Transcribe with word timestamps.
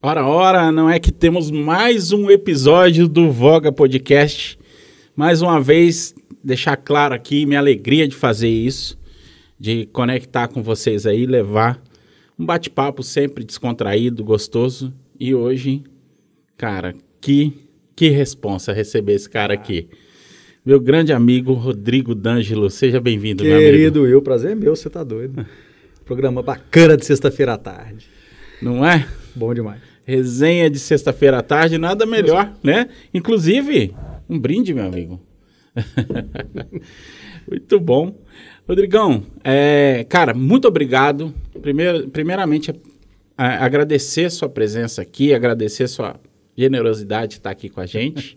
Ora, 0.00 0.24
ora, 0.24 0.70
não 0.70 0.88
é 0.88 1.00
que 1.00 1.10
temos 1.10 1.50
mais 1.50 2.12
um 2.12 2.30
episódio 2.30 3.08
do 3.08 3.32
Voga 3.32 3.72
Podcast. 3.72 4.56
Mais 5.16 5.42
uma 5.42 5.60
vez, 5.60 6.14
deixar 6.42 6.76
claro 6.76 7.16
aqui 7.16 7.44
minha 7.44 7.58
alegria 7.58 8.06
de 8.06 8.14
fazer 8.14 8.48
isso, 8.48 8.96
de 9.58 9.86
conectar 9.86 10.46
com 10.46 10.62
vocês 10.62 11.04
aí, 11.04 11.26
levar 11.26 11.82
um 12.38 12.46
bate-papo 12.46 13.02
sempre 13.02 13.42
descontraído, 13.42 14.22
gostoso. 14.22 14.94
E 15.18 15.34
hoje, 15.34 15.82
cara, 16.56 16.94
que, 17.20 17.52
que 17.96 18.08
responsa 18.08 18.72
receber 18.72 19.14
esse 19.14 19.28
cara 19.28 19.54
aqui. 19.54 19.88
Meu 20.64 20.78
grande 20.78 21.12
amigo 21.12 21.54
Rodrigo 21.54 22.14
D'Angelo, 22.14 22.70
seja 22.70 23.00
bem-vindo, 23.00 23.42
meu 23.42 23.56
amigo. 23.56 23.68
Querido 23.68 24.06
eu, 24.06 24.22
prazer 24.22 24.52
é 24.52 24.54
meu, 24.54 24.76
você 24.76 24.88
tá 24.88 25.02
doido. 25.02 25.44
Programa 26.04 26.40
bacana 26.40 26.96
de 26.96 27.04
sexta-feira 27.04 27.54
à 27.54 27.58
tarde. 27.58 28.08
Não 28.62 28.86
é? 28.86 29.08
Bom 29.34 29.52
demais. 29.52 29.87
Resenha 30.08 30.70
de 30.70 30.78
sexta-feira 30.78 31.36
à 31.36 31.42
tarde, 31.42 31.76
nada 31.76 32.06
melhor, 32.06 32.50
né? 32.62 32.88
Inclusive, 33.12 33.94
um 34.26 34.38
brinde, 34.38 34.72
meu 34.72 34.86
amigo. 34.86 35.20
muito 37.46 37.78
bom. 37.78 38.14
Rodrigão, 38.66 39.22
é, 39.44 40.06
cara, 40.08 40.32
muito 40.32 40.66
obrigado. 40.66 41.34
Primeiro, 41.60 42.08
primeiramente, 42.08 42.70
a- 43.36 43.64
agradecer 43.64 44.30
sua 44.30 44.48
presença 44.48 45.02
aqui, 45.02 45.34
agradecer 45.34 45.86
sua 45.88 46.18
generosidade 46.56 47.32
de 47.32 47.34
estar 47.36 47.50
aqui 47.50 47.68
com 47.68 47.80
a 47.82 47.86
gente. 47.86 48.34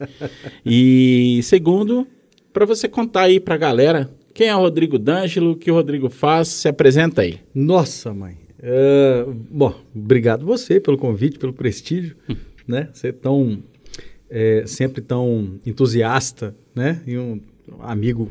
e 0.65 1.39
segundo, 1.43 2.05
para 2.51 2.65
você 2.65 2.89
contar 2.89 3.21
aí 3.21 3.39
para 3.39 3.55
a 3.55 3.57
galera 3.57 4.09
quem 4.33 4.47
é 4.47 4.55
o 4.55 4.59
Rodrigo 4.59 4.99
D'Angelo, 4.99 5.51
o 5.51 5.55
que 5.55 5.71
o 5.71 5.73
Rodrigo 5.73 6.09
faz, 6.09 6.49
se 6.49 6.67
apresenta 6.67 7.21
aí. 7.21 7.39
Nossa, 7.55 8.13
mãe. 8.13 8.37
É, 8.61 9.25
bom, 9.49 9.73
obrigado 9.95 10.45
você 10.45 10.79
pelo 10.79 10.97
convite, 10.97 11.39
pelo 11.39 11.51
prestígio, 11.51 12.15
né? 12.67 12.89
Você 12.93 13.07
é 13.07 13.11
tão, 13.11 13.63
é, 14.29 14.63
sempre 14.67 15.01
tão 15.01 15.59
entusiasta, 15.65 16.55
né? 16.75 17.01
E 17.07 17.17
um 17.17 17.41
amigo 17.79 18.29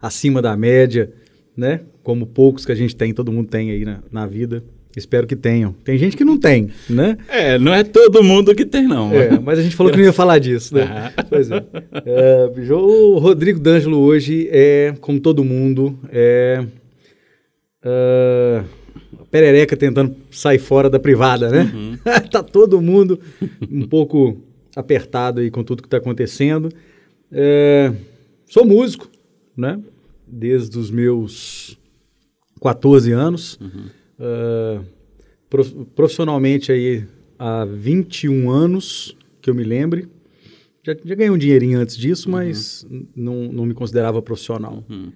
acima 0.00 0.42
da 0.42 0.54
média, 0.56 1.10
né? 1.56 1.80
Como 2.02 2.26
poucos 2.26 2.66
que 2.66 2.72
a 2.72 2.74
gente 2.74 2.94
tem, 2.94 3.14
todo 3.14 3.32
mundo 3.32 3.48
tem 3.48 3.70
aí 3.70 3.84
na, 3.84 4.02
na 4.12 4.26
vida. 4.26 4.62
Espero 4.96 5.24
que 5.24 5.36
tenham. 5.36 5.72
Tem 5.84 5.96
gente 5.96 6.16
que 6.16 6.24
não 6.24 6.36
tem, 6.36 6.68
né? 6.88 7.16
É, 7.28 7.56
não 7.58 7.72
é 7.72 7.84
todo 7.84 8.24
mundo 8.24 8.52
que 8.56 8.66
tem, 8.66 8.88
não. 8.88 9.12
É, 9.14 9.38
mas 9.38 9.58
a 9.58 9.62
gente 9.62 9.76
falou 9.76 9.92
que 9.92 9.96
não 9.96 10.04
ia 10.04 10.12
falar 10.12 10.40
disso, 10.40 10.74
né? 10.74 10.82
Ah. 11.16 11.24
Pois 11.30 11.48
é. 11.48 11.64
É, 12.04 12.72
o 12.72 13.18
Rodrigo 13.18 13.60
D'Angelo 13.60 13.98
hoje 13.98 14.48
é, 14.50 14.92
como 15.00 15.20
todo 15.20 15.44
mundo, 15.44 15.96
é, 16.10 16.64
é 17.84 18.64
perereca 19.30 19.76
tentando 19.76 20.14
sair 20.30 20.58
fora 20.58 20.88
da 20.90 20.98
privada, 20.98 21.48
né? 21.50 21.98
tá 22.30 22.42
todo 22.42 22.80
mundo 22.80 23.18
um 23.70 23.86
pouco 23.86 24.40
apertado 24.74 25.40
aí 25.40 25.50
com 25.50 25.62
tudo 25.62 25.82
que 25.82 25.86
está 25.86 25.96
acontecendo. 25.98 26.68
É, 27.30 27.92
sou 28.46 28.64
músico, 28.64 29.08
né? 29.56 29.80
Desde 30.26 30.78
os 30.78 30.90
meus 30.90 31.78
14 32.62 33.12
anos. 33.12 33.58
É, 34.18 34.80
prof- 35.48 35.74
profissionalmente 35.94 36.70
aí 36.72 37.04
há 37.38 37.64
21 37.64 38.50
anos, 38.50 39.16
que 39.40 39.48
eu 39.50 39.54
me 39.54 39.64
lembre. 39.64 40.08
Já, 40.84 40.94
já 41.04 41.14
ganhei 41.14 41.30
um 41.30 41.38
dinheirinho 41.38 41.78
antes 41.78 41.96
disso, 41.96 42.30
mas 42.30 42.86
n- 42.90 43.06
não, 43.14 43.52
não 43.52 43.66
me 43.66 43.74
considerava 43.74 44.20
profissional. 44.22 44.84
Uhum. 44.88 45.12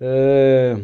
É, 0.00 0.78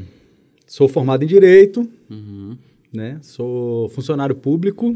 sou 0.69 0.87
formado 0.89 1.25
em 1.25 1.27
Direito, 1.27 1.81
Uhum. 2.09 2.57
né? 2.93 3.19
Sou 3.23 3.89
funcionário 3.89 4.37
público 4.37 4.95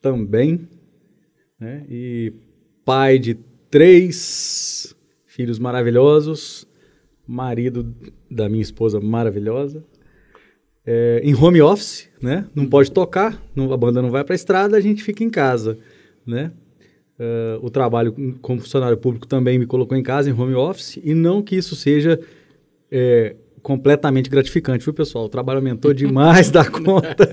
também, 0.00 0.68
né? 1.58 1.84
E 1.90 2.32
pai 2.84 3.18
de 3.18 3.34
três 3.70 4.94
filhos 5.26 5.58
maravilhosos, 5.58 6.66
marido 7.26 7.94
da 8.30 8.48
minha 8.48 8.62
esposa 8.62 9.00
maravilhosa. 9.00 9.84
É, 10.86 11.20
em 11.22 11.34
home 11.34 11.60
office, 11.60 12.08
né? 12.22 12.46
Não 12.54 12.66
pode 12.66 12.90
tocar, 12.90 13.42
não- 13.54 13.70
a 13.72 13.76
banda 13.76 14.00
não 14.00 14.10
vai 14.10 14.24
para 14.24 14.32
a 14.34 14.36
estrada, 14.36 14.76
a 14.76 14.80
gente 14.80 15.02
fica 15.02 15.22
em 15.22 15.28
casa, 15.28 15.78
né? 16.26 16.50
É, 17.18 17.58
o 17.60 17.68
trabalho 17.68 18.14
como 18.40 18.60
funcionário 18.60 18.96
público 18.96 19.26
também 19.26 19.58
me 19.58 19.66
colocou 19.66 19.98
em 19.98 20.02
casa, 20.02 20.30
em 20.30 20.32
home 20.32 20.54
office, 20.54 20.98
e 21.02 21.12
não 21.14 21.42
que 21.42 21.56
isso 21.56 21.74
seja 21.76 22.18
é, 22.90 23.36
completamente 23.62 24.28
gratificante, 24.30 24.84
viu, 24.84 24.94
pessoal? 24.94 25.24
O 25.24 25.28
trabalho 25.28 25.58
aumentou 25.58 25.92
demais 25.92 26.50
da 26.50 26.64
conta. 26.64 27.28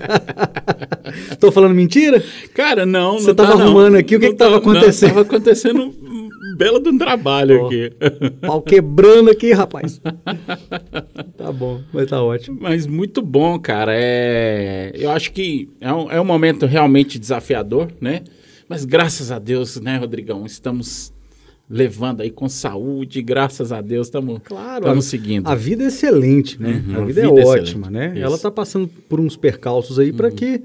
Tô 1.40 1.50
falando 1.52 1.74
mentira? 1.74 2.22
Cara, 2.54 2.84
não, 2.84 3.18
Você 3.18 3.28
não 3.28 3.34
tava 3.34 3.52
tá, 3.52 3.56
não. 3.58 3.64
arrumando 3.64 3.96
aqui, 3.96 4.16
o 4.16 4.20
que 4.20 4.26
Não 4.26 4.32
que 4.32 4.38
tava 4.38 4.60
tá- 4.60 4.66
não, 4.66 4.72
acontecendo? 4.72 5.08
tava 5.08 5.20
acontecendo 5.22 5.82
um 5.82 6.56
belo 6.56 6.80
de 6.80 6.88
um 6.88 6.98
trabalho 6.98 7.62
Ó. 7.62 7.66
aqui. 7.66 7.92
Pau 8.40 8.60
quebrando 8.62 9.30
aqui, 9.30 9.52
rapaz. 9.52 10.00
tá 11.36 11.52
bom, 11.52 11.80
mas 11.92 12.08
tá 12.08 12.22
ótimo. 12.22 12.58
Mas 12.60 12.86
muito 12.86 13.22
bom, 13.22 13.58
cara. 13.58 13.92
É... 13.94 14.92
Eu 14.94 15.10
acho 15.10 15.32
que 15.32 15.68
é 15.80 15.92
um, 15.92 16.10
é 16.10 16.20
um 16.20 16.24
momento 16.24 16.66
realmente 16.66 17.18
desafiador, 17.18 17.88
né? 18.00 18.22
Mas 18.68 18.84
graças 18.84 19.30
a 19.30 19.38
Deus, 19.38 19.80
né, 19.80 19.96
Rodrigão? 19.96 20.44
Estamos 20.44 21.12
levando 21.68 22.20
aí 22.20 22.30
com 22.30 22.48
saúde, 22.48 23.20
graças 23.22 23.72
a 23.72 23.80
Deus, 23.80 24.06
estamos 24.06 24.40
Claro, 24.44 24.88
a- 24.88 25.02
seguindo. 25.02 25.48
A 25.48 25.54
vida 25.54 25.84
é 25.84 25.88
excelente, 25.88 26.60
né? 26.62 26.82
Uhum, 26.86 26.94
a 26.94 26.98
a 27.02 27.04
vida, 27.04 27.22
vida 27.22 27.40
é 27.40 27.42
é 27.42 27.46
ótima, 27.46 27.90
né? 27.90 28.06
Isso. 28.08 28.16
Uhum. 28.18 28.22
Ela 28.22 28.38
tá 28.38 28.50
passando 28.50 28.88
por 29.08 29.18
uns 29.20 29.36
percalços 29.36 29.98
aí 29.98 30.12
para 30.12 30.30
que 30.30 30.62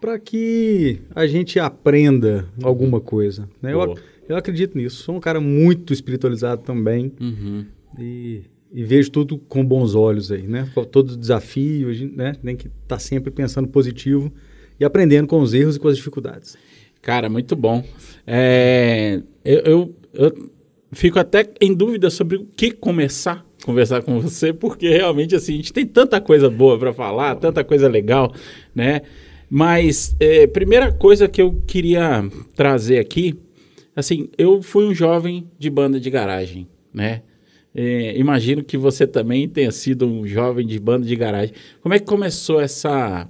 para 0.00 0.18
que 0.18 0.98
a 1.14 1.26
gente 1.26 1.60
aprenda 1.60 2.46
alguma 2.62 3.00
coisa, 3.02 3.46
né? 3.60 3.74
Eu, 3.74 3.94
eu 4.30 4.34
acredito 4.36 4.78
nisso. 4.78 5.02
Sou 5.02 5.14
um 5.16 5.20
cara 5.20 5.40
muito 5.42 5.92
espiritualizado 5.92 6.62
também 6.62 7.12
Uhum. 7.20 7.66
e, 7.98 8.40
e 8.72 8.82
vejo 8.82 9.10
tudo 9.10 9.36
com 9.36 9.62
bons 9.62 9.94
olhos 9.94 10.32
aí, 10.32 10.46
né? 10.46 10.66
Todo 10.90 11.14
desafio, 11.18 11.92
gente, 11.92 12.16
né? 12.16 12.32
Tem 12.42 12.56
que 12.56 12.68
estar 12.82 12.98
sempre 12.98 13.30
pensando 13.30 13.68
positivo 13.68 14.32
e 14.80 14.86
aprendendo 14.86 15.26
com 15.28 15.38
os 15.42 15.52
erros 15.52 15.76
e 15.76 15.78
com 15.78 15.88
as 15.88 15.98
dificuldades. 15.98 16.56
Cara, 17.02 17.28
muito 17.28 17.54
bom. 17.54 17.84
É, 18.26 19.20
eu, 19.44 19.58
eu, 19.60 19.94
eu 20.12 20.50
fico 20.92 21.18
até 21.18 21.48
em 21.60 21.74
dúvida 21.74 22.10
sobre 22.10 22.36
o 22.36 22.46
que 22.46 22.70
começar 22.70 23.44
a 23.60 23.64
conversar 23.64 24.02
com 24.02 24.20
você, 24.20 24.52
porque 24.52 24.88
realmente 24.88 25.34
assim, 25.34 25.54
a 25.54 25.56
gente 25.56 25.72
tem 25.72 25.86
tanta 25.86 26.20
coisa 26.20 26.48
boa 26.48 26.78
para 26.78 26.92
falar, 26.92 27.34
tanta 27.36 27.62
coisa 27.62 27.88
legal, 27.88 28.32
né? 28.74 29.02
Mas 29.48 30.14
é, 30.20 30.46
primeira 30.46 30.92
coisa 30.92 31.28
que 31.28 31.42
eu 31.42 31.60
queria 31.66 32.24
trazer 32.54 32.98
aqui, 32.98 33.38
assim, 33.94 34.28
eu 34.38 34.62
fui 34.62 34.84
um 34.84 34.94
jovem 34.94 35.48
de 35.58 35.68
banda 35.68 35.98
de 35.98 36.08
garagem, 36.08 36.68
né? 36.94 37.22
É, 37.74 38.18
imagino 38.18 38.64
que 38.64 38.76
você 38.76 39.06
também 39.06 39.48
tenha 39.48 39.70
sido 39.70 40.06
um 40.06 40.26
jovem 40.26 40.66
de 40.66 40.78
banda 40.78 41.06
de 41.06 41.14
garagem. 41.14 41.54
Como 41.80 41.94
é 41.94 41.98
que 41.98 42.04
começou 42.04 42.60
essa 42.60 43.28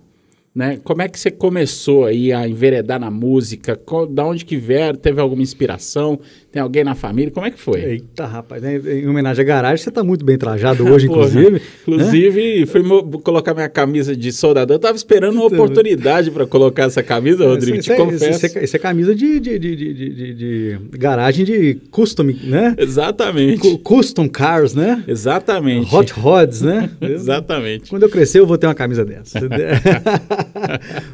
né? 0.54 0.80
Como 0.82 1.00
é 1.00 1.08
que 1.08 1.18
você 1.18 1.30
começou 1.30 2.04
aí 2.04 2.32
a 2.32 2.48
enveredar 2.48 2.98
na 2.98 3.10
música? 3.10 3.76
Qual, 3.76 4.06
da 4.06 4.24
onde 4.26 4.44
que 4.44 4.56
vieram? 4.56 4.98
Teve 4.98 5.20
alguma 5.20 5.42
inspiração? 5.42 6.18
Tem 6.52 6.60
alguém 6.60 6.82
na 6.82 6.96
família? 6.96 7.30
Como 7.30 7.46
é 7.46 7.50
que 7.52 7.60
foi? 7.60 7.80
Eita, 7.80 8.26
rapaz, 8.26 8.60
né? 8.60 8.76
em 8.76 9.06
homenagem 9.06 9.40
à 9.42 9.46
garagem, 9.46 9.84
você 9.84 9.90
tá 9.90 10.02
muito 10.02 10.24
bem 10.24 10.36
trajado 10.36 10.84
hoje, 10.84 11.06
inclusive. 11.10 11.50
né? 11.52 11.60
Inclusive, 11.86 12.66
fui 12.66 12.82
mo- 12.82 13.04
colocar 13.20 13.54
minha 13.54 13.68
camisa 13.68 14.16
de 14.16 14.32
soldador. 14.32 14.74
Eu 14.74 14.80
tava 14.80 14.96
esperando 14.96 15.36
uma 15.36 15.44
oportunidade 15.46 16.28
para 16.32 16.44
colocar 16.46 16.84
essa 16.84 17.04
camisa, 17.04 17.46
Rodrigo. 17.46 17.76
Isso 17.78 17.84
te 17.84 17.92
é- 17.92 17.96
confesso. 17.96 18.46
Isso 18.46 18.58
é, 18.58 18.64
isso 18.64 18.74
é 18.76 18.78
camisa 18.80 19.14
de, 19.14 19.38
de, 19.38 19.58
de, 19.60 20.34
de, 20.34 20.78
garagem 20.98 21.44
de 21.44 21.74
custom, 21.90 22.24
né? 22.42 22.74
Exatamente. 22.76 23.60
Cu- 23.60 23.78
Custom 23.78 24.28
cars, 24.28 24.74
né? 24.74 25.04
Exatamente. 25.06 25.94
Hot 25.94 26.12
rods, 26.14 26.62
né? 26.62 26.90
Exatamente. 27.00 27.88
Quando 27.90 28.02
eu 28.02 28.10
crescer, 28.10 28.40
eu 28.40 28.46
vou 28.46 28.58
ter 28.58 28.66
uma 28.66 28.74
camisa 28.74 29.04
dessa. 29.04 29.38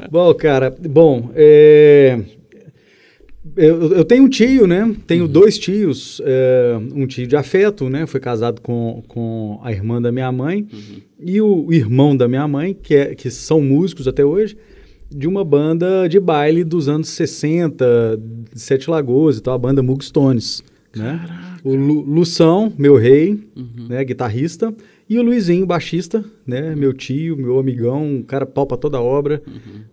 bom, 0.09 0.33
cara, 0.33 0.73
bom, 0.89 1.29
é, 1.35 2.19
eu, 3.57 3.93
eu 3.93 4.05
tenho 4.05 4.23
um 4.23 4.29
tio, 4.29 4.67
né? 4.67 4.95
Tenho 5.05 5.27
dois 5.27 5.57
tios. 5.57 6.21
é, 6.23 6.77
um 6.93 7.07
tio 7.07 7.25
de 7.25 7.35
afeto, 7.35 7.89
né? 7.89 8.05
Foi 8.05 8.19
casado 8.19 8.61
com, 8.61 9.03
com 9.07 9.59
a 9.63 9.71
irmã 9.71 10.01
da 10.01 10.11
minha 10.11 10.31
mãe 10.31 10.67
e 11.19 11.41
o 11.41 11.73
irmão 11.73 12.15
da 12.15 12.27
minha 12.27 12.47
mãe, 12.47 12.73
que, 12.73 12.95
é, 12.95 13.15
que 13.15 13.31
são 13.31 13.59
músicos 13.59 14.07
até 14.07 14.23
hoje, 14.23 14.57
de 15.09 15.27
uma 15.27 15.43
banda 15.43 16.07
de 16.07 16.19
baile 16.19 16.63
dos 16.63 16.87
anos 16.87 17.09
60, 17.09 18.19
de 18.53 18.61
Sete 18.61 18.89
Lagoas 18.89 19.37
e 19.37 19.41
tal, 19.41 19.55
a 19.55 19.57
banda 19.57 19.81
Mugstones. 19.81 20.63
Né? 20.95 21.19
O 21.63 21.75
Lu, 21.75 22.01
Lução, 22.01 22.71
meu 22.77 22.95
rei, 22.95 23.39
né, 23.89 24.03
guitarrista, 24.03 24.73
e 25.09 25.17
o 25.17 25.21
Luizinho, 25.23 25.65
baixista, 25.65 26.23
né, 26.45 26.75
meu 26.75 26.91
tio, 26.93 27.37
meu 27.37 27.57
amigão, 27.59 28.03
um 28.03 28.23
cara 28.23 28.45
pau 28.45 28.65
pra 28.65 28.75
toda 28.77 28.99
obra, 29.01 29.41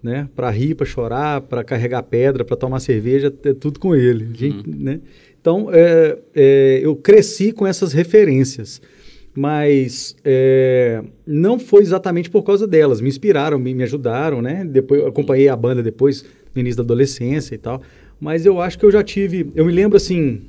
né, 0.03 0.29
pra 0.35 0.51
rir, 0.51 0.75
pra 0.75 0.85
chorar, 0.87 1.41
pra 1.43 1.63
carregar 1.63 2.03
pedra, 2.03 2.45
pra 2.45 2.57
tomar 2.57 2.81
cerveja, 2.81 3.33
é 3.45 3.55
tudo 3.55 3.79
com 3.79 3.95
ele, 3.95 4.29
gente, 4.35 4.69
né? 4.69 5.01
Então, 5.41 5.69
é, 5.73 6.19
é, 6.35 6.81
eu 6.83 6.97
cresci 6.97 7.53
com 7.53 7.67
essas 7.67 7.93
referências. 7.93 8.81
mas 9.37 10.15
é, 10.25 11.03
não 11.27 11.59
foi 11.59 11.83
exatamente 11.83 12.31
por 12.31 12.43
causa 12.45 12.67
delas. 12.67 13.01
Me 13.01 13.09
inspiraram, 13.09 13.59
me, 13.59 13.75
me 13.75 13.83
ajudaram, 13.83 14.41
né? 14.41 14.65
Depois 14.65 15.05
acompanhei 15.05 15.49
a 15.49 15.57
banda 15.57 15.83
depois 15.83 16.25
no 16.55 16.61
início 16.61 16.77
da 16.77 16.83
adolescência 16.85 17.55
e 17.55 17.59
tal. 17.59 17.83
Mas 18.21 18.47
eu 18.47 18.61
acho 18.61 18.79
que 18.79 18.87
eu 18.87 18.93
já 18.93 19.03
tive. 19.03 19.51
Eu 19.55 19.67
me 19.67 19.73
lembro 19.73 19.97
assim. 19.97 20.43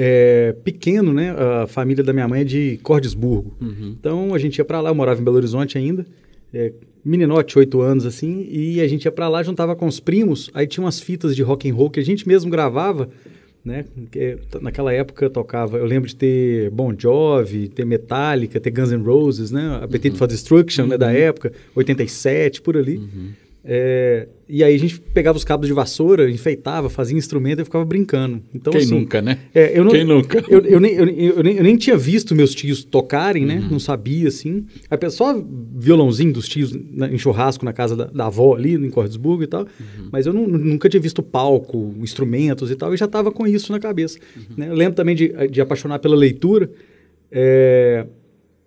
É, 0.00 0.54
pequeno, 0.62 1.12
né? 1.12 1.30
A 1.30 1.66
família 1.66 2.04
da 2.04 2.12
minha 2.12 2.28
mãe 2.28 2.42
é 2.42 2.44
de 2.44 2.78
Cordesburgo. 2.84 3.56
Uhum. 3.60 3.96
Então 3.98 4.32
a 4.32 4.38
gente 4.38 4.56
ia 4.56 4.64
para 4.64 4.80
lá, 4.80 4.90
eu 4.90 4.94
morava 4.94 5.20
em 5.20 5.24
Belo 5.24 5.36
Horizonte 5.36 5.76
ainda. 5.76 6.06
É, 6.54 6.72
meninote, 7.04 7.58
oito 7.58 7.80
anos 7.80 8.06
assim, 8.06 8.46
e 8.48 8.80
a 8.80 8.86
gente 8.86 9.06
ia 9.06 9.10
para 9.10 9.28
lá, 9.28 9.42
juntava 9.42 9.74
com 9.74 9.86
os 9.86 9.98
primos, 9.98 10.50
aí 10.54 10.68
tinha 10.68 10.84
umas 10.84 11.00
fitas 11.00 11.34
de 11.34 11.42
rock 11.42 11.68
and 11.68 11.74
roll 11.74 11.90
que 11.90 11.98
a 11.98 12.04
gente 12.04 12.28
mesmo 12.28 12.48
gravava, 12.48 13.08
né? 13.64 13.86
Que, 14.12 14.38
naquela 14.60 14.92
época 14.92 15.24
eu 15.24 15.30
tocava, 15.30 15.78
eu 15.78 15.84
lembro 15.84 16.08
de 16.08 16.14
ter 16.14 16.70
Bon 16.70 16.94
Jovi, 16.96 17.68
ter 17.68 17.84
Metallica, 17.84 18.60
ter 18.60 18.70
Guns 18.70 18.92
N' 18.92 19.02
Roses, 19.02 19.50
né? 19.50 19.80
Appetite 19.82 20.16
for 20.16 20.28
Destruction, 20.28 20.86
né, 20.86 20.96
da 20.96 21.10
época, 21.10 21.52
87, 21.74 22.62
por 22.62 22.76
ali. 22.76 23.02
É, 23.70 24.26
e 24.48 24.64
aí 24.64 24.74
a 24.74 24.78
gente 24.78 24.98
pegava 24.98 25.36
os 25.36 25.44
cabos 25.44 25.66
de 25.68 25.74
vassoura, 25.74 26.30
enfeitava, 26.30 26.88
fazia 26.88 27.18
instrumento 27.18 27.60
e 27.60 27.64
ficava 27.66 27.84
brincando. 27.84 28.42
Então, 28.54 28.72
Quem 28.72 28.80
assim, 28.80 28.94
nunca, 28.94 29.20
né? 29.20 29.40
é, 29.54 29.78
eu 29.78 29.84
não, 29.84 29.90
Quem 29.92 30.04
nunca? 30.04 30.42
Eu, 30.48 30.60
eu 30.64 30.80
nem, 30.80 30.94
eu, 30.94 31.06
eu 31.06 31.42
nem, 31.42 31.56
eu 31.58 31.62
nem 31.62 31.76
tinha 31.76 31.94
visto 31.94 32.34
meus 32.34 32.54
tios 32.54 32.82
tocarem, 32.82 33.44
né? 33.44 33.62
Não 33.70 33.78
sabia, 33.78 34.28
assim. 34.28 34.64
Aí, 34.90 35.10
só 35.10 35.38
violãozinho 35.76 36.32
dos 36.32 36.48
tios 36.48 36.72
na- 36.72 37.12
em 37.12 37.18
churrasco 37.18 37.62
na 37.62 37.74
casa 37.74 37.94
da, 37.94 38.04
da 38.06 38.26
avó 38.28 38.54
ali, 38.56 38.72
em 38.72 38.88
Cordesburgo 38.88 39.42
e 39.42 39.46
tal. 39.46 39.66
Mas 40.10 40.24
eu 40.24 40.32
não- 40.32 40.48
nunca 40.48 40.88
tinha 40.88 41.00
visto 41.02 41.22
palco, 41.22 41.94
instrumentos 42.00 42.70
e 42.70 42.74
tal, 42.74 42.94
e 42.94 42.96
já 42.96 43.04
estava 43.04 43.30
com 43.30 43.46
isso 43.46 43.70
na 43.70 43.78
cabeça. 43.78 44.18
né? 44.56 44.70
Eu 44.70 44.74
lembro 44.74 44.94
também 44.94 45.14
de, 45.14 45.30
de 45.50 45.60
apaixonar 45.60 45.98
pela 45.98 46.16
leitura, 46.16 46.70
é, 47.30 48.06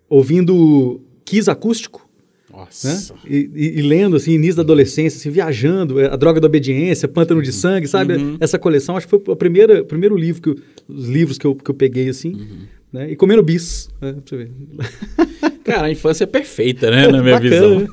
ouvindo 0.08 1.00
Kiss 1.24 1.50
acústico 1.50 2.08
né? 2.52 2.58
Nossa. 2.58 3.14
E, 3.28 3.50
e- 3.54 3.78
e 3.78 3.82
lendo, 3.82 4.16
assim, 4.16 4.32
início 4.32 4.56
da 4.56 4.62
adolescência, 4.62 5.16
assim, 5.18 5.30
viajando, 5.30 5.98
é, 6.00 6.06
A 6.06 6.16
Droga 6.16 6.40
da 6.40 6.46
Obediência, 6.46 7.08
Pântano 7.08 7.40
de 7.42 7.52
Sangue, 7.52 7.86
sabe? 7.86 8.14
Essa 8.40 8.58
coleção, 8.58 8.96
acho 8.96 9.06
que 9.06 9.10
foi 9.10 9.22
o 9.26 9.36
primeiro, 9.36 9.84
primeiro 9.84 10.16
livro, 10.16 10.42
que 10.42 10.48
eu- 10.50 10.56
os 10.88 11.08
livros 11.08 11.38
que 11.38 11.46
eu, 11.46 11.54
que 11.54 11.70
eu 11.70 11.74
peguei, 11.74 12.08
assim, 12.08 12.36
né? 12.92 13.10
E 13.10 13.16
comendo 13.16 13.42
bis, 13.42 13.88
né? 14.00 14.12
Pra 14.12 14.22
você 14.24 14.36
ver. 14.36 14.50
Cara, 15.64 15.86
a 15.86 15.90
infância 15.90 16.24
é 16.24 16.26
perfeita, 16.26 16.90
né? 16.90 17.06
Na 17.08 17.22
minha 17.22 17.38
visão. 17.38 17.86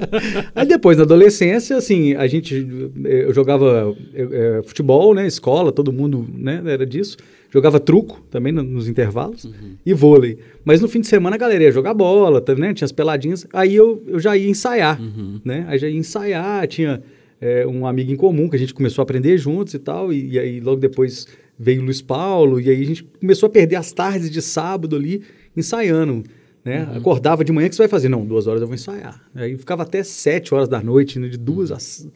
Aí 0.54 0.66
depois, 0.66 0.96
na 0.98 1.04
adolescência, 1.04 1.76
assim, 1.76 2.14
a 2.14 2.26
gente, 2.26 2.66
eh, 3.04 3.24
eu 3.24 3.32
jogava 3.34 3.94
eh, 4.14 4.28
eh, 4.30 4.62
futebol, 4.64 5.14
né? 5.14 5.26
Escola, 5.26 5.72
todo 5.72 5.92
mundo, 5.92 6.26
né? 6.32 6.62
Era 6.66 6.84
disso. 6.86 7.16
Jogava 7.54 7.78
truco 7.78 8.20
também 8.30 8.52
no- 8.52 8.64
nos 8.64 8.88
intervalos 8.88 9.48
e 9.86 9.94
vôlei. 9.94 10.38
Mas 10.64 10.80
no 10.80 10.88
fim 10.88 11.00
de 11.00 11.06
semana 11.06 11.36
a 11.36 11.38
galera 11.38 11.62
ia 11.62 11.70
jogar 11.72 11.94
bola, 11.94 12.40
tá, 12.40 12.52
né? 12.54 12.74
Tinha 12.74 12.84
as 12.84 12.90
peladinhas. 12.92 13.46
Aí 13.52 13.74
eu, 13.76 14.02
eu 14.08 14.18
já 14.18 14.36
ia 14.36 14.50
ensaiar, 14.50 15.00
né? 15.44 15.64
Aí 15.68 15.78
já 15.78 15.88
ia 15.88 15.96
ensaiar, 15.96 16.66
tinha 16.66 17.00
eh, 17.40 17.64
um 17.66 17.86
amigo 17.86 18.10
em 18.10 18.16
comum 18.16 18.48
que 18.48 18.56
a 18.56 18.58
gente 18.58 18.74
começou 18.74 19.02
a 19.02 19.04
aprender 19.04 19.38
juntos 19.38 19.72
e 19.72 19.78
tal. 19.78 20.12
E, 20.12 20.32
e 20.32 20.38
aí 20.38 20.58
logo 20.60 20.80
depois 20.80 21.28
veio 21.56 21.80
o 21.80 21.84
Luiz 21.84 22.02
Paulo. 22.02 22.60
E 22.60 22.68
aí 22.68 22.82
a 22.82 22.86
gente 22.86 23.04
começou 23.04 23.46
a 23.46 23.50
perder 23.50 23.76
as 23.76 23.92
tardes 23.92 24.28
de 24.28 24.42
sábado 24.42 24.96
ali 24.96 25.22
ensaiando. 25.56 26.24
Né? 26.64 26.88
Acordava 26.96 27.44
de 27.44 27.52
manhã, 27.52 27.66
o 27.66 27.70
que 27.70 27.76
você 27.76 27.82
vai 27.82 27.88
fazer? 27.88 28.08
Não, 28.08 28.24
duas 28.26 28.46
horas 28.48 28.62
eu 28.62 28.66
vou 28.66 28.74
ensaiar. 28.74 29.22
Aí 29.34 29.56
ficava 29.56 29.82
até 29.84 30.02
sete 30.02 30.52
horas 30.52 30.68
da 30.68 30.82
noite, 30.82 31.18
né? 31.20 31.28
de 31.28 31.36
duas 31.38 31.70
às... 31.70 32.08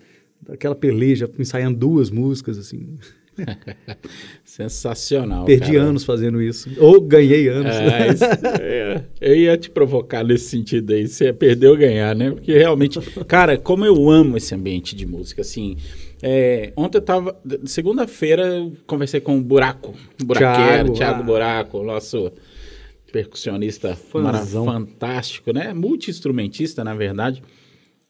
aquela 0.48 0.74
peleja, 0.74 1.30
ensaiando 1.38 1.78
duas 1.78 2.10
músicas, 2.10 2.58
assim. 2.58 2.96
Sensacional. 4.44 5.44
Perdi 5.44 5.72
cara. 5.72 5.84
anos 5.84 6.04
fazendo 6.04 6.40
isso. 6.42 6.70
Ou 6.78 7.00
ganhei 7.00 7.48
anos. 7.48 7.74
É, 7.74 8.12
isso- 8.12 8.24
é, 8.60 9.04
eu 9.20 9.34
ia 9.36 9.56
te 9.56 9.70
provocar 9.70 10.24
nesse 10.24 10.48
sentido 10.50 10.92
aí, 10.92 11.06
você 11.06 11.26
ia 11.26 11.34
perder 11.34 11.68
ou 11.68 11.76
ganhar, 11.76 12.14
né? 12.14 12.30
Porque 12.30 12.52
realmente, 12.52 13.00
cara, 13.26 13.56
como 13.56 13.84
eu 13.84 14.10
amo 14.10 14.36
esse 14.36 14.54
ambiente 14.54 14.94
de 14.96 15.06
música, 15.06 15.42
assim. 15.42 15.76
é, 16.22 16.72
ontem 16.76 16.98
eu 16.98 17.02
tava. 17.02 17.40
Segunda-feira 17.64 18.42
eu 18.46 18.72
conversei 18.86 19.20
com 19.20 19.38
o 19.38 19.40
Buraco, 19.42 19.94
Buraqueiro, 20.22 20.64
Thiago, 20.64 20.92
Thiago 20.92 21.20
ah. 21.20 21.24
Buraco, 21.24 21.82
nosso 21.82 22.32
percussionista 23.12 23.94
Fãzão. 23.96 24.64
fantástico, 24.64 25.52
né? 25.52 25.72
Multi-instrumentista, 25.72 26.84
na 26.84 26.94
verdade. 26.94 27.42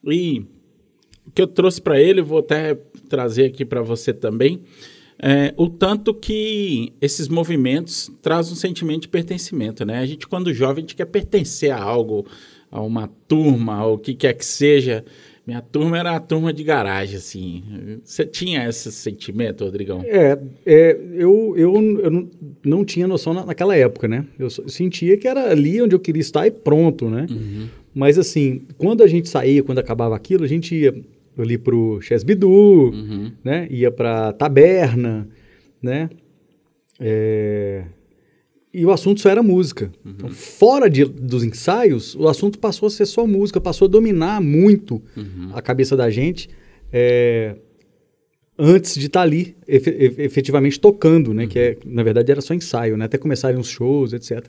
E 0.05 0.45
o 1.27 1.31
que 1.31 1.43
eu 1.43 1.47
trouxe 1.47 1.81
para 1.81 2.01
ele, 2.01 2.23
vou 2.23 2.39
até 2.39 2.75
trazer 3.09 3.45
aqui 3.45 3.65
para 3.65 3.83
você 3.83 4.13
também, 4.13 4.61
é, 5.20 5.53
o 5.56 5.69
tanto 5.69 6.15
que 6.15 6.93
esses 7.00 7.29
movimentos 7.29 8.11
trazem 8.23 8.53
um 8.53 8.56
sentimento 8.56 9.03
de 9.03 9.09
pertencimento, 9.09 9.85
né? 9.85 9.99
A 9.99 10.06
gente, 10.06 10.26
quando 10.29 10.53
jovem, 10.55 10.79
a 10.79 10.81
gente 10.87 10.94
quer 10.97 11.06
pertencer 11.06 11.70
a 11.70 11.81
algo, 11.82 12.25
a 12.70 12.81
uma 12.81 13.09
turma, 13.26 13.75
ao 13.76 13.99
que 13.99 14.15
quer 14.15 14.35
que 14.35 14.44
seja. 14.44 15.05
Minha 15.47 15.62
turma 15.62 15.99
era 15.99 16.15
a 16.15 16.20
turma 16.20 16.53
de 16.53 16.62
garagem, 16.62 17.17
assim. 17.17 17.65
Você 18.05 18.26
tinha 18.26 18.69
esse 18.69 18.93
sentimento, 18.93 19.65
Rodrigão? 19.65 20.03
É, 20.05 20.38
é, 20.67 21.00
eu, 21.15 21.55
eu, 21.56 21.75
eu 22.03 22.11
não, 22.11 22.29
não 22.62 22.85
tinha 22.85 23.09
noção 23.09 23.32
na- 23.32 23.47
naquela 23.47 23.75
época, 23.75 24.06
né? 24.06 24.26
Eu 24.38 24.50
só- 24.50 24.69
sentia 24.69 25.17
que 25.17 25.26
era 25.26 25.50
ali 25.50 25.81
onde 25.81 25.94
eu 25.94 26.00
queria 26.00 26.21
estar 26.21 26.47
e 26.47 26.50
pronto, 26.50 27.09
né? 27.09 27.26
Mas 27.94 28.19
assim, 28.19 28.67
quando 28.76 29.03
a 29.03 29.06
gente 29.06 29.26
saía, 29.29 29.62
quando 29.62 29.79
acabava 29.79 30.14
aquilo, 30.14 30.44
a 30.44 30.47
gente 30.47 30.75
ia 30.75 30.94
ali 31.43 31.56
pro 31.58 32.00
Chesbidu, 32.00 32.49
Uhum. 32.90 33.32
né? 33.44 33.67
Ia 33.70 33.90
pra 33.90 34.32
Taberna, 34.32 35.29
né? 35.82 36.08
É, 37.00 37.85
E 38.75 38.85
o 38.85 38.90
assunto 38.93 39.20
só 39.20 39.31
era 39.31 39.43
música. 39.43 39.90
Então, 40.05 40.29
fora 40.29 40.90
de- 40.90 41.05
dos 41.05 41.43
ensaios, 41.43 42.14
o 42.14 42.29
assunto 42.29 42.58
passou 42.58 42.87
a 42.87 42.90
ser 42.90 43.06
só 43.06 43.26
música, 43.26 43.58
passou 43.61 43.87
a 43.87 43.88
dominar 43.90 44.40
muito 44.43 45.02
a 45.55 45.62
cabeça 45.62 45.96
da 45.96 46.11
gente. 46.11 46.49
é, 46.93 47.55
antes 48.58 48.94
de 48.94 49.06
estar 49.06 49.20
ali 49.23 49.55
efe- 49.67 49.90
efe- 49.90 50.23
efetivamente 50.23 50.81
tocando, 50.81 51.32
né? 51.35 51.46
Que 51.46 51.58
é, 51.58 51.76
na 51.85 52.02
verdade 52.02 52.31
era 52.32 52.40
só 52.40 52.55
ensaio, 52.55 52.96
né? 52.96 53.05
Até 53.05 53.17
começarem 53.19 53.58
os 53.61 53.69
shows, 53.69 54.12
etc. 54.12 54.46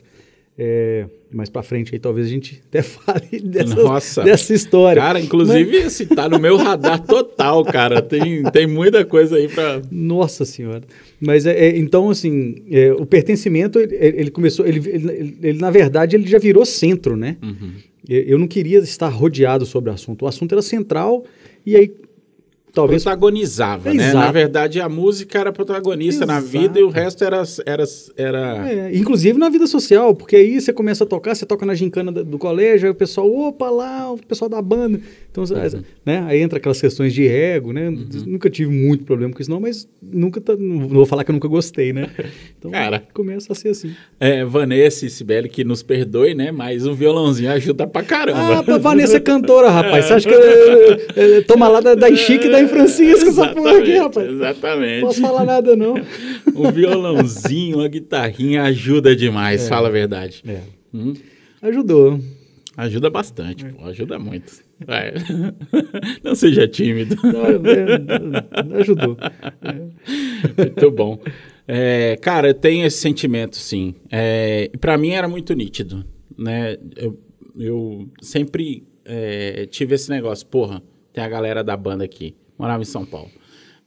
É, 0.62 1.06
mais 1.32 1.50
pra 1.50 1.64
frente 1.64 1.94
aí 1.96 2.00
talvez 2.00 2.28
a 2.28 2.30
gente 2.30 2.62
até 2.68 2.82
fale 2.84 3.40
dessa, 3.42 3.76
Nossa. 3.76 4.24
dessa 4.24 4.54
história. 4.54 5.02
Cara, 5.02 5.18
inclusive, 5.22 5.74
esse 5.78 6.06
tá 6.06 6.28
no 6.28 6.38
meu 6.38 6.58
radar 6.58 7.02
total, 7.06 7.64
cara. 7.64 8.02
Tem, 8.02 8.44
tem 8.52 8.68
muita 8.68 9.06
coisa 9.06 9.38
aí 9.38 9.48
pra. 9.48 9.82
Nossa 9.90 10.44
senhora. 10.44 10.82
Mas 11.22 11.46
é, 11.46 11.52
é, 11.58 11.78
então 11.78 12.10
assim, 12.10 12.56
é, 12.70 12.92
o 12.92 13.06
pertencimento 13.06 13.80
ele, 13.80 13.96
ele 13.96 14.32
começou, 14.32 14.66
ele, 14.68 14.80
ele, 14.90 15.38
ele- 15.42 15.60
na 15.60 15.72
verdade 15.72 16.18
ele 16.18 16.28
já 16.28 16.38
virou 16.38 16.66
centro, 16.66 17.16
né? 17.16 17.38
Eu 18.08 18.22
eu 18.24 18.38
não 18.40 18.48
queria 18.48 18.80
estar 18.80 19.08
rodeado 19.08 19.66
sobre 19.66 19.90
o 19.90 19.94
assunto. 19.94 20.26
O 20.26 20.28
assunto 20.28 20.52
era 20.54 20.62
central 20.62 21.24
e 21.66 21.76
aí 21.78 21.92
talvez 22.74 23.04
protagonizava, 23.04 23.94
né? 23.94 24.04
Exato. 24.04 24.18
Na 24.18 24.31
verdade, 24.31 24.81
a 24.81 24.89
música 24.89 25.39
era 25.39 25.51
protagonista 25.51 26.25
na 26.25 26.38
Exato. 26.38 26.48
vida 26.48 26.79
e 26.79 26.84
o 26.84 26.89
resto 26.89 27.24
era. 27.24 27.44
era, 27.65 27.84
era... 28.15 28.72
É, 28.72 28.96
inclusive 28.96 29.38
na 29.38 29.50
vida 29.50 29.67
social, 29.67 30.15
porque 30.15 30.36
aí 30.36 30.60
você 30.60 30.72
começa 30.74 31.03
a 31.03 31.08
tocar, 31.08 31.36
você 31.36 31.46
toca 31.46 31.65
na 31.65 31.74
gincana 31.74 32.12
do, 32.12 32.24
do 32.24 32.38
colégio, 32.38 32.88
aí 32.88 32.91
o 32.91 32.96
pessoal, 32.96 33.32
opa 33.32 33.70
lá, 33.70 34.12
o 34.12 34.17
pessoal 34.17 34.50
da 34.50 34.62
banda. 34.62 35.00
Então, 35.32 35.44
né, 36.05 36.25
aí 36.27 36.41
entra 36.41 36.58
aquelas 36.58 36.82
questões 36.82 37.13
de 37.13 37.27
ego, 37.27 37.72
né? 37.72 37.89
Nunca 38.25 38.50
tive 38.50 38.72
muito 38.72 39.03
problema 39.03 39.34
com 39.34 39.41
isso, 39.41 39.51
não, 39.51 39.60
mas 39.60 39.88
nunca, 40.01 40.41
tá- 40.41 40.55
não 40.58 40.88
vou 40.88 41.05
falar 41.05 41.24
que 41.24 41.32
eu 41.32 41.34
nunca 41.34 41.48
gostei, 41.48 41.94
né? 41.94 42.10
Então 42.60 42.72
Cara. 42.72 43.01
começa 43.13 43.53
a 43.53 43.55
ser 43.55 43.70
assim. 43.70 43.94
É, 44.20 44.44
Vanessa 44.44 45.05
e 45.05 45.10
Sibeli, 45.10 45.48
que 45.48 45.63
nos 45.63 45.82
perdoe, 45.82 46.36
né? 46.36 46.51
Mas 46.51 46.86
um 46.86 46.94
violãozinho 46.94 47.50
ajuda 47.51 47.88
pra 47.88 48.03
caramba. 48.03 48.60
Ah, 48.60 48.63
pra 48.63 48.77
Vanessa 48.77 49.15
é 49.15 49.20
cantora, 49.20 49.70
rapaz. 49.70 50.05
Você 50.05 50.13
acha 50.13 50.27
que 50.27 50.36
é, 50.36 51.38
é, 51.38 51.41
toma 51.41 51.70
lá 51.70 51.79
da, 51.79 51.96
da 51.96 52.13
Chique 52.13 52.48
e 52.48 52.51
em 52.62 52.68
Francisco 52.68 53.30
essa 53.30 53.54
porra 53.54 53.78
aqui, 53.80 53.98
rapaz? 53.98 54.30
Exatamente. 54.30 55.01
Não 55.01 55.08
posso 55.08 55.22
falar 55.22 55.46
nada, 55.46 55.75
não. 55.75 55.96
Um 56.56 56.72
violãozinho, 56.72 57.78
uma 57.78 57.88
guitarrinha 57.88 58.63
ajuda 58.63 59.16
demais, 59.16 59.68
fala 59.70 59.88
a 59.88 59.92
verdade. 59.92 60.44
É. 60.48 60.62
Hum, 60.94 61.13
Ajudou. 61.62 62.20
ajuda 62.75 63.10
bastante, 63.10 63.66
pô, 63.66 63.86
ajuda 63.86 64.20
muito. 64.20 64.51
É. 64.88 65.13
Não 66.24 66.36
seja 66.36 66.68
tímido. 66.68 67.16
Não, 67.24 67.46
é, 67.46 68.80
ajudou. 68.82 69.18
Muito 70.58 70.92
bom. 70.92 71.20
É, 71.68 72.18
cara, 72.22 72.50
eu 72.50 72.54
tenho 72.54 72.86
esse 72.86 72.98
sentimento, 72.98 73.56
sim. 73.56 73.94
É, 74.12 74.72
para 74.82 74.98
mim 74.98 75.12
era 75.12 75.28
muito 75.28 75.54
nítido, 75.54 76.04
né? 76.38 76.78
Eu, 76.96 77.20
eu 77.58 78.10
sempre 78.22 78.84
é, 79.06 79.66
tive 79.68 79.96
esse 79.96 80.10
negócio, 80.10 80.48
porra, 80.48 80.82
tem 81.13 81.24
a 81.24 81.30
galera 81.30 81.63
da 81.63 81.75
banda 81.78 82.04
aqui, 82.04 82.36
morava 82.60 82.82
em 82.84 82.86
São 82.86 83.06
Paulo, 83.06 83.30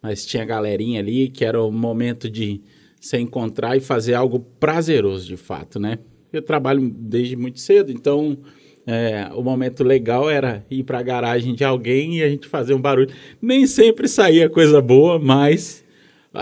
mas 0.02 0.24
tinha 0.26 0.44
galerinha 0.44 0.98
ali 1.00 1.28
que 1.28 1.44
era 1.44 1.62
o 1.62 1.70
momento 1.70 2.28
de 2.30 2.60
se 3.00 3.18
encontrar 3.18 3.76
e 3.76 3.80
fazer 3.80 4.14
algo 4.14 4.40
prazeroso, 4.58 5.26
de 5.28 5.36
fato, 5.36 5.78
né? 5.78 5.98
Eu 6.32 6.40
trabalho 6.42 6.88
desde 6.96 7.36
muito 7.36 7.60
cedo, 7.60 7.92
então 7.92 8.38
é, 8.86 9.28
o 9.34 9.42
momento 9.42 9.84
legal 9.84 10.30
era 10.30 10.64
ir 10.70 10.82
para 10.84 10.98
a 11.00 11.02
garagem 11.02 11.54
de 11.54 11.62
alguém 11.62 12.18
e 12.18 12.22
a 12.22 12.28
gente 12.28 12.48
fazer 12.48 12.72
um 12.74 12.80
barulho. 12.80 13.10
Nem 13.40 13.66
sempre 13.66 14.08
saía 14.08 14.48
coisa 14.48 14.80
boa, 14.80 15.18
mas 15.18 15.84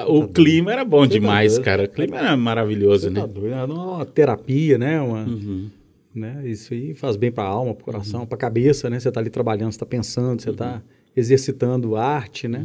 O 0.07 0.29
clima 0.29 0.73
era 0.73 0.85
bom 0.85 1.05
demais, 1.07 1.55
doido. 1.55 1.65
cara. 1.65 1.85
O 1.85 1.89
clima 1.89 2.19
era 2.19 2.37
maravilhoso, 2.37 3.05
Você 3.05 3.11
né? 3.11 3.21
tá 3.23 3.27
doido, 3.27 3.53
é 3.55 3.65
uma 3.65 4.07
terapia, 4.07 4.79
né? 4.79 5.01
Uma, 5.01 5.25
Uhum. 5.25 5.69
né? 6.15 6.43
Isso 6.45 6.73
aí 6.73 6.95
faz 6.95 7.17
bem 7.17 7.33
para 7.33 7.43
a 7.45 7.49
alma, 7.49 7.75
para 7.75 7.83
o 7.83 7.85
coração, 7.85 8.25
para 8.25 8.37
a 8.37 8.39
cabeça, 8.39 8.89
né? 8.89 9.01
Você 9.01 9.11
tá 9.11 9.19
ali 9.19 9.31
trabalhando, 9.31 9.73
você 9.73 9.79
tá 9.81 9.87
pensando, 9.87 10.41
você 10.41 10.53
tá 10.53 10.81
exercitando 11.17 11.97
arte, 11.97 12.47
né? 12.49 12.65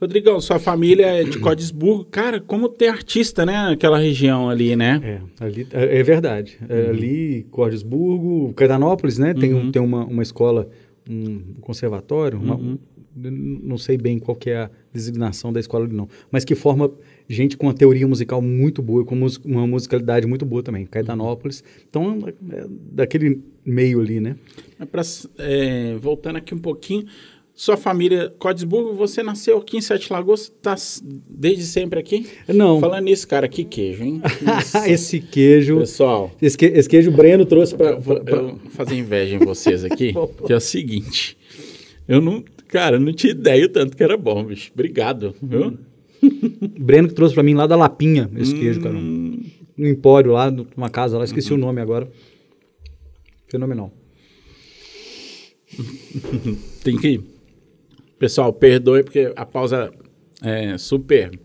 Rodrigão, 0.00 0.40
sua 0.40 0.58
família 0.58 1.06
é 1.06 1.24
de 1.24 1.38
Codesburgo. 1.38 2.04
Cara, 2.04 2.40
como 2.40 2.68
ter 2.68 2.88
artista, 2.88 3.46
né? 3.46 3.68
Aquela 3.72 3.98
região 3.98 4.50
ali, 4.50 4.76
né? 4.76 5.00
É, 5.40 5.44
ali, 5.44 5.66
é, 5.72 5.98
é 5.98 6.02
verdade. 6.02 6.58
É, 6.68 6.88
Ali, 6.90 7.46
Cordesburgo, 7.50 8.52
Caetanópolis, 8.54 9.18
né? 9.18 9.32
Tem, 9.34 9.54
um, 9.54 9.70
tem 9.72 9.80
uma, 9.80 10.04
uma 10.04 10.22
escola, 10.22 10.68
um 11.08 11.40
conservatório, 11.60 12.38
uma- 12.38 12.56
n- 13.16 13.60
não 13.62 13.78
sei 13.78 13.96
bem 13.96 14.18
qual 14.18 14.36
que 14.36 14.50
é 14.50 14.56
a 14.58 14.70
designação 14.92 15.52
da 15.52 15.60
escola 15.60 15.86
não, 15.88 16.08
mas 16.30 16.44
que 16.44 16.54
forma 16.54 16.90
gente 17.28 17.56
com 17.56 17.66
uma 17.66 17.74
teoria 17.74 18.06
musical 18.06 18.42
muito 18.42 18.82
boa, 18.82 19.04
com 19.04 19.14
mus- 19.14 19.40
uma 19.44 19.66
musicalidade 19.66 20.26
muito 20.26 20.44
boa 20.44 20.62
também, 20.62 20.84
Caetanópolis. 20.84 21.62
Então, 21.88 22.18
é 22.50 22.66
daquele 22.92 23.40
meio 23.64 24.00
ali, 24.00 24.20
né? 24.20 24.36
É 24.78 24.84
pra- 24.84 25.02
é, 25.38 25.96
voltando 26.00 26.36
aqui 26.36 26.54
um 26.54 26.58
pouquinho, 26.58 27.06
sua 27.54 27.76
família, 27.76 28.32
Codesburgo, 28.38 28.94
você 28.94 29.22
nasceu 29.22 29.58
aqui 29.58 29.76
em 29.76 29.80
Sete 29.80 30.12
Lagoas, 30.12 30.52
tá 30.60 30.74
desde 31.02 31.62
sempre 31.64 32.00
aqui? 32.00 32.26
Não, 32.48 32.80
Falando 32.80 33.04
nisso, 33.04 33.28
cara, 33.28 33.46
que 33.46 33.62
queijo, 33.64 34.02
hein? 34.02 34.20
Esse 34.86 35.20
queijo, 35.20 35.78
Pessoal, 35.78 36.32
esse, 36.42 36.58
que- 36.58 36.66
esse 36.66 36.88
queijo 36.88 37.10
o 37.10 37.14
Breno 37.14 37.46
trouxe 37.46 37.76
para... 37.76 37.96
fazer 38.70 38.96
inveja 38.96 39.36
em 39.36 39.38
vocês 39.38 39.84
aqui, 39.84 40.12
que 40.46 40.52
é 40.52 40.56
o 40.56 40.60
seguinte, 40.60 41.36
eu 42.08 42.20
não, 42.20 42.42
cara, 42.66 42.96
eu 42.96 43.00
não 43.00 43.12
tinha 43.12 43.30
ideia 43.30 43.66
o 43.66 43.68
tanto 43.68 43.96
que 43.96 44.02
era 44.02 44.16
bom, 44.16 44.42
bicho. 44.44 44.72
Obrigado, 44.74 45.32
viu? 45.40 45.78
Breno 46.80 47.06
que 47.08 47.14
trouxe 47.14 47.34
para 47.34 47.42
mim 47.44 47.54
lá 47.54 47.66
da 47.68 47.76
Lapinha, 47.76 48.28
esse 48.36 48.52
queijo, 48.54 48.80
cara. 48.80 48.96
Hum, 48.96 49.42
no 49.76 49.86
empório 49.88 50.32
lá, 50.32 50.50
numa 50.50 50.90
casa 50.90 51.18
lá, 51.18 51.24
esqueci 51.24 51.52
o 51.54 51.56
nome 51.56 51.80
agora. 51.80 52.10
Fenomenal. 53.48 53.92
tem 56.82 56.96
que... 56.96 57.20
Pessoal, 58.18 58.52
perdoe 58.52 59.02
porque 59.02 59.32
a 59.34 59.44
pausa 59.44 59.92
é 60.42 60.76
super, 60.78 61.38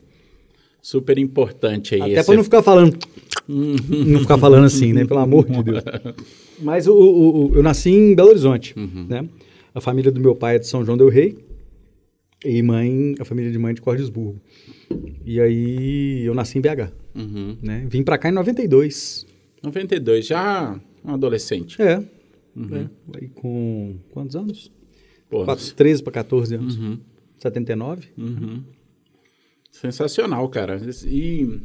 super 0.81 1.17
importante 1.17 1.95
aí. 1.95 2.13
Até 2.13 2.23
para 2.23 2.35
não 2.35 2.43
ficar 2.43 2.61
falando. 2.63 2.97
não 3.47 4.19
ficar 4.19 4.37
falando 4.37 4.65
assim, 4.65 4.93
né? 4.93 5.05
Pelo 5.05 5.19
amor 5.19 5.45
de 5.49 5.63
Deus. 5.63 5.83
Mas 6.61 6.87
o, 6.87 6.93
o- 6.93 7.47
o- 7.51 7.55
eu 7.55 7.63
nasci 7.63 7.89
em 7.89 8.13
Belo 8.15 8.29
Horizonte, 8.29 8.75
né? 8.77 9.27
A 9.73 9.81
família 9.81 10.11
do 10.11 10.19
meu 10.19 10.35
pai 10.35 10.55
é 10.55 10.59
de 10.59 10.67
São 10.67 10.83
João 10.85 10.97
del 10.97 11.09
Rei 11.09 11.37
e 12.43 12.61
mãe, 12.61 13.15
a 13.19 13.25
família 13.25 13.51
de 13.51 13.57
mãe 13.57 13.73
de 13.73 13.81
Cordesburgo. 13.81 14.39
E 15.25 15.39
aí 15.39 16.23
eu 16.25 16.33
nasci 16.33 16.57
em 16.57 16.61
BH, 16.61 16.91
Uhum. 17.15 17.57
né? 17.61 17.85
Vim 17.89 18.03
para 18.03 18.17
cá 18.17 18.29
em 18.29 18.31
92. 18.33 19.25
92, 19.63 20.25
já 20.27 20.79
um 21.03 21.13
adolescente. 21.13 21.81
É. 21.81 22.01
né? 22.55 22.89
Aí 23.15 23.27
com 23.29 23.95
quantos 24.11 24.35
anos? 24.35 24.71
Pô, 25.29 25.45
Quatro- 25.45 25.73
13 25.75 26.01
para 26.03 26.13
14 26.13 26.55
anos. 26.55 26.77
Uhum. 26.77 26.99
79. 27.37 28.07
Uhum. 28.17 28.63
Sensacional, 29.71 30.47
cara. 30.49 30.81
E 31.07 31.59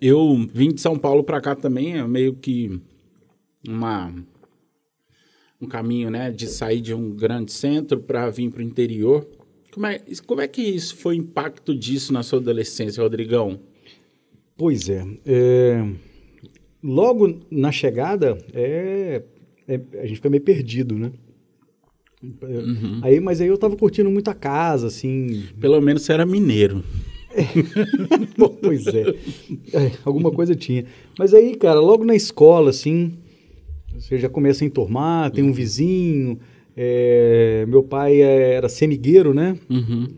eu 0.00 0.36
vim 0.52 0.72
de 0.72 0.80
São 0.80 0.98
Paulo 0.98 1.24
pra 1.24 1.40
cá 1.40 1.54
também, 1.54 1.98
é 1.98 2.06
meio 2.06 2.34
que 2.34 2.80
uma 3.68 4.12
um 5.60 5.66
caminho, 5.66 6.08
né, 6.10 6.30
de 6.30 6.46
sair 6.46 6.80
de 6.80 6.94
um 6.94 7.10
grande 7.14 7.52
centro 7.52 8.00
para 8.00 8.30
vir 8.30 8.50
para 8.50 8.60
o 8.60 8.62
interior. 8.62 9.28
Como 9.70 9.84
é, 9.86 10.00
como 10.26 10.40
é 10.40 10.48
que 10.48 10.62
isso 10.62 10.96
foi 10.96 11.16
o 11.16 11.18
impacto 11.20 11.74
disso 11.76 12.14
na 12.14 12.22
sua 12.22 12.38
adolescência, 12.38 13.02
Rodrigão? 13.02 13.60
Pois 14.56 14.88
é. 14.88 15.04
é, 15.26 15.86
logo 16.82 17.40
na 17.50 17.70
chegada, 17.70 18.38
é, 18.54 19.22
é- 19.68 19.80
a 20.00 20.06
gente 20.06 20.16
fica 20.16 20.30
meio 20.30 20.42
perdido, 20.42 20.94
né? 20.98 21.12
É, 22.22 22.26
Aí, 23.02 23.20
mas 23.20 23.40
aí 23.40 23.48
eu 23.48 23.56
tava 23.56 23.76
curtindo 23.76 24.10
muito 24.10 24.28
a 24.28 24.34
casa, 24.34 24.86
assim. 24.88 25.44
Pelo 25.60 25.80
menos 25.80 26.02
você 26.02 26.12
era 26.12 26.26
mineiro. 26.26 26.84
Pô, 28.36 28.48
pois 28.50 28.86
é. 28.88 29.02
É, 29.72 29.92
Alguma 30.04 30.30
coisa 30.30 30.54
tinha. 30.54 30.84
Mas 31.18 31.32
aí, 31.32 31.54
cara, 31.54 31.80
logo 31.80 32.04
na 32.04 32.14
escola, 32.14 32.70
assim, 32.70 33.12
você 33.94 34.18
já 34.18 34.28
começa 34.28 34.64
a 34.64 34.66
enturmar, 34.66 35.30
tem 35.30 35.44
um 35.44 35.52
vizinho. 35.52 36.38
é, 36.76 37.64
meu 37.68 37.82
pai 37.82 38.20
era 38.20 38.68
semigueiro, 38.68 39.32
né? 39.32 39.56
Uhum. 39.70 40.08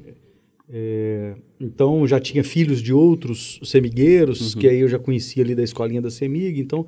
É, 1.63 1.65
então 1.65 2.07
já 2.07 2.19
tinha 2.19 2.43
filhos 2.43 2.83
de 2.83 2.93
outros 2.93 3.61
semigueiros, 3.63 4.55
que 4.55 4.69
aí 4.69 4.81
eu 4.81 4.89
já 4.89 4.99
conhecia 4.99 5.43
ali 5.43 5.55
da 5.55 5.63
escolinha 5.63 6.03
da 6.03 6.11
Semig, 6.11 6.61
então 6.61 6.87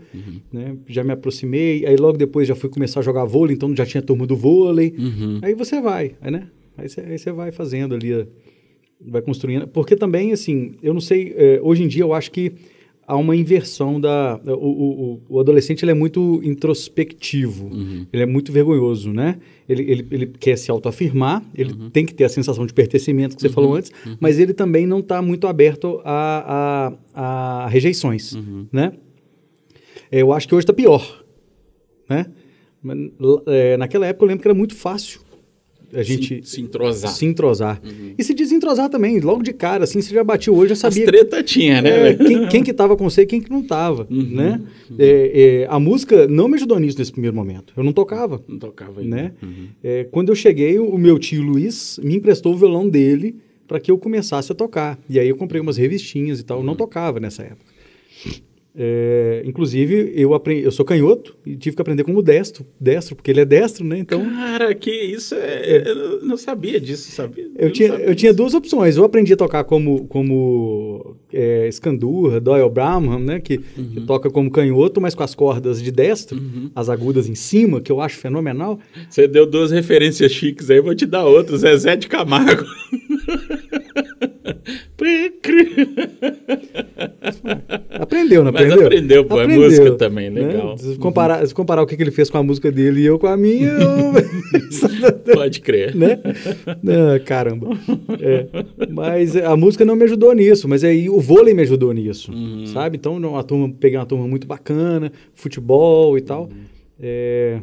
né, 0.53 0.77
já 0.89 1.05
me 1.05 1.13
aproximei. 1.13 1.87
Aí 1.87 1.97
logo 1.97 2.19
depois 2.19 2.49
já 2.49 2.55
fui 2.55 2.69
começar 2.69 3.01
a 3.01 3.03
jogar 3.03 3.25
vôlei, 3.25 3.55
então 3.55 3.75
já 3.75 3.87
tinha 3.87 4.03
turma 4.03 4.27
do 4.27 4.37
vôlei. 4.37 4.95
Uhum. 4.99 5.39
Aí 5.43 5.55
você 5.55 5.81
vai, 5.81 6.17
né? 6.21 6.49
Aí 6.77 6.89
você, 6.89 7.31
vai 7.31 7.53
fazendo 7.53 7.95
ali, 7.95 8.27
vai 9.01 9.23
construindo. 9.23 9.69
Porque 9.69 9.95
também, 9.95 10.33
assim, 10.33 10.73
eu 10.83 10.93
não 10.93 11.01
sei, 11.01 11.33
eh, 11.37 11.61
hoje 11.63 11.85
em 11.85 11.89
dia 11.89 12.03
eu 12.03 12.13
acho 12.13 12.33
que 12.33 12.53
há 13.07 13.17
uma 13.17 13.35
inversão 13.37 14.01
da. 14.01 14.41
O, 14.47 14.51
o, 14.53 15.21
o- 15.29 15.41
adolescente 15.41 15.83
ele 15.85 15.91
é 15.91 15.95
muito 15.95 16.41
introspectivo, 16.45 17.71
ele 18.13 18.23
é 18.23 18.27
muito 18.27 18.53
vergonhoso, 18.53 19.13
né? 19.13 19.39
Ele, 19.69 19.83
ele, 19.91 20.07
ele 20.11 20.27
quer 20.27 20.57
se 20.57 20.71
autoafirmar, 20.71 21.43
ele 21.55 21.73
tem 21.93 22.05
que 22.05 22.15
ter 22.15 22.25
a 22.25 22.29
sensação 22.29 22.67
de 22.67 22.73
pertencimento 22.75 23.35
que 23.37 23.43
você 23.43 23.49
falou 23.49 23.75
antes, 23.75 23.91
mas 24.21 24.39
ele 24.39 24.53
também 24.53 24.87
não 24.87 24.99
está 25.01 25.21
muito 25.23 25.47
aberto 25.47 26.01
a, 26.05 26.93
a, 27.15 27.65
a 27.65 27.69
rejeições, 27.69 28.35
né? 28.73 28.93
Eh, 30.11 30.21
Eu 30.21 30.33
acho 30.33 30.47
que 30.49 30.55
hoje 30.55 30.65
está 30.65 30.73
pior, 30.73 31.25
né? 32.09 32.27
Eh, 33.47 33.77
naquela 33.79 34.07
época 34.07 34.25
eu 34.25 34.29
lembro 34.29 34.43
que 34.43 34.49
era 34.49 34.55
muito 34.55 34.75
fácil 34.75 35.21
a 35.95 36.03
gente 36.03 36.45
se, 36.45 36.57
se 36.57 36.61
entrosar. 36.61 37.11
se 37.11 37.25
entrosar. 37.25 37.81
E 38.19 38.23
se 38.25 38.35
desentrosar 38.35 38.89
também, 38.89 39.21
logo 39.21 39.43
de 39.43 39.53
cara, 39.53 39.85
assim, 39.85 40.01
você 40.01 40.15
já 40.15 40.23
batia 40.25 40.53
o 40.53 40.57
olho, 40.57 40.69
já 40.69 40.73
As 40.75 40.79
sabia 40.79 41.05
treta 41.07 41.43
tinha, 41.43 41.81
né? 41.81 42.11
é, 42.11 42.15
quem, 42.15 42.49
quem 42.49 42.63
que 42.63 42.73
tava 42.73 42.97
com 42.97 43.09
você 43.09 43.23
e 43.23 43.27
quem 43.27 43.41
que 43.41 43.51
não 43.51 43.63
tava, 43.63 44.07
né? 44.11 44.61
É, 44.99 45.63
é, 45.63 45.67
a 45.69 45.79
música 45.79 46.27
não 46.27 46.49
me 46.49 46.57
ajudou 46.57 46.79
nisso 46.79 46.99
nesse 46.99 47.13
primeiro 47.13 47.37
momento. 47.37 47.73
Eu 47.77 47.85
não 47.85 47.93
tocava, 47.93 48.43
Não 48.49 48.59
tocava 48.59 49.01
ainda. 49.01 49.17
né? 49.17 49.33
Uhum. 49.43 49.67
É, 49.83 50.05
quando 50.11 50.29
eu 50.31 50.35
cheguei, 50.35 50.79
o, 50.79 50.87
o 50.87 50.99
meu 50.99 51.19
tio 51.19 51.43
Luiz 51.43 51.99
me 52.03 52.17
emprestou 52.17 52.53
o 52.53 52.57
violão 52.57 52.89
dele 52.89 53.37
para 53.67 53.81
que 53.81 53.91
eu 53.91 53.97
começasse 53.99 54.53
a 54.53 54.55
tocar. 54.55 54.99
E 55.09 55.19
aí 55.19 55.29
eu 55.29 55.37
comprei 55.37 55.61
umas 55.61 55.77
revistinhas 55.77 56.39
e 56.41 56.43
tal. 56.45 56.59
Eu 56.59 56.65
não 56.65 56.77
tocava 56.77 57.19
nessa 57.19 57.43
época. 57.43 57.74
É, 58.77 59.43
inclusive, 59.45 60.13
eu, 60.17 60.35
aprendi, 60.35 60.65
eu 60.65 60.73
sou 60.73 60.85
canhoto 60.85 61.37
e 61.47 61.55
tive 61.55 61.77
que 61.77 61.83
aprender 61.83 62.03
como 62.03 62.21
destro, 62.21 62.67
destro, 62.81 63.15
porque 63.15 63.31
ele 63.31 63.41
é 63.41 63.45
destro, 63.45 63.85
né? 63.85 63.97
Então, 63.99 64.25
Cara, 64.25 64.75
que 64.75 64.91
isso 64.91 65.37
é. 65.37 65.85
Eu 65.87 66.23
não 66.23 66.37
sabia 66.37 66.81
disso, 66.81 67.09
sabia? 67.13 67.49
Eu 67.57 67.67
não 67.67 67.73
tinha, 67.73 67.89
sabia 67.91 68.07
eu 68.07 68.15
tinha 68.17 68.35
duas 68.35 68.53
opções. 68.53 68.97
Eu 68.97 69.05
aprendi 69.05 69.33
a 69.33 69.37
tocar 69.37 69.63
como, 69.63 70.07
como 70.09 71.17
é, 71.33 71.69
Skandurra, 71.69 72.41
Doyle 72.41 72.69
Braham, 72.69 73.21
né? 73.21 73.39
Que, 73.39 73.59
que 73.59 74.01
toca 74.01 74.29
como 74.29 74.51
canhoto, 74.51 75.01
mas 75.01 75.15
com 75.15 75.23
as 75.23 75.37
cordas 75.37 75.81
de 75.81 75.93
destro, 75.93 76.43
as 76.75 76.89
agudas 76.89 77.29
em 77.29 77.37
cima, 77.37 77.81
que 77.81 77.93
eu 77.93 78.01
acho 78.01 78.19
fenomenal. 78.19 78.81
Você 79.09 79.29
deu 79.29 79.47
duas 79.47 79.71
referências 79.71 80.33
chiques 80.33 80.69
aí, 80.69 80.81
vou 80.81 80.97
te 80.97 81.07
dar 81.07 81.25
outra. 81.25 81.57
Zezé 81.57 81.95
de 81.95 82.09
Camargo. 82.09 82.65
Cri. 85.43 85.71
Aprendeu, 87.91 88.45
não 88.45 88.53
Mas 88.53 88.63
aprendeu? 88.63 88.87
aprendeu, 88.87 89.25
pô, 89.25 89.41
é 89.41 89.47
música 89.47 89.93
também, 89.93 90.31
legal. 90.31 90.77
Se 90.79 90.97
comparar, 90.99 91.47
se 91.47 91.55
comparar 91.55 91.83
o 91.83 91.87
que, 91.87 91.95
ele 92.01 92.11
fez 92.11 92.29
com 92.31 92.39
a 92.39 92.43
música 92.43 92.71
dele 92.71 93.01
e 93.03 93.07
eu 93.07 93.19
com 93.19 93.27
a 93.27 93.37
minha, 93.37 93.69
eu... 93.71 94.13
Pode 95.35 95.61
crer. 95.61 95.95
né? 95.95 96.21
Ah, 96.67 97.19
caramba. 97.25 97.69
É. 98.21 98.47
Mas 98.91 99.37
a 99.37 99.57
música 99.57 99.85
não 99.85 99.97
me 99.97 100.05
ajudou 100.05 100.33
nisso, 100.35 100.69
mas 100.69 100.85
aí 100.85 101.09
o 101.09 101.21
vôlei 101.21 101.55
me 101.55 101.63
ajudou 101.63 101.93
nisso, 101.93 102.33
Uhum. 102.33 102.67
sabe? 102.67 102.97
Então, 102.97 103.37
a 103.37 103.43
turma, 103.43 103.73
peguei 103.79 103.99
uma 103.99 104.07
turma 104.07 104.27
muito 104.27 104.47
bacana, 104.47 105.11
futebol 105.35 106.17
e 106.19 106.21
tal. 106.21 106.45
Uhum. 106.45 106.51
É, 107.01 107.61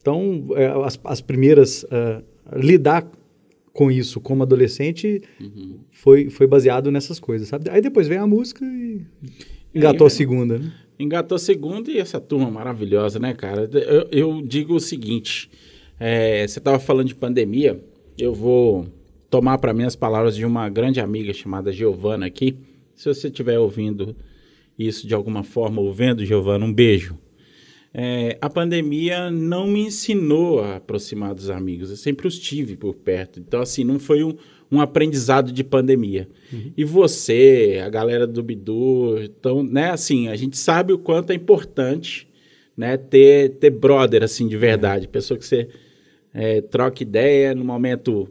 então, 0.00 0.46
é, 0.54 0.66
as, 0.84 0.98
as 1.04 1.20
primeiras... 1.20 1.84
ah, 1.90 2.20
lidar 2.56 3.08
com 3.72 3.90
isso 3.90 4.20
como 4.20 4.42
adolescente 4.42 5.22
Uhum. 5.40 5.78
foi, 5.90 6.28
foi 6.30 6.46
baseado 6.46 6.90
nessas 6.90 7.20
coisas, 7.20 7.48
sabe? 7.48 7.70
Aí 7.70 7.80
depois 7.80 8.08
veio 8.08 8.22
a 8.22 8.26
música 8.26 8.64
e 8.64 9.00
engatou 9.74 10.06
a 10.06 10.10
segunda, 10.10 10.58
né? 10.58 10.72
Engatou 10.98 11.38
segunda 11.38 11.90
e 11.90 11.98
essa 11.98 12.20
turma 12.20 12.50
maravilhosa, 12.50 13.18
né, 13.18 13.32
cara? 13.32 13.68
Eu, 13.72 14.08
eu 14.10 14.42
digo 14.42 14.74
o 14.74 14.80
seguinte: 14.80 15.50
é, 15.98 16.46
você 16.46 16.58
estava 16.58 16.78
falando 16.78 17.06
de 17.08 17.14
pandemia, 17.14 17.82
eu 18.18 18.34
vou 18.34 18.86
tomar 19.30 19.56
para 19.58 19.72
mim 19.72 19.84
as 19.84 19.96
palavras 19.96 20.36
de 20.36 20.44
uma 20.44 20.68
grande 20.68 21.00
amiga 21.00 21.32
chamada 21.32 21.72
Giovana 21.72 22.26
aqui. 22.26 22.56
Se 22.94 23.06
você 23.08 23.28
estiver 23.28 23.58
ouvindo 23.58 24.14
isso 24.78 25.06
de 25.06 25.14
alguma 25.14 25.42
forma, 25.42 25.80
ou 25.80 25.92
vendo, 25.92 26.24
Giovana, 26.24 26.64
um 26.66 26.72
beijo. 26.72 27.16
É, 27.92 28.38
a 28.40 28.48
pandemia 28.48 29.30
não 29.30 29.66
me 29.66 29.80
ensinou 29.80 30.60
a 30.60 30.76
aproximar 30.76 31.34
dos 31.34 31.50
amigos. 31.50 31.90
Eu 31.90 31.96
sempre 31.96 32.26
os 32.26 32.38
tive 32.38 32.76
por 32.76 32.94
perto. 32.94 33.40
Então, 33.40 33.60
assim, 33.60 33.84
não 33.84 33.98
foi 33.98 34.22
um, 34.22 34.34
um 34.70 34.80
aprendizado 34.80 35.52
de 35.52 35.64
pandemia. 35.64 36.28
Uhum. 36.52 36.72
E 36.76 36.84
você, 36.84 37.80
a 37.84 37.88
galera 37.88 38.26
do 38.26 38.42
Bidu, 38.42 39.20
então, 39.22 39.62
né, 39.62 39.90
assim, 39.90 40.28
a 40.28 40.36
gente 40.36 40.56
sabe 40.56 40.92
o 40.92 40.98
quanto 40.98 41.30
é 41.30 41.34
importante, 41.34 42.28
né, 42.76 42.96
ter, 42.96 43.50
ter 43.56 43.70
brother, 43.70 44.22
assim, 44.22 44.46
de 44.46 44.56
verdade. 44.56 45.06
Uhum. 45.06 45.12
Pessoa 45.12 45.38
que 45.38 45.46
você 45.46 45.68
é, 46.32 46.60
troca 46.60 47.02
ideia 47.02 47.54
no 47.54 47.64
momento... 47.64 48.28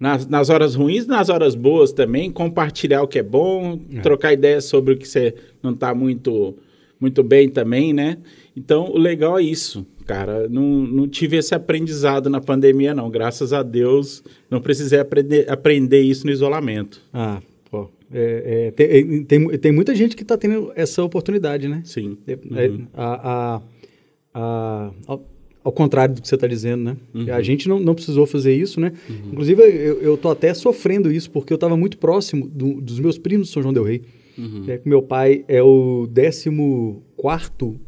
Nas, 0.00 0.28
nas 0.28 0.48
horas 0.48 0.76
ruins, 0.76 1.08
nas 1.08 1.28
horas 1.28 1.56
boas 1.56 1.90
também, 1.90 2.30
compartilhar 2.30 3.02
o 3.02 3.08
que 3.08 3.18
é 3.18 3.22
bom, 3.22 3.80
é. 3.92 4.00
trocar 4.00 4.32
ideias 4.32 4.64
sobre 4.64 4.94
o 4.94 4.96
que 4.96 5.08
você 5.08 5.34
não 5.60 5.72
está 5.72 5.92
muito, 5.92 6.56
muito 7.00 7.20
bem 7.24 7.48
também, 7.48 7.92
né? 7.92 8.16
Então, 8.58 8.90
o 8.90 8.98
legal 8.98 9.38
é 9.38 9.42
isso, 9.42 9.86
cara. 10.04 10.48
Não, 10.48 10.64
não 10.64 11.06
tive 11.06 11.36
esse 11.36 11.54
aprendizado 11.54 12.28
na 12.28 12.40
pandemia, 12.40 12.92
não. 12.92 13.08
Graças 13.08 13.52
a 13.52 13.62
Deus, 13.62 14.22
não 14.50 14.60
precisei 14.60 14.98
aprender, 14.98 15.48
aprender 15.48 16.00
isso 16.00 16.26
no 16.26 16.32
isolamento. 16.32 17.00
Ah, 17.12 17.40
pô. 17.70 17.88
É, 18.12 18.66
é, 18.66 18.70
tem, 18.72 19.24
tem, 19.24 19.48
tem, 19.58 19.72
muita 19.72 19.94
gente 19.94 20.16
que 20.16 20.22
está 20.22 20.36
tendo 20.36 20.72
essa 20.74 21.04
oportunidade, 21.04 21.68
né? 21.68 21.82
Sim. 21.84 22.18
É, 22.26 22.32
é, 22.32 22.68
uhum. 22.68 22.86
a, 22.94 23.30
a, 23.30 23.62
a, 24.34 25.18
ao, 25.62 25.72
contrário 25.72 26.16
do 26.16 26.22
que 26.22 26.26
você 26.26 26.34
está 26.34 26.48
dizendo, 26.48 26.82
né? 26.82 26.96
Uhum. 27.14 27.32
A 27.32 27.40
gente 27.40 27.68
não, 27.68 27.78
não 27.78 27.94
precisou 27.94 28.26
fazer 28.26 28.56
isso, 28.56 28.80
né? 28.80 28.92
Uhum. 29.08 29.32
Inclusive, 29.32 29.62
eu, 29.62 30.14
estou 30.16 30.32
até 30.32 30.52
sofrendo 30.52 31.12
isso, 31.12 31.30
porque 31.30 31.52
eu 31.52 31.56
estava 31.56 31.76
muito 31.76 31.96
próximo 31.96 32.48
do, 32.48 32.80
dos 32.80 32.98
meus 32.98 33.18
primos 33.18 33.46
de 33.46 33.52
São 33.52 33.62
João 33.62 33.72
del 33.72 33.84
Rei. 33.84 34.02
Uhum. 34.36 34.64
É, 34.66 34.80
meu 34.84 35.00
pai 35.00 35.44
é 35.46 35.62
o 35.62 36.08
14 36.12 36.50
quarto 37.16 37.78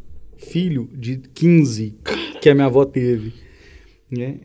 filho 0.40 0.88
de 0.92 1.18
15 1.34 1.94
que 2.40 2.48
a 2.48 2.54
minha 2.54 2.66
avó 2.66 2.84
teve. 2.84 3.32
Né? 4.10 4.38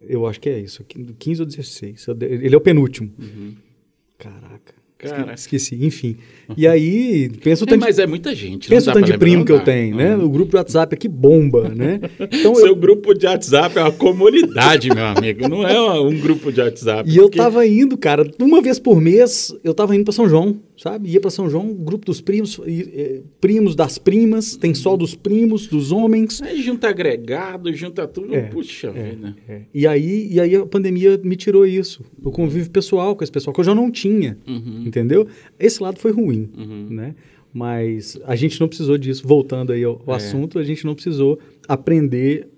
Eu 0.00 0.26
acho 0.26 0.40
que 0.40 0.48
é 0.48 0.58
isso, 0.58 0.84
15 0.84 1.42
ou 1.42 1.46
16. 1.46 2.06
Ele 2.20 2.54
é 2.54 2.58
o 2.58 2.60
penúltimo. 2.60 3.12
Uhum. 3.18 3.54
Caraca. 4.18 4.82
Cara. 4.98 5.34
Esqueci, 5.34 5.84
enfim. 5.84 6.16
E 6.56 6.64
aí, 6.64 7.28
pensa 7.42 7.64
o 7.64 7.66
é, 7.66 7.70
tanto. 7.70 7.82
É, 7.82 7.86
mas 7.88 7.98
é 7.98 8.06
muita 8.06 8.32
gente. 8.36 8.68
Pensa 8.68 8.92
o 8.92 8.94
tanto 8.94 9.06
de 9.06 9.18
primo 9.18 9.44
que 9.44 9.50
eu 9.50 9.58
tenho, 9.58 9.96
né? 9.96 10.16
O 10.16 10.28
grupo 10.28 10.52
de 10.52 10.58
WhatsApp 10.58 10.94
aqui 10.94 11.08
bomba, 11.08 11.68
né? 11.70 12.00
Então, 12.20 12.54
Seu 12.54 12.68
eu... 12.68 12.76
grupo 12.76 13.12
de 13.12 13.26
WhatsApp 13.26 13.76
é 13.76 13.82
uma 13.82 13.90
comunidade, 13.90 14.90
meu 14.94 15.04
amigo. 15.04 15.48
Não 15.48 15.66
é 15.66 16.00
um 16.00 16.16
grupo 16.20 16.52
de 16.52 16.60
WhatsApp. 16.60 17.10
E 17.10 17.16
porque... 17.16 17.40
eu 17.40 17.42
tava 17.42 17.66
indo, 17.66 17.98
cara, 17.98 18.30
uma 18.40 18.62
vez 18.62 18.78
por 18.78 19.00
mês, 19.00 19.52
eu 19.64 19.74
tava 19.74 19.96
indo 19.96 20.04
para 20.04 20.12
São 20.12 20.28
João 20.28 20.56
sabe? 20.82 21.10
Ia 21.10 21.20
para 21.20 21.30
São 21.30 21.48
João, 21.48 21.72
grupo 21.72 22.04
dos 22.04 22.20
primos, 22.20 22.60
e, 22.66 23.22
primos 23.40 23.76
das 23.76 23.98
primas, 23.98 24.56
tem 24.56 24.74
só 24.74 24.96
dos 24.96 25.14
primos, 25.14 25.68
dos 25.68 25.92
homens. 25.92 26.42
Aí 26.42 26.60
junta 26.60 26.88
agregado, 26.88 27.72
junta 27.72 28.04
tudo, 28.08 28.34
é, 28.34 28.42
puxa 28.42 28.88
é, 28.88 29.10
vida. 29.10 29.36
É. 29.48 29.62
E, 29.72 29.86
aí, 29.86 30.28
e 30.32 30.40
aí 30.40 30.56
a 30.56 30.66
pandemia 30.66 31.20
me 31.22 31.36
tirou 31.36 31.64
isso, 31.64 32.04
o 32.20 32.32
convívio 32.32 32.68
pessoal 32.68 33.14
com 33.14 33.22
esse 33.22 33.30
pessoal, 33.30 33.54
que 33.54 33.60
eu 33.60 33.64
já 33.64 33.76
não 33.76 33.92
tinha, 33.92 34.36
uhum. 34.44 34.82
entendeu? 34.84 35.24
Esse 35.56 35.80
lado 35.80 36.00
foi 36.00 36.10
ruim, 36.10 36.50
uhum. 36.58 36.88
né? 36.90 37.14
Mas 37.54 38.18
a 38.24 38.34
gente 38.34 38.58
não 38.60 38.66
precisou 38.66 38.98
disso. 38.98 39.28
Voltando 39.28 39.72
aí 39.72 39.84
ao, 39.84 40.02
ao 40.06 40.14
é. 40.14 40.16
assunto, 40.16 40.58
a 40.58 40.64
gente 40.64 40.84
não 40.84 40.94
precisou 40.94 41.38
aprender 41.68 42.48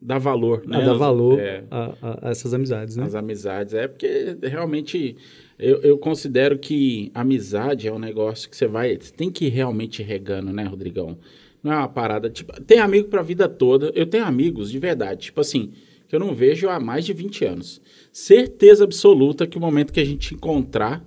dar 0.00 0.18
valor, 0.18 0.62
né? 0.64 0.76
A 0.76 0.80
dar 0.80 0.94
valor 0.94 1.40
é. 1.40 1.64
a, 1.70 1.94
a, 2.00 2.28
a, 2.28 2.30
essas 2.30 2.54
amizades, 2.54 2.94
né? 2.94 3.04
As 3.04 3.16
amizades, 3.16 3.74
é 3.74 3.88
porque 3.88 4.36
realmente 4.42 5.16
eu, 5.58 5.80
eu 5.80 5.98
considero 5.98 6.58
que 6.58 7.10
amizade 7.12 7.88
é 7.88 7.92
um 7.92 7.98
negócio 7.98 8.48
que 8.48 8.56
você 8.56 8.66
vai. 8.66 8.96
Você 8.96 9.12
tem 9.12 9.30
que 9.30 9.46
ir 9.46 9.48
realmente 9.48 10.02
regando, 10.02 10.52
né, 10.52 10.64
Rodrigão? 10.64 11.18
Não 11.62 11.72
é 11.72 11.76
uma 11.76 11.88
parada. 11.88 12.30
Tipo, 12.30 12.60
tem 12.62 12.78
amigo 12.78 13.08
pra 13.08 13.22
vida 13.22 13.48
toda. 13.48 13.90
Eu 13.94 14.06
tenho 14.06 14.24
amigos 14.24 14.70
de 14.70 14.78
verdade, 14.78 15.26
tipo 15.26 15.40
assim, 15.40 15.72
que 16.06 16.14
eu 16.14 16.20
não 16.20 16.32
vejo 16.34 16.68
há 16.68 16.78
mais 16.78 17.04
de 17.04 17.12
20 17.12 17.44
anos. 17.44 17.80
Certeza 18.12 18.84
absoluta 18.84 19.46
que 19.46 19.58
o 19.58 19.60
momento 19.60 19.92
que 19.92 20.00
a 20.00 20.04
gente 20.04 20.34
encontrar 20.34 21.04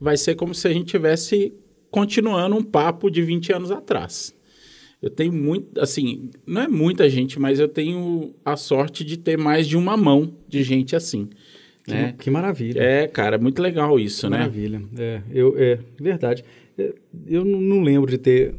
vai 0.00 0.16
ser 0.16 0.34
como 0.34 0.54
se 0.54 0.66
a 0.66 0.72
gente 0.72 0.86
tivesse 0.86 1.52
continuando 1.90 2.56
um 2.56 2.62
papo 2.62 3.10
de 3.10 3.20
20 3.20 3.52
anos 3.52 3.70
atrás. 3.70 4.34
Eu 5.02 5.10
tenho 5.10 5.32
muito, 5.32 5.80
assim, 5.80 6.30
não 6.46 6.62
é 6.62 6.68
muita 6.68 7.08
gente, 7.08 7.38
mas 7.38 7.58
eu 7.58 7.68
tenho 7.68 8.34
a 8.44 8.56
sorte 8.56 9.02
de 9.02 9.16
ter 9.16 9.36
mais 9.36 9.66
de 9.66 9.76
uma 9.76 9.96
mão 9.96 10.34
de 10.48 10.62
gente 10.62 10.94
assim. 10.94 11.28
Que, 11.90 12.02
né? 12.02 12.14
que 12.18 12.30
maravilha. 12.30 12.80
É, 12.80 13.06
cara, 13.06 13.36
é 13.36 13.38
muito 13.38 13.60
legal 13.60 13.98
isso, 13.98 14.26
que 14.26 14.30
né? 14.30 14.38
Maravilha. 14.38 14.82
É, 14.98 15.20
eu, 15.32 15.54
é 15.56 15.78
verdade. 16.00 16.44
É, 16.78 16.92
eu 17.26 17.44
não 17.44 17.82
lembro 17.82 18.10
de 18.10 18.18
ter. 18.18 18.54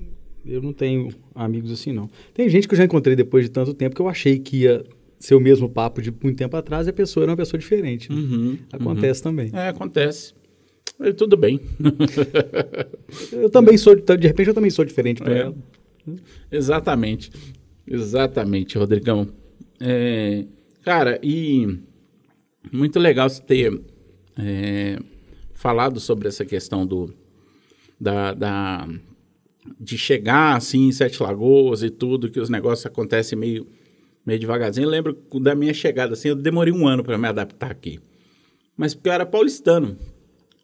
Eu 0.46 0.62
não 0.62 0.74
tenho 0.74 1.10
amigos 1.36 1.72
assim, 1.72 1.92
não. 1.92 2.10
Tem 2.34 2.50
gente 2.50 2.68
que 2.68 2.74
eu 2.74 2.78
já 2.78 2.84
encontrei 2.84 3.16
depois 3.16 3.46
de 3.46 3.52
tanto 3.52 3.74
tempo 3.74 3.96
que 3.96 4.02
eu 4.02 4.08
achei 4.08 4.40
que 4.40 4.64
ia 4.64 4.84
ser 5.20 5.36
o 5.36 5.40
mesmo 5.40 5.70
papo 5.70 6.02
de 6.02 6.12
muito 6.12 6.38
tempo 6.38 6.58
atrás 6.58 6.88
e 6.88 6.90
a 6.90 6.94
pessoa 6.94 7.24
era 7.24 7.32
uma 7.32 7.38
pessoa 7.38 7.60
diferente. 7.60 8.12
Né? 8.12 8.16
Uhum, 8.16 8.58
acontece 8.72 9.22
uhum. 9.22 9.24
também. 9.24 9.52
É, 9.54 9.68
acontece. 9.70 10.34
Mas 10.98 11.14
tudo 11.16 11.38
bem. 11.38 11.60
eu 13.32 13.50
também 13.50 13.78
sou, 13.78 13.96
de 13.96 14.28
repente 14.28 14.48
eu 14.48 14.54
também 14.54 14.72
sou 14.72 14.84
diferente 14.84 15.22
para 15.22 15.34
é. 15.34 15.40
ela. 15.42 15.56
Exatamente. 16.52 17.32
Exatamente, 17.88 18.78
Rodrigão. 18.78 19.28
É, 19.80 20.46
cara, 20.84 21.20
e 21.24 21.80
muito 22.72 23.00
legal 23.00 23.30
você 23.30 23.42
ter 23.42 23.82
é, 24.38 25.00
falado 25.54 26.00
sobre 26.00 26.28
essa 26.28 26.46
questão 26.46 26.86
do 26.86 27.14
da, 28.00 28.34
da, 28.34 28.88
de 29.80 29.96
chegar 29.98 30.56
assim 30.56 30.88
em 30.88 30.92
Sete 30.92 31.22
Lagoas 31.22 31.84
e 31.84 31.90
tudo, 31.92 32.32
que 32.32 32.40
os 32.40 32.50
negócios 32.50 32.86
acontecem 32.86 33.38
meio, 33.38 33.68
meio 34.26 34.40
devagarzinho. 34.40 34.86
Eu 34.86 34.90
lembro 34.90 35.18
da 35.40 35.54
minha 35.54 35.74
chegada 35.74 36.14
assim, 36.14 36.30
eu 36.30 36.36
demorei 36.36 36.74
um 36.74 36.88
ano 36.88 37.04
para 37.04 37.18
me 37.18 37.28
adaptar 37.28 37.70
aqui. 37.70 38.00
Mas 38.76 38.96
porque 38.96 39.10
eu 39.10 39.14
era 39.14 39.26
paulistano. 39.26 39.96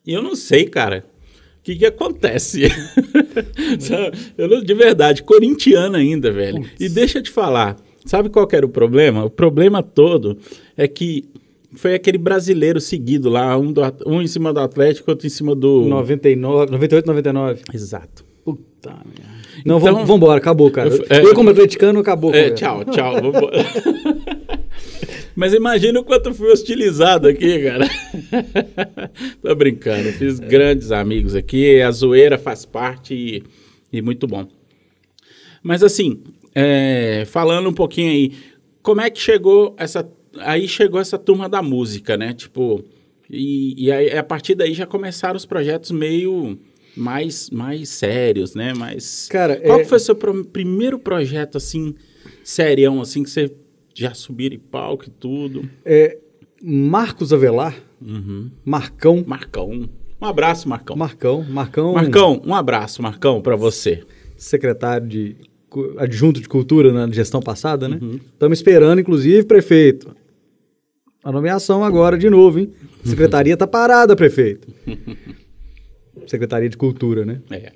E 0.04 0.14
eu 0.14 0.24
não 0.24 0.36
sei, 0.36 0.66
cara, 0.66 1.06
o 1.60 1.62
que, 1.62 1.76
que 1.76 1.86
acontece. 1.86 2.64
eu, 4.36 4.64
de 4.64 4.74
verdade, 4.74 5.22
corintiano 5.22 5.96
ainda, 5.96 6.32
velho. 6.32 6.62
Putz. 6.62 6.80
E 6.80 6.90
deixa 6.90 7.20
eu 7.20 7.24
te 7.24 7.30
falar, 7.30 7.78
sabe 8.04 8.30
qual 8.30 8.48
era 8.52 8.66
o 8.66 8.70
problema? 8.70 9.24
O 9.26 9.30
problema 9.30 9.84
todo 9.84 10.40
é 10.76 10.88
que 10.88 11.30
foi 11.74 11.94
aquele 11.94 12.18
brasileiro 12.18 12.80
seguido 12.80 13.30
lá, 13.30 13.58
um, 13.58 13.72
do, 13.72 13.82
um 14.06 14.22
em 14.22 14.28
cima 14.28 14.54
do 14.54 14.60
Atlético, 14.60 15.12
outro 15.12 15.28
em 15.28 15.30
cima 15.30 15.56
do. 15.56 15.86
99, 15.86 16.72
98, 16.72 17.06
99. 17.06 17.62
Exato. 17.74 18.26
Puta 18.44 18.96
merda. 19.06 19.38
Não, 19.66 19.78
então, 19.78 19.94
vamos 19.94 20.10
embora, 20.10 20.38
acabou, 20.38 20.72
cara. 20.72 20.90
Eu, 20.90 21.06
é, 21.10 21.22
eu 21.22 21.34
como 21.34 21.50
atleticano, 21.50 22.00
acabou. 22.00 22.34
É, 22.34 22.52
tchau, 22.52 22.86
tchau. 22.86 23.16
Mas 25.36 25.54
imagina 25.54 26.00
o 26.00 26.04
quanto 26.04 26.34
fui 26.34 26.52
hostilizado 26.52 27.28
aqui, 27.28 27.64
cara. 27.64 27.88
Tô 29.42 29.54
brincando, 29.56 30.12
fiz 30.14 30.40
grandes 30.40 30.92
amigos 30.92 31.36
aqui, 31.36 31.82
a 31.82 31.92
zoeira 31.92 32.38
faz 32.38 32.66
parte 32.66 33.14
e, 33.14 33.44
e 33.92 34.02
muito 34.02 34.26
bom. 34.26 34.48
Mas 35.62 35.84
assim, 35.84 36.24
é, 36.56 37.24
falando 37.28 37.70
um 37.70 37.74
pouquinho 37.74 38.12
aí, 38.12 38.32
como 38.82 39.02
é 39.02 39.10
que 39.10 39.20
chegou 39.20 39.76
essa 39.78 40.08
aí 40.42 40.68
chegou 40.68 41.00
essa 41.00 41.18
turma 41.18 41.48
da 41.48 41.62
música, 41.62 42.18
né? 42.18 42.34
Tipo, 42.34 42.84
e, 43.30 43.86
e 43.86 43.92
aí, 43.92 44.18
a 44.18 44.24
partir 44.24 44.56
daí 44.56 44.74
já 44.74 44.86
começaram 44.86 45.36
os 45.36 45.46
projetos 45.46 45.92
meio 45.92 46.58
mais, 46.96 47.50
mais 47.50 47.90
sérios, 47.90 48.56
né? 48.56 48.74
Mas 48.74 49.28
Cara, 49.30 49.58
qual 49.58 49.82
é... 49.82 49.86
foi 49.86 49.98
o 49.98 50.02
seu 50.02 50.16
pro, 50.16 50.46
primeiro 50.46 50.98
projeto 50.98 51.58
assim, 51.58 51.94
serião, 52.44 53.02
assim, 53.02 53.24
que 53.24 53.30
você 53.30 53.52
já 53.94 54.14
subiram 54.14 54.56
em 54.56 54.60
palco 54.60 55.06
e 55.08 55.10
tudo? 55.10 55.70
É, 55.86 56.18
Marcos 56.64 57.34
Avelar, 57.34 57.76
uhum. 58.02 58.50
Marcão. 58.64 59.24
Marcão. 59.28 59.90
Um 60.20 60.26
abraço, 60.26 60.68
Marcão. 60.68 60.96
Marcão, 60.96 61.44
Marcão. 61.44 61.94
Marcão, 61.94 62.42
um 62.44 62.56
abraço, 62.56 63.02
Marcão, 63.04 63.42
para 63.42 63.56
você. 63.56 64.04
Secretário 64.36 65.08
de 65.08 65.36
adjunto 65.98 66.40
de 66.40 66.48
cultura 66.48 66.92
na 66.92 67.12
gestão 67.14 67.42
passada, 67.42 67.88
né? 67.88 67.96
Estamos 67.96 68.24
uhum. 68.42 68.54
esperando, 68.54 69.00
inclusive, 69.02 69.44
prefeito 69.44 70.16
a 71.24 71.32
nomeação 71.32 71.84
agora 71.84 72.18
de 72.18 72.30
novo, 72.30 72.60
hein? 72.60 72.74
Secretaria 73.04 73.54
está 73.54 73.68
parada, 73.68 74.16
prefeito. 74.16 74.68
Secretaria 76.28 76.70
de 76.70 76.78
Cultura, 76.78 77.26
né? 77.26 77.42
É. 77.50 77.72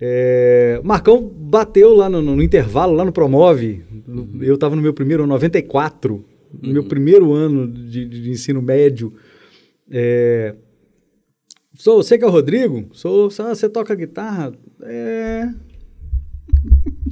É, 0.00 0.80
Marcão 0.84 1.22
bateu 1.22 1.94
lá 1.94 2.08
no, 2.08 2.20
no, 2.20 2.42
intervalo, 2.42 2.94
lá 2.94 3.04
no 3.04 3.12
Promove. 3.12 3.84
Uhum. 4.06 4.38
Eu 4.40 4.54
estava 4.54 4.74
no 4.74 4.82
meu 4.82 4.92
primeiro 4.92 5.22
ano, 5.22 5.32
94, 5.32 6.14
uhum. 6.14 6.24
no 6.62 6.72
meu 6.72 6.84
primeiro 6.84 7.32
ano 7.32 7.68
de, 7.68 8.04
de 8.06 8.30
ensino 8.30 8.60
médio. 8.60 9.14
É, 9.90 10.54
sou, 11.74 12.02
você 12.02 12.18
que 12.18 12.24
é 12.24 12.26
o 12.26 12.30
Rodrigo? 12.30 12.88
Sou, 12.92 13.30
você 13.30 13.68
toca 13.68 13.94
guitarra? 13.94 14.52
É, 14.82 15.48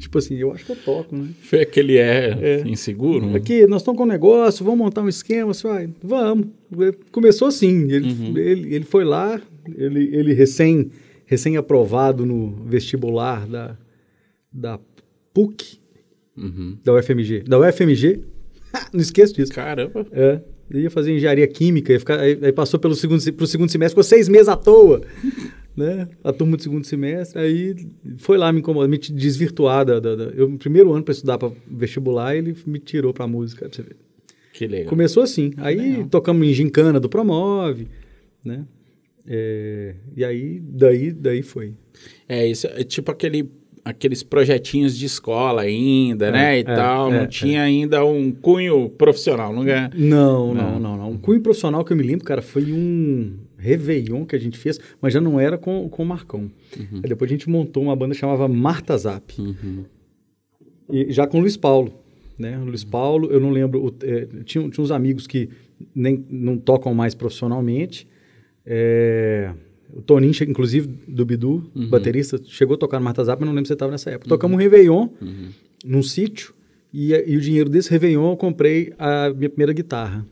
Tipo 0.03 0.19
assim, 0.19 0.35
eu 0.35 0.51
acho 0.51 0.67
que 0.67 0.73
eu 0.73 0.77
toco, 0.77 1.15
né? 1.15 1.29
Foi 1.43 1.61
aquele 1.61 1.97
é, 1.97 2.37
é. 2.43 2.69
inseguro? 2.69 3.25
Né? 3.25 3.37
Aqui, 3.37 3.69
nós 3.69 3.83
estamos 3.83 3.97
com 3.97 4.03
um 4.03 4.09
negócio, 4.09 4.65
vamos 4.65 4.81
montar 4.81 5.01
um 5.01 5.09
esquema. 5.09 5.55
Você 5.55 5.69
vai, 5.69 5.89
vamos. 6.03 6.49
Começou 7.13 7.47
assim. 7.47 7.89
Ele, 7.89 8.13
uhum. 8.13 8.37
ele, 8.37 8.75
ele 8.75 8.85
foi 8.85 9.05
lá, 9.05 9.41
ele, 9.77 10.11
ele 10.13 10.33
recém, 10.33 10.91
recém 11.25 11.57
aprovado 11.57 12.27
no 12.27 12.51
vestibular 12.67 13.47
da, 13.47 13.79
da 14.53 14.81
PUC. 15.33 15.81
Uhum. 16.37 16.79
da 16.83 16.95
UFMG. 16.95 17.45
Da 17.47 17.61
UFMG, 17.61 18.25
não 18.93 19.01
esqueço 19.01 19.35
disso. 19.35 19.53
Caramba. 19.53 20.05
É, 20.11 20.41
eu 20.69 20.81
ia 20.81 20.91
fazer 20.91 21.15
engenharia 21.15 21.47
química, 21.47 21.93
ia 21.93 22.01
ficar, 22.01 22.19
aí, 22.19 22.37
aí 22.43 22.53
passou 22.53 22.81
pelo 22.81 22.97
segundo, 22.97 23.33
pro 23.35 23.47
segundo 23.47 23.71
semestre, 23.71 23.93
ficou 23.93 24.03
seis 24.03 24.29
meses 24.29 24.49
à 24.49 24.57
toa, 24.57 25.03
né? 25.77 26.09
A 26.23 26.33
turma 26.33 26.57
do 26.57 26.63
segundo 26.63 26.85
semestre, 26.87 27.41
aí 27.41 27.75
foi 28.19 28.37
lá 28.39 28.53
me 28.53 28.61
incomodar, 28.61 28.89
me 28.89 28.99
desvirtuar 28.99 29.85
da, 29.85 29.99
da- 30.01 30.15
da- 30.15 30.25
eu 30.35 30.49
no 30.49 30.59
primeiro 30.59 30.93
ano 30.93 31.03
para 31.03 31.13
estudar 31.13 31.39
para 31.39 31.51
vestibular, 31.67 32.37
ele 32.37 32.55
me 32.67 32.79
tirou 32.79 33.13
para 33.13 33.27
música, 33.27 33.67
pra 33.69 33.75
você 33.75 33.83
ver. 33.83 33.97
Que 34.53 34.67
legal. 34.67 34.89
Começou 34.91 35.23
assim, 35.23 35.53
aí 35.57 35.77
Legal. 35.77 36.09
tocamos 36.09 36.47
em 36.47 36.53
gincana 36.53 37.01
do 37.01 37.09
Promove, 37.09 37.89
né? 38.45 38.67
É, 39.27 39.95
e 40.17 40.25
aí, 40.25 40.61
daí, 40.61 41.11
daí 41.13 41.43
foi. 41.43 41.73
É, 42.29 42.47
isso 42.47 42.67
é 42.67 42.83
tipo 42.85 43.11
aquele, 43.11 43.49
aqueles 43.85 44.23
projetinhos 44.23 44.99
de 44.99 45.07
escola 45.07 45.63
ainda, 45.63 46.31
né? 46.31 46.59
E 46.59 46.61
é, 46.61 46.65
tal. 46.65 47.09
é, 47.11 47.15
não 47.17 47.21
é. 47.23 47.27
tinha 47.27 47.63
ainda 47.63 48.05
um 48.05 48.31
cunho 48.33 48.91
profissional, 48.91 49.53
não 49.55 49.63
é? 49.67 49.89
Não, 49.95 50.53
Não. 50.53 50.55
não, 50.55 50.79
não, 50.81 50.97
não. 50.99 51.13
O 51.13 51.19
cunho 51.19 51.41
profissional 51.41 51.85
que 51.85 51.93
eu 51.93 51.97
me 51.97 52.03
lembro, 52.03 52.25
cara, 52.25 52.43
foi 52.43 52.71
um 52.73 53.37
Réveillon 53.63 54.25
que 54.27 54.35
a 54.35 54.39
gente 54.39 54.59
fez, 54.59 54.79
mas 55.01 55.13
já 55.15 55.21
não 55.21 55.39
era 55.39 55.57
com, 55.57 55.89
com 55.89 56.03
o 56.03 56.07
Marcão. 56.07 56.51
Aí 57.03 57.09
depois 57.09 57.31
a 57.31 57.35
gente 57.35 57.49
montou 57.49 57.85
uma 57.85 57.95
banda 57.97 58.15
que 58.15 58.21
chamava 58.21 58.49
Marta 58.49 58.97
Zap. 58.99 59.41
Uhum. 59.41 59.85
E 60.91 61.13
já 61.13 61.27
com 61.27 61.39
o 61.39 61.41
Luiz 61.41 61.57
Paulo. 61.57 61.93
Né? 62.39 62.59
O 62.59 62.65
Luiz 62.65 62.83
Paulo, 62.83 63.31
eu 63.31 63.39
não 63.39 63.51
lembro, 63.51 63.87
o- 63.87 63.95
eh, 64.03 64.27
tinha, 64.45 64.69
tinha 64.69 64.83
uns 64.85 64.91
amigos 64.91 65.27
que 65.27 65.49
nem, 65.95 66.25
não 66.29 66.57
tocam 66.59 66.93
mais 66.93 67.15
profissionalmente. 67.15 68.07
É, 68.67 69.53
o 69.93 70.01
Toninho, 70.03 70.33
inclusive, 70.49 70.89
do 71.07 71.25
Bidu, 71.25 71.71
baterista, 71.91 72.41
chegou 72.45 72.75
a 72.75 72.79
tocar 72.79 72.99
no 72.99 73.05
Marta 73.05 73.23
Zap, 73.25 73.41
mas 73.41 73.47
não 73.47 73.55
lembro 73.55 73.67
se 73.67 73.69
você 73.69 73.75
estava 73.75 73.93
nessa 73.93 74.11
época. 74.11 74.29
Tocamos 74.29 74.55
um 74.57 74.59
Réveillon 74.59 75.09
num 75.85 76.03
sítio, 76.03 76.55
e, 76.93 77.13
e 77.13 77.37
o 77.37 77.41
dinheiro 77.41 77.69
desse 77.71 77.91
Réveillon 77.91 78.31
eu 78.33 78.37
comprei 78.37 78.93
a 78.99 79.31
minha 79.31 79.49
primeira 79.51 79.73
guitarra. 79.73 80.27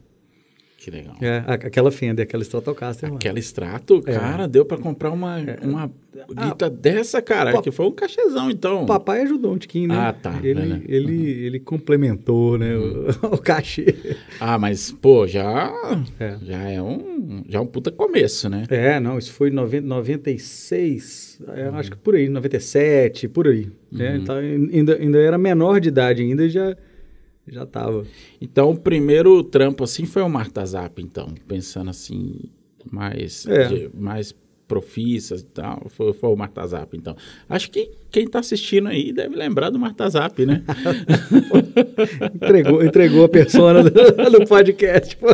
Que 0.82 0.90
legal. 0.90 1.14
É, 1.20 1.44
aquela 1.46 1.90
Fender, 1.90 2.22
aquela 2.22 2.42
Stratocaster. 2.42 3.12
Aquela 3.12 3.38
extrato, 3.38 4.02
É. 4.06 4.14
cara, 4.14 4.48
deu 4.48 4.64
pra 4.64 4.78
comprar 4.78 5.10
uma, 5.10 5.36
uma 5.62 5.92
guita 6.34 6.70
dessa, 6.70 7.20
cara, 7.20 7.52
Pa- 7.52 7.60
que 7.60 7.70
foi 7.70 7.84
um 7.84 7.92
cachezão, 7.92 8.50
então. 8.50 8.84
O 8.84 8.86
papai 8.86 9.20
ajudou 9.20 9.52
um 9.52 9.58
tiquinho, 9.58 9.88
né? 9.88 9.94
Ah, 9.98 10.12
tá, 10.14 10.40
Ele, 10.42 10.64
né? 10.64 10.82
ele, 10.88 11.22
ele 11.44 11.60
complementou, 11.60 12.56
né, 12.56 12.74
o, 12.78 13.08
o 13.34 13.38
cachê. 13.38 13.94
Ah, 14.40 14.58
mas, 14.58 14.90
pô, 14.90 15.26
já 15.26 15.70
É. 16.18 16.38
já 16.42 16.70
é 16.70 16.80
um, 16.80 17.44
já 17.46 17.58
é 17.58 17.60
um 17.60 17.66
puta 17.66 17.92
começo, 17.92 18.48
né? 18.48 18.64
É, 18.70 18.98
não, 18.98 19.18
isso 19.18 19.34
foi 19.34 19.50
em 19.50 19.52
noven- 19.52 19.82
96, 19.82 21.40
é, 21.54 21.68
acho 21.74 21.90
que 21.90 21.96
por 21.98 22.14
aí, 22.14 22.26
97, 22.28 23.28
por 23.28 23.46
aí. 23.48 23.68
né? 23.92 24.16
Então, 24.16 24.36
ainda, 24.36 24.96
ainda 24.96 25.18
era 25.18 25.36
menor 25.36 25.78
de 25.80 25.88
idade 25.88 26.22
ainda 26.22 26.48
já, 26.48 26.74
já 27.48 27.66
tava. 27.66 28.04
Então, 28.40 28.70
o 28.70 28.76
primeiro 28.78 29.42
trampo, 29.42 29.84
assim, 29.84 30.06
foi 30.06 30.22
o 30.22 30.28
Marta 30.28 30.64
Zap, 30.64 31.00
então, 31.02 31.28
pensando 31.48 31.90
assim, 31.90 32.34
mais, 32.90 33.46
É. 33.46 33.68
de- 33.68 33.90
mais 33.94 34.34
profissas 34.68 35.40
e 35.40 35.46
tal, 35.46 35.88
foi, 35.88 36.12
foi 36.12 36.30
o 36.30 36.36
Marta 36.36 36.64
Zap, 36.64 36.96
então. 36.96 37.16
Acho 37.48 37.68
que 37.72 37.90
quem 38.08 38.24
tá 38.28 38.38
assistindo 38.38 38.86
aí 38.88 39.12
deve 39.12 39.34
lembrar 39.34 39.68
do 39.70 39.80
Marta 39.80 40.08
Zap, 40.08 40.46
né? 40.46 40.62
Entregou, 42.34 42.84
entregou 42.84 43.24
a 43.24 43.28
persona 43.28 43.82
do, 43.82 44.46
podcast. 44.46 45.16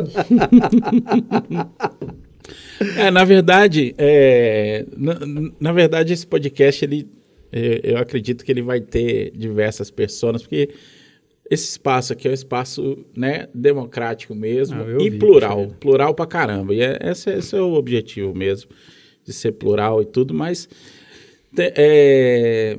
É, 2.98 3.10
na 3.10 3.24
verdade, 3.24 3.94
é, 3.98 4.84
na, 4.96 5.14
na 5.58 5.72
verdade, 5.72 6.12
esse 6.12 6.26
podcast, 6.26 6.84
ele, 6.84 7.08
é, 7.50 7.80
eu 7.82 7.96
acredito 7.98 8.44
que 8.44 8.52
ele 8.52 8.62
vai 8.62 8.80
ter 8.80 9.32
diversas 9.34 9.90
pessoas, 9.90 10.42
porque 10.42 10.68
esse 11.50 11.70
espaço 11.70 12.12
aqui 12.12 12.26
é 12.26 12.30
um 12.30 12.34
espaço 12.34 13.04
né, 13.16 13.48
democrático 13.54 14.34
mesmo 14.34 14.82
Ah, 14.82 15.02
e 15.02 15.10
vi, 15.10 15.18
plural, 15.18 15.68
plural 15.80 16.14
pra 16.14 16.26
caramba. 16.26 16.74
E 16.74 16.80
é, 16.80 16.98
esse, 17.02 17.30
esse 17.30 17.56
é 17.56 17.60
o 17.60 17.74
objetivo 17.74 18.34
mesmo, 18.34 18.70
de 19.24 19.32
ser 19.32 19.52
plural 19.52 20.02
e 20.02 20.06
tudo, 20.06 20.34
mas 20.34 20.68
te- 21.54 21.72
é, 21.76 22.78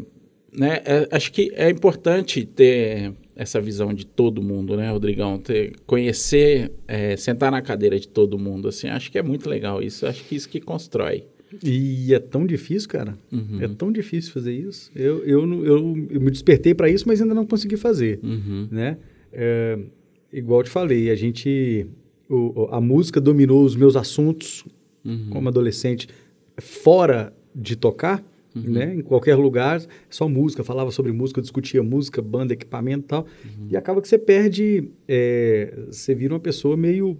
né, 0.52 0.82
é, 0.86 1.08
acho 1.12 1.32
que 1.32 1.52
é 1.56 1.70
importante 1.70 2.46
ter 2.46 3.14
essa 3.36 3.62
visão 3.62 3.94
de 3.94 4.06
todo 4.06 4.42
mundo, 4.42 4.76
né, 4.76 4.90
Rodrigão? 4.90 5.38
Ter, 5.38 5.74
conhecer, 5.86 6.72
é, 6.88 7.16
sentar 7.16 7.52
na 7.52 7.62
cadeira 7.62 8.00
de 8.00 8.08
todo 8.08 8.38
mundo, 8.40 8.68
assim, 8.68 8.88
acho 8.88 9.12
que 9.12 9.18
é 9.18 9.22
muito 9.24 9.48
legal 9.48 9.82
isso. 9.82 10.06
Acho 10.08 10.24
que 10.24 10.36
isso 10.36 10.50
que 10.50 10.60
constrói. 10.60 11.26
E 11.64 12.14
é 12.14 12.20
tão 12.20 12.46
difícil, 12.46 12.90
cara. 12.90 13.18
Uhum. 13.32 13.62
É 13.62 13.68
tão 13.68 13.92
difícil 13.92 14.34
fazer 14.34 14.54
isso. 14.54 14.92
Eu, 14.96 15.24
eu, 15.26 15.64
eu, 15.64 16.08
eu 16.10 16.22
me 16.22 16.30
despertei 16.32 16.74
para 16.74 16.90
isso, 16.90 17.06
mas 17.08 17.22
ainda 17.22 17.34
não 17.34 17.46
consegui 17.46 17.78
fazer. 17.78 18.20
Uhum. 18.24 18.68
né? 18.72 18.98
É, 19.32 19.78
igual 20.34 20.64
te 20.64 20.70
falei, 20.70 21.10
a 21.10 21.16
gente, 21.16 21.86
o- 22.30 22.64
o- 22.64 22.68
a 22.72 22.82
música 22.82 23.20
dominou 23.22 23.64
os 23.64 23.76
meus 23.76 23.96
assuntos 23.96 24.66
Uhum. 25.06 25.28
como 25.30 25.48
adolescente 25.48 26.08
fora 26.60 27.34
de 27.56 27.76
tocar, 27.76 28.24
Uhum. 28.56 28.64
né? 28.64 28.96
Em 28.96 29.02
qualquer 29.02 29.36
lugar, 29.36 29.82
só 30.10 30.28
música, 30.28 30.64
falava 30.64 30.90
sobre 30.92 31.12
música, 31.12 31.42
discutia 31.42 31.84
música, 31.84 32.22
banda, 32.22 32.54
equipamento 32.54 33.06
e 33.06 33.08
tal. 33.08 33.22
Uhum. 33.46 33.68
E 33.72 33.78
acaba 33.78 34.02
que 34.02 34.08
você 34.08 34.18
perde, 34.18 34.90
é, 35.08 35.74
você 35.92 36.16
vira 36.16 36.34
uma 36.34 36.40
pessoa 36.40 36.76
meio 36.76 37.16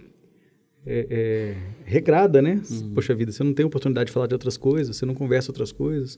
é, 0.88 1.06
é, 1.10 1.54
regrada, 1.84 2.40
né? 2.40 2.62
Uhum. 2.70 2.94
Poxa 2.94 3.14
vida, 3.14 3.30
você 3.30 3.44
não 3.44 3.52
tem 3.52 3.66
oportunidade 3.66 4.06
de 4.06 4.12
falar 4.12 4.26
de 4.26 4.34
outras 4.34 4.56
coisas, 4.56 4.96
você 4.96 5.04
não 5.04 5.14
conversa 5.14 5.50
outras 5.50 5.70
coisas, 5.70 6.16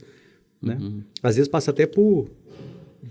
né? 0.63 0.79
Uhum. 0.81 1.03
Às 1.23 1.35
vezes 1.35 1.49
passa 1.49 1.73
até 1.73 1.87
por 1.87 2.29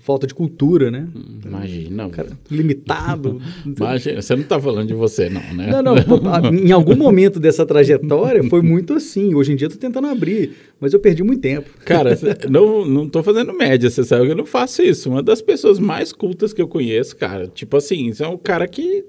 falta 0.01 0.25
de 0.25 0.33
cultura, 0.33 0.89
né? 0.89 1.07
Imagina. 1.45 2.09
Cara, 2.09 2.29
limitado. 2.49 3.41
Imagina, 3.65 4.21
você 4.21 4.35
não 4.35 4.43
tá 4.43 4.59
falando 4.59 4.87
de 4.87 4.93
você, 4.93 5.29
não, 5.29 5.41
né? 5.53 5.69
Não, 5.69 5.81
não. 5.83 6.53
Em 6.55 6.71
algum 6.71 6.95
momento 6.95 7.39
dessa 7.39 7.65
trajetória 7.65 8.43
foi 8.43 8.61
muito 8.61 8.93
assim. 8.93 9.35
Hoje 9.35 9.51
em 9.51 9.55
dia 9.55 9.65
eu 9.67 9.71
tô 9.71 9.77
tentando 9.77 10.07
abrir, 10.07 10.53
mas 10.79 10.93
eu 10.93 10.99
perdi 10.99 11.23
muito 11.23 11.41
tempo. 11.41 11.69
Cara, 11.83 12.17
não, 12.49 12.85
não 12.85 13.09
tô 13.09 13.21
fazendo 13.21 13.51
média, 13.53 13.89
você 13.89 14.03
sabe 14.03 14.25
que 14.25 14.31
eu 14.31 14.37
não 14.37 14.45
faço 14.45 14.81
isso. 14.81 15.09
Uma 15.09 15.23
das 15.23 15.41
pessoas 15.41 15.79
mais 15.79 16.13
cultas 16.13 16.53
que 16.53 16.61
eu 16.61 16.67
conheço, 16.67 17.17
cara. 17.17 17.47
Tipo 17.47 17.75
assim, 17.77 18.13
você 18.13 18.23
é 18.23 18.27
um 18.27 18.37
cara 18.37 18.67
que 18.67 19.05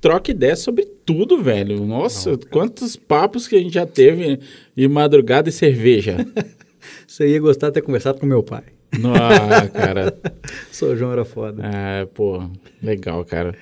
troca 0.00 0.30
ideia 0.30 0.56
sobre 0.56 0.84
tudo, 0.84 1.42
velho. 1.42 1.84
Nossa, 1.84 2.38
quantos 2.50 2.96
papos 2.96 3.46
que 3.46 3.56
a 3.56 3.58
gente 3.58 3.74
já 3.74 3.86
teve 3.86 4.38
de 4.76 4.88
madrugada 4.88 5.48
e 5.48 5.52
cerveja. 5.52 6.16
Você 7.06 7.28
ia 7.28 7.40
gostar 7.40 7.68
de 7.68 7.74
ter 7.74 7.82
conversado 7.82 8.18
com 8.18 8.26
meu 8.26 8.42
pai. 8.42 8.64
Nossa, 8.98 9.68
cara. 9.68 10.16
Sou 10.70 10.96
João 10.96 11.12
era 11.12 11.24
foda. 11.24 11.62
É, 11.66 12.06
pô, 12.06 12.42
legal, 12.82 13.24
cara. 13.24 13.54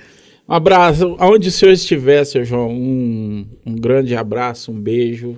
Um 0.49 0.55
abraço. 0.55 1.17
Aonde 1.19 1.49
o 1.49 1.53
senhor 1.53 1.73
estiver, 1.73 2.25
seu 2.25 2.45
João, 2.45 2.71
um, 2.71 3.47
um 3.65 3.75
grande 3.75 4.15
abraço, 4.15 4.71
um 4.71 4.81
beijo. 4.81 5.37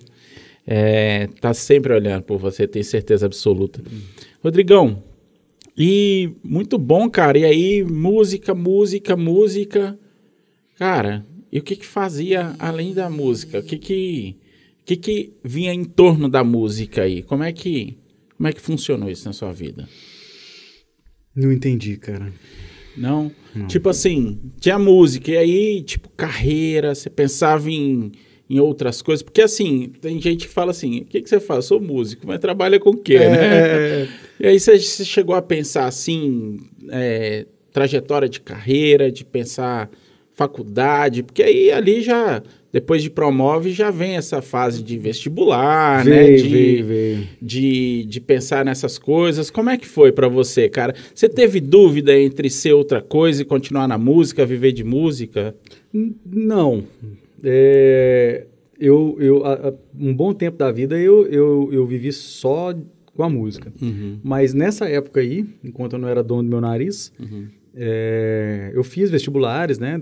É, 0.67 1.29
tá 1.41 1.55
sempre 1.55 1.95
olhando 1.95 2.25
por 2.25 2.39
você, 2.39 2.67
tenho 2.67 2.85
certeza 2.85 3.25
absoluta. 3.25 3.83
Rodrigão, 4.43 5.03
e 5.81 6.33
muito 6.43 6.77
bom, 6.77 7.09
cara. 7.09 7.39
E 7.39 7.45
aí, 7.45 7.85
música, 7.85 8.53
música, 8.53 9.17
música. 9.17 9.97
Cara, 10.79 11.27
e 11.51 11.59
o 11.59 11.63
que 11.63 11.75
que 11.77 11.87
fazia 11.87 12.55
além 12.59 12.95
da 12.95 13.11
música? 13.11 13.59
O 13.59 13.63
que 13.63 13.77
que, 13.77 14.37
o 14.81 14.85
que 14.85 14.97
que 14.97 15.33
vinha 15.43 15.75
em 15.75 15.85
torno 15.85 16.29
da 16.29 16.45
música 16.45 17.03
aí? 17.03 17.23
Como 17.23 17.43
é 17.43 17.53
que, 17.53 17.99
como 18.37 18.49
é 18.49 18.53
que 18.53 18.61
funcionou 18.61 19.11
isso 19.11 19.27
na 19.27 19.33
sua 19.33 19.53
vida? 19.53 19.89
Não 21.35 21.53
entendi, 21.53 21.97
cara. 21.97 22.33
Não? 22.97 23.31
Tipo 23.67 23.89
assim, 23.89 24.39
tinha 24.61 24.79
música, 24.79 25.31
e 25.31 25.37
aí, 25.37 25.83
tipo, 25.83 26.09
carreira, 26.11 26.95
você 26.95 27.09
pensava 27.09 27.71
em, 27.71 28.13
em 28.49 28.61
outras 28.61 29.03
coisas. 29.03 29.23
Porque 29.23 29.41
assim, 29.41 29.93
tem 30.01 30.21
gente 30.21 30.47
que 30.47 30.53
fala 30.53 30.71
assim, 30.71 31.01
o 31.01 31.05
que, 31.05 31.23
que 31.23 31.29
você 31.29 31.41
faz? 31.41 31.65
Sou 31.65 31.81
músico, 31.81 32.27
mas 32.27 32.39
trabalha 32.39 32.79
com 32.79 32.91
o 32.91 32.97
quê, 32.97 33.19
né? 33.19 34.03
É, 34.03 34.09
E 34.41 34.47
aí 34.47 34.61
você, 34.61 34.79
você 34.79 35.05
chegou 35.05 35.35
a 35.35 35.43
pensar 35.43 35.87
assim, 35.87 36.61
é, 36.91 37.47
trajetória 37.73 38.29
de 38.29 38.41
carreira, 38.41 39.11
de 39.11 39.25
pensar 39.25 39.91
faculdade, 40.39 41.25
porque 41.25 41.43
aí 41.43 41.73
ali 41.73 42.01
já, 42.01 42.41
depois 42.73 43.03
de 43.03 43.11
promove, 43.11 43.73
já 43.73 43.91
vem 43.91 44.15
essa 44.17 44.41
fase 44.41 44.85
de 44.85 44.97
vestibular, 44.97 46.05
né? 46.05 46.23
veio, 46.27 46.37
De, 46.45 46.49
veio, 46.49 46.85
veio. 46.87 47.27
de, 47.43 48.05
de 48.05 48.21
pensar 48.21 48.65
nessas 48.65 48.99
coisas. 48.99 49.51
Como 49.51 49.69
é 49.69 49.77
que 49.77 49.87
foi 49.87 50.13
pra 50.13 50.29
você, 50.29 50.69
cara? 50.69 50.95
Você 51.13 51.29
teve 51.29 51.59
dúvida 51.61 52.17
entre 52.17 52.49
ser 52.49 52.73
outra 52.73 53.03
coisa 53.03 53.43
e 53.43 53.45
continuar 53.45 53.89
na 53.89 53.99
música, 53.99 54.47
viver 54.47 54.71
de 54.71 54.85
música? 54.85 55.57
Não. 56.25 56.85
É, 57.43 58.47
eu, 58.79 59.17
eu, 59.19 59.45
a- 59.45 59.69
a- 59.71 59.75
um 59.99 60.15
bom 60.15 60.33
tempo 60.33 60.57
da 60.57 60.71
vida 60.71 60.97
eu, 60.97 61.27
eu, 61.27 61.69
eu 61.73 61.85
vivi 61.85 62.13
só 62.13 62.73
com 63.13 63.25
a 63.25 63.29
música. 63.29 63.73
Mas 64.23 64.55
nessa 64.55 64.89
época 64.89 65.19
aí, 65.19 65.45
enquanto 65.65 65.95
eu 65.95 65.99
não 65.99 66.09
era 66.09 66.23
dono 66.23 66.45
do 66.45 66.49
meu 66.49 66.61
nariz, 66.61 67.13
é, 67.75 68.71
eu 68.75 68.83
fiz 68.85 69.11
vestibulares, 69.11 69.79
né? 69.79 70.01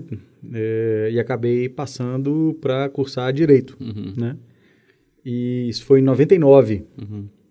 É, 0.53 1.09
e 1.11 1.19
acabei 1.19 1.67
passando 1.67 2.57
para 2.61 2.87
cursar 2.89 3.31
direito, 3.33 3.77
né? 4.15 4.37
E 5.25 5.67
isso 5.67 5.83
foi 5.83 5.99
em 5.99 6.03
99. 6.03 6.85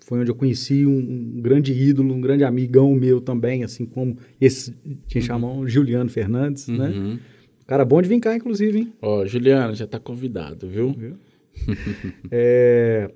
foi 0.00 0.20
onde 0.20 0.30
eu 0.30 0.34
conheci 0.34 0.86
um, 0.86 0.96
um, 0.96 1.40
grande 1.42 1.72
ídolo, 1.72 2.14
um 2.14 2.20
grande 2.20 2.44
amigão 2.44 2.94
meu 2.94 3.20
também, 3.20 3.64
assim 3.64 3.84
como 3.84 4.16
esse 4.40 4.74
tinha 5.06 5.20
uhum. 5.20 5.26
chamado 5.26 5.68
Juliano 5.68 6.08
Fernandes, 6.08 6.68
né? 6.68 6.88
uhum. 6.88 7.18
Cara 7.66 7.84
bom 7.84 8.00
de 8.00 8.08
vir 8.08 8.20
cá, 8.20 8.36
inclusive, 8.36 8.78
hein? 8.78 8.92
Ó, 9.02 9.20
oh, 9.20 9.26
Juliano, 9.26 9.74
já 9.74 9.86
tá 9.86 9.98
convidado, 9.98 10.68
viu? 10.68 10.92
viu? 10.92 11.16
é... 12.30 13.10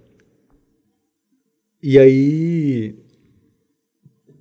E 1.82 1.98
aí 1.98 2.96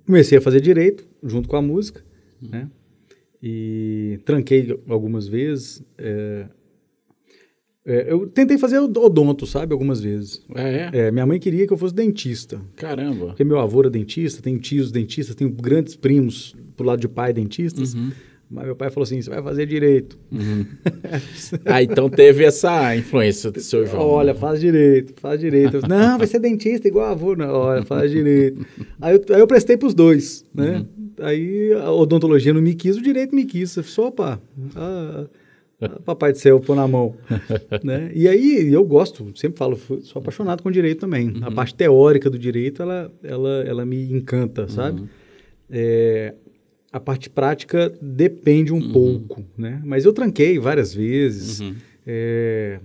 comecei 0.04 0.36
a 0.36 0.40
fazer 0.40 0.60
direito 0.60 1.08
junto 1.22 1.48
com 1.48 1.56
a 1.56 1.62
música, 1.62 2.04
uhum. 2.42 2.48
né? 2.50 2.70
E 3.42 4.20
tranquei 4.24 4.78
algumas 4.88 5.26
vezes. 5.26 5.82
É... 5.98 6.46
É, 7.82 8.12
eu 8.12 8.26
tentei 8.26 8.58
fazer 8.58 8.78
odonto, 8.78 9.46
sabe, 9.46 9.72
algumas 9.72 10.02
vezes. 10.02 10.44
É, 10.54 10.90
é? 10.92 11.10
minha 11.10 11.26
mãe 11.26 11.40
queria 11.40 11.66
que 11.66 11.72
eu 11.72 11.78
fosse 11.78 11.94
dentista. 11.94 12.60
Caramba. 12.76 13.28
Porque 13.28 13.42
meu 13.42 13.58
avô 13.58 13.80
era 13.80 13.90
dentista, 13.90 14.42
tenho 14.42 14.58
tios 14.58 14.92
dentistas, 14.92 15.34
tenho 15.34 15.50
grandes 15.50 15.96
primos 15.96 16.54
pro 16.76 16.86
lado 16.86 17.00
de 17.00 17.08
pai 17.08 17.32
dentistas. 17.32 17.94
Uhum. 17.94 18.10
Mas 18.50 18.64
meu 18.66 18.74
pai 18.74 18.90
falou 18.90 19.04
assim: 19.04 19.22
você 19.22 19.30
vai 19.30 19.42
fazer 19.42 19.64
direito. 19.64 20.18
Uhum. 20.32 20.66
ah, 21.64 21.82
então 21.82 22.10
teve 22.10 22.44
essa 22.44 22.96
influência 22.96 23.50
do 23.50 23.60
seu 23.60 23.86
João. 23.86 24.02
Olha, 24.02 24.34
faz 24.34 24.60
direito, 24.60 25.14
faz 25.20 25.38
direito. 25.38 25.76
Eu, 25.76 25.82
não, 25.88 26.18
vai 26.18 26.26
ser 26.26 26.40
dentista 26.40 26.88
igual 26.88 27.06
avô. 27.12 27.36
Não, 27.36 27.48
olha, 27.48 27.84
faz 27.84 28.10
direito. 28.10 28.66
aí, 29.00 29.14
eu, 29.14 29.34
aí 29.34 29.40
eu 29.40 29.46
prestei 29.46 29.76
pros 29.76 29.94
dois, 29.94 30.44
né? 30.52 30.78
Uhum. 30.78 31.09
Aí 31.20 31.72
a 31.74 31.90
odontologia 31.92 32.52
não 32.52 32.62
me 32.62 32.74
quis, 32.74 32.96
o 32.96 33.02
direito 33.02 33.34
me 33.34 33.44
quis. 33.44 33.76
Eu 33.76 33.84
falei, 33.84 34.08
opa, 34.10 34.42
ah, 34.76 35.26
Papai 36.04 36.32
do 36.32 36.38
céu, 36.38 36.60
pôr 36.60 36.76
na 36.76 36.86
mão. 36.86 37.16
né? 37.82 38.10
E 38.14 38.28
aí 38.28 38.70
eu 38.70 38.84
gosto, 38.84 39.32
sempre 39.34 39.58
falo, 39.58 39.78
sou 40.02 40.20
apaixonado 40.20 40.62
com 40.62 40.70
direito 40.70 41.00
também. 41.00 41.28
Uhum. 41.28 41.40
A 41.42 41.50
parte 41.50 41.74
teórica 41.74 42.28
do 42.28 42.38
direito, 42.38 42.82
ela, 42.82 43.10
ela, 43.22 43.64
ela 43.66 43.86
me 43.86 44.12
encanta, 44.12 44.68
sabe? 44.68 45.00
Uhum. 45.00 45.08
É, 45.70 46.34
a 46.92 47.00
parte 47.00 47.30
prática 47.30 47.90
depende 48.00 48.74
um 48.74 48.76
uhum. 48.76 48.92
pouco, 48.92 49.44
né? 49.56 49.80
Mas 49.82 50.04
eu 50.04 50.12
tranquei 50.12 50.58
várias 50.58 50.92
vezes. 50.92 51.60
Uhum. 51.60 51.74
É, 52.06 52.80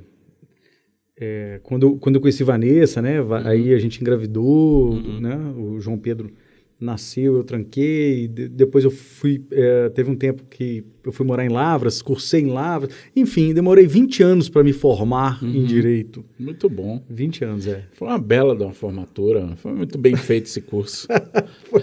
é, 1.19 1.59
quando, 1.63 1.97
quando 1.97 2.15
eu 2.15 2.21
conheci 2.21 2.45
Vanessa, 2.45 3.01
né? 3.01 3.19
Uhum. 3.19 3.33
Aí 3.33 3.73
a 3.73 3.79
gente 3.79 3.99
engravidou, 3.99 4.91
uhum. 4.91 5.19
né? 5.19 5.35
O 5.57 5.81
João 5.81 5.97
Pedro 5.97 6.31
nasceu, 6.79 7.35
eu 7.35 7.43
tranquei, 7.43 8.27
de, 8.27 8.47
depois 8.49 8.83
eu 8.83 8.91
fui, 8.91 9.43
é, 9.51 9.89
teve 9.89 10.11
um 10.11 10.15
tempo 10.15 10.43
que 10.49 10.83
eu 11.03 11.11
fui 11.11 11.25
morar 11.25 11.45
em 11.45 11.49
Lavras, 11.49 12.01
cursei 12.01 12.41
em 12.41 12.47
Lavras, 12.47 12.93
enfim, 13.15 13.53
demorei 13.53 13.87
20 13.87 14.23
anos 14.23 14.49
para 14.49 14.63
me 14.63 14.73
formar 14.73 15.43
uhum. 15.43 15.49
em 15.49 15.63
Direito. 15.63 16.25
Muito 16.37 16.69
bom. 16.69 17.01
20 17.09 17.45
anos, 17.45 17.67
é. 17.67 17.83
Foi 17.93 18.07
uma 18.07 18.19
bela 18.19 18.55
de 18.55 18.63
uma 18.63 18.73
formatura, 18.73 19.55
foi 19.57 19.73
muito 19.73 19.97
bem 19.97 20.15
feito 20.15 20.45
esse 20.45 20.61
curso. 20.61 21.07
foi, 21.69 21.81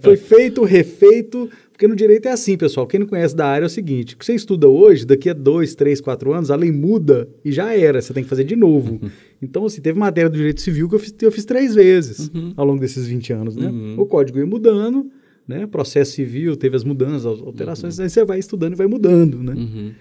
foi 0.00 0.16
feito, 0.16 0.62
refeito, 0.62 1.50
porque 1.82 1.88
no 1.88 1.96
direito 1.96 2.26
é 2.26 2.30
assim, 2.30 2.56
pessoal. 2.56 2.86
Quem 2.86 3.00
não 3.00 3.08
conhece 3.08 3.34
da 3.34 3.44
área 3.44 3.64
é 3.64 3.66
o 3.66 3.70
seguinte: 3.70 4.14
o 4.14 4.18
que 4.18 4.24
você 4.24 4.34
estuda 4.34 4.68
hoje, 4.68 5.04
daqui 5.04 5.28
a 5.28 5.32
dois, 5.32 5.74
três, 5.74 6.00
quatro 6.00 6.32
anos, 6.32 6.48
a 6.48 6.54
lei 6.54 6.70
muda 6.70 7.28
e 7.44 7.50
já 7.50 7.76
era. 7.76 8.00
Você 8.00 8.14
tem 8.14 8.22
que 8.22 8.28
fazer 8.28 8.44
de 8.44 8.54
novo. 8.54 9.00
Uhum. 9.02 9.10
Então, 9.42 9.66
assim, 9.66 9.80
teve 9.80 9.98
matéria 9.98 10.30
do 10.30 10.36
direito 10.36 10.60
civil 10.60 10.88
que 10.88 10.94
eu 10.94 10.98
fiz, 11.00 11.12
eu 11.20 11.32
fiz 11.32 11.44
três 11.44 11.74
vezes 11.74 12.30
uhum. 12.32 12.52
ao 12.56 12.64
longo 12.64 12.78
desses 12.78 13.08
20 13.08 13.32
anos, 13.32 13.56
né? 13.56 13.68
Uhum. 13.68 13.96
O 13.98 14.06
código 14.06 14.38
ia 14.38 14.46
mudando, 14.46 15.10
né? 15.48 15.66
Processo 15.66 16.12
civil 16.12 16.54
teve 16.54 16.76
as 16.76 16.84
mudanças, 16.84 17.26
as 17.26 17.40
alterações, 17.40 17.98
uhum. 17.98 18.04
aí 18.04 18.10
você 18.10 18.24
vai 18.24 18.38
estudando 18.38 18.74
e 18.74 18.76
vai 18.76 18.86
mudando, 18.86 19.42
né? 19.42 19.54
Uhum. 19.54 19.92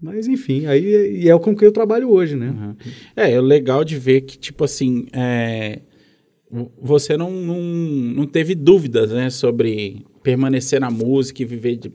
Mas 0.00 0.28
enfim, 0.28 0.66
aí 0.66 1.24
e 1.24 1.28
é 1.28 1.36
com 1.36 1.56
que 1.56 1.66
eu 1.66 1.72
trabalho 1.72 2.08
hoje, 2.10 2.36
né? 2.36 2.50
Uhum. 2.50 2.76
É, 3.16 3.32
é 3.32 3.40
legal 3.40 3.82
de 3.82 3.98
ver 3.98 4.20
que, 4.20 4.38
tipo 4.38 4.62
assim, 4.62 5.06
é, 5.12 5.80
você 6.80 7.16
não, 7.16 7.32
não, 7.32 7.60
não 7.60 8.26
teve 8.26 8.54
dúvidas, 8.54 9.10
né, 9.10 9.30
sobre 9.30 10.04
permanecer 10.26 10.80
na 10.80 10.90
música 10.90 11.40
e 11.40 11.44
viver 11.44 11.76
de 11.76 11.88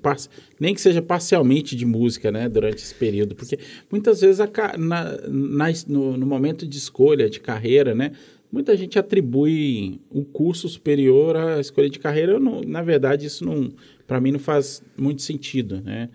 nem 0.58 0.74
que 0.74 0.80
seja 0.80 1.02
parcialmente 1.02 1.76
de 1.76 1.86
música, 1.86 2.32
né, 2.32 2.48
durante 2.48 2.78
esse 2.78 2.96
período, 2.96 3.36
porque 3.36 3.60
muitas 3.92 4.22
vezes 4.22 4.40
a, 4.40 4.50
na, 4.78 5.18
na, 5.28 5.66
no, 5.86 6.16
no, 6.16 6.26
momento 6.26 6.66
de 6.66 6.78
escolha 6.78 7.30
de 7.30 7.42
carreira, 7.42 7.94
né, 7.94 8.14
muita 8.50 8.78
gente 8.78 8.98
atribui 8.98 10.00
um 10.10 10.24
curso 10.24 10.70
superior 10.70 11.36
à 11.36 11.60
escolha 11.60 11.90
de 11.90 12.00
carreira. 12.00 12.32
Eu 12.32 12.40
não, 12.40 12.62
na 12.62 12.82
verdade, 12.82 13.26
isso 13.26 13.44
não, 13.44 13.70
para 14.08 14.22
mim, 14.22 14.32
não 14.32 14.40
faz 14.40 14.82
muito 14.98 15.22
sentido, 15.22 15.82
né? 15.82 16.08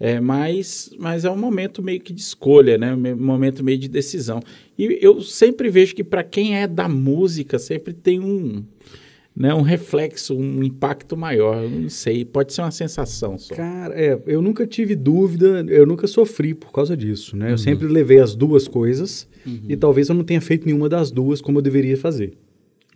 É, 0.00 0.20
mas, 0.20 0.90
mas 0.98 1.26
é 1.26 1.30
um 1.30 1.36
momento 1.36 1.82
meio 1.82 2.00
que 2.00 2.14
de 2.14 2.20
escolha, 2.20 2.78
né? 2.78 2.94
Um 2.94 3.16
momento 3.16 3.62
meio 3.62 3.76
de 3.76 3.88
decisão. 3.88 4.40
E 4.78 4.98
eu 5.02 5.20
sempre 5.20 5.68
vejo 5.68 5.94
que 5.94 6.04
para 6.04 6.22
quem 6.22 6.56
é 6.56 6.66
da 6.66 6.88
música, 6.88 7.58
sempre 7.58 7.92
tem 7.92 8.20
um, 8.20 8.64
né, 9.38 9.54
um 9.54 9.62
reflexo, 9.62 10.36
um 10.36 10.64
impacto 10.64 11.16
maior. 11.16 11.62
Eu 11.62 11.70
não 11.70 11.88
sei, 11.88 12.24
pode 12.24 12.52
ser 12.52 12.62
uma 12.62 12.72
sensação 12.72 13.38
só. 13.38 13.54
Cara, 13.54 13.94
é, 13.94 14.20
eu 14.26 14.42
nunca 14.42 14.66
tive 14.66 14.96
dúvida, 14.96 15.64
eu 15.68 15.86
nunca 15.86 16.08
sofri 16.08 16.54
por 16.54 16.72
causa 16.72 16.96
disso, 16.96 17.36
né? 17.36 17.46
Uhum. 17.46 17.52
Eu 17.52 17.58
sempre 17.58 17.86
levei 17.86 18.18
as 18.18 18.34
duas 18.34 18.66
coisas 18.66 19.28
uhum. 19.46 19.60
e 19.68 19.76
talvez 19.76 20.08
eu 20.08 20.14
não 20.16 20.24
tenha 20.24 20.40
feito 20.40 20.66
nenhuma 20.66 20.88
das 20.88 21.12
duas 21.12 21.40
como 21.40 21.58
eu 21.58 21.62
deveria 21.62 21.96
fazer. 21.96 22.32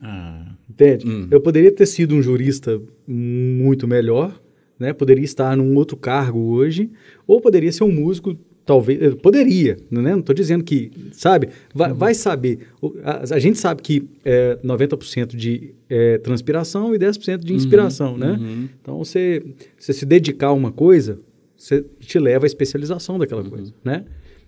Ah. 0.00 0.56
Entende? 0.68 1.06
Uhum. 1.06 1.28
Eu 1.30 1.40
poderia 1.40 1.70
ter 1.70 1.86
sido 1.86 2.16
um 2.16 2.20
jurista 2.20 2.82
muito 3.06 3.86
melhor, 3.86 4.36
né? 4.76 4.92
Poderia 4.92 5.24
estar 5.24 5.56
num 5.56 5.76
outro 5.76 5.96
cargo 5.96 6.40
hoje, 6.40 6.90
ou 7.24 7.40
poderia 7.40 7.70
ser 7.70 7.84
um 7.84 7.92
músico 7.92 8.36
talvez 8.64 9.14
poderia, 9.16 9.76
né? 9.90 10.12
não 10.12 10.20
estou 10.20 10.34
dizendo 10.34 10.62
que, 10.62 10.90
sabe, 11.12 11.48
vai, 11.74 11.90
uhum. 11.90 11.96
vai 11.96 12.14
saber. 12.14 12.60
A, 13.02 13.34
a, 13.34 13.38
gente 13.38 13.58
sabe 13.58 13.82
que 13.82 14.08
é 14.24 14.58
90% 14.64 15.34
de 15.36 15.74
é, 15.88 16.18
transpiração 16.18 16.94
e 16.94 16.98
10% 16.98 17.38
de 17.38 17.52
uhum. 17.52 17.56
inspiração, 17.56 18.12
uhum. 18.12 18.18
né? 18.18 18.32
Uhum. 18.32 18.68
Então, 18.80 18.98
você, 18.98 19.42
você 19.78 19.92
se 19.92 20.06
dedicar 20.06 20.48
a 20.48 20.52
uma 20.52 20.70
coisa, 20.70 21.18
você 21.56 21.84
te 22.00 22.18
leva 22.18 22.44
à 22.44 22.48
especialização 22.48 23.18
daquela 23.18 23.42
uhum. 23.42 23.50
coisa, 23.50 23.74
né? 23.84 24.04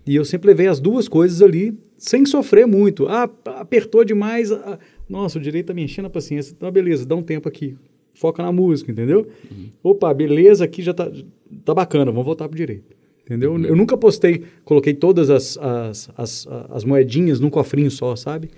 E 0.06 0.14
eu 0.16 0.24
sempre 0.24 0.48
levei 0.48 0.66
as 0.66 0.80
duas 0.80 1.08
coisas 1.08 1.40
ali 1.40 1.76
sem 1.96 2.26
sofrer 2.26 2.66
muito. 2.66 3.06
Ah, 3.08 3.28
apertou 3.46 4.04
demais. 4.04 4.52
Ah, 4.52 4.78
nossa, 5.08 5.38
o 5.38 5.40
direito 5.40 5.64
está 5.64 5.74
me 5.74 5.82
enchendo 5.82 6.08
a 6.08 6.10
paciência. 6.10 6.52
Então, 6.54 6.70
beleza, 6.70 7.06
dá 7.06 7.16
um 7.16 7.22
tempo 7.22 7.48
aqui. 7.48 7.74
Foca 8.12 8.42
na 8.42 8.52
música, 8.52 8.92
entendeu? 8.92 9.26
Uhum. 9.50 9.70
Opa, 9.82 10.12
beleza, 10.12 10.64
aqui 10.64 10.82
já 10.82 10.92
tá, 10.92 11.10
tá 11.64 11.74
bacana, 11.74 12.12
vamos 12.12 12.24
voltar 12.24 12.48
pro 12.48 12.56
direito. 12.56 12.94
Entendeu? 13.24 13.54
Uhum. 13.54 13.64
Eu 13.64 13.74
nunca 13.74 13.96
postei, 13.96 14.44
coloquei 14.64 14.92
todas 14.92 15.30
as, 15.30 15.56
as, 15.56 16.10
as, 16.16 16.46
as, 16.70 16.84
moedinhas 16.84 17.40
num 17.40 17.48
cofrinho 17.48 17.90
só, 17.90 18.14
sabe? 18.14 18.50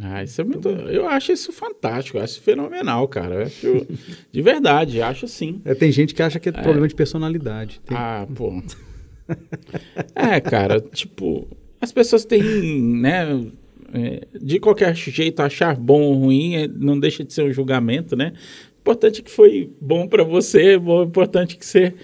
Ah, 0.00 0.22
isso 0.22 0.40
é 0.40 0.44
muito. 0.44 0.68
Eu 0.68 1.08
acho 1.08 1.32
isso 1.32 1.52
fantástico, 1.52 2.18
eu 2.18 2.22
acho 2.22 2.40
fenomenal, 2.40 3.08
cara. 3.08 3.46
Acho, 3.46 3.84
de 4.30 4.42
verdade, 4.42 5.02
acho 5.02 5.26
sim. 5.26 5.60
É, 5.64 5.74
tem 5.74 5.90
gente 5.90 6.14
que 6.14 6.22
acha 6.22 6.38
que 6.38 6.48
é, 6.48 6.52
é. 6.54 6.62
problema 6.62 6.86
de 6.86 6.94
personalidade. 6.94 7.80
Tem... 7.84 7.96
Ah, 7.96 8.26
pô. 8.32 8.62
é, 10.14 10.40
cara, 10.40 10.80
tipo, 10.80 11.48
as 11.80 11.90
pessoas 11.90 12.24
têm, 12.24 12.80
né? 12.80 13.44
É, 13.92 14.26
de 14.40 14.60
qualquer 14.60 14.94
jeito, 14.94 15.40
achar 15.40 15.74
bom 15.76 16.02
ou 16.02 16.14
ruim 16.14 16.56
é, 16.56 16.68
não 16.68 16.98
deixa 16.98 17.24
de 17.24 17.32
ser 17.32 17.42
um 17.42 17.52
julgamento, 17.52 18.14
né? 18.14 18.32
Importante 18.80 19.20
que 19.20 19.30
foi 19.30 19.70
bom 19.80 20.06
para 20.06 20.22
você, 20.22 20.78
bom, 20.78 21.02
importante 21.02 21.56
que 21.56 21.66
você 21.66 21.94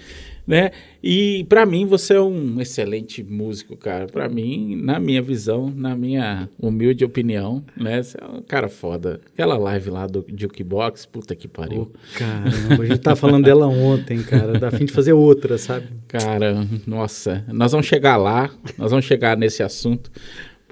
né? 0.47 0.71
E 1.03 1.45
para 1.49 1.65
mim 1.65 1.87
você 1.87 2.15
é 2.15 2.21
um 2.21 2.61
excelente 2.61 3.23
músico, 3.23 3.77
cara. 3.77 4.07
Para 4.07 4.29
mim, 4.29 4.77
na 4.77 4.99
minha 4.99 5.23
visão, 5.23 5.73
na 5.75 5.97
minha 5.97 6.49
humilde 6.59 7.05
opinião, 7.05 7.65
né? 7.77 8.03
Você 8.03 8.19
é 8.21 8.27
um 8.27 8.43
cara 8.43 8.69
foda. 8.69 9.21
Aquela 9.33 9.57
live 9.57 9.91
lá 9.91 10.07
do 10.07 10.25
Jukebox, 10.37 11.07
puta 11.07 11.35
que 11.35 11.49
pariu. 11.49 11.91
Oh, 11.93 12.19
caramba, 12.19 12.83
a 12.83 12.87
gente 12.87 13.01
tá 13.01 13.17
falando 13.17 13.45
dela 13.45 13.67
ontem, 13.67 14.23
cara. 14.23 14.59
Dá 14.59 14.71
fim 14.71 14.85
de 14.85 14.93
fazer 14.93 15.13
outra, 15.13 15.59
sabe? 15.59 15.89
Cara, 16.09 16.67
nossa. 16.87 17.45
Nós 17.49 17.73
vamos 17.73 17.87
chegar 17.87 18.17
lá, 18.17 18.51
nós 18.79 18.91
vamos 18.91 19.07
chegar 19.07 19.37
nesse 19.37 19.63
assunto 19.63 20.11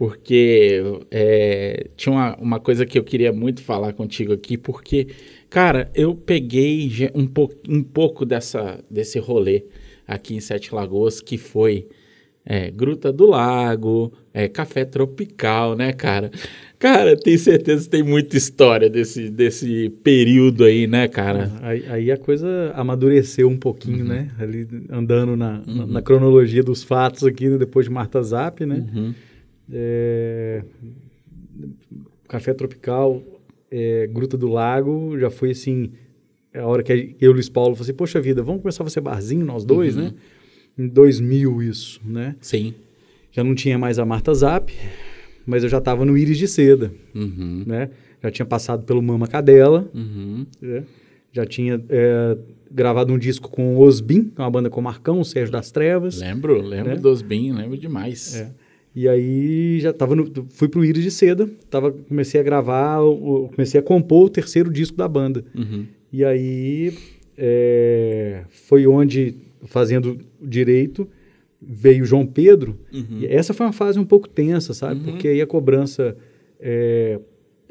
porque 0.01 0.83
é, 1.11 1.89
tinha 1.95 2.11
uma, 2.11 2.37
uma 2.37 2.59
coisa 2.59 2.87
que 2.87 2.99
eu 2.99 3.05
queria 3.05 3.35
muito 3.35 3.63
falar 3.63 3.93
contigo 3.93 4.33
aqui, 4.33 4.57
porque 4.57 5.09
Cara, 5.51 5.91
eu 5.97 6.15
peguei 6.15 7.11
um, 7.13 7.27
po 7.27 7.51
um 7.69 7.83
pouco 7.83 8.25
dessa, 8.25 8.79
desse 8.89 9.19
rolê 9.19 9.65
aqui 10.07 10.35
em 10.35 10.41
Sete 10.41 10.73
Lagoas, 10.73 11.21
que 11.21 11.37
foi 11.37 11.89
é, 12.47 12.71
Gruta 12.71 13.13
do 13.13 13.27
Lago, 13.27 14.13
é, 14.33 14.49
Café 14.49 14.85
Tropical, 14.85 15.75
né, 15.75 15.93
cara? 15.93 16.31
Cara, 16.79 17.17
tenho 17.17 17.39
certeza 17.39 17.85
que 17.85 17.91
tem 17.91 18.03
muita 18.03 18.37
história 18.37 18.89
desse, 18.89 19.29
desse 19.29 19.91
período 20.03 20.65
aí, 20.65 20.87
né, 20.87 21.09
cara? 21.09 21.51
Aí, 21.63 21.85
aí 21.89 22.13
a 22.13 22.17
coisa 22.17 22.73
amadureceu 22.75 23.49
um 23.49 23.59
pouquinho, 23.59 24.05
uhum. 24.05 24.09
né? 24.09 24.31
Ali 24.39 24.67
andando 24.89 25.37
na, 25.37 25.63
uhum. 25.67 25.87
na, 25.87 26.01
cronologia 26.01 26.63
dos 26.63 26.83
fatos 26.83 27.25
aqui, 27.25 27.51
depois 27.59 27.87
de 27.87 27.93
Marta 27.93 28.23
Zap, 28.23 28.65
né? 28.65 28.87
Uhum. 28.95 29.15
É, 29.73 30.63
Café 32.29 32.55
Tropical, 32.55 33.23
é, 33.71 34.07
Gruta 34.07 34.37
do 34.37 34.49
Lago, 34.49 35.19
já 35.19 35.31
foi 35.31 35.51
assim, 35.51 35.91
a 36.55 36.67
hora 36.67 36.83
que 36.83 36.93
eu 36.93 37.07
e 37.21 37.29
o 37.29 37.33
Luiz 37.33 37.49
Paulo 37.49 37.75
falei 37.75 37.89
assim, 37.91 37.97
poxa 37.97 38.21
vida, 38.21 38.43
vamos 38.43 38.63
começar 38.63 38.83
a 38.83 38.87
fazer 38.87 39.01
barzinho 39.01 39.45
nós 39.45 39.65
dois, 39.65 39.97
uhum. 39.97 40.05
né? 40.05 40.15
Em 40.79 40.89
2000 40.89 41.63
isso, 41.63 42.01
né? 42.05 42.37
Sim. 42.41 42.75
Já 43.33 43.45
não 43.45 43.55
tinha 43.55 43.79
mais 43.79 43.99
a 43.99 44.05
Marta 44.05 44.33
Zap, 44.35 44.73
mas 45.47 45.63
eu 45.63 45.69
já 45.69 45.79
estava 45.79 46.05
no 46.05 46.17
Íris 46.17 46.39
de 46.39 46.49
Seda, 46.49 46.93
Uhum. 47.15 47.65
né? 47.67 47.91
Já 48.23 48.31
tinha 48.31 48.47
passado 48.47 48.85
pelo 48.85 49.01
Mama 49.03 49.27
Cadela, 49.27 49.89
Uhum. 49.95 50.47
né? 50.61 50.85
já 51.33 51.47
tinha 51.47 51.81
é, 51.89 52.37
gravado 52.71 53.13
um 53.13 53.19
disco 53.19 53.49
com 53.49 53.77
o 53.77 53.81
Osbin, 53.81 54.25
que 54.25 54.41
é 54.41 54.45
uma 54.45 54.51
banda 54.51 54.69
com 54.69 54.81
o 54.81 54.83
Marcão, 54.83 55.21
o 55.21 55.25
Sérgio 55.25 55.53
das 55.53 55.71
Trevas. 55.71 56.19
Lembro, 56.21 56.61
lembro 56.61 56.91
Né? 56.91 56.97
dos 56.97 57.23
BIM, 57.23 57.53
lembro 57.53 57.77
demais. 57.79 58.35
É. 58.35 58.51
E 59.01 59.09
aí 59.09 59.81
já 59.81 59.93
tava 59.95 60.15
no, 60.15 60.31
fui 60.51 60.69
pro 60.69 60.85
Íris 60.85 61.03
de 61.03 61.11
Seda, 61.11 61.49
tava, 61.71 61.91
comecei 61.91 62.39
a 62.39 62.45
gravar, 62.45 63.01
o- 63.01 63.49
comecei 63.49 63.81
a 63.81 63.83
compor 63.83 64.27
o 64.27 64.29
terceiro 64.29 64.71
disco 64.71 64.95
da 64.97 65.09
banda. 65.09 65.43
Uhum. 65.57 65.87
E 66.13 66.23
aí 66.23 66.93
é, 67.39 68.43
foi 68.51 68.87
onde, 68.87 69.37
fazendo 69.65 70.19
direito, 70.43 71.09
veio 71.63 72.05
João 72.05 72.27
Pedro. 72.27 72.79
Uhum. 72.93 73.21
E 73.21 73.27
essa 73.27 73.55
foi 73.55 73.65
uma 73.65 73.73
fase 73.73 73.99
um 73.99 74.05
pouco 74.05 74.29
tensa, 74.29 74.75
sabe? 74.75 75.01
Porque 75.03 75.29
aí 75.29 75.41
a 75.41 75.47
cobrança, 75.47 76.15
é, 76.61 77.19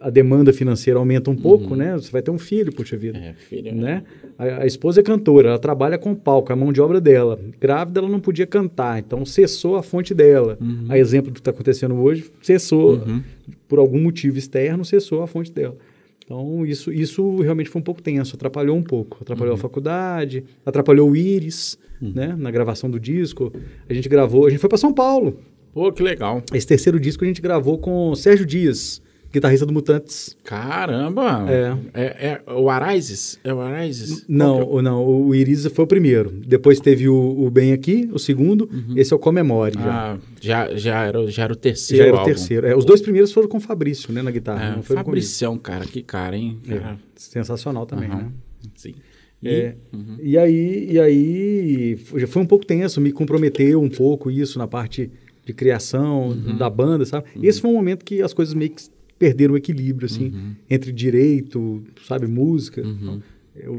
a 0.01 0.09
demanda 0.09 0.51
financeira 0.51 0.97
aumenta 0.97 1.29
um 1.29 1.35
pouco, 1.35 1.75
né? 1.75 1.93
Você 1.93 2.09
vai 2.11 2.23
ter 2.23 2.31
um 2.31 2.39
filho, 2.39 2.73
puxa 2.73 2.97
vida. 2.97 3.19
Uhum. 3.19 3.25
É, 3.25 3.33
filho. 3.33 3.75
Né? 3.75 4.03
A, 4.39 4.63
a 4.63 4.65
esposa 4.65 5.01
é 5.01 5.03
cantora, 5.03 5.49
ela 5.49 5.59
trabalha 5.59 5.97
com 5.97 6.15
palco, 6.15 6.51
é 6.51 6.53
a 6.53 6.55
mão 6.55 6.71
de 6.71 6.79
obra 6.81 7.01
dela. 7.01 7.37
Grávida, 7.59 7.99
ela 7.99 8.07
não 8.09 8.19
podia 8.21 8.47
cantar, 8.47 8.97
então 8.97 9.25
cessou 9.25 9.75
a 9.75 9.83
fonte 9.83 10.13
dela. 10.13 10.57
A 10.87 10.97
exemplo 10.97 11.29
do 11.29 11.33
que 11.35 11.41
está 11.41 11.51
acontecendo 11.51 11.93
hoje, 11.95 12.31
cessou, 12.41 12.93
Uhum. 12.93 13.21
por 13.67 13.77
algum 13.79 13.99
motivo 14.01 14.37
externo, 14.37 14.85
cessou 14.85 15.21
a 15.21 15.27
fonte 15.27 15.51
dela. 15.51 15.75
Então, 16.23 16.65
isso, 16.65 16.91
isso 16.93 17.37
realmente 17.41 17.69
foi 17.69 17.81
um 17.81 17.83
pouco 17.83 18.01
tenso, 18.01 18.35
atrapalhou 18.35 18.77
um 18.77 18.83
pouco. 18.83 19.17
Atrapalhou 19.21 19.55
a 19.55 19.57
faculdade, 19.57 20.43
atrapalhou 20.65 21.09
o 21.09 21.15
Íris, 21.17 21.77
né? 21.99 22.35
Na 22.37 22.49
gravação 22.51 22.89
do 22.89 22.99
disco. 22.99 23.51
A 23.89 23.93
gente 23.93 24.07
gravou, 24.07 24.45
a 24.45 24.49
gente 24.49 24.59
foi 24.59 24.69
para 24.69 24.77
São 24.77 24.93
Paulo. 24.93 25.39
Pô, 25.73 25.91
que 25.91 26.01
legal. 26.03 26.41
Esse 26.53 26.67
terceiro 26.67 26.99
disco 26.99 27.23
a 27.23 27.27
gente 27.27 27.41
gravou 27.41 27.77
com 27.79 28.11
o 28.11 28.15
Sérgio 28.15 28.45
Dias, 28.45 29.01
guitarrista 29.31 29.65
do 29.65 29.73
Mutantes. 29.73 30.35
Caramba! 30.43 31.45
É. 31.49 31.77
É, 31.93 32.41
é 32.47 32.53
o 32.53 32.69
Araises? 32.69 33.39
É 33.43 33.53
o 33.53 33.59
Araises? 33.59 34.25
Não, 34.27 34.57
que 34.65 34.73
o, 34.75 34.81
não, 34.81 35.05
o 35.05 35.35
Iris 35.35 35.65
foi 35.67 35.85
o 35.85 35.87
primeiro. 35.87 36.31
Depois 36.31 36.79
teve 36.79 37.07
o, 37.07 37.15
o 37.45 37.49
Bem 37.51 37.71
Aqui, 37.73 38.09
o 38.11 38.19
segundo. 38.19 38.69
Esse 38.95 39.13
é 39.13 39.15
o 39.15 39.19
Comemore 39.19 39.77
é? 39.77 39.81
já. 39.81 40.13
Ah, 40.13 40.17
já, 40.41 40.75
já, 40.75 41.03
era, 41.05 41.27
já 41.27 41.43
era 41.43 41.53
o 41.53 41.55
já 41.55 41.59
terceiro 41.61 42.03
era 42.05 42.21
o 42.21 42.23
terceiro. 42.25 42.67
É, 42.67 42.75
os 42.75 42.85
dois 42.85 43.01
primeiros 43.01 43.31
foram 43.31 43.47
com 43.47 43.57
o 43.57 43.61
Fabrício, 43.61 44.11
né, 44.13 44.21
na 44.21 44.31
guitarra. 44.31 44.65
É, 44.73 44.75
não. 44.75 44.83
Fabricião, 44.83 45.57
cara, 45.57 45.85
que 45.85 46.01
cara, 46.01 46.35
hein? 46.35 46.57
Cara. 46.67 46.91
É, 46.93 46.97
sensacional 47.15 47.85
também, 47.85 48.09
Aham. 48.09 48.17
né? 48.23 48.31
Sim. 48.75 48.95
E, 49.41 49.47
É, 49.49 49.75
E 50.21 50.37
aí, 50.37 50.87
e 50.91 50.99
aí 50.99 51.97
foi- 51.97 52.19
já 52.19 52.27
foi 52.27 52.41
um 52.41 52.45
pouco 52.45 52.65
tenso, 52.65 52.99
me 52.99 53.11
comprometeu 53.11 53.81
um 53.81 53.89
pouco 53.89 54.29
isso 54.29 54.57
na 54.59 54.67
parte 54.67 55.09
de 55.45 55.53
criação 55.53 56.29
Uhum. 56.29 56.57
da 56.57 56.69
banda, 56.69 57.05
sabe? 57.05 57.25
E 57.41 57.47
esse 57.47 57.61
foi 57.61 57.69
um 57.69 57.73
momento 57.73 58.03
que 58.03 58.21
as 58.21 58.33
coisas 58.33 58.53
meio 58.53 58.71
que 58.71 58.83
perderam 59.19 59.53
o 59.53 59.57
equilíbrio, 59.57 60.05
assim, 60.07 60.29
Uhum. 60.29 60.55
entre 60.69 60.91
direito, 60.91 61.83
sabe, 62.07 62.25
música. 62.25 62.81
Então, 62.81 63.21
eu, 63.55 63.75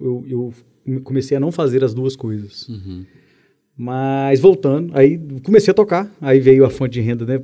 eu, 0.00 0.24
eu, 0.30 0.54
eu 0.86 1.00
comecei 1.02 1.36
a 1.36 1.40
não 1.40 1.50
fazer 1.52 1.82
as 1.84 1.92
duas 1.92 2.14
coisas. 2.16 2.68
Uhum. 2.68 3.04
Mas 3.76 4.38
voltando, 4.38 4.96
aí 4.96 5.20
comecei 5.42 5.72
a 5.72 5.74
tocar, 5.74 6.08
aí 6.20 6.38
veio 6.38 6.64
a 6.64 6.70
fonte 6.70 6.92
de 6.92 7.00
renda 7.00 7.26
né, 7.26 7.40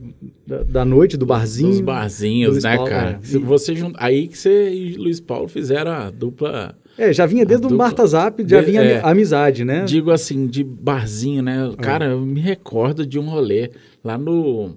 da, 0.47 0.63
da 0.63 0.85
noite, 0.85 1.17
do 1.17 1.27
barzinho. 1.27 1.71
Os 1.71 1.81
barzinhos, 1.81 2.63
né, 2.63 2.77
Paulo, 2.77 2.89
cara? 2.89 3.19
é. 3.21 3.39
Você 3.41 3.75
jun... 3.75 3.91
Aí 3.97 4.29
que 4.29 4.39
você 4.39 4.73
e 4.73 4.95
Luiz 4.97 5.19
Paulo 5.19 5.49
fizeram 5.49 5.91
a 5.91 6.09
dupla, 6.09 6.79
É, 6.97 7.13
já 7.13 7.27
vinha 7.27 7.45
desde 7.45 7.67
o 7.67 7.77
Marta 7.77 8.07
Zap, 8.07 8.45
já 8.47 8.61
De- 8.61 8.67
vinha 8.67 8.81
é. 8.81 9.01
a 9.01 9.11
amizade, 9.11 9.65
né? 9.65 9.85
digo 9.85 10.13
assim, 10.13 10.47
de 10.47 10.63
barzinho, 10.63 11.43
né? 11.43 11.69
Cara, 11.79 12.05
eu 12.11 12.21
me 12.25 12.39
recordo 12.41 13.05
de 13.05 13.19
um 13.19 13.29
rolê 13.29 13.73
lá 14.05 14.17
no 14.17 14.77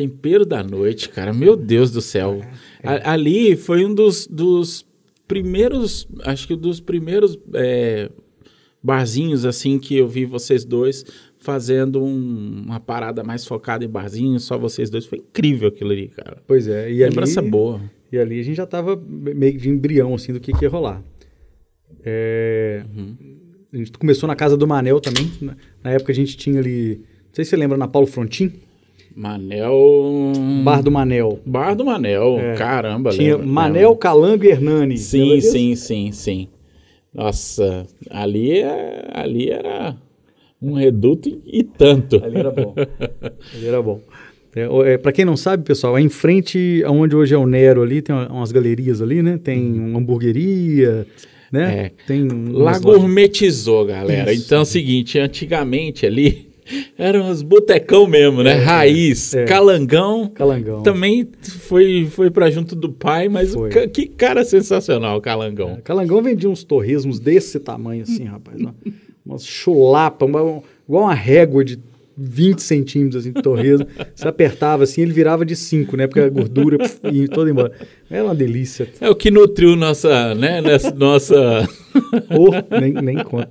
Tempero 0.00 0.46
da 0.46 0.62
Noite, 0.62 1.08
cara. 1.10 1.32
Meu 1.32 1.54
Deus 1.56 1.90
do 1.90 2.00
céu. 2.00 2.40
A- 2.82 3.12
Ali 3.12 3.54
foi 3.56 3.84
um 3.84 3.94
dos, 3.94 4.26
dos 4.26 4.86
primeiros, 5.28 6.08
acho 6.24 6.46
que 6.48 6.56
dos 6.56 6.80
primeiros 6.80 7.38
é, 7.54 8.10
barzinhos, 8.82 9.44
assim, 9.44 9.78
que 9.78 9.96
eu 9.96 10.08
vi 10.08 10.24
vocês 10.24 10.64
dois 10.64 11.04
fazendo 11.38 12.02
um- 12.02 12.62
uma 12.66 12.80
parada 12.80 13.22
mais 13.22 13.44
focada 13.46 13.84
em 13.84 13.88
barzinho, 13.88 14.40
só 14.40 14.56
vocês 14.58 14.88
dois. 14.90 15.04
Foi 15.06 15.18
incrível 15.18 15.68
aquilo 15.68 15.90
ali, 15.90 16.08
cara. 16.08 16.42
Pois 16.46 16.66
é. 16.66 16.90
E 16.90 16.98
Lembrança 17.04 17.40
ali, 17.40 17.50
boa. 17.50 17.80
E 18.10 18.18
ali 18.18 18.40
a 18.40 18.42
gente 18.42 18.56
já 18.56 18.66
tava 18.66 18.96
meio 19.06 19.56
de 19.58 19.68
embrião, 19.68 20.14
assim, 20.14 20.32
do 20.32 20.40
que, 20.40 20.52
que 20.52 20.64
ia 20.64 20.70
rolar. 20.70 21.02
É, 22.04 22.82
Uhum. 22.96 23.16
A 23.72 23.76
gente 23.76 23.92
começou 23.92 24.26
na 24.26 24.34
casa 24.34 24.56
do 24.56 24.66
Manel 24.66 24.98
também. 25.00 25.30
Na, 25.40 25.56
na 25.84 25.90
época 25.92 26.10
a 26.10 26.14
gente 26.14 26.36
tinha 26.36 26.58
ali... 26.58 26.96
Não 26.96 27.34
sei 27.34 27.44
se 27.44 27.50
você 27.50 27.56
lembra, 27.56 27.78
na 27.78 27.86
Paulo 27.86 28.08
Frontin. 28.08 28.52
Manel. 29.20 30.32
Bar 30.64 30.82
do 30.82 30.90
Manel. 30.90 31.38
Bar 31.44 31.74
do 31.74 31.84
Manel, 31.84 32.38
É. 32.40 32.54
caramba. 32.54 33.10
tinha 33.10 33.36
lembra- 33.36 33.46
Manel, 33.52 33.94
Calango 33.96 34.44
e 34.44 34.48
Hernani. 34.48 34.96
Sim, 34.96 35.24
Lembra 35.24 35.40
sim, 35.42 35.74
sim, 35.76 36.10
sim. 36.12 36.48
Nossa, 37.12 37.86
ali, 38.08 38.60
é- 38.60 39.08
ali 39.12 39.50
era 39.50 39.94
um 40.62 40.72
reduto 40.74 41.28
e, 41.46 41.62
tanto. 41.62 42.22
Ali 42.24 42.38
era 42.38 42.50
bom. 42.50 42.74
ali 43.54 43.66
era 43.66 43.82
bom. 43.82 44.00
É, 44.56 44.92
é, 44.92 44.98
para 44.98 45.12
quem 45.12 45.24
não 45.24 45.36
sabe, 45.36 45.64
pessoal, 45.64 45.98
é 45.98 46.00
em 46.00 46.08
frente 46.08 46.82
aonde 46.86 47.14
hoje 47.14 47.34
é 47.34 47.38
o 47.38 47.46
Nero 47.46 47.82
ali, 47.82 48.00
tem 48.02 48.14
uma- 48.14 48.28
umas 48.32 48.50
galerias 48.50 49.00
ali, 49.02 49.22
né? 49.22 49.38
Tem 49.42 49.60
uma 49.80 49.98
hamburgueria, 49.98 51.06
né? 51.52 51.64
Uhum. 51.66 51.70
É. 51.72 51.90
Tem 52.06 52.28
Lá 52.52 52.78
gourmetizou, 52.78 53.84
galera. 53.84 54.32
Isso. 54.32 54.46
Então 54.46 54.58
é 54.58 54.62
o 54.62 54.64
seguinte, 54.64 55.18
antigamente 55.18 56.06
ali 56.06 56.48
eram 56.98 57.30
os 57.30 57.42
botecão 57.42 58.06
mesmo, 58.06 58.42
né? 58.42 58.54
Raiz, 58.54 59.34
é. 59.34 59.44
calangão. 59.44 60.28
Calangão. 60.34 60.82
Também 60.82 61.28
foi, 61.42 62.06
foi 62.10 62.30
pra 62.30 62.50
junto 62.50 62.74
do 62.76 62.90
pai, 62.90 63.28
mas 63.28 63.54
que 63.92 64.06
cara 64.06 64.44
sensacional 64.44 65.20
calangão. 65.20 65.76
É, 65.78 65.80
Calangão 65.80 66.22
vendia 66.22 66.48
uns 66.48 66.64
torresmos 66.64 67.18
desse 67.20 67.58
tamanho 67.60 68.02
assim, 68.02 68.24
rapaz. 68.24 68.60
Uma, 68.60 68.74
umas 69.24 69.44
chulapa, 69.46 70.24
uma- 70.26 70.62
igual 70.88 71.04
uma 71.04 71.14
régua 71.14 71.64
de 71.64 71.78
20 72.22 72.62
centímetros 72.62 73.24
assim, 73.24 73.32
de 73.32 73.40
torresmo. 73.40 73.86
Você 74.14 74.28
apertava 74.28 74.84
assim, 74.84 75.00
ele 75.00 75.12
virava 75.12 75.44
de 75.44 75.56
5, 75.56 75.96
né? 75.96 76.06
Porque 76.06 76.20
a 76.20 76.28
gordura 76.28 76.76
pf, 76.76 77.00
ia 77.10 77.26
toda 77.28 77.50
embora. 77.50 77.72
Era 78.10 78.24
uma 78.24 78.34
delícia. 78.34 78.88
É 79.00 79.08
o 79.08 79.14
que 79.14 79.30
nutriu 79.30 79.74
nossa, 79.76 80.34
né, 80.34 80.60
nessa 80.60 80.90
nossa... 80.90 81.68
Oh, 82.30 82.80
nem, 82.80 82.92
nem 82.92 83.24
conta. 83.24 83.50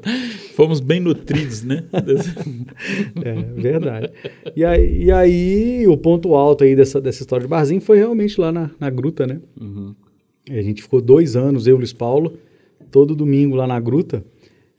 Fomos 0.55 0.79
bem 0.79 1.01
nutridos, 1.01 1.62
né? 1.62 1.84
É, 3.21 3.34
verdade. 3.62 4.10
E 4.55 4.63
aí, 4.63 5.03
e 5.03 5.12
aí, 5.12 5.88
o 5.88 5.97
ponto 5.97 6.34
alto 6.36 6.63
aí 6.63 6.73
dessa, 6.73 7.01
dessa 7.01 7.21
história 7.21 7.43
de 7.43 7.49
barzinho 7.49 7.82
foi 7.82 7.97
realmente 7.97 8.39
lá 8.39 8.49
na, 8.49 8.71
na 8.79 8.89
gruta, 8.89 9.27
né? 9.27 9.41
Uhum. 9.60 9.93
A 10.49 10.62
gente 10.62 10.82
ficou 10.82 11.01
dois 11.01 11.36
anos, 11.36 11.67
eu 11.67 11.71
e 11.71 11.75
o 11.75 11.77
Luiz 11.79 11.91
Paulo, 11.91 12.38
todo 12.89 13.13
domingo 13.13 13.58
lá 13.58 13.67
na 13.67 13.77
gruta. 13.77 14.23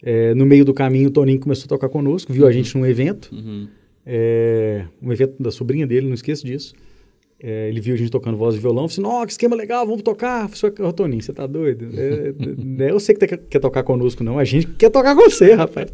É, 0.03 0.35
no 0.35 0.46
meio 0.46 0.64
do 0.64 0.72
caminho, 0.72 1.09
o 1.09 1.12
Toninho 1.12 1.38
começou 1.38 1.66
a 1.66 1.68
tocar 1.68 1.90
conosco, 1.90 2.33
viu 2.33 2.46
a 2.46 2.53
gente 2.53 2.76
num 2.76 2.87
evento, 2.87 3.29
Uhum. 3.31 3.68
É, 4.04 4.84
um 5.02 5.12
evento 5.12 5.42
da 5.42 5.50
sobrinha 5.50 5.86
dele, 5.86 6.06
não 6.06 6.14
esqueço 6.14 6.46
disso. 6.46 6.74
É, 7.42 7.68
ele 7.70 7.80
viu 7.80 7.94
a 7.94 7.96
gente 7.96 8.10
tocando 8.10 8.36
voz 8.36 8.54
e 8.54 8.58
violão, 8.58 8.86
falou 8.86 9.08
assim, 9.08 9.22
ó, 9.22 9.24
que 9.24 9.32
esquema 9.32 9.56
legal, 9.56 9.86
vamos 9.86 10.02
tocar. 10.02 10.44
Eu 10.44 10.48
falei, 10.50 10.88
"Ô, 10.90 10.92
Toninho, 10.92 11.22
você 11.22 11.32
tá 11.32 11.46
doido? 11.46 11.88
É, 11.98 12.34
não 12.38 12.84
é 12.84 12.92
você 12.92 13.14
que 13.14 13.26
quer, 13.26 13.38
quer 13.38 13.58
tocar 13.58 13.82
conosco, 13.82 14.22
não, 14.22 14.38
a 14.38 14.44
gente 14.44 14.66
que 14.66 14.74
quer 14.74 14.90
tocar 14.90 15.16
com 15.16 15.22
você, 15.22 15.54
rapaz. 15.54 15.90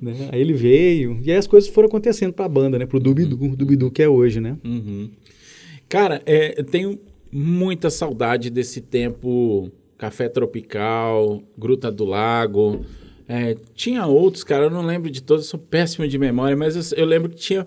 Né? 0.00 0.28
Aí 0.32 0.40
ele 0.40 0.54
veio, 0.54 1.18
e 1.22 1.30
aí 1.30 1.36
as 1.36 1.46
coisas 1.46 1.68
foram 1.68 1.88
acontecendo 1.88 2.32
pra 2.32 2.48
banda, 2.48 2.78
né, 2.78 2.86
pro 2.86 2.98
Dubidu, 2.98 3.36
Dubidu 3.36 3.90
que 3.90 4.02
é 4.02 4.08
hoje, 4.08 4.40
né. 4.40 4.56
Uhum. 4.64 5.10
Cara, 5.88 6.22
é, 6.24 6.58
eu 6.58 6.64
tenho 6.64 6.98
muita 7.30 7.90
saudade 7.90 8.48
desse 8.48 8.80
tempo 8.80 9.70
Café 9.98 10.28
Tropical, 10.28 11.42
Gruta 11.58 11.90
do 11.90 12.04
Lago. 12.04 12.84
É, 13.28 13.56
tinha 13.74 14.04
outros, 14.06 14.44
cara, 14.44 14.64
eu 14.64 14.70
não 14.70 14.82
lembro 14.84 15.10
de 15.10 15.22
todos, 15.22 15.44
eu 15.46 15.50
sou 15.50 15.58
péssimo 15.60 16.06
de 16.06 16.18
memória, 16.18 16.56
mas 16.56 16.92
eu, 16.92 16.98
eu 16.98 17.06
lembro 17.06 17.30
que 17.30 17.36
tinha 17.36 17.66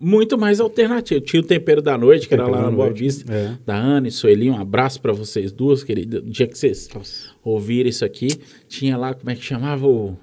muito 0.00 0.36
mais 0.38 0.60
alternativo. 0.60 1.20
Tinha 1.20 1.40
o 1.40 1.44
Tempero 1.44 1.80
da 1.82 1.96
Noite, 1.98 2.28
que 2.28 2.34
era 2.34 2.44
Tempero 2.44 2.60
lá 2.62 2.66
da 2.66 2.70
na 2.70 2.76
Boa 2.76 2.90
Vista, 2.92 3.32
é. 3.32 3.52
da 3.66 3.74
Ana 3.74 4.06
e 4.08 4.10
Sueli. 4.10 4.48
Um 4.50 4.60
abraço 4.60 5.00
pra 5.00 5.12
vocês 5.12 5.50
duas, 5.50 5.82
querida. 5.82 6.18
O 6.18 6.22
dia 6.22 6.46
que 6.46 6.56
vocês 6.56 6.88
ouviram 7.42 7.88
isso 7.88 8.04
aqui, 8.04 8.28
tinha 8.68 8.96
lá, 8.96 9.14
como 9.14 9.30
é 9.30 9.34
que 9.34 9.42
chamava 9.42 9.86
o... 9.86 10.16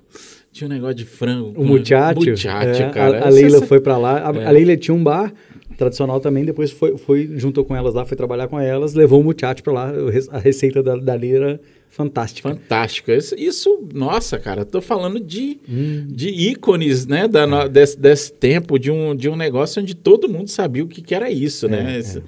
Tinha 0.54 0.70
um 0.70 0.72
negócio 0.72 0.96
de 0.96 1.04
frango. 1.04 1.52
O 1.60 1.66
Muchacho, 1.66 2.20
Muchacho, 2.22 2.82
é, 2.84 2.90
cara. 2.90 3.20
a, 3.20 3.28
a 3.28 3.30
Leila 3.30 3.58
Essa- 3.58 3.66
foi 3.66 3.82
pra 3.82 3.98
lá. 3.98 4.30
A, 4.32 4.34
É. 4.38 4.46
a 4.46 4.52
Leila 4.52 4.78
tinha 4.78 4.96
um 4.96 5.04
bar 5.04 5.34
tradicional 5.78 6.22
também, 6.22 6.46
depois 6.46 6.72
foi, 6.72 6.96
foi 6.98 7.30
juntou 7.36 7.66
com 7.66 7.76
elas 7.76 7.94
lá, 7.94 8.06
foi 8.06 8.16
trabalhar 8.16 8.48
com 8.48 8.58
elas, 8.58 8.94
levou 8.94 9.20
o 9.20 9.24
Muchacho 9.26 9.62
pra 9.62 9.74
lá. 9.74 9.92
A 10.32 10.38
receita 10.40 10.82
da, 10.82 10.96
da 10.96 11.14
Leila 11.16 11.46
era 11.48 11.60
fantástica. 11.96 12.50
Fantástico. 12.50 13.10
Isso, 13.12 13.36
isso, 13.38 13.88
nossa, 13.94 14.38
cara, 14.38 14.66
tô 14.66 14.82
falando 14.82 15.20
de, 15.20 15.60
Hum. 15.68 16.08
de 16.10 16.30
ícones, 16.30 17.06
né, 17.06 17.28
da, 17.28 17.48
no- 17.48 17.70
desse, 17.70 17.98
desse 17.98 18.34
tempo, 18.34 18.78
de 18.78 18.92
um, 18.92 19.16
de 19.16 19.30
um 19.30 19.36
negócio 19.36 19.82
onde 19.82 19.96
todo 19.96 20.28
mundo 20.30 20.50
sabia 20.50 20.84
o 20.84 20.88
que, 20.88 21.02
que 21.02 21.16
era 21.16 21.32
isso, 21.32 21.68
né? 21.68 21.96
É, 21.96 22.00
Esse- 22.00 22.24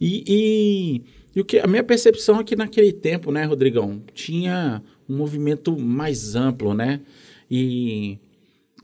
E, 0.00 0.22
e, 0.28 1.02
e 1.34 1.40
o 1.40 1.44
que, 1.44 1.58
a 1.58 1.66
minha 1.66 1.82
percepção 1.82 2.38
é 2.38 2.44
que 2.44 2.54
naquele 2.54 2.92
tempo, 2.92 3.32
né, 3.32 3.44
Rodrigão, 3.44 4.00
tinha 4.14 4.82
um 5.08 5.16
movimento 5.16 5.76
mais 5.78 6.36
amplo, 6.36 6.74
né? 6.74 7.00
E 7.50 8.18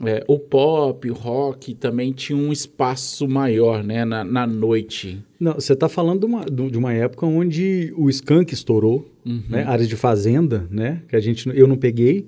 é, 0.03 0.23
o 0.27 0.37
pop, 0.37 1.09
o 1.09 1.13
rock 1.13 1.73
também 1.73 2.11
tinha 2.11 2.37
um 2.37 2.51
espaço 2.51 3.27
maior, 3.27 3.83
né, 3.83 4.03
na, 4.03 4.23
na 4.23 4.45
noite. 4.45 5.23
Não, 5.39 5.53
você 5.53 5.73
está 5.73 5.87
falando 5.87 6.21
de 6.21 6.25
uma, 6.25 6.45
de 6.45 6.77
uma 6.77 6.93
época 6.93 7.25
onde 7.25 7.93
o 7.95 8.09
skunk 8.09 8.53
estourou, 8.53 9.07
uhum. 9.25 9.41
né, 9.49 9.63
áreas 9.63 9.87
de 9.87 9.95
fazenda, 9.95 10.67
né, 10.69 11.01
que 11.07 11.15
a 11.15 11.19
gente, 11.19 11.49
eu 11.57 11.67
não 11.67 11.77
peguei, 11.77 12.27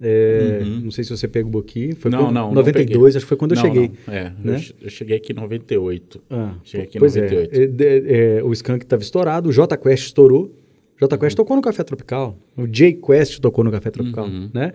é, 0.00 0.60
uhum. 0.62 0.80
Não 0.84 0.90
sei 0.92 1.02
se 1.02 1.10
você 1.10 1.26
pegou 1.26 1.60
aqui. 1.60 1.92
Foi 1.96 2.10
não, 2.10 2.30
não. 2.30 2.52
92, 2.52 3.14
não 3.14 3.18
acho 3.18 3.18
que 3.18 3.28
foi 3.28 3.36
quando 3.36 3.54
não, 3.54 3.62
eu 3.62 3.66
cheguei. 3.66 3.90
Não. 4.06 4.14
É, 4.14 4.32
né? 4.44 4.64
eu, 4.80 4.88
cheguei 4.88 5.16
aqui 5.16 5.32
em 5.32 5.34
98. 5.34 6.20
Ah, 6.30 6.54
cheguei 6.62 6.86
aqui 6.86 6.98
em 6.98 7.00
pois 7.00 7.16
98. 7.16 7.82
É, 7.82 7.84
é, 7.84 8.38
é, 8.38 8.44
o 8.44 8.52
Skunk 8.52 8.84
estava 8.84 9.02
estourado, 9.02 9.48
o 9.48 9.52
J 9.52 9.76
Quest 9.76 10.06
estourou. 10.06 10.54
J 11.00 11.18
Quest 11.18 11.36
uhum. 11.36 11.44
tocou 11.44 11.56
no 11.56 11.62
Café 11.62 11.82
Tropical. 11.82 12.38
O 12.56 12.66
J 12.66 12.94
Quest 12.94 13.40
tocou 13.40 13.64
no 13.64 13.72
Café 13.72 13.90
Tropical, 13.90 14.26
uhum. 14.26 14.48
né? 14.54 14.72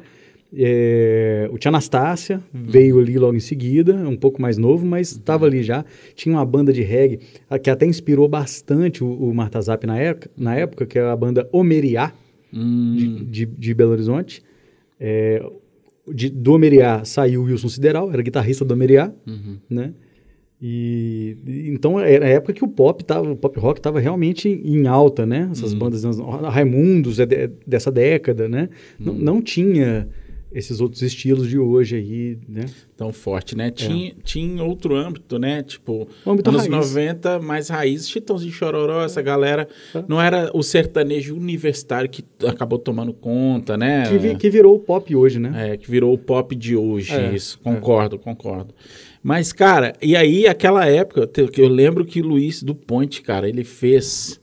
É, 0.56 1.50
o 1.52 1.58
Tia 1.58 1.70
Anastácia 1.70 2.42
uhum. 2.54 2.64
veio 2.64 3.00
ali 3.00 3.18
logo 3.18 3.36
em 3.36 3.40
seguida, 3.40 3.96
um 3.96 4.16
pouco 4.16 4.42
mais 4.42 4.58
novo, 4.58 4.86
mas 4.86 5.12
estava 5.12 5.46
uhum. 5.46 5.52
ali 5.52 5.64
já. 5.64 5.84
Tinha 6.16 6.36
uma 6.36 6.46
banda 6.46 6.72
de 6.72 6.84
reggae 6.84 7.20
que 7.62 7.70
até 7.70 7.86
inspirou 7.86 8.28
bastante 8.28 9.04
o, 9.04 9.12
o 9.12 9.34
Marta 9.34 9.60
Zap 9.62 9.86
na 9.88 9.98
época, 9.98 10.30
na 10.38 10.56
época, 10.56 10.86
que 10.86 11.00
é 11.00 11.02
a 11.02 11.16
banda 11.16 11.50
Omeriá, 11.52 12.14
hum. 12.54 12.96
de, 12.96 13.26
de, 13.26 13.46
de 13.46 13.74
Belo 13.74 13.92
Horizonte. 13.92 14.44
É, 15.00 15.44
de, 16.08 16.30
do 16.30 16.54
Omeriá 16.54 17.04
saiu 17.04 17.42
o 17.42 17.46
Wilson 17.46 17.70
Sideral, 17.70 18.12
era 18.12 18.22
guitarrista 18.22 18.64
do 18.64 18.74
Omeriá, 18.74 19.12
uhum. 19.26 19.58
né? 19.70 19.94
E, 20.66 21.36
então 21.74 22.00
era 22.00 22.26
a 22.26 22.30
época 22.30 22.54
que 22.54 22.64
o 22.64 22.68
pop 22.70 23.04
tava, 23.04 23.30
o 23.30 23.36
pop 23.36 23.60
rock 23.60 23.80
estava 23.80 24.00
realmente 24.00 24.48
em 24.48 24.88
alta, 24.88 25.26
né? 25.26 25.50
Essas 25.52 25.74
uhum. 25.74 25.80
bandas 25.80 26.04
Raimundos 26.50 27.20
é 27.20 27.26
de, 27.26 27.50
dessa 27.68 27.92
década, 27.92 28.48
né? 28.48 28.70
Uhum. 28.98 29.06
Não, 29.08 29.14
não 29.14 29.42
tinha 29.42 30.08
esses 30.54 30.80
outros 30.80 31.02
estilos 31.02 31.50
de 31.50 31.58
hoje 31.58 31.96
aí, 31.96 32.38
né? 32.48 32.66
Tão 32.96 33.12
forte, 33.12 33.58
né? 33.58 33.72
Tinha, 33.72 34.12
é. 34.12 34.14
tinha 34.24 34.64
outro 34.64 34.96
âmbito, 34.96 35.40
né? 35.40 35.64
Tipo, 35.64 36.08
âmbito 36.26 36.50
anos 36.50 36.68
raiz. 36.68 36.94
90, 36.94 37.40
mais 37.40 37.70
raiz, 37.70 38.08
Chitãozinho 38.08 38.52
de 38.52 38.58
Chororó, 38.58 39.04
essa 39.04 39.22
galera. 39.22 39.68
É. 39.96 40.04
Não 40.08 40.22
era 40.22 40.52
o 40.54 40.62
sertanejo 40.62 41.36
universitário 41.36 42.10
que 42.10 42.24
acabou 42.46 42.78
tomando 42.78 43.14
conta, 43.14 43.76
né? 43.76 44.04
Que, 44.08 44.36
que 44.36 44.50
virou 44.50 44.76
o 44.76 44.80
pop 44.80 45.16
hoje, 45.16 45.40
né? 45.40 45.72
É, 45.72 45.78
que 45.78 45.90
virou 45.90 46.14
o 46.14 46.18
pop 46.18 46.56
de 46.56 46.76
hoje, 46.76 47.14
é. 47.14 47.34
isso. 47.34 47.60
Concordo, 47.60 48.20
concordo. 48.20 48.76
Mas, 49.24 49.52
cara, 49.52 49.94
e 50.02 50.16
aí, 50.16 50.46
aquela 50.46 50.86
época, 50.86 51.30
eu 51.58 51.68
lembro 51.68 52.06
que 52.06 52.22
o 52.22 52.28
Luiz 52.28 52.62
do 52.62 52.76
Ponte, 52.76 53.22
cara, 53.22 53.50
ele 53.50 53.64
fez... 53.64 54.40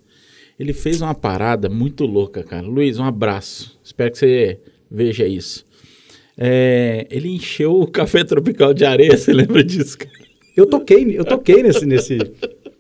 Ele 0.59 0.75
fez 0.75 1.01
uma 1.01 1.15
parada 1.15 1.71
muito 1.71 2.05
louca, 2.05 2.43
cara. 2.43 2.67
Luiz, 2.67 2.99
um 2.99 3.05
abraço. 3.05 3.81
Espero 3.83 4.11
que 4.11 4.19
você 4.19 4.61
veja 4.91 5.27
isso. 5.27 5.65
É, 6.43 7.07
ele 7.11 7.29
encheu 7.29 7.83
o 7.83 7.87
café 7.87 8.25
tropical 8.25 8.73
de 8.73 8.87
areia, 8.87 9.15
você 9.15 9.31
lembra 9.31 9.63
disso, 9.63 9.99
cara? 9.99 10.11
Eu 10.57 10.65
toquei, 10.65 11.19
eu 11.19 11.25
toquei 11.25 11.63
nesse, 11.63 11.85
nesse, 11.85 12.19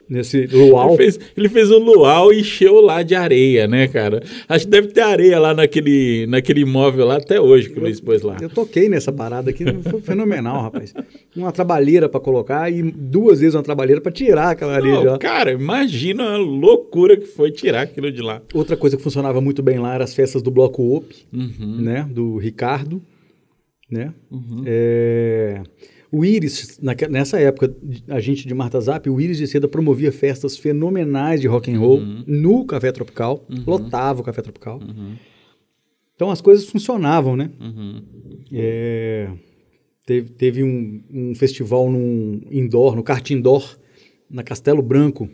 nesse 0.08 0.46
luau. 0.46 0.88
Ele 0.88 0.96
fez, 0.96 1.20
ele 1.36 1.48
fez 1.50 1.70
um 1.70 1.78
luau 1.78 2.32
e 2.32 2.40
encheu 2.40 2.80
lá 2.80 3.02
de 3.02 3.14
areia, 3.14 3.68
né, 3.68 3.86
cara? 3.86 4.22
Acho 4.48 4.64
que 4.64 4.70
deve 4.70 4.88
ter 4.88 5.02
areia 5.02 5.38
lá 5.38 5.52
naquele, 5.52 6.26
naquele 6.26 6.62
imóvel 6.62 7.06
lá 7.06 7.18
até 7.18 7.38
hoje 7.38 7.68
que 7.68 7.78
o 7.78 7.82
Luiz 7.82 8.00
pôs 8.00 8.22
lá. 8.22 8.38
Eu 8.40 8.48
toquei 8.48 8.88
nessa 8.88 9.12
parada 9.12 9.50
aqui, 9.50 9.64
foi 9.82 10.00
fenomenal, 10.00 10.62
rapaz. 10.62 10.94
Uma 11.36 11.52
trabalheira 11.52 12.08
para 12.08 12.18
colocar 12.18 12.72
e 12.72 12.82
duas 12.82 13.40
vezes 13.40 13.54
uma 13.54 13.62
trabalheira 13.62 14.00
para 14.00 14.11
tirar 14.11 14.50
aquela 14.52 14.72
areia 14.74 14.94
Não, 14.94 15.00
de 15.02 15.06
lá. 15.06 15.18
Cara, 15.18 15.52
imagina 15.52 16.34
a 16.34 16.36
loucura 16.38 17.14
que 17.14 17.26
foi 17.26 17.50
tirar 17.50 17.82
aquilo 17.82 18.11
de 18.11 18.22
lá. 18.22 18.40
Outra 18.54 18.76
coisa 18.76 18.96
que 18.96 19.02
funcionava 19.02 19.40
muito 19.40 19.62
bem 19.62 19.78
lá 19.78 19.94
eram 19.94 20.04
as 20.04 20.14
festas 20.14 20.42
do 20.42 20.50
Bloco 20.50 20.96
OP, 20.96 21.14
uhum. 21.30 21.76
né, 21.82 22.08
do 22.11 22.38
Ricardo 22.38 23.02
né? 23.91 24.14
Uhum. 24.30 24.62
É, 24.66 25.62
o 26.12 26.24
Iris, 26.24 26.78
na, 26.82 26.95
nessa 27.09 27.38
época, 27.38 27.74
a 28.09 28.18
gente 28.18 28.47
de 28.47 28.53
Marta 28.55 28.80
Zap, 28.80 29.09
o 29.09 29.20
Iris 29.20 29.38
de 29.38 29.47
Seda 29.47 29.68
promovia 29.68 30.11
festas 30.11 30.57
fenomenais 30.57 31.41
de 31.41 31.47
rock 31.47 31.70
and 31.70 31.78
roll 31.78 31.99
uhum. 31.99 32.24
no 32.26 32.64
Café 32.66 32.91
Tropical, 32.91 33.45
Uhum. 33.49 33.62
lotava 33.66 34.20
o 34.20 34.24
Café 34.24 34.43
Tropical. 34.43 34.80
Uhum. 34.80 35.14
Então 36.16 36.30
as 36.30 36.41
coisas 36.41 36.66
funcionavam, 36.68 37.36
né? 37.36 37.51
Uhum. 37.61 38.03
É, 38.53 39.30
teve 40.05 40.30
teve 40.30 40.62
um, 40.62 41.03
um 41.11 41.34
festival 41.34 41.91
num 41.91 42.43
indoor, 42.51 42.97
no 42.97 43.03
kart 43.03 43.30
indoor, 43.30 43.78
na 44.28 44.43
Castelo 44.43 44.82
Branco, 44.82 45.28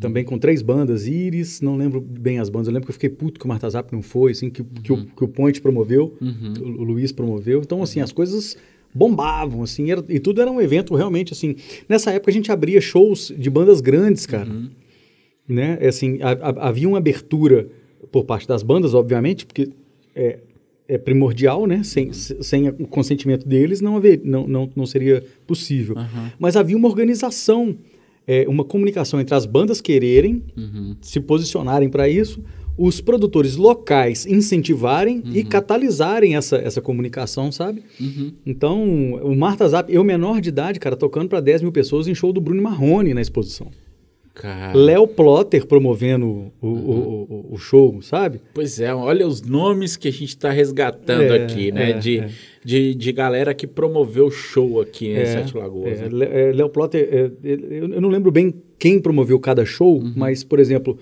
também 0.00 0.24
com 0.24 0.38
três 0.38 0.62
bandas, 0.62 1.06
Iris, 1.06 1.60
não 1.60 1.76
lembro 1.76 2.00
bem 2.00 2.38
as 2.38 2.48
bandas, 2.48 2.68
eu 2.68 2.72
lembro 2.74 2.86
que 2.86 2.90
eu 2.90 2.94
fiquei 2.94 3.08
puto 3.10 3.38
que 3.40 3.44
o 3.44 3.48
Marta 3.48 3.68
Zap 3.68 3.92
não 3.92 4.02
foi, 4.02 4.32
assim, 4.32 4.48
que, 4.50 4.62
que, 4.62 4.92
o, 4.92 5.04
que 5.06 5.24
o 5.24 5.28
Point 5.28 5.60
promoveu, 5.60 6.14
Uhum. 6.20 6.54
o, 6.78 6.84
Luiz 6.84 7.10
promoveu. 7.12 7.60
Então, 7.60 7.82
assim, 7.82 8.00
as 8.00 8.12
coisas 8.12 8.56
bombavam, 8.94 9.62
assim, 9.62 9.90
era- 9.90 10.04
e 10.08 10.20
tudo 10.20 10.40
era 10.40 10.50
um 10.50 10.60
evento 10.60 10.94
realmente, 10.94 11.32
assim. 11.32 11.56
Nessa 11.88 12.10
época 12.12 12.30
a 12.30 12.34
gente 12.34 12.52
abria 12.52 12.80
shows 12.80 13.32
de 13.36 13.48
bandas 13.50 13.80
grandes, 13.80 14.24
cara. 14.26 14.48
Uhum. 14.50 14.68
Né? 15.48 15.78
É 15.80 15.88
Assim, 15.88 16.18
a- 16.22 16.30
a- 16.32 16.68
havia 16.68 16.88
uma 16.88 16.98
abertura 16.98 17.68
por 18.10 18.24
parte 18.24 18.46
das 18.46 18.62
bandas, 18.62 18.94
obviamente, 18.94 19.44
porque 19.46 19.70
é, 20.14 20.38
é 20.86 20.98
primordial, 20.98 21.66
né? 21.66 21.82
Sem, 21.82 22.12
sem 22.12 22.68
o 22.68 22.86
consentimento 22.86 23.48
deles 23.48 23.80
não, 23.80 23.96
haver, 23.96 24.20
não, 24.22 24.46
não, 24.46 24.70
não 24.76 24.86
seria 24.86 25.24
possível. 25.46 25.96
Uhum. 25.96 26.30
Mas 26.38 26.54
havia 26.56 26.76
uma 26.76 26.88
organização, 26.88 27.74
é, 28.26 28.46
uma 28.48 28.64
comunicação 28.64 29.20
entre 29.20 29.34
as 29.34 29.46
bandas 29.46 29.80
quererem 29.80 30.42
Uhum. 30.56 30.96
se 31.00 31.20
posicionarem 31.20 31.88
para 31.88 32.08
isso, 32.08 32.42
os 32.76 33.00
produtores 33.00 33.56
locais 33.56 34.24
incentivarem 34.26 35.22
e 35.32 35.44
catalisarem 35.44 36.36
essa, 36.36 36.56
essa 36.56 36.80
comunicação, 36.80 37.52
sabe? 37.52 37.82
Uhum. 38.00 38.32
Então, 38.46 39.14
o 39.22 39.36
Marta 39.36 39.68
Zap, 39.68 39.92
eu 39.92 40.02
menor 40.02 40.40
de 40.40 40.48
idade, 40.48 40.80
cara, 40.80 40.96
tocando 40.96 41.28
para 41.28 41.40
10 41.40 41.62
mil 41.62 41.72
pessoas 41.72 42.08
em 42.08 42.14
show 42.14 42.32
do 42.32 42.40
Bruno 42.40 42.62
Marrone 42.62 43.12
na 43.12 43.20
exposição. 43.20 43.70
Cara. 44.34 44.72
Léo 44.76 45.06
Plotter 45.06 45.66
promovendo 45.66 46.50
o, 46.60 46.66
o, 46.66 46.68
o, 46.70 47.46
o 47.52 47.58
show, 47.58 48.00
sabe? 48.00 48.40
Pois 48.54 48.80
é, 48.80 48.94
olha 48.94 49.26
os 49.26 49.42
nomes 49.42 49.94
que 49.96 50.08
a 50.08 50.10
gente 50.10 50.28
está 50.28 50.50
resgatando 50.50 51.22
É, 51.34 51.44
aqui, 51.44 51.70
né? 51.70 51.90
é, 51.90 51.98
de, 51.98 52.18
é. 52.20 52.30
De, 52.64 52.94
de 52.94 53.12
galera 53.12 53.52
que 53.52 53.66
promoveu 53.66 54.30
show 54.30 54.80
aqui 54.80 55.08
em 55.08 55.16
É, 55.16 55.26
Sete 55.26 55.54
Lagoas. 55.56 56.00
É, 56.00 56.08
né? 56.08 56.26
É, 56.30 56.52
Léo 56.52 56.70
Plotter, 56.70 57.08
é, 57.12 57.30
eu 57.44 58.00
não 58.00 58.08
lembro 58.08 58.30
bem 58.32 58.54
quem 58.78 58.98
promoveu 58.98 59.38
cada 59.38 59.66
show, 59.66 59.98
Uhum. 59.98 60.12
mas, 60.16 60.42
por 60.42 60.58
exemplo, 60.58 60.96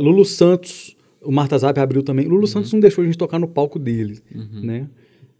Lulu 0.00 0.24
Santos, 0.24 0.96
o 1.22 1.30
Marta 1.30 1.56
Zap 1.58 1.78
abriu 1.78 2.02
também. 2.02 2.26
Uhum. 2.26 2.32
Lulu 2.32 2.46
Santos 2.48 2.72
não 2.72 2.80
deixou 2.80 3.02
a 3.02 3.06
gente 3.06 3.16
tocar 3.16 3.38
no 3.38 3.46
palco 3.48 3.78
dele, 3.78 4.18
né? 4.62 4.88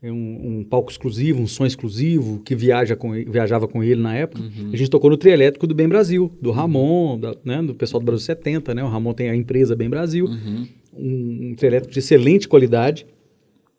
É 0.02 0.10
um, 0.10 0.58
um 0.58 0.64
palco 0.64 0.90
exclusivo, 0.90 1.40
um 1.40 1.46
som 1.46 1.64
exclusivo, 1.64 2.40
que 2.44 2.56
viaja 2.56 2.96
com, 2.96 3.12
viajava 3.12 3.68
com 3.68 3.84
ele 3.84 4.00
na 4.00 4.16
época. 4.16 4.42
Uhum. 4.42 4.70
A 4.72 4.76
gente 4.76 4.90
tocou 4.90 5.08
no 5.08 5.16
Trielétrico 5.16 5.64
do 5.66 5.74
Bem 5.76 5.88
Brasil, 5.88 6.28
do 6.42 6.50
Ramon, 6.50 7.20
da- 7.20 7.36
né, 7.44 7.62
do 7.62 7.72
pessoal 7.72 8.00
do 8.00 8.06
Brasil 8.06 8.24
70, 8.26 8.74
né? 8.74 8.82
O 8.82 8.88
Ramon 8.88 9.12
tem 9.14 9.30
a 9.30 9.36
empresa 9.36 9.76
Bem 9.76 9.88
Brasil, 9.88 10.26
Uhum. 10.26 10.66
um, 10.96 11.50
um 11.50 11.54
trielétrico 11.54 11.92
de 11.92 12.00
excelente 12.00 12.48
qualidade. 12.48 13.06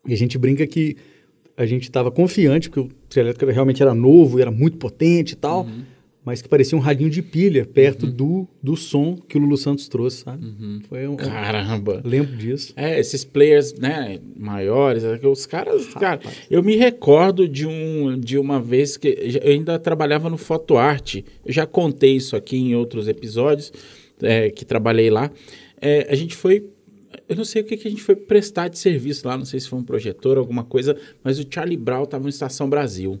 E 0.06 0.14
a 0.14 0.16
gente 0.16 0.38
brinca 0.38 0.66
que 0.66 0.96
a 1.58 1.66
gente 1.66 1.82
estava 1.84 2.10
confiante, 2.10 2.70
porque 2.70 2.80
o 2.80 2.90
trielétrico 3.08 3.50
realmente 3.52 3.82
era 3.82 3.94
novo, 3.94 4.40
era 4.40 4.50
muito 4.50 4.78
potente 4.78 5.32
e 5.32 5.36
tal, 5.36 5.66
mas 6.24 6.40
que 6.40 6.48
parecia 6.48 6.76
um 6.76 6.80
radinho 6.80 7.10
de 7.10 7.20
pilha 7.20 7.66
perto 7.66 8.06
do, 8.06 8.48
do 8.62 8.76
som 8.76 9.16
que 9.16 9.36
o 9.36 9.40
Lulu 9.40 9.58
Santos 9.58 9.88
trouxe, 9.88 10.22
sabe? 10.22 10.46
Foi 10.88 11.06
um, 11.06 11.16
Caramba. 11.16 12.00
eu 12.02 12.10
lembro 12.10 12.34
disso. 12.34 12.72
É, 12.76 12.98
esses 12.98 13.24
players, 13.24 13.74
né, 13.74 14.18
maiores, 14.34 15.04
é 15.04 15.26
os 15.26 15.44
caras, 15.44 15.86
cara, 15.94 16.20
eu 16.50 16.62
me 16.62 16.76
recordo 16.76 17.46
de 17.46 17.66
um 17.66 18.18
de 18.18 18.38
uma 18.38 18.60
vez 18.60 18.96
que 18.96 19.08
eu 19.44 19.52
ainda 19.52 19.78
trabalhava 19.78 20.30
no 20.30 20.38
Foto 20.38 20.78
Arte. 20.78 21.24
Eu 21.44 21.52
já 21.52 21.66
contei 21.66 22.16
isso 22.16 22.34
aqui 22.34 22.56
em 22.56 22.74
outros 22.74 23.06
episódios 23.06 23.70
é, 24.22 24.50
que 24.50 24.64
trabalhei 24.64 25.10
lá. 25.10 25.30
É, 25.80 26.06
a 26.10 26.14
gente 26.14 26.34
foi 26.34 26.64
eu 27.28 27.36
não 27.36 27.44
sei 27.44 27.62
o 27.62 27.64
que, 27.64 27.76
que 27.76 27.88
a 27.88 27.90
gente 27.90 28.02
foi 28.02 28.16
prestar 28.16 28.68
de 28.68 28.78
serviço 28.78 29.26
lá, 29.26 29.36
não 29.36 29.44
sei 29.44 29.58
se 29.58 29.68
foi 29.68 29.78
um 29.78 29.84
projetor, 29.84 30.36
alguma 30.36 30.64
coisa, 30.64 30.96
mas 31.22 31.38
o 31.38 31.46
Charlie 31.48 31.76
Brown 31.76 32.04
tava 32.04 32.24
no 32.24 32.28
Estação 32.28 32.68
Brasil. 32.68 33.20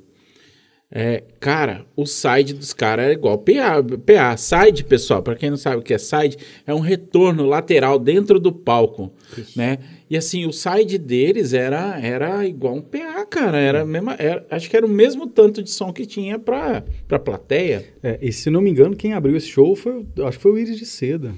É, 0.96 1.24
cara, 1.40 1.84
o 1.96 2.06
side 2.06 2.54
dos 2.54 2.72
caras 2.72 3.06
é 3.06 3.12
igual 3.12 3.36
PA, 3.38 3.82
PA. 4.06 4.36
Side, 4.36 4.84
pessoal, 4.84 5.22
para 5.22 5.34
quem 5.34 5.50
não 5.50 5.56
sabe 5.56 5.78
o 5.78 5.82
que 5.82 5.92
é 5.92 5.98
side, 5.98 6.36
é 6.64 6.72
um 6.72 6.78
retorno 6.78 7.44
lateral 7.46 7.98
dentro 7.98 8.38
do 8.38 8.52
palco, 8.52 9.12
né? 9.56 9.78
E 10.08 10.16
assim, 10.16 10.46
o 10.46 10.52
side 10.52 10.96
deles 10.98 11.52
era 11.52 11.98
era 12.00 12.46
igual 12.46 12.74
um 12.76 12.80
PA, 12.80 13.26
cara, 13.26 13.58
era 13.58 13.82
a 13.82 13.86
mesma, 13.86 14.14
era- 14.18 14.46
acho 14.50 14.70
que 14.70 14.76
era 14.76 14.86
o 14.86 14.88
mesmo 14.88 15.26
tanto 15.26 15.62
de 15.64 15.70
som 15.70 15.92
que 15.92 16.06
tinha 16.06 16.38
para 16.38 16.84
para 17.08 17.18
plateia. 17.18 17.84
É, 18.00 18.18
e 18.22 18.30
se 18.32 18.48
não 18.48 18.60
me 18.60 18.70
engano, 18.70 18.94
quem 18.94 19.14
abriu 19.14 19.36
esse 19.36 19.48
show 19.48 19.74
foi, 19.74 20.06
acho 20.24 20.36
que 20.36 20.42
foi 20.42 20.52
o 20.52 20.58
Iris 20.58 20.78
de 20.78 20.86
Seda. 20.86 21.34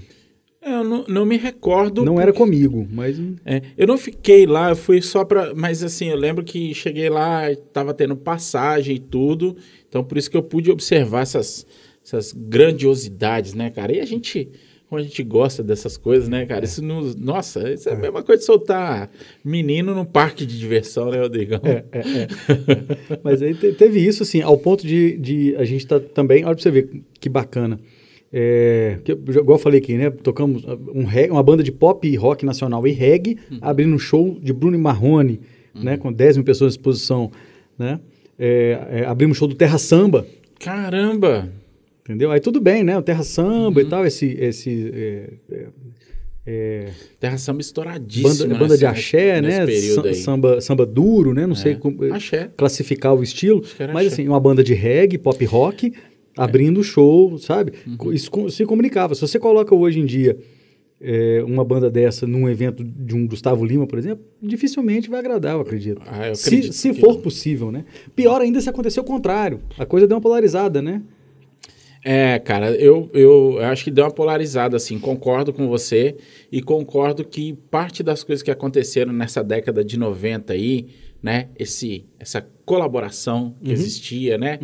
Eu 0.66 0.82
não, 0.82 1.04
não 1.06 1.24
me 1.24 1.36
recordo. 1.36 2.04
Não 2.04 2.20
era 2.20 2.32
comigo, 2.32 2.86
mas 2.90 3.16
É, 3.44 3.62
eu 3.78 3.86
não 3.86 3.96
fiquei 3.96 4.46
lá, 4.46 4.70
eu 4.70 4.76
fui 4.76 5.00
só 5.00 5.24
pra. 5.24 5.54
Mas 5.54 5.82
assim, 5.84 6.06
eu 6.08 6.16
lembro 6.16 6.44
que 6.44 6.74
cheguei 6.74 7.08
lá, 7.08 7.42
tava 7.72 7.94
tendo 7.94 8.16
passagem 8.16 8.96
e 8.96 8.98
tudo. 8.98 9.56
Então 9.88 10.02
por 10.02 10.18
isso 10.18 10.30
que 10.30 10.36
eu 10.36 10.42
pude 10.42 10.70
observar 10.70 11.22
essas, 11.22 11.64
essas 12.04 12.32
grandiosidades, 12.32 13.54
né, 13.54 13.70
cara? 13.70 13.94
E 13.94 14.00
a 14.00 14.04
gente 14.04 14.48
como 14.88 15.00
a 15.00 15.02
gente 15.02 15.20
gosta 15.24 15.64
dessas 15.64 15.96
coisas, 15.96 16.28
né, 16.28 16.46
cara? 16.46 16.64
Isso 16.64 16.80
nos, 16.80 17.16
nossa, 17.16 17.72
isso 17.72 17.88
é 17.88 17.92
a 17.92 17.96
mesma 17.96 18.22
coisa 18.22 18.38
de 18.38 18.46
soltar 18.46 19.10
menino 19.44 19.92
no 19.94 20.06
parque 20.06 20.46
de 20.46 20.56
diversão, 20.56 21.10
né, 21.10 21.18
Rodrigão? 21.20 21.60
É, 21.64 21.84
é, 21.90 21.98
é. 22.00 23.18
Mas 23.22 23.42
aí 23.42 23.52
te- 23.54 23.72
teve 23.72 23.98
isso, 23.98 24.22
assim, 24.22 24.42
ao 24.42 24.56
ponto 24.56 24.86
de, 24.86 25.18
de 25.18 25.56
a 25.56 25.64
gente 25.64 25.84
tá 25.86 25.98
também, 25.98 26.44
olha 26.44 26.54
pra 26.54 26.62
você 26.62 26.70
ver 26.70 27.02
que 27.18 27.28
bacana. 27.28 27.80
É, 28.38 28.98
que, 29.02 29.12
igual 29.12 29.54
eu 29.56 29.58
falei 29.58 29.80
aqui, 29.80 29.94
né? 29.94 30.10
Tocamos 30.10 30.62
um 30.94 31.04
reggae, 31.04 31.30
uma 31.30 31.42
banda 31.42 31.62
de 31.62 31.72
pop 31.72 32.06
e 32.06 32.14
rock 32.16 32.44
nacional 32.44 32.86
e 32.86 32.90
reggae, 32.90 33.38
abrindo 33.62 33.94
um 33.94 33.98
show 33.98 34.38
de 34.42 34.52
Bruno 34.52 34.76
e 34.76 34.78
Marrone, 34.78 35.40
né? 35.74 35.96
Com 35.96 36.12
10 36.12 36.36
mil 36.36 36.44
pessoas 36.44 36.72
à 36.72 36.76
exposição, 36.76 37.30
né? 37.78 37.98
É, 38.38 38.78
é, 38.90 39.04
abrimos 39.06 39.36
um 39.36 39.38
show 39.38 39.48
do 39.48 39.54
Terra 39.54 39.78
Samba, 39.78 40.26
Caramba! 40.60 41.48
entendeu? 42.04 42.30
Aí 42.30 42.38
tudo 42.38 42.60
bem, 42.60 42.84
né? 42.84 42.98
O 42.98 43.02
Terra 43.02 43.22
Samba 43.22 43.80
e 43.80 43.86
tal, 43.86 44.04
esse... 44.04 44.26
esse 44.38 44.90
é, 44.92 45.30
é, 45.50 45.66
é, 46.46 46.88
Terra 47.18 47.38
Samba 47.38 47.62
estouradíssima. 47.62 48.28
banda, 48.28 48.46
nessa- 48.48 48.60
banda 48.60 48.78
de 48.78 48.84
axé, 48.84 49.40
né? 49.40 49.66
Samba, 50.12 50.60
samba 50.60 50.84
duro, 50.84 51.32
né? 51.32 51.46
Não 51.46 51.54
sei 51.54 51.74
como 51.76 52.04
Axé. 52.12 52.50
classificar 52.54 53.14
o 53.14 53.22
estilo, 53.22 53.62
mas 53.94 54.08
axé. 54.08 54.14
assim, 54.22 54.28
uma 54.28 54.38
banda 54.38 54.62
de 54.62 54.74
reggae, 54.74 55.16
pop 55.16 55.42
rock, 55.46 55.94
abrindo 56.36 56.82
show, 56.82 57.38
sabe? 57.38 57.72
Isso 58.12 58.30
com- 58.30 58.48
se 58.48 58.64
comunicava. 58.64 59.14
Se 59.14 59.20
você 59.22 59.38
coloca 59.38 59.74
hoje 59.74 60.00
em 60.00 60.04
dia 60.06 60.36
é, 61.00 61.42
uma 61.46 61.62
banda 61.64 61.90
dessa 61.90 62.26
num 62.26 62.48
evento 62.48 62.82
de 62.82 63.14
um 63.14 63.26
Gustavo 63.26 63.64
Lima, 63.64 63.86
por 63.86 63.98
exemplo, 63.98 64.24
dificilmente 64.42 65.10
vai 65.10 65.20
agradar, 65.20 65.54
eu 65.54 65.60
acredito. 65.60 66.00
Ah, 66.06 66.28
eu 66.28 66.34
se 66.34 66.48
acredito 66.48 66.72
se 66.72 66.90
que- 66.92 67.00
for 67.00 67.18
possível, 67.18 67.70
né? 67.70 67.84
Pior 68.14 68.40
ainda 68.40 68.60
se 68.62 68.68
acontecer 68.70 69.00
o 69.00 69.04
contrário. 69.04 69.60
A 69.78 69.84
coisa 69.84 70.06
deu 70.06 70.16
uma 70.16 70.22
polarizada, 70.22 70.80
né? 70.80 71.02
É, 72.04 72.38
cara, 72.38 72.70
eu, 72.76 73.10
eu 73.12 73.58
acho 73.64 73.82
que 73.84 73.90
deu 73.90 74.04
uma 74.04 74.10
polarizada, 74.12 74.76
assim, 74.76 74.96
concordo 74.98 75.52
com 75.52 75.66
você 75.66 76.16
e 76.52 76.62
concordo 76.62 77.24
que 77.24 77.54
parte 77.68 78.00
das 78.02 78.22
coisas 78.22 78.42
que 78.44 78.50
aconteceram 78.50 79.12
nessa 79.12 79.42
década 79.42 79.84
de 79.84 79.98
90 79.98 80.52
aí, 80.52 80.86
né, 81.20 81.48
esse, 81.58 82.04
essa 82.20 82.46
colaboração 82.64 83.56
que 83.62 83.72
existia, 83.72 84.38
né, 84.38 84.58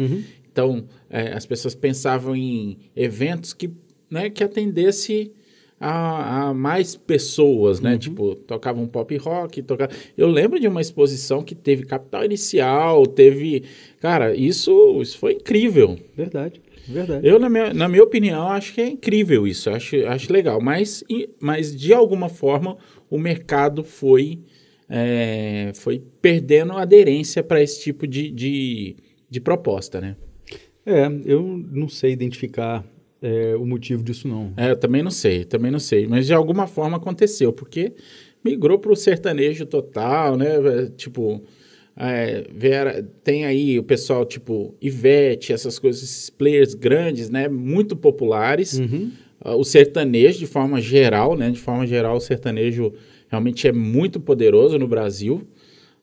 então 0.53 0.85
é, 1.13 1.35
as 1.35 1.45
pessoas 1.45 1.75
pensavam 1.75 2.35
em 2.35 2.79
eventos 2.97 3.53
que, 3.53 3.71
né, 4.11 4.31
que 4.31 4.43
atendesse 4.43 5.31
a, 5.79 6.49
a 6.49 6.55
mais 6.55 6.97
pessoas, 6.97 7.81
né, 7.81 7.99
tipo, 7.99 8.35
tocavam 8.35 8.87
pop 8.87 9.15
rock, 9.17 9.61
tocava... 9.63 9.93
eu 10.17 10.27
lembro 10.27 10.59
de 10.59 10.67
uma 10.67 10.81
exposição 10.81 11.43
que 11.43 11.55
teve 11.55 11.85
Capital 11.85 12.25
Inicial, 12.25 13.05
teve, 13.07 13.65
cara, 14.01 14.35
isso, 14.35 15.03
isso 15.03 15.19
foi 15.19 15.35
incrível, 15.35 15.99
Verdade, 16.17 16.63
verdade. 16.89 17.27
eu, 17.27 17.39
na 17.39 17.51
minha, 17.51 17.75
na 17.75 17.89
minha 17.89 18.03
opinião, 18.03 18.49
acho 18.49 18.73
que 18.73 18.81
é 18.81 18.89
incrível 18.89 19.47
isso, 19.47 19.69
acho, 19.69 19.97
acho 20.07 20.33
legal. 20.33 20.61
Mas, 20.63 21.05
mas, 21.41 21.77
de 21.77 21.93
alguma 21.93 22.29
forma, 22.29 22.79
o 23.11 23.19
mercado 23.19 23.83
foi, 23.85 24.39
é, 24.89 25.73
foi 25.75 26.01
perdendo 26.23 26.73
aderência 26.73 27.43
para 27.43 27.61
esse 27.61 27.83
tipo 27.83 28.07
de, 28.07 28.31
de, 28.31 28.97
de 29.29 29.41
proposta, 29.41 30.01
né? 30.01 30.17
É, 30.85 31.07
eu 31.25 31.43
não 31.71 31.89
sei 31.89 32.13
identificar 32.13 32.85
é, 33.21 33.55
o 33.57 33.65
motivo 33.65 34.03
disso, 34.03 34.27
não. 34.27 34.53
É, 34.57 34.71
eu 34.73 34.77
também 34.77 35.03
não 35.03 35.11
sei, 35.11 35.45
também 35.45 35.71
não 35.71 35.79
sei. 35.79 36.07
Mas, 36.07 36.27
de 36.27 36.35
alguma 36.35 36.67
forma, 36.67 36.97
aconteceu, 36.97 37.53
porque 37.53 37.93
migrou 38.45 38.79
para 38.79 38.93
o 38.93 38.97
sertanejo 38.97 39.65
total, 39.67 40.37
né? 40.37 40.57
É, 40.57 40.87
Tipo, 40.97 41.43
é, 41.97 42.45
Vera, 42.53 43.09
tem 43.23 43.45
aí 43.45 43.79
o 43.79 43.85
pessoal, 43.85 44.25
tipo, 44.25 44.75
Ivete, 44.81 45.53
essas 45.53 45.79
coisas, 45.79 46.03
esses 46.03 46.31
players 46.31 46.75
grandes, 46.75 47.31
né? 47.31 47.49
Muito 47.49 47.95
populares. 47.95 48.81
Ah, 49.41 49.55
O 49.55 49.63
sertanejo, 49.65 50.39
de 50.39 50.47
forma 50.47 50.81
geral, 50.81 51.37
né? 51.37 51.51
De 51.51 51.61
forma 51.61 51.87
geral, 51.87 52.17
o 52.17 52.21
sertanejo 52.21 52.93
realmente 53.29 53.69
é 53.69 53.73
muito 53.73 54.19
poderoso 54.19 54.79
no 54.79 54.89
Brasil. 54.89 55.43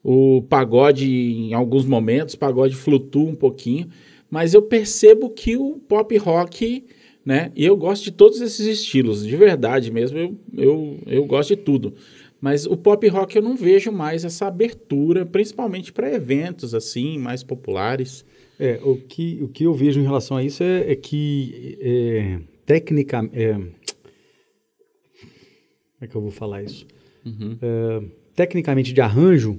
O 0.02 0.40
pagode, 0.48 1.06
em 1.06 1.52
alguns 1.52 1.84
momentos, 1.84 2.34
o 2.34 2.38
pagode 2.38 2.74
flutua 2.74 3.28
um 3.28 3.34
pouquinho. 3.34 3.88
Mas 4.30 4.54
eu 4.54 4.62
percebo 4.62 5.28
que 5.30 5.56
o 5.56 5.76
pop 5.76 6.16
rock, 6.16 6.84
né? 7.24 7.50
E 7.56 7.64
eu 7.64 7.76
gosto 7.76 8.04
de 8.04 8.12
todos 8.12 8.40
esses 8.40 8.66
estilos, 8.66 9.26
de 9.26 9.36
verdade 9.36 9.90
mesmo. 9.90 10.18
Eu, 10.18 10.36
eu, 10.56 10.98
eu 11.06 11.24
gosto 11.24 11.56
de 11.56 11.56
tudo. 11.56 11.94
Mas 12.40 12.64
o 12.64 12.76
pop 12.76 13.06
rock 13.08 13.36
eu 13.36 13.42
não 13.42 13.54
vejo 13.54 13.92
mais 13.92 14.24
essa 14.24 14.46
abertura, 14.46 15.26
principalmente 15.26 15.92
para 15.92 16.12
eventos 16.12 16.74
assim, 16.74 17.18
mais 17.18 17.42
populares. 17.42 18.24
É, 18.58 18.80
o 18.82 18.96
que, 18.96 19.38
o 19.42 19.48
que 19.48 19.64
eu 19.64 19.74
vejo 19.74 20.00
em 20.00 20.04
relação 20.04 20.36
a 20.36 20.44
isso 20.44 20.62
é, 20.62 20.92
é 20.92 20.96
que 20.96 21.78
é, 21.80 22.38
técnica, 22.64 23.28
é, 23.32 23.52
como 23.52 23.72
é 26.00 26.06
que 26.06 26.14
eu 26.14 26.20
vou 26.20 26.30
falar 26.30 26.62
isso? 26.62 26.86
É, 27.60 28.02
tecnicamente 28.34 28.92
de 28.92 29.00
arranjo, 29.00 29.58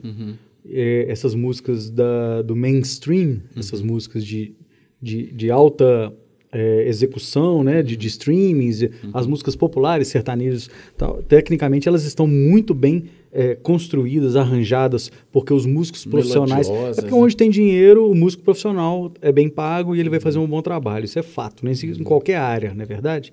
é, 0.67 1.05
essas 1.07 1.35
músicas 1.35 1.89
da, 1.89 2.41
do 2.41 2.55
mainstream, 2.55 3.41
essas 3.55 3.81
músicas 3.81 4.25
de, 4.25 4.55
de, 5.01 5.31
de 5.31 5.49
alta 5.49 6.13
é, 6.51 6.87
execução, 6.87 7.63
né, 7.63 7.81
de, 7.81 7.95
de 7.95 8.07
streamings, 8.07 8.89
as 9.13 9.25
músicas 9.25 9.55
populares, 9.55 10.09
sertanejos, 10.09 10.69
tal, 10.97 11.23
tecnicamente 11.23 11.87
elas 11.87 12.03
estão 12.03 12.27
muito 12.27 12.73
bem 12.73 13.05
é, 13.31 13.55
construídas, 13.55 14.35
arranjadas, 14.35 15.11
porque 15.31 15.53
os 15.53 15.65
músicos 15.65 16.05
profissionais... 16.05 16.69
É 16.69 16.93
porque 16.95 17.11
né? 17.11 17.21
onde 17.21 17.37
tem 17.37 17.49
dinheiro, 17.49 18.09
o 18.09 18.13
músico 18.13 18.43
profissional 18.43 19.11
é 19.21 19.31
bem 19.31 19.47
pago 19.47 19.95
e 19.95 19.99
ele 19.99 20.09
vai 20.09 20.19
fazer 20.19 20.39
um 20.39 20.47
bom 20.47 20.61
trabalho. 20.61 21.05
Isso 21.05 21.17
é 21.17 21.23
fato, 21.23 21.65
né? 21.65 21.71
Isso 21.71 21.85
em 21.85 22.03
qualquer 22.03 22.35
área, 22.35 22.73
não 22.73 22.83
é 22.83 22.85
verdade? 22.85 23.31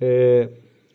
É, 0.00 0.48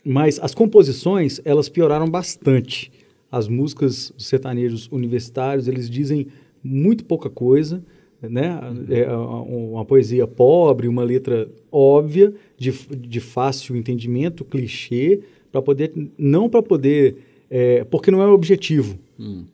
mas 0.03 0.39
as 0.39 0.55
composições, 0.55 1.39
elas 1.45 1.70
pioraram 1.70 2.09
bastante. 2.09 2.91
As 3.32 3.47
músicas 3.47 4.12
sertanejos 4.18 4.89
universitários, 4.91 5.68
eles 5.68 5.88
dizem 5.88 6.28
muito 6.64 7.05
pouca 7.05 7.30
coisa, 7.30 7.84
né? 8.22 8.59
É 8.89 9.11
uma 9.15 9.84
poesia 9.86 10.28
pobre, 10.28 10.88
uma 10.88 11.03
letra 11.03 11.49
óbvia, 11.72 12.34
de, 12.57 12.72
de 12.97 13.19
fácil 13.19 13.76
entendimento, 13.76 14.43
clichê, 14.45 15.22
para 15.51 15.61
poder 15.61 15.91
não 16.17 16.47
para 16.49 16.61
poder, 16.61 17.17
é, 17.49 17.84
porque 17.84 18.09
não 18.11 18.22
é 18.22 18.28
o 18.28 18.34
objetivo, 18.34 18.97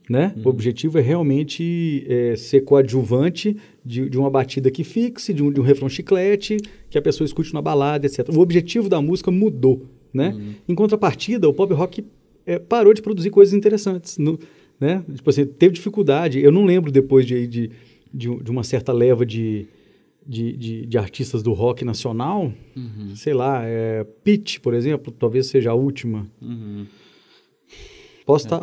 né? 0.10 0.34
O 0.46 0.50
objetivo 0.50 0.98
é 0.98 1.02
realmente 1.02 2.06
é, 2.08 2.36
ser 2.36 2.62
coadjuvante 2.62 3.58
de, 3.84 4.10
de 4.10 4.18
uma 4.18 4.30
batida 4.30 4.70
que 4.72 4.84
fixe, 4.84 5.34
de 5.34 5.44
um, 5.44 5.52
de 5.52 5.60
um 5.60 5.64
refrão 5.64 5.90
chiclete, 5.90 6.58
que 6.90 6.98
a 6.98 7.02
pessoa 7.02 7.26
escute 7.26 7.54
na 7.54 7.62
balada, 7.62 8.06
etc. 8.06 8.30
O 8.36 8.40
objetivo 8.40 8.88
da 8.90 9.02
música 9.02 9.30
mudou, 9.32 9.86
né? 10.14 10.36
Em 10.70 10.76
contrapartida, 10.76 11.50
o 11.50 11.54
pop 11.54 11.74
rock 11.74 12.06
é, 12.46 12.58
parou 12.60 12.94
de 12.94 13.02
produzir 13.02 13.30
coisas 13.30 13.54
interessantes, 13.54 14.18
no- 14.18 14.40
né? 14.80 15.04
Tipo 15.16 15.30
assim, 15.30 15.46
teve 15.46 15.74
dificuldade. 15.74 16.40
Eu 16.40 16.52
não 16.52 16.64
lembro 16.64 16.92
depois 16.92 17.26
de, 17.26 17.46
de, 17.48 17.72
de, 18.14 18.44
de 18.44 18.52
uma 18.52 18.64
certa 18.64 18.92
leva 18.92 19.26
de, 19.26 19.68
de, 20.26 20.56
de, 20.58 20.86
de 20.86 20.98
artistas 20.98 21.42
do 21.44 21.54
rock 21.54 21.84
nacional, 21.86 22.52
sei 23.16 23.34
lá, 23.34 23.62
é, 23.66 24.06
Pitch, 24.24 24.60
por 24.60 24.74
exemplo, 24.74 25.12
talvez 25.12 25.48
seja 25.48 25.72
a 25.72 25.74
última. 25.74 26.26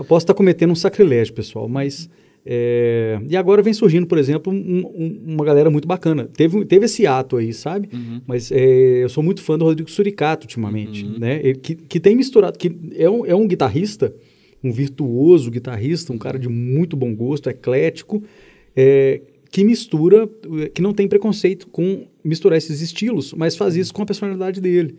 Posso 0.04 0.24
estar 0.24 0.34
cometendo 0.34 0.70
um 0.72 0.74
sacrilégio, 0.76 1.32
pessoal, 1.34 1.68
mas. 1.68 2.08
é, 2.46 3.18
e 3.26 3.34
agora 3.38 3.62
vem 3.62 3.72
surgindo, 3.72 4.06
por 4.06 4.18
exemplo, 4.18 4.52
um- 4.52 4.56
um- 4.94 5.22
uma 5.34 5.44
galera 5.46 5.70
muito 5.70 5.88
bacana. 5.88 6.28
Teve, 6.36 6.62
teve 6.66 6.84
esse 6.84 7.06
ato 7.06 7.38
aí, 7.38 7.54
sabe? 7.54 7.88
Mas 8.26 8.52
é, 8.52 9.02
eu 9.02 9.08
sou 9.08 9.22
muito 9.22 9.40
fã 9.42 9.56
do 9.56 9.64
Rodrigo 9.64 9.90
Suricato 9.90 10.44
ultimamente, 10.44 11.04
né? 11.18 11.40
Ele, 11.42 11.58
que, 11.58 11.74
que 11.74 11.98
tem 11.98 12.14
misturado, 12.14 12.58
que 12.58 12.76
é 12.94 13.08
um, 13.08 13.24
é 13.24 13.34
um 13.34 13.48
guitarrista, 13.48 14.14
um 14.62 14.70
virtuoso 14.70 15.50
guitarrista, 15.50 16.12
um 16.12 16.18
cara 16.18 16.38
de 16.38 16.48
muito 16.50 16.94
bom 16.98 17.14
gosto, 17.14 17.48
eclético, 17.48 18.22
é, 18.76 19.22
que 19.54 19.62
mistura, 19.64 20.28
que 20.74 20.82
não 20.82 20.92
tem 20.92 21.06
preconceito 21.06 21.68
com 21.68 22.08
misturar 22.24 22.58
esses 22.58 22.80
estilos, 22.80 23.32
mas 23.34 23.54
faz 23.56 23.76
isso 23.76 23.94
com 23.94 24.02
a 24.02 24.06
personalidade 24.06 24.60
dele. 24.60 24.96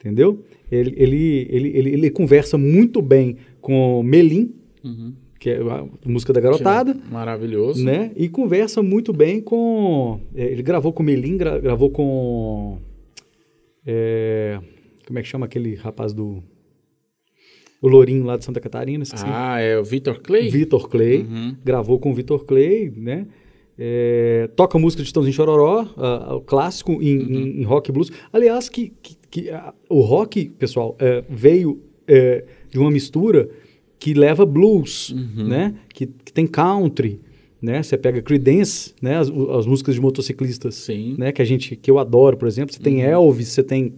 Entendeu? 0.00 0.42
Ele, 0.70 0.94
ele, 0.96 1.46
ele, 1.50 1.68
ele, 1.76 1.90
ele 1.90 2.10
conversa 2.10 2.56
muito 2.56 3.02
bem 3.02 3.36
com 3.60 4.02
Melim, 4.02 4.54
que 5.38 5.50
é 5.50 5.58
a 5.60 5.86
música 6.06 6.32
da 6.32 6.40
garotada, 6.40 6.96
Maravilhoso. 7.10 7.84
né? 7.84 8.10
E 8.16 8.28
conversa 8.30 8.82
muito 8.82 9.12
bem 9.12 9.42
com. 9.42 10.20
é, 10.34 10.44
ele 10.46 10.62
gravou 10.62 10.90
com 10.92 11.02
Melim, 11.02 11.36
gra- 11.36 11.58
gravou 11.58 11.90
com. 11.90 12.78
é, 13.86 14.58
como 15.06 15.18
é 15.18 15.22
que 15.22 15.28
chama 15.28 15.44
aquele 15.46 15.74
rapaz 15.74 16.12
do. 16.14 16.42
O 17.80 17.88
Lourinho 17.88 18.24
lá 18.24 18.36
de 18.36 18.44
Santa 18.44 18.60
Catarina, 18.60 19.02
esqueci. 19.02 19.24
Ah, 19.26 19.58
é 19.60 19.76
o 19.78 19.84
Victor 19.84 20.20
Clay? 20.20 20.48
Vitor 20.48 20.88
Clay, 20.88 21.22
Uhum. 21.22 21.56
gravou 21.64 21.98
com 21.98 22.10
o 22.12 22.14
Vitor 22.14 22.44
Clay, 22.44 22.90
né? 22.96 23.26
É, 23.78 24.48
toca 24.54 24.78
música 24.78 25.02
de 25.02 25.12
Tãozinho 25.12 25.34
Chororó, 25.34 25.86
ah, 25.96 26.36
o 26.36 26.40
clássico 26.40 26.92
em, 27.02 27.18
Uhum. 27.18 27.30
em- 27.34 27.60
em 27.60 27.64
rock 27.64 27.90
e 27.90 27.92
blues. 27.92 28.10
Aliás, 28.32 28.68
que, 28.68 28.92
que- 29.02 29.16
que, 29.30 29.50
ah, 29.50 29.72
o 29.88 30.00
rock, 30.02 30.50
pessoal, 30.58 30.94
é, 30.98 31.24
veio 31.28 31.80
é, 32.06 32.44
de 32.68 32.78
uma 32.78 32.90
mistura 32.90 33.48
que 33.98 34.12
leva 34.12 34.44
blues, 34.44 35.10
Uhum. 35.10 35.46
né? 35.48 35.74
Que, 35.94 36.06
que 36.06 36.32
tem 36.32 36.46
country, 36.46 37.20
né? 37.62 37.80
Você 37.82 37.96
pega 37.96 38.20
Creedence, 38.20 38.92
né? 39.00 39.16
As, 39.18 39.28
as 39.30 39.66
músicas 39.66 39.94
de 39.94 40.00
motociclistas, 40.00 40.74
Sim. 40.74 41.12
Uhum. 41.12 41.16
né? 41.18 41.32
Que 41.32 41.40
a 41.40 41.44
gente, 41.44 41.76
que 41.76 41.88
eu 41.90 41.98
adoro, 42.00 42.36
por 42.36 42.48
exemplo. 42.48 42.74
Você 42.74 42.80
tem 42.80 43.02
Elvis, 43.02 43.48
você 43.48 43.62
tem 43.62 43.94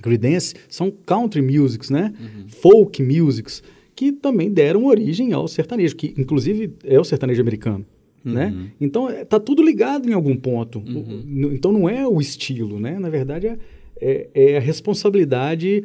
Creedence, 0.00 0.54
são 0.68 0.90
country 0.90 1.42
musics, 1.42 1.90
né? 1.90 2.12
Folk 2.46 3.02
musics, 3.02 3.62
que 3.96 4.12
também 4.12 4.50
deram 4.50 4.84
origem 4.86 5.32
ao 5.32 5.46
sertanejo, 5.48 5.96
que 5.96 6.14
inclusive 6.16 6.72
é 6.84 6.98
o 6.98 7.04
sertanejo 7.04 7.40
americano. 7.42 7.84
Né? 8.24 8.70
Então, 8.80 9.10
é, 9.10 9.24
tá 9.24 9.38
tudo 9.38 9.62
ligado 9.62 10.08
em 10.08 10.14
algum 10.14 10.34
ponto. 10.36 10.80
No- 10.80 11.52
então, 11.52 11.70
não 11.72 11.88
é 11.88 12.06
o 12.08 12.20
estilo, 12.20 12.80
né? 12.80 12.98
Na 12.98 13.10
verdade, 13.10 13.46
é, 13.48 13.58
é, 14.00 14.28
é 14.34 14.56
a 14.56 14.60
responsabilidade 14.60 15.84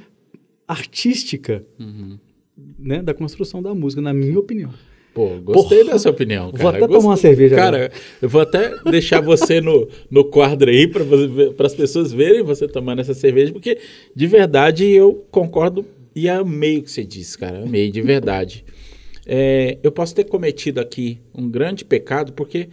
artística 0.68 1.66
né, 2.78 3.02
da 3.02 3.14
construção 3.14 3.62
da 3.62 3.74
música, 3.74 4.02
na 4.02 4.14
minha 4.14 4.40
opinião. 4.40 4.72
Pô, 5.14 5.30
gostei 5.44 5.80
Porra. 5.80 5.94
dessa 5.94 6.10
opinião, 6.10 6.52
cara. 6.52 6.62
Vou 6.62 6.70
até 6.70 6.80
Gostei. 6.80 6.98
tomar 6.98 7.10
uma 7.10 7.18
cerveja 7.18 7.56
Cara, 7.56 7.92
eu 8.22 8.30
vou 8.30 8.42
até 8.42 8.76
deixar 8.90 9.20
você 9.22 9.60
no, 9.60 9.88
no 10.10 10.24
quadro 10.24 10.70
aí 10.70 10.88
para 10.88 11.66
as 11.66 11.74
pessoas 11.74 12.14
verem 12.14 12.44
você 12.44 12.68
tomando 12.68 13.00
essa 13.02 13.14
cerveja, 13.16 13.52
porque 13.52 13.80
de 14.16 14.28
verdade 14.28 14.86
eu 14.86 15.26
concordo 15.32 15.84
e 16.16 16.30
amei 16.30 16.78
o 16.78 16.84
que 16.84 16.92
você 16.92 17.04
disse, 17.04 17.38
cara. 17.38 17.64
Amei, 17.64 17.90
de 17.90 18.02
verdade. 18.02 18.64
É, 19.32 19.78
eu 19.84 19.92
posso 19.92 20.16
ter 20.16 20.24
cometido 20.24 20.82
aqui 20.82 21.20
um 21.36 21.48
grande 21.48 21.86
pecado, 21.86 22.34
porque 22.34 22.68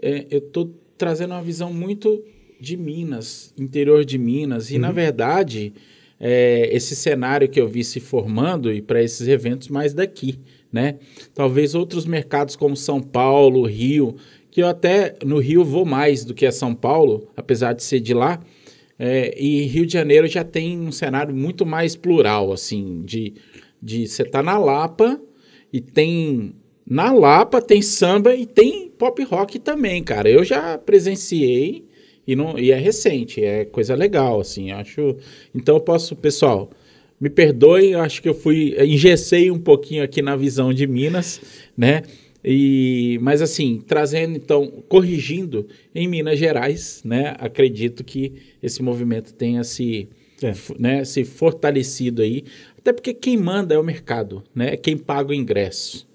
é, 0.00 0.24
eu 0.30 0.38
estou 0.38 0.72
trazendo 0.96 1.32
uma 1.32 1.42
visão 1.42 1.72
muito 1.72 2.22
de 2.60 2.76
Minas, 2.76 3.52
interior 3.58 4.04
de 4.04 4.16
Minas, 4.16 4.70
e 4.70 4.78
na 4.78 4.92
verdade, 4.92 5.72
é, 6.20 6.70
esse 6.72 6.94
cenário 6.94 7.48
que 7.48 7.60
eu 7.60 7.66
vi 7.66 7.82
se 7.82 7.98
formando 7.98 8.72
e 8.72 8.80
para 8.80 9.02
esses 9.02 9.26
eventos 9.26 9.66
mais 9.66 9.92
daqui, 9.92 10.38
né? 10.72 11.00
Talvez 11.34 11.74
outros 11.74 12.06
mercados 12.06 12.54
como 12.54 12.76
São 12.76 13.02
Paulo, 13.02 13.66
Rio, 13.66 14.14
que 14.48 14.62
eu 14.62 14.68
até 14.68 15.16
no 15.24 15.40
Rio 15.40 15.64
vou 15.64 15.84
mais 15.84 16.24
do 16.24 16.34
que 16.34 16.46
a 16.46 16.52
São 16.52 16.72
Paulo, 16.72 17.28
apesar 17.36 17.72
de 17.72 17.82
ser 17.82 17.98
de 17.98 18.14
lá. 18.14 18.40
É, 18.96 19.34
e 19.36 19.64
Rio 19.64 19.84
de 19.84 19.94
Janeiro 19.94 20.28
já 20.28 20.44
tem 20.44 20.78
um 20.78 20.92
cenário 20.92 21.34
muito 21.34 21.66
mais 21.66 21.96
plural, 21.96 22.52
assim, 22.52 23.02
de, 23.04 23.34
de 23.82 24.06
você 24.06 24.24
tá 24.24 24.40
na 24.40 24.56
Lapa 24.56 25.20
e 25.76 25.80
tem 25.80 26.54
na 26.88 27.12
Lapa 27.12 27.60
tem 27.60 27.82
samba 27.82 28.34
e 28.34 28.46
tem 28.46 28.88
pop 28.88 29.22
rock 29.24 29.58
também, 29.58 30.02
cara. 30.02 30.30
Eu 30.30 30.42
já 30.44 30.78
presenciei 30.78 31.84
e 32.26 32.34
não 32.34 32.58
e 32.58 32.70
é 32.70 32.78
recente, 32.78 33.44
é 33.44 33.64
coisa 33.64 33.94
legal, 33.94 34.40
assim. 34.40 34.70
Acho. 34.70 35.16
Então 35.54 35.76
eu 35.76 35.80
posso, 35.80 36.16
pessoal, 36.16 36.70
me 37.20 37.28
perdoem, 37.28 37.94
acho 37.94 38.22
que 38.22 38.28
eu 38.28 38.34
fui 38.34 38.74
engessei 38.80 39.50
um 39.50 39.58
pouquinho 39.58 40.02
aqui 40.02 40.22
na 40.22 40.34
visão 40.36 40.72
de 40.72 40.86
Minas, 40.86 41.40
né? 41.76 42.02
E, 42.44 43.18
mas 43.20 43.42
assim, 43.42 43.82
trazendo 43.84 44.36
então, 44.36 44.66
corrigindo 44.88 45.66
em 45.94 46.06
Minas 46.08 46.38
Gerais, 46.38 47.02
né? 47.04 47.34
Acredito 47.38 48.04
que 48.04 48.32
esse 48.62 48.82
movimento 48.82 49.34
tenha 49.34 49.64
se, 49.64 50.08
É. 50.42 50.52
né, 50.78 51.04
se 51.04 51.24
fortalecido 51.24 52.22
aí, 52.22 52.44
até 52.86 52.92
porque 52.92 53.12
quem 53.12 53.36
manda 53.36 53.74
é 53.74 53.78
o 53.78 53.82
mercado, 53.82 54.44
né? 54.54 54.74
É 54.74 54.76
quem 54.76 54.96
paga 54.96 55.30
o 55.30 55.34
ingresso. 55.34 56.06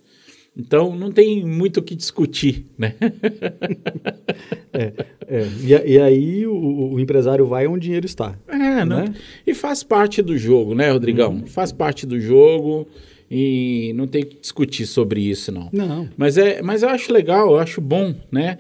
Então 0.56 0.96
não 0.96 1.12
tem 1.12 1.46
muito 1.46 1.78
o 1.78 1.84
que 1.84 1.96
discutir, 1.96 2.66
né? 2.78 2.96
É, 4.74 4.94
é. 5.28 5.48
E, 5.64 5.92
e 5.94 6.00
aí 6.00 6.48
o, 6.48 6.94
o 6.94 7.00
empresário 7.00 7.46
vai 7.46 7.68
onde 7.68 7.78
o 7.78 7.82
dinheiro 7.82 8.06
está. 8.06 8.38
É, 8.48 8.86
não- 8.86 9.02
Né? 9.06 9.14
E 9.46 9.54
faz 9.54 9.84
parte 9.84 10.22
do 10.22 10.38
jogo, 10.38 10.74
né, 10.74 10.90
Rodrigão? 10.92 11.46
Faz 11.46 11.72
parte 11.74 12.06
do 12.06 12.20
jogo 12.20 12.88
e 13.30 13.92
não 13.96 14.08
tem 14.08 14.24
que 14.26 14.38
discutir 14.40 14.86
sobre 14.86 15.22
isso, 15.22 15.52
não. 15.52 15.70
Não. 15.74 16.10
Mas, 16.18 16.38
é, 16.38 16.62
mas 16.62 16.84
eu 16.84 16.90
acho 16.90 17.12
legal, 17.12 17.52
eu 17.52 17.60
acho 17.60 17.82
bom, 17.82 18.16
né? 18.32 18.58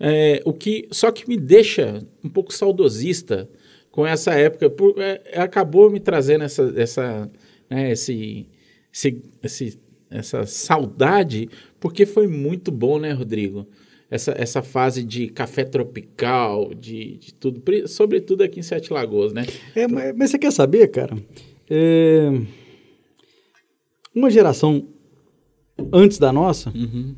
É, 0.00 0.42
o 0.44 0.52
que, 0.52 0.88
só 0.90 1.12
que 1.12 1.28
me 1.28 1.36
deixa 1.36 2.02
um 2.24 2.28
pouco 2.28 2.52
saudosista 2.52 3.48
com 3.92 4.04
essa 4.06 4.32
época. 4.32 4.68
Por, 4.68 4.94
é, 4.98 5.20
acabou 5.36 5.90
me 5.90 6.00
trazendo 6.00 6.42
essa, 6.42 6.72
essa, 6.76 7.30
né, 7.72 7.92
esse, 7.92 8.46
esse, 8.92 9.22
esse- 9.42 9.78
essa 10.10 10.44
saudade, 10.44 11.48
porque 11.80 12.04
foi 12.04 12.26
muito 12.28 12.70
bom, 12.70 12.98
né, 12.98 13.12
Rodrigo? 13.12 13.66
Essa, 14.10 14.34
essa 14.36 14.60
fase 14.62 15.02
de 15.02 15.28
café 15.28 15.64
tropical, 15.64 16.74
de, 16.74 17.16
de 17.16 17.32
tudo, 17.32 17.62
sobretudo 17.88 18.42
aqui 18.42 18.60
em 18.60 18.62
Sete 18.62 18.92
Lagoas, 18.92 19.32
né? 19.32 19.46
É, 19.74 19.88
mas, 19.88 20.14
mas 20.14 20.30
você 20.30 20.38
quer 20.38 20.52
saber, 20.52 20.88
cara? 20.88 21.16
É, 21.70 22.28
uma 24.14 24.28
geração 24.30 24.86
antes 25.90 26.18
da 26.18 26.30
nossa 26.30 26.68
Uhum. 26.76 27.14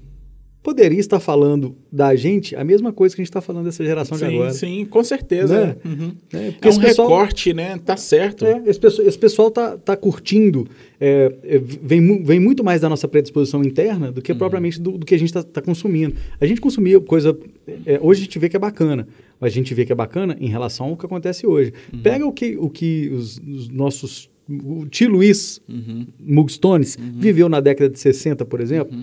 Poderia 0.65 0.99
estar 0.99 1.21
falando 1.21 1.77
da 1.93 2.17
gente 2.17 2.57
a 2.57 2.65
mesma 2.65 2.91
coisa 2.91 3.15
que 3.15 3.21
a 3.21 3.23
gente 3.23 3.29
está 3.31 3.43
falando 3.43 3.67
dessa 3.67 3.85
geração 3.85 4.17
de 4.17 4.25
Sim, 4.27 4.35
agora. 4.35 4.51
sim, 4.51 4.85
com 4.87 5.05
certeza. 5.05 5.67
Né? 5.67 5.77
Uhum. 5.85 6.13
É, 6.33 6.51
porque 6.53 6.69
É 6.69 6.71
um 6.73 6.79
pessoal- 6.81 7.09
recorte, 7.09 7.53
né? 7.53 7.79
Tá 7.85 7.97
certo. 7.99 8.47
É, 8.47 8.63
esse, 8.67 8.81
pessoal, 8.81 9.07
esse 9.07 9.19
pessoal 9.19 9.51
tá, 9.51 9.77
tá 9.77 9.95
curtindo, 9.95 10.67
é, 10.99 11.33
é, 11.45 11.59
vem, 11.59 12.23
vem 12.25 12.41
muito 12.41 12.65
mais 12.65 12.81
da 12.81 12.89
nossa 12.89 13.07
predisposição 13.07 13.63
interna 13.63 14.11
do 14.11 14.23
que 14.23 14.33
Uhum. 14.33 14.39
propriamente 14.39 14.81
do, 14.81 14.93
do 14.99 15.05
que 15.05 15.15
a 15.15 15.19
gente 15.19 15.37
está 15.37 15.61
consumindo. 15.61 16.15
A 16.41 16.47
gente 16.47 16.61
consumia 16.63 16.99
coisa. 16.99 17.39
é, 17.85 18.01
hoje 18.03 18.23
a 18.23 18.25
gente 18.25 18.39
vê 18.39 18.49
que 18.49 18.57
é 18.57 18.59
bacana, 18.59 19.07
mas 19.39 19.53
a 19.53 19.55
gente 19.55 19.75
vê 19.75 19.85
que 19.85 19.93
é 19.93 19.95
bacana 19.95 20.35
em 20.41 20.49
relação 20.49 20.87
ao 20.87 20.97
que 20.97 21.05
acontece 21.05 21.47
hoje. 21.47 21.75
Uhum. 21.93 22.01
Pega 22.01 22.27
o 22.27 22.33
que, 22.33 22.57
o 22.59 22.71
que 22.71 23.11
os, 23.13 23.39
os 23.47 23.69
nossos. 23.69 24.31
O 24.49 24.87
tio 24.87 25.11
Luiz 25.11 25.61
Uhum. 25.69 26.07
Mugstones 26.19 26.99
viveu 27.15 27.49
na 27.51 27.61
década 27.61 27.91
de 27.91 27.99
60, 27.99 28.45
por 28.47 28.61
exemplo. 28.61 28.97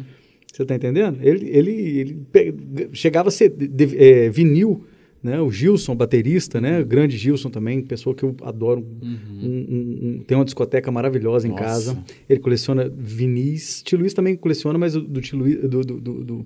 Você 0.52 0.64
está 0.64 0.76
entendendo? 0.76 1.18
Ele, 1.22 1.48
ele, 1.50 1.72
ele 2.00 2.18
pe- 2.32 2.54
chegava 2.94 3.30
a 3.30 3.32
ser 3.32 3.50
de- 3.50 3.68
de- 3.68 3.98
é, 3.98 4.30
vinil, 4.30 4.84
né? 5.24 5.40
O 5.40 5.50
Gilson, 5.52 5.96
baterista, 5.96 6.60
né? 6.60 6.82
O 6.82 6.86
grande 6.86 7.16
Gilson 7.18 7.50
também, 7.50 7.82
pessoa 7.82 8.14
que 8.16 8.24
eu 8.24 8.36
adoro. 8.44 8.86
Um- 9.02 9.08
um- 9.08 10.00
um- 10.18 10.24
tem 10.26 10.36
uma 10.38 10.44
discoteca 10.44 10.92
maravilhosa 10.92 11.48
em 11.48 11.52
Nossa. 11.52 11.64
casa. 11.64 12.04
Ele 12.28 12.40
coleciona 12.40 12.92
vinis. 12.94 13.82
Tio 13.84 13.98
Luiz 14.00 14.14
também 14.14 14.36
coleciona, 14.36 14.78
mas 14.78 14.96
o 14.96 15.02
do 15.02 15.22
do, 15.22 15.84
do, 15.84 16.24
do- 16.24 16.46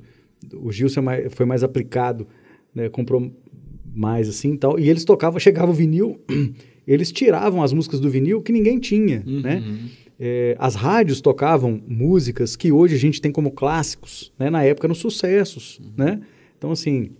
o 0.61 0.71
Gilson 0.71 1.09
é 1.09 1.29
foi 1.29 1.45
mais 1.45 1.63
aplicado, 1.63 2.27
né? 2.75 2.89
Comprou 2.89 3.31
mais 3.95 4.29
assim 4.29 4.53
e 4.53 4.57
tal. 4.57 4.77
E 4.79 4.87
eles 4.89 5.03
tocavam, 5.03 5.39
chegava 5.39 5.71
o 5.71 5.73
vinil, 5.73 6.19
eles 6.85 7.11
tiravam 7.11 7.63
as 7.63 7.73
músicas 7.73 7.99
do 7.99 8.09
vinil 8.09 8.41
que 8.41 8.51
ninguém 8.51 8.77
tinha, 8.77 9.23
né? 9.25 9.63
É, 10.19 10.55
as 10.59 10.75
rádios 10.75 11.19
tocavam 11.21 11.81
músicas 11.87 12.55
que 12.55 12.71
hoje 12.71 12.95
a 12.95 12.99
gente 12.99 13.19
tem 13.21 13.31
como 13.31 13.51
clássicos, 13.51 14.31
né? 14.39 14.49
Na 14.49 14.63
época 14.63 14.87
eram 14.87 14.95
sucessos, 14.95 15.79
né? 15.97 16.21
Então, 16.57 16.71
assim, 16.71 17.11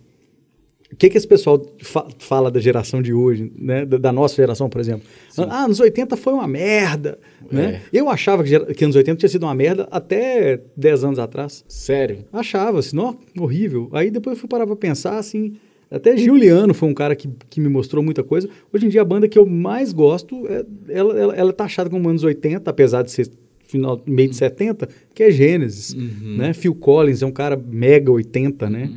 o 0.92 0.96
que, 0.96 1.10
que 1.10 1.18
esse 1.18 1.28
pessoal 1.28 1.62
fa- 1.82 2.08
fala 2.20 2.50
da 2.50 2.60
geração 2.60 3.02
de 3.02 3.12
hoje, 3.14 3.52
né? 3.58 3.86
Da, 3.86 3.98
da 3.98 4.12
nossa 4.14 4.36
geração, 4.36 4.70
por 4.70 4.80
exemplo? 4.80 5.04
Ah, 5.50 5.66
anos 5.66 5.80
80 5.82 6.16
foi 6.16 6.32
uma 6.34 6.48
merda, 6.48 7.20
né? 7.52 7.82
Eu 7.92 8.10
achava 8.10 8.44
que, 8.44 8.74
que 8.74 8.84
anos 8.86 8.96
80 8.96 9.18
tinha 9.20 9.30
sido 9.30 9.44
uma 9.44 9.54
merda 9.56 9.88
até 9.92 10.62
10 10.78 11.04
anos 11.04 11.20
atrás. 11.20 11.66
Sério. 11.68 12.20
Achava, 12.32 12.80
assim, 12.80 12.98
ó, 12.98 13.14
horrível. 13.38 13.90
Aí 13.92 14.10
depois 14.10 14.38
eu 14.38 14.40
fui 14.40 14.48
parar 14.48 14.66
pra 14.66 14.76
pensar, 14.76 15.18
assim, 15.18 15.58
até 15.96 16.16
Juliano 16.18 16.74
foi 16.74 16.90
um 16.90 16.94
cara 16.94 17.16
que, 17.16 17.30
que 17.50 17.60
me 17.60 17.70
mostrou 17.70 18.04
muita 18.04 18.24
coisa. 18.24 18.50
Hoje 18.74 18.86
em 18.86 18.90
dia 18.90 19.02
a 19.02 19.06
banda 19.06 19.28
que 19.28 19.38
eu 19.40 19.46
mais 19.46 19.94
gosto, 19.94 20.46
é, 20.48 20.66
ela, 20.90 21.18
ela, 21.20 21.36
ela 21.36 21.50
é 21.50 21.54
taxada 21.54 21.90
como 21.90 22.10
anos 22.10 22.24
80, 22.24 22.70
apesar 22.70 23.02
de 23.04 23.12
ser 23.12 23.30
final, 23.68 24.02
meio 24.06 24.30
de 24.30 24.36
70, 24.36 24.88
que 25.14 25.24
é 25.24 25.32
Gênesis, 25.32 25.94
né? 26.38 26.54
Phil 26.54 26.76
Collins 26.76 27.22
é 27.24 27.26
um 27.26 27.32
cara 27.32 27.56
mega 27.58 28.12
80, 28.12 28.70
né? 28.70 28.92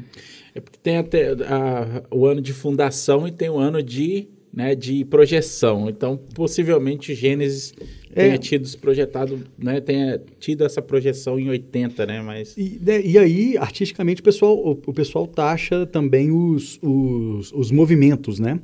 É 0.55 0.61
porque 0.61 0.79
tem 0.83 0.97
até 0.99 1.31
a- 1.33 2.03
o 2.11 2.27
ano 2.27 2.41
de 2.41 2.53
fundação 2.53 3.27
e 3.27 3.31
tem 3.33 3.49
o 3.49 3.57
ano 3.59 3.83
de, 3.83 4.27
né, 4.53 4.75
de 4.75 5.05
projeção. 5.05 5.89
Então, 5.89 6.19
possivelmente, 6.35 7.15
Gênesis 7.15 7.73
É. 8.15 8.25
tenha 8.25 8.39
tido 8.39 8.79
projetado, 8.79 9.41
né, 9.59 9.81
tenha 9.81 10.21
tido 10.39 10.65
essa 10.65 10.81
projeção 10.81 11.39
em 11.39 11.49
80, 11.49 12.07
né? 12.07 12.23
Mas 12.23 12.57
E, 12.57 12.81
né, 12.85 13.01
e 13.05 13.19
aí, 13.19 13.57
artisticamente, 13.57 14.21
o 14.21 14.25
pessoal, 14.25 14.57
o, 14.57 14.71
o 14.71 14.93
pessoal 14.93 15.27
taxa 15.27 15.87
também 15.87 16.31
os, 16.31 16.79
os, 16.83 17.53
os 17.53 17.71
movimentos, 17.71 18.39
né? 18.39 18.59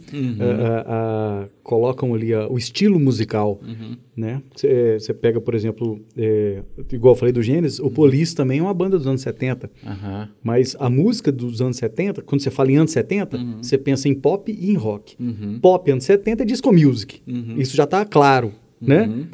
Ah, 0.86 1.48
colocam 1.62 2.14
ali 2.14 2.34
o 2.34 2.58
estilo 2.58 3.00
musical, 3.00 3.60
né? 4.16 4.42
Você 4.54 5.14
pega, 5.14 5.40
por 5.40 5.54
exemplo, 5.54 6.00
é, 6.16 6.62
igual 6.92 7.14
eu 7.14 7.18
falei 7.18 7.32
do 7.32 7.42
Gênesis, 7.42 7.78
o 7.78 7.90
Police 7.90 8.34
também 8.34 8.58
é 8.58 8.62
uma 8.62 8.74
banda 8.74 8.98
dos 8.98 9.06
anos 9.06 9.22
70. 9.22 9.70
aham. 9.84 10.28
Mas 10.42 10.76
a 10.78 10.90
música 10.90 11.32
dos 11.32 11.60
anos 11.60 11.76
70, 11.78 12.22
quando 12.22 12.42
você 12.42 12.50
fala 12.50 12.70
em 12.70 12.76
anos 12.76 12.92
70, 12.92 13.38
você 13.60 13.78
pensa 13.78 14.08
em 14.08 14.14
pop 14.14 14.52
e 14.52 14.70
em 14.70 14.74
rock. 14.74 15.16
Uhum. 15.18 15.58
Pop 15.60 15.90
anos 15.90 16.04
70 16.04 16.42
é 16.42 16.46
disco 16.46 16.72
music. 16.72 17.20
Isso 17.56 17.74
já 17.76 17.84
está 17.84 18.04
claro, 18.04 18.52
né? 18.86 19.02
Uhum. 19.02 19.26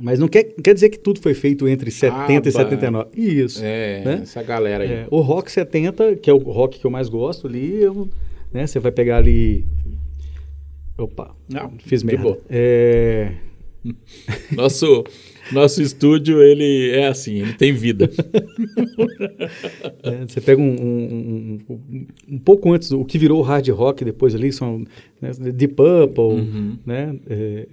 Mas 0.00 0.18
não 0.18 0.26
quer, 0.26 0.44
quer 0.44 0.74
dizer 0.74 0.88
que 0.88 0.98
tudo 0.98 1.20
foi 1.20 1.32
feito 1.34 1.68
entre 1.68 1.90
70 1.90 2.32
e 2.32 2.36
Abba. 2.36 2.50
79. 2.50 3.08
Isso. 3.14 3.60
É, 3.62 4.02
Né? 4.04 4.20
essa 4.22 4.42
galera 4.42 4.82
aí. 4.84 4.90
É, 4.90 5.06
o 5.10 5.20
rock 5.20 5.50
70, 5.52 6.16
que 6.16 6.28
é 6.28 6.32
o 6.32 6.38
rock 6.38 6.80
que 6.80 6.84
eu 6.86 6.90
mais 6.90 7.08
gosto 7.08 7.46
ali, 7.46 7.82
eu- 7.82 8.08
né, 8.52 8.66
você 8.66 8.80
vai 8.80 8.90
pegar 8.90 9.18
ali. 9.18 9.64
Opa, 10.98 11.34
Não, 11.48 11.72
fiz 11.78 12.02
merda. 12.02 12.38
É, 12.50 13.32
Nosso, 14.56 15.04
Nosso 15.52 15.82
estúdio, 15.82 16.42
ele 16.42 16.90
é 16.90 17.08
assim, 17.08 17.36
ele 17.42 17.52
tem 17.54 17.72
vida. 17.72 18.10
É, 20.04 20.26
você 20.26 20.40
pega 20.40 20.60
um, 20.60 20.64
um, 20.80 21.58
um, 21.68 22.06
um, 22.30 22.38
pouco 22.38 22.72
antes, 22.72 22.90
o 22.90 23.04
que 23.04 23.18
virou 23.18 23.38
o 23.38 23.42
hard 23.42 23.68
rock 23.68 24.04
depois 24.04 24.34
ali, 24.34 24.52
são 24.52 24.84
né, 25.20 25.30
Deep 25.52 25.74
Purple, 25.74 26.22
uhum. 26.24 26.78
né, 26.84 27.14
é, 27.28 27.66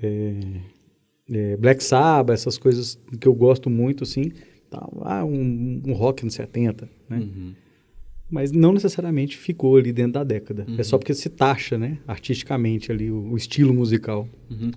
é, 1.32 1.58
Black 1.58 1.84
Sabbath, 1.84 2.34
essas 2.34 2.58
coisas 2.58 3.00
que 3.20 3.28
eu 3.28 3.34
gosto 3.34 3.70
muito, 3.70 4.04
assim, 4.04 4.32
tá, 4.70 4.88
ah, 5.02 5.26
um, 5.26 5.94
rock 5.94 6.24
nos 6.26 6.34
70, 6.34 6.90
né? 7.10 7.18
Uhum. 7.18 7.54
Mas 8.30 8.52
não 8.52 8.72
necessariamente 8.72 9.38
ficou 9.38 9.76
ali 9.76 9.92
dentro 9.92 10.14
da 10.14 10.24
década. 10.24 10.66
Uhum. 10.68 10.76
É 10.78 10.84
só 10.84 10.98
porque 11.00 11.16
se 11.16 11.30
taxa, 11.30 11.78
né, 11.78 11.98
artisticamente 12.08 12.92
ali, 12.92 13.10
o, 13.10 13.32
o 13.32 13.38
estilo 13.38 13.74
musical. 13.74 14.30
Uhum. 14.50 14.72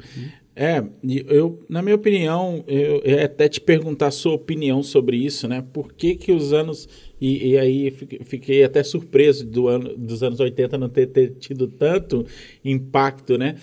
É, 0.55 0.85
eu, 1.29 1.65
na 1.69 1.81
minha 1.81 1.95
opinião, 1.95 2.63
eu, 2.67 3.01
eu 3.03 3.25
até 3.25 3.49
te 3.49 3.61
perguntar 3.61 4.09
a 4.09 4.11
sua 4.11 4.35
opinião 4.35 4.83
sobre 4.83 5.17
isso, 5.17 5.49
né? 5.49 5.65
Por 5.73 5.93
que 5.93 6.15
que 6.15 6.33
os 6.33 6.53
anos... 6.53 6.89
E, 7.19 7.53
e 7.53 7.59
aí 7.59 7.91
fiquei 8.25 8.63
até 8.65 8.83
surpreso 8.83 9.47
do 9.47 9.69
ano, 9.69 9.97
dos 9.97 10.23
anos 10.23 10.41
80 10.41 10.77
não 10.77 10.89
ter, 10.89 11.07
ter 11.07 11.31
tido 11.37 11.69
tanto 11.69 12.27
impacto, 12.65 13.39
né? 13.39 13.57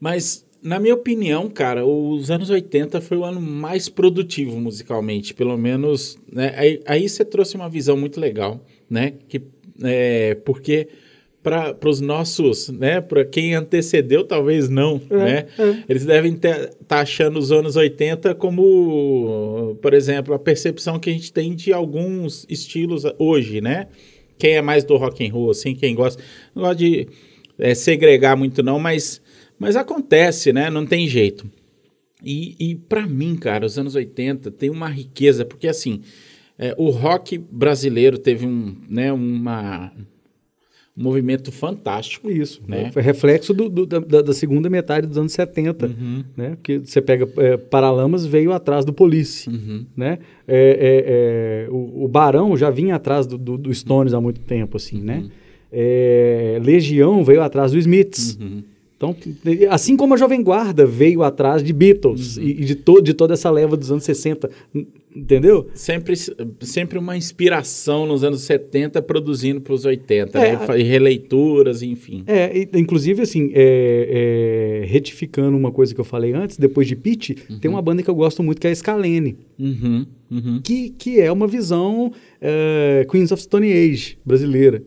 Mas, 0.00 0.45
na 0.66 0.80
minha 0.80 0.94
opinião, 0.94 1.48
cara, 1.48 1.86
os 1.86 2.28
anos 2.28 2.50
80 2.50 3.00
foi 3.00 3.16
o 3.16 3.24
ano 3.24 3.40
mais 3.40 3.88
produtivo 3.88 4.60
musicalmente, 4.60 5.32
pelo 5.32 5.56
menos... 5.56 6.18
Né? 6.30 6.52
Aí, 6.56 6.80
aí 6.84 7.08
você 7.08 7.24
trouxe 7.24 7.54
uma 7.54 7.68
visão 7.68 7.96
muito 7.96 8.18
legal, 8.18 8.60
né? 8.90 9.12
Que, 9.28 9.40
é, 9.84 10.34
porque 10.44 10.88
para 11.40 11.88
os 11.88 12.00
nossos, 12.00 12.68
né, 12.70 13.00
para 13.00 13.24
quem 13.24 13.54
antecedeu, 13.54 14.24
talvez 14.24 14.68
não, 14.68 15.00
é, 15.08 15.16
né? 15.16 15.46
É. 15.56 15.76
Eles 15.88 16.04
devem 16.04 16.34
estar 16.34 16.70
tá 16.88 16.98
achando 16.98 17.38
os 17.38 17.52
anos 17.52 17.76
80 17.76 18.34
como, 18.34 19.78
por 19.80 19.94
exemplo, 19.94 20.34
a 20.34 20.38
percepção 20.40 20.98
que 20.98 21.08
a 21.08 21.12
gente 21.12 21.32
tem 21.32 21.54
de 21.54 21.72
alguns 21.72 22.44
estilos 22.48 23.04
hoje, 23.16 23.60
né? 23.60 23.86
Quem 24.36 24.56
é 24.56 24.60
mais 24.60 24.82
do 24.82 24.96
rock 24.96 25.24
and 25.24 25.32
roll, 25.32 25.50
assim, 25.52 25.76
quem 25.76 25.94
gosta, 25.94 26.20
não 26.52 26.64
gosta 26.64 26.74
de 26.74 27.06
é, 27.56 27.76
segregar 27.76 28.36
muito 28.36 28.60
não, 28.64 28.80
mas, 28.80 29.22
mas 29.58 29.76
acontece, 29.76 30.52
né? 30.52 30.70
Não 30.70 30.86
tem 30.86 31.08
jeito. 31.08 31.50
E, 32.24 32.56
e 32.58 32.74
para 32.74 33.06
mim, 33.06 33.36
cara, 33.36 33.66
os 33.66 33.78
anos 33.78 33.94
80 33.94 34.50
tem 34.50 34.70
uma 34.70 34.88
riqueza, 34.88 35.44
porque 35.44 35.68
assim, 35.68 36.00
é, 36.58 36.74
o 36.78 36.90
rock 36.90 37.38
brasileiro 37.38 38.18
teve 38.18 38.46
um, 38.46 38.76
né, 38.88 39.12
uma 39.12 39.92
um 40.96 41.02
movimento 41.02 41.52
fantástico. 41.52 42.30
Isso, 42.30 42.62
né? 42.66 42.90
Foi 42.90 43.02
reflexo 43.02 43.52
do, 43.52 43.68
do, 43.68 43.84
da, 43.84 44.22
da, 44.22 44.32
segunda 44.32 44.70
metade 44.70 45.06
dos 45.06 45.18
anos 45.18 45.32
70, 45.32 45.86
uhum. 45.86 46.24
né? 46.34 46.50
Porque 46.56 46.78
você 46.78 47.02
pega 47.02 47.28
é, 47.36 47.56
Paralamas 47.58 48.24
veio 48.24 48.52
atrás 48.52 48.84
do 48.84 48.94
Police, 48.94 49.48
uhum. 49.48 49.84
né? 49.94 50.18
É, 50.48 51.66
é, 51.66 51.66
é 51.66 51.70
o, 51.70 52.04
o, 52.04 52.08
Barão 52.08 52.56
já 52.56 52.70
vinha 52.70 52.94
atrás 52.94 53.26
do, 53.26 53.36
do, 53.36 53.58
do, 53.58 53.74
Stones 53.74 54.14
há 54.14 54.20
muito 54.20 54.40
tempo, 54.40 54.78
assim, 54.78 55.02
né? 55.02 55.18
uhum. 55.18 55.22
né? 55.24 56.58
Legião 56.64 57.22
veio 57.22 57.42
atrás 57.42 57.72
do 57.72 57.78
Smiths. 57.78 58.38
Então, 58.96 59.14
assim 59.68 59.94
como 59.94 60.14
a 60.14 60.16
Jovem 60.16 60.42
Guarda 60.42 60.86
veio 60.86 61.22
atrás 61.22 61.62
de 61.62 61.70
Beatles 61.70 62.38
uhum. 62.38 62.44
e, 62.44 62.54
de, 62.64 62.74
to, 62.74 63.02
de 63.02 63.12
toda 63.12 63.34
essa 63.34 63.50
leva 63.50 63.76
dos 63.76 63.90
anos 63.92 64.04
60, 64.04 64.48
entendeu? 65.14 65.68
Sempre, 65.74 66.14
sempre 66.60 66.98
uma 66.98 67.14
inspiração 67.14 68.06
nos 68.06 68.24
anos 68.24 68.40
70 68.40 69.02
produzindo 69.02 69.60
para 69.60 69.74
os 69.74 69.84
80, 69.84 70.38
é, 70.38 70.56
né? 70.56 70.82
releituras, 70.82 71.82
enfim. 71.82 72.24
É, 72.26 72.68
inclusive, 72.72 73.20
assim, 73.20 73.50
é, 73.54 74.82
é, 74.82 74.86
retificando 74.86 75.54
uma 75.54 75.70
coisa 75.70 75.94
que 75.94 76.00
eu 76.00 76.04
falei 76.04 76.32
antes, 76.32 76.56
depois 76.56 76.88
de 76.88 76.96
Pitch, 76.96 77.36
uhum. 77.50 77.58
tem 77.58 77.70
uma 77.70 77.82
banda 77.82 78.02
que 78.02 78.08
eu 78.08 78.14
gosto 78.14 78.42
muito 78.42 78.58
que 78.58 78.66
é 78.66 78.70
a 78.70 78.74
Scalene, 78.74 79.36
uhum. 79.58 80.06
Uhum. 80.30 80.60
Que, 80.64 80.88
que 80.88 81.20
é 81.20 81.30
uma 81.30 81.46
visão 81.46 82.12
é, 82.40 83.06
Queens 83.10 83.30
of 83.30 83.42
Stone 83.42 83.70
Age 83.70 84.16
brasileira. 84.24 84.82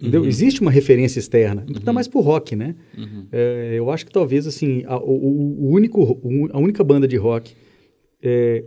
Entendeu? 0.00 0.22
Uhum. 0.22 0.26
Existe 0.26 0.62
uma 0.62 0.70
referência 0.70 1.18
externa, 1.18 1.64
uhum. 1.68 1.76
ainda 1.76 1.92
mais 1.92 2.08
pro 2.08 2.20
rock, 2.20 2.56
né? 2.56 2.74
Uhum. 2.96 3.26
É, 3.30 3.74
eu 3.74 3.90
acho 3.90 4.06
que 4.06 4.10
talvez 4.10 4.46
assim 4.46 4.82
a, 4.86 4.96
o, 4.96 5.12
o, 5.12 5.70
único, 5.70 6.18
a 6.52 6.58
única 6.58 6.82
banda 6.82 7.06
de 7.06 7.18
rock, 7.18 7.54
é, 8.22 8.64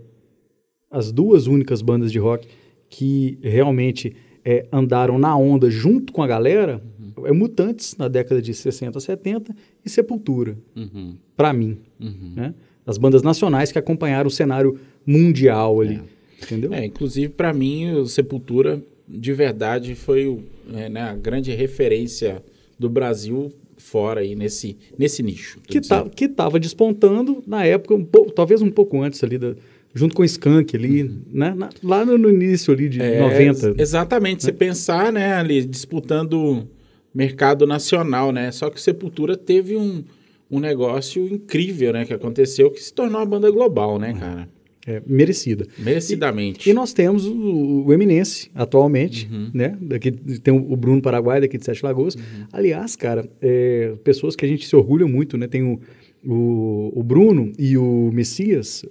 as 0.91 1.11
duas 1.11 1.47
únicas 1.47 1.81
bandas 1.81 2.11
de 2.11 2.19
rock 2.19 2.47
que 2.87 3.39
realmente 3.41 4.15
é, 4.45 4.67
andaram 4.71 5.17
na 5.17 5.35
onda 5.35 5.71
junto 5.71 6.13
com 6.13 6.21
a 6.21 6.27
galera 6.27 6.83
uhum. 7.17 7.25
é 7.25 7.31
Mutantes 7.31 7.97
na 7.97 8.07
década 8.07 8.39
de 8.39 8.53
60, 8.53 8.99
70 8.99 9.55
e 9.83 9.89
Sepultura, 9.89 10.55
uhum. 10.75 11.15
para 11.35 11.51
mim, 11.51 11.79
uhum. 11.99 12.33
né? 12.35 12.53
As 12.85 12.97
bandas 12.97 13.23
nacionais 13.23 13.71
que 13.71 13.79
acompanharam 13.79 14.27
o 14.27 14.31
cenário 14.31 14.77
mundial 15.03 15.81
ali, 15.81 15.95
é. 15.95 16.43
entendeu? 16.43 16.73
É, 16.73 16.85
inclusive 16.85 17.29
para 17.29 17.51
mim 17.53 17.91
o 17.93 18.05
Sepultura 18.05 18.83
de 19.07 19.33
verdade 19.33 19.95
foi 19.95 20.27
o 20.27 20.41
é, 20.73 20.89
né, 20.89 21.01
a 21.01 21.15
grande 21.15 21.51
referência 21.51 22.43
do 22.77 22.89
Brasil 22.89 23.51
fora 23.77 24.21
aí 24.21 24.35
nesse, 24.35 24.77
nesse 24.97 25.21
nicho. 25.21 25.59
Que 25.67 25.81
tá, 25.81 26.05
estava 26.19 26.59
despontando 26.59 27.43
na 27.45 27.65
época, 27.65 27.93
um 27.93 28.03
pouco, 28.03 28.31
talvez 28.31 28.61
um 28.61 28.71
pouco 28.71 29.01
antes 29.01 29.23
ali, 29.23 29.37
da, 29.37 29.55
junto 29.93 30.15
com 30.15 30.21
o 30.21 30.25
Skank 30.25 30.75
ali, 30.75 31.03
uhum. 31.03 31.21
né, 31.31 31.53
na, 31.55 31.69
lá 31.83 32.05
no, 32.05 32.17
no, 32.17 32.29
início 32.29 32.73
ali 32.73 32.87
de 32.87 33.01
é, 33.01 33.19
90. 33.19 33.81
Exatamente, 33.81 34.45
né? 34.45 34.51
você 34.51 34.53
pensar 34.53 35.11
né, 35.11 35.33
ali 35.33 35.65
disputando 35.65 36.67
mercado 37.13 37.67
nacional, 37.67 38.31
né? 38.31 38.51
Só 38.51 38.69
que 38.69 38.81
Sepultura 38.81 39.37
teve 39.37 39.75
um, 39.75 40.03
um 40.49 40.59
negócio 40.59 41.25
incrível, 41.27 41.93
né, 41.93 42.05
que 42.05 42.13
aconteceu, 42.13 42.71
que 42.71 42.81
se 42.81 42.93
tornou 42.93 43.19
uma 43.19 43.25
banda 43.25 43.51
global, 43.51 43.99
né, 43.99 44.13
cara? 44.13 44.49
É, 44.85 45.01
merecida. 45.07 45.65
Merecidamente. 45.79 46.67
E, 46.67 46.71
e, 46.71 46.73
nós 46.73 46.91
temos 46.91 47.25
o, 47.25 47.85
o 47.85 47.93
Eminense, 47.93 48.51
atualmente, 48.53 49.29
uhum. 49.31 49.49
né? 49.53 49.77
Daqui, 49.79 50.11
tem 50.11 50.53
o 50.53 50.75
Bruno 50.75 51.01
Paraguai, 51.01 51.39
daqui 51.39 51.57
de 51.57 51.63
Sete 51.63 51.83
Lagoas. 51.83 52.15
Uhum. 52.15 52.21
Aliás, 52.51 52.95
cara, 52.95 53.29
é, 53.41 53.95
pessoas 54.03 54.35
que 54.35 54.43
a 54.43 54.47
gente 54.47 54.67
se 54.67 54.75
orgulha 54.75 55.07
muito, 55.07 55.37
né? 55.37 55.47
Tem 55.47 55.63
o, 55.63 55.79
o, 56.25 56.91
o 56.99 57.03
Bruno 57.03 57.53
e 57.57 57.77
o 57.77 58.11
Messias, 58.11 58.85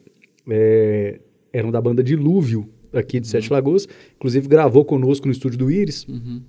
é, 0.49 1.21
eram 1.53 1.71
da 1.71 1.81
banda 1.81 2.03
Dilúvio, 2.03 2.67
aqui 2.91 3.21
de 3.21 3.27
uhum. 3.27 3.31
Sete 3.31 3.53
Lagoas. 3.53 3.87
Inclusive, 4.17 4.49
gravou 4.49 4.87
conosco 4.87 5.27
no 5.27 5.33
estúdio 5.33 5.59
do 5.59 5.71
Íris. 5.71 6.07
Uhum. 6.09 6.41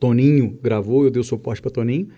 Toninho 0.00 0.58
gravou, 0.62 1.04
eu 1.04 1.10
dei 1.10 1.20
o 1.20 1.24
suporte 1.24 1.62
para 1.62 1.70
Toninho. 1.70 2.08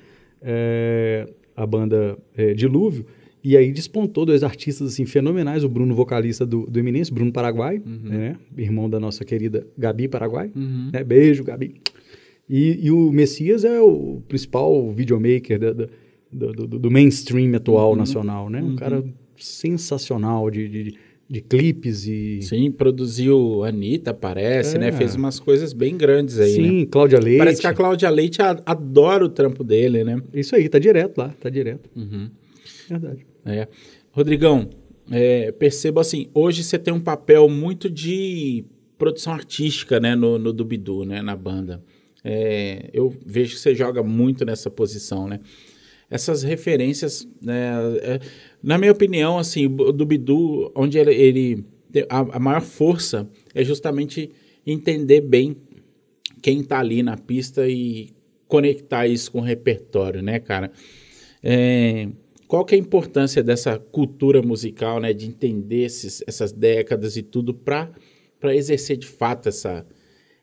É, 0.40 1.26
a 1.54 1.66
banda 1.66 2.16
é, 2.34 2.54
Dilúvio. 2.54 3.04
E 3.42 3.56
aí 3.56 3.72
despontou 3.72 4.26
dois 4.26 4.42
artistas 4.42 4.92
assim 4.92 5.06
fenomenais, 5.06 5.64
o 5.64 5.68
Bruno, 5.68 5.94
vocalista 5.94 6.44
do, 6.44 6.66
do 6.66 6.78
Eminence, 6.78 7.12
Bruno 7.12 7.32
Paraguai, 7.32 7.82
uhum. 7.84 8.00
né? 8.02 8.36
irmão 8.56 8.88
da 8.88 9.00
nossa 9.00 9.24
querida 9.24 9.66
Gabi 9.78 10.08
Paraguai. 10.08 10.50
Uhum. 10.54 10.90
Né? 10.92 11.02
Beijo, 11.02 11.42
Gabi. 11.42 11.76
E, 12.48 12.86
e, 12.86 12.90
o 12.90 13.10
Messias 13.12 13.64
é 13.64 13.80
o 13.80 14.20
principal 14.28 14.90
videomaker 14.90 15.58
da, 15.58 15.72
da, 15.72 15.86
do, 16.30 16.52
do, 16.52 16.78
do, 16.80 16.90
mainstream 16.90 17.54
atual 17.54 17.90
uhum. 17.90 17.96
nacional, 17.96 18.50
né? 18.50 18.60
Um 18.60 18.70
uhum. 18.70 18.76
cara 18.76 19.04
sensacional 19.38 20.50
de, 20.50 20.68
de, 20.68 20.94
de, 21.28 21.40
clipes 21.40 22.06
e... 22.08 22.42
Sim, 22.42 22.70
produziu 22.72 23.62
Anitta, 23.62 24.12
parece, 24.12 24.76
né? 24.76 24.88
é. 24.88 24.90
né? 24.90 24.98
Fez 24.98 25.14
umas 25.14 25.38
coisas 25.38 25.72
bem 25.72 25.96
grandes 25.96 26.40
aí, 26.40 26.54
Sim, 26.54 26.80
né? 26.80 26.86
Cláudia 26.90 27.20
Leite. 27.20 27.38
Parece 27.38 27.60
que 27.60 27.66
a 27.68 27.72
Cláudia 27.72 28.10
Leite 28.10 28.42
adora 28.66 29.24
o 29.24 29.28
trampo 29.28 29.62
dele, 29.62 30.02
né? 30.02 30.20
Isso 30.34 30.56
aí, 30.56 30.68
tá 30.68 30.78
direto 30.80 31.18
lá, 31.18 31.28
tá 31.40 31.48
direto. 31.48 31.88
Uhum. 31.96 32.28
Verdade. 32.88 33.29
É. 33.50 33.68
Rodrigão, 34.12 34.70
é, 35.10 35.50
perceba 35.52 36.00
assim, 36.00 36.28
hoje 36.32 36.62
você 36.62 36.78
tem 36.78 36.92
um 36.94 37.00
papel 37.00 37.48
muito 37.48 37.90
de 37.90 38.64
produção 38.96 39.32
artística, 39.32 39.98
né, 39.98 40.14
no, 40.14 40.38
no 40.38 40.52
Dubidu, 40.52 41.04
né, 41.04 41.22
na 41.22 41.34
banda. 41.34 41.82
É, 42.22 42.90
eu 42.92 43.14
vejo 43.24 43.54
que 43.54 43.60
você 43.60 43.74
joga 43.74 44.02
muito 44.02 44.44
nessa 44.44 44.70
posição, 44.70 45.26
né? 45.26 45.40
Essas 46.10 46.42
referências, 46.42 47.26
né, 47.40 47.72
é, 48.02 48.20
na 48.62 48.76
minha 48.76 48.92
opinião, 48.92 49.38
assim, 49.38 49.66
o 49.66 49.92
Dubidu, 49.92 50.70
onde 50.74 50.98
ele, 50.98 51.14
ele 51.14 51.64
a, 52.08 52.18
a, 52.36 52.38
maior 52.38 52.60
força 52.60 53.28
é 53.54 53.64
justamente 53.64 54.30
entender 54.66 55.20
bem 55.20 55.56
quem 56.42 56.62
tá 56.62 56.80
ali 56.80 57.02
na 57.02 57.16
pista 57.16 57.66
e 57.68 58.10
conectar 58.46 59.06
isso 59.06 59.30
com 59.32 59.38
o 59.38 59.44
repertório, 59.44 60.20
né, 60.20 60.38
cara? 60.40 60.70
É, 61.42 62.08
qual 62.50 62.64
que 62.64 62.74
é 62.74 62.78
a 62.78 62.80
importância 62.80 63.44
dessa 63.44 63.78
cultura 63.78 64.42
musical, 64.42 64.98
né, 64.98 65.12
de 65.12 65.24
entender 65.24 65.84
esses, 65.84 66.20
essas 66.26 66.50
décadas 66.50 67.16
e 67.16 67.22
tudo 67.22 67.54
para 67.54 67.92
exercer 68.46 68.96
de 68.96 69.06
fato 69.06 69.48
essa, 69.48 69.86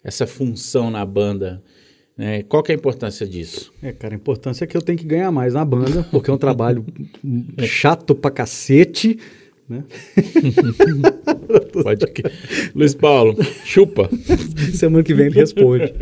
essa 0.02 0.26
função 0.26 0.90
na 0.90 1.06
banda? 1.06 1.62
Né? 2.16 2.44
Qual 2.44 2.64
que 2.64 2.72
é 2.72 2.76
a 2.76 2.78
importância 2.78 3.28
disso? 3.28 3.74
É, 3.84 3.92
cara, 3.92 4.14
a 4.14 4.16
importância 4.16 4.64
é 4.64 4.68
que 4.68 4.78
eu 4.78 4.82
tenho 4.82 4.98
que 4.98 5.04
ganhar 5.04 5.30
mais 5.34 5.54
na 5.54 5.66
banda, 5.66 6.08
porque 6.10 6.32
é 6.32 6.34
um 6.34 6.38
trabalho 6.38 6.86
chato 7.68 8.16
pra 8.16 8.32
cacete, 8.32 9.20
né? 9.70 9.84
Pode 11.74 12.08
que... 12.08 12.24
Luiz 12.74 12.94
Paulo, 12.94 13.36
chupa. 13.66 14.10
Semana 14.74 15.04
que 15.04 15.14
vem 15.14 15.28
ele 15.28 15.36
responde. 15.36 15.94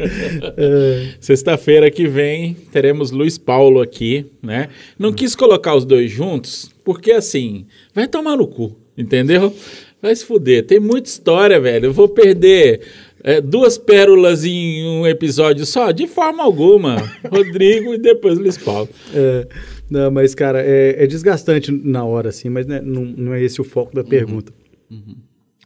É... 0.58 1.14
Sexta-feira 1.20 1.90
que 1.90 2.08
vem 2.08 2.56
teremos 2.72 3.12
Luiz 3.12 3.38
Paulo 3.38 3.82
aqui, 3.82 4.26
né? 4.42 4.70
Não 4.98 5.12
quis 5.12 5.36
colocar 5.36 5.76
os 5.76 5.86
dois 5.86 6.12
juntos, 6.12 6.70
porque 6.84 7.12
assim, 7.12 7.66
vai 7.94 8.08
tomar 8.08 8.38
no 8.38 8.48
cu, 8.48 8.76
entendeu? 8.98 9.54
Vai 10.02 10.16
se 10.16 10.26
fuder. 10.26 10.66
Tem 10.66 10.80
muita 10.80 11.10
história, 11.10 11.60
velho. 11.60 11.86
Eu 11.86 11.94
vou 11.94 12.08
perder 12.08 12.82
é, 13.24 13.42
duas 13.42 13.76
pérolas 13.76 14.46
em 14.46 14.88
um 14.88 15.08
episódio 15.08 15.66
só? 15.66 15.92
De 15.92 16.06
forma 16.06 16.44
alguma. 16.44 16.98
Rodrigo 17.28 17.96
e 17.96 17.98
depois 17.98 18.38
Luiz 18.38 18.56
Paulo. 18.56 18.88
É, 19.12 19.48
não, 19.90 20.10
mas, 20.12 20.34
cara, 20.34 20.62
é, 20.62 21.04
é 21.04 21.08
desgastante 21.08 21.72
na 21.72 22.04
hora, 22.04 22.30
assim, 22.30 22.50
mas 22.50 22.66
né, 22.66 22.82
não, 22.82 23.04
não 23.06 23.34
é 23.34 23.44
esse 23.44 23.62
o 23.62 23.64
foco 23.64 23.96
da 23.96 24.04
pergunta. 24.04 24.52
Uhum. 24.90 25.16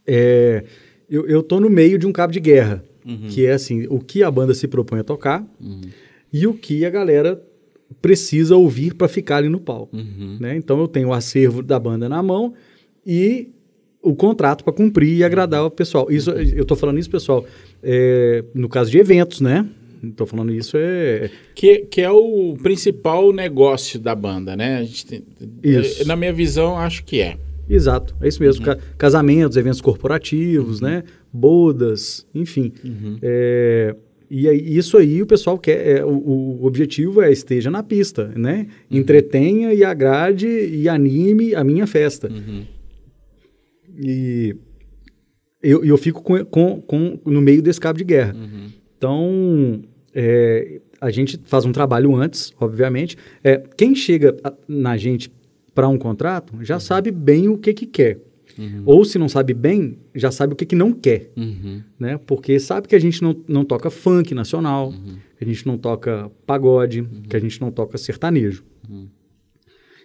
É, 0.06 0.64
eu, 1.08 1.26
eu 1.26 1.42
tô 1.42 1.58
no 1.60 1.70
meio 1.70 1.98
de 1.98 2.06
um 2.06 2.12
cabo 2.12 2.32
de 2.32 2.40
guerra, 2.40 2.84
uhum. 3.06 3.28
que 3.28 3.46
é 3.46 3.52
assim, 3.52 3.86
o 3.88 3.98
que 3.98 4.22
a 4.22 4.30
banda 4.30 4.54
se 4.54 4.68
propõe 4.68 5.00
a 5.00 5.04
tocar 5.04 5.46
uhum. 5.60 5.80
e 6.32 6.46
o 6.46 6.54
que 6.54 6.84
a 6.84 6.90
galera 6.90 7.42
precisa 8.00 8.56
ouvir 8.56 8.94
para 8.94 9.08
ficar 9.08 9.38
ali 9.38 9.48
no 9.48 9.60
palco. 9.60 9.96
Uhum. 9.96 10.36
Né? 10.40 10.56
Então 10.56 10.78
eu 10.78 10.88
tenho 10.88 11.08
o 11.08 11.12
acervo 11.12 11.62
da 11.62 11.78
banda 11.78 12.08
na 12.08 12.22
mão 12.22 12.54
e 13.04 13.48
o 14.02 14.14
contrato 14.14 14.64
para 14.64 14.72
cumprir 14.72 15.18
e 15.18 15.24
agradar 15.24 15.64
o 15.64 15.70
pessoal. 15.70 16.10
Isso, 16.10 16.30
eu 16.30 16.62
estou 16.62 16.76
falando 16.76 16.98
isso, 16.98 17.10
pessoal, 17.10 17.44
é, 17.82 18.44
no 18.54 18.68
caso 18.68 18.90
de 18.90 18.98
eventos, 18.98 19.40
né? 19.40 19.66
Estou 20.02 20.26
falando 20.26 20.52
isso 20.52 20.76
é 20.78 21.30
que, 21.54 21.80
que 21.80 22.00
é 22.00 22.10
o 22.10 22.56
principal 22.62 23.32
negócio 23.32 23.98
da 24.00 24.14
banda, 24.14 24.56
né? 24.56 24.88
Tem, 25.06 25.22
isso. 25.62 26.06
Na 26.06 26.16
minha 26.16 26.32
visão, 26.32 26.78
acho 26.78 27.04
que 27.04 27.20
é. 27.20 27.36
Exato, 27.68 28.16
é 28.20 28.26
isso 28.26 28.42
mesmo. 28.42 28.66
Uhum. 28.66 28.76
Casamentos, 28.98 29.56
eventos 29.56 29.80
corporativos, 29.80 30.80
uhum. 30.80 30.88
né? 30.88 31.04
Bodas, 31.32 32.26
enfim. 32.34 32.72
Uhum. 32.82 33.18
É, 33.22 33.94
e 34.28 34.48
aí, 34.48 34.76
isso 34.76 34.96
aí 34.96 35.22
o 35.22 35.26
pessoal 35.26 35.58
quer. 35.58 35.98
É, 35.98 36.04
o, 36.04 36.10
o, 36.10 36.64
objetivo 36.64 37.20
é 37.20 37.30
esteja 37.30 37.70
na 37.70 37.82
pista, 37.82 38.32
né? 38.36 38.66
Uhum. 38.90 38.98
Entretenha 38.98 39.72
e 39.74 39.84
agrade 39.84 40.48
e 40.48 40.88
anime 40.88 41.54
a 41.54 41.62
minha 41.62 41.86
festa. 41.86 42.28
Uhum. 42.28 42.64
E 43.98 44.56
eu, 45.62 45.84
eu 45.84 45.98
fico 45.98 46.22
com, 46.22 46.44
com, 46.44 46.80
com, 46.80 47.18
no 47.24 47.40
meio 47.40 47.62
desse 47.62 47.80
cabo 47.80 47.98
de 47.98 48.04
guerra. 48.04 48.34
Uhum. 48.34 48.79
Então, 49.00 49.80
é, 50.14 50.82
a 51.00 51.10
gente 51.10 51.40
faz 51.44 51.64
um 51.64 51.72
trabalho 51.72 52.14
antes, 52.14 52.52
obviamente. 52.60 53.16
É, 53.42 53.56
quem 53.78 53.94
chega 53.94 54.36
na 54.68 54.98
gente 54.98 55.32
para 55.74 55.88
um 55.88 55.96
contrato 55.96 56.62
já 56.62 56.74
uhum. 56.74 56.80
sabe 56.80 57.10
bem 57.10 57.48
o 57.48 57.56
que, 57.56 57.72
que 57.72 57.86
quer. 57.86 58.20
Uhum. 58.58 58.82
Ou 58.84 59.02
se 59.06 59.18
não 59.18 59.26
sabe 59.26 59.54
bem, 59.54 59.96
já 60.14 60.30
sabe 60.30 60.52
o 60.52 60.56
que, 60.56 60.66
que 60.66 60.76
não 60.76 60.92
quer. 60.92 61.30
Uhum. 61.34 61.82
Né? 61.98 62.20
Porque 62.26 62.60
sabe 62.60 62.88
que 62.88 62.94
a 62.94 62.98
gente 62.98 63.22
não, 63.22 63.34
não 63.48 63.64
toca 63.64 63.88
funk 63.88 64.34
nacional, 64.34 64.90
uhum. 64.90 65.16
que 65.38 65.44
a 65.44 65.46
gente 65.46 65.66
não 65.66 65.78
toca 65.78 66.30
pagode, 66.44 67.00
uhum. 67.00 67.22
que 67.26 67.34
a 67.34 67.40
gente 67.40 67.58
não 67.58 67.70
toca 67.70 67.96
sertanejo. 67.96 68.62
Uhum. 68.86 69.08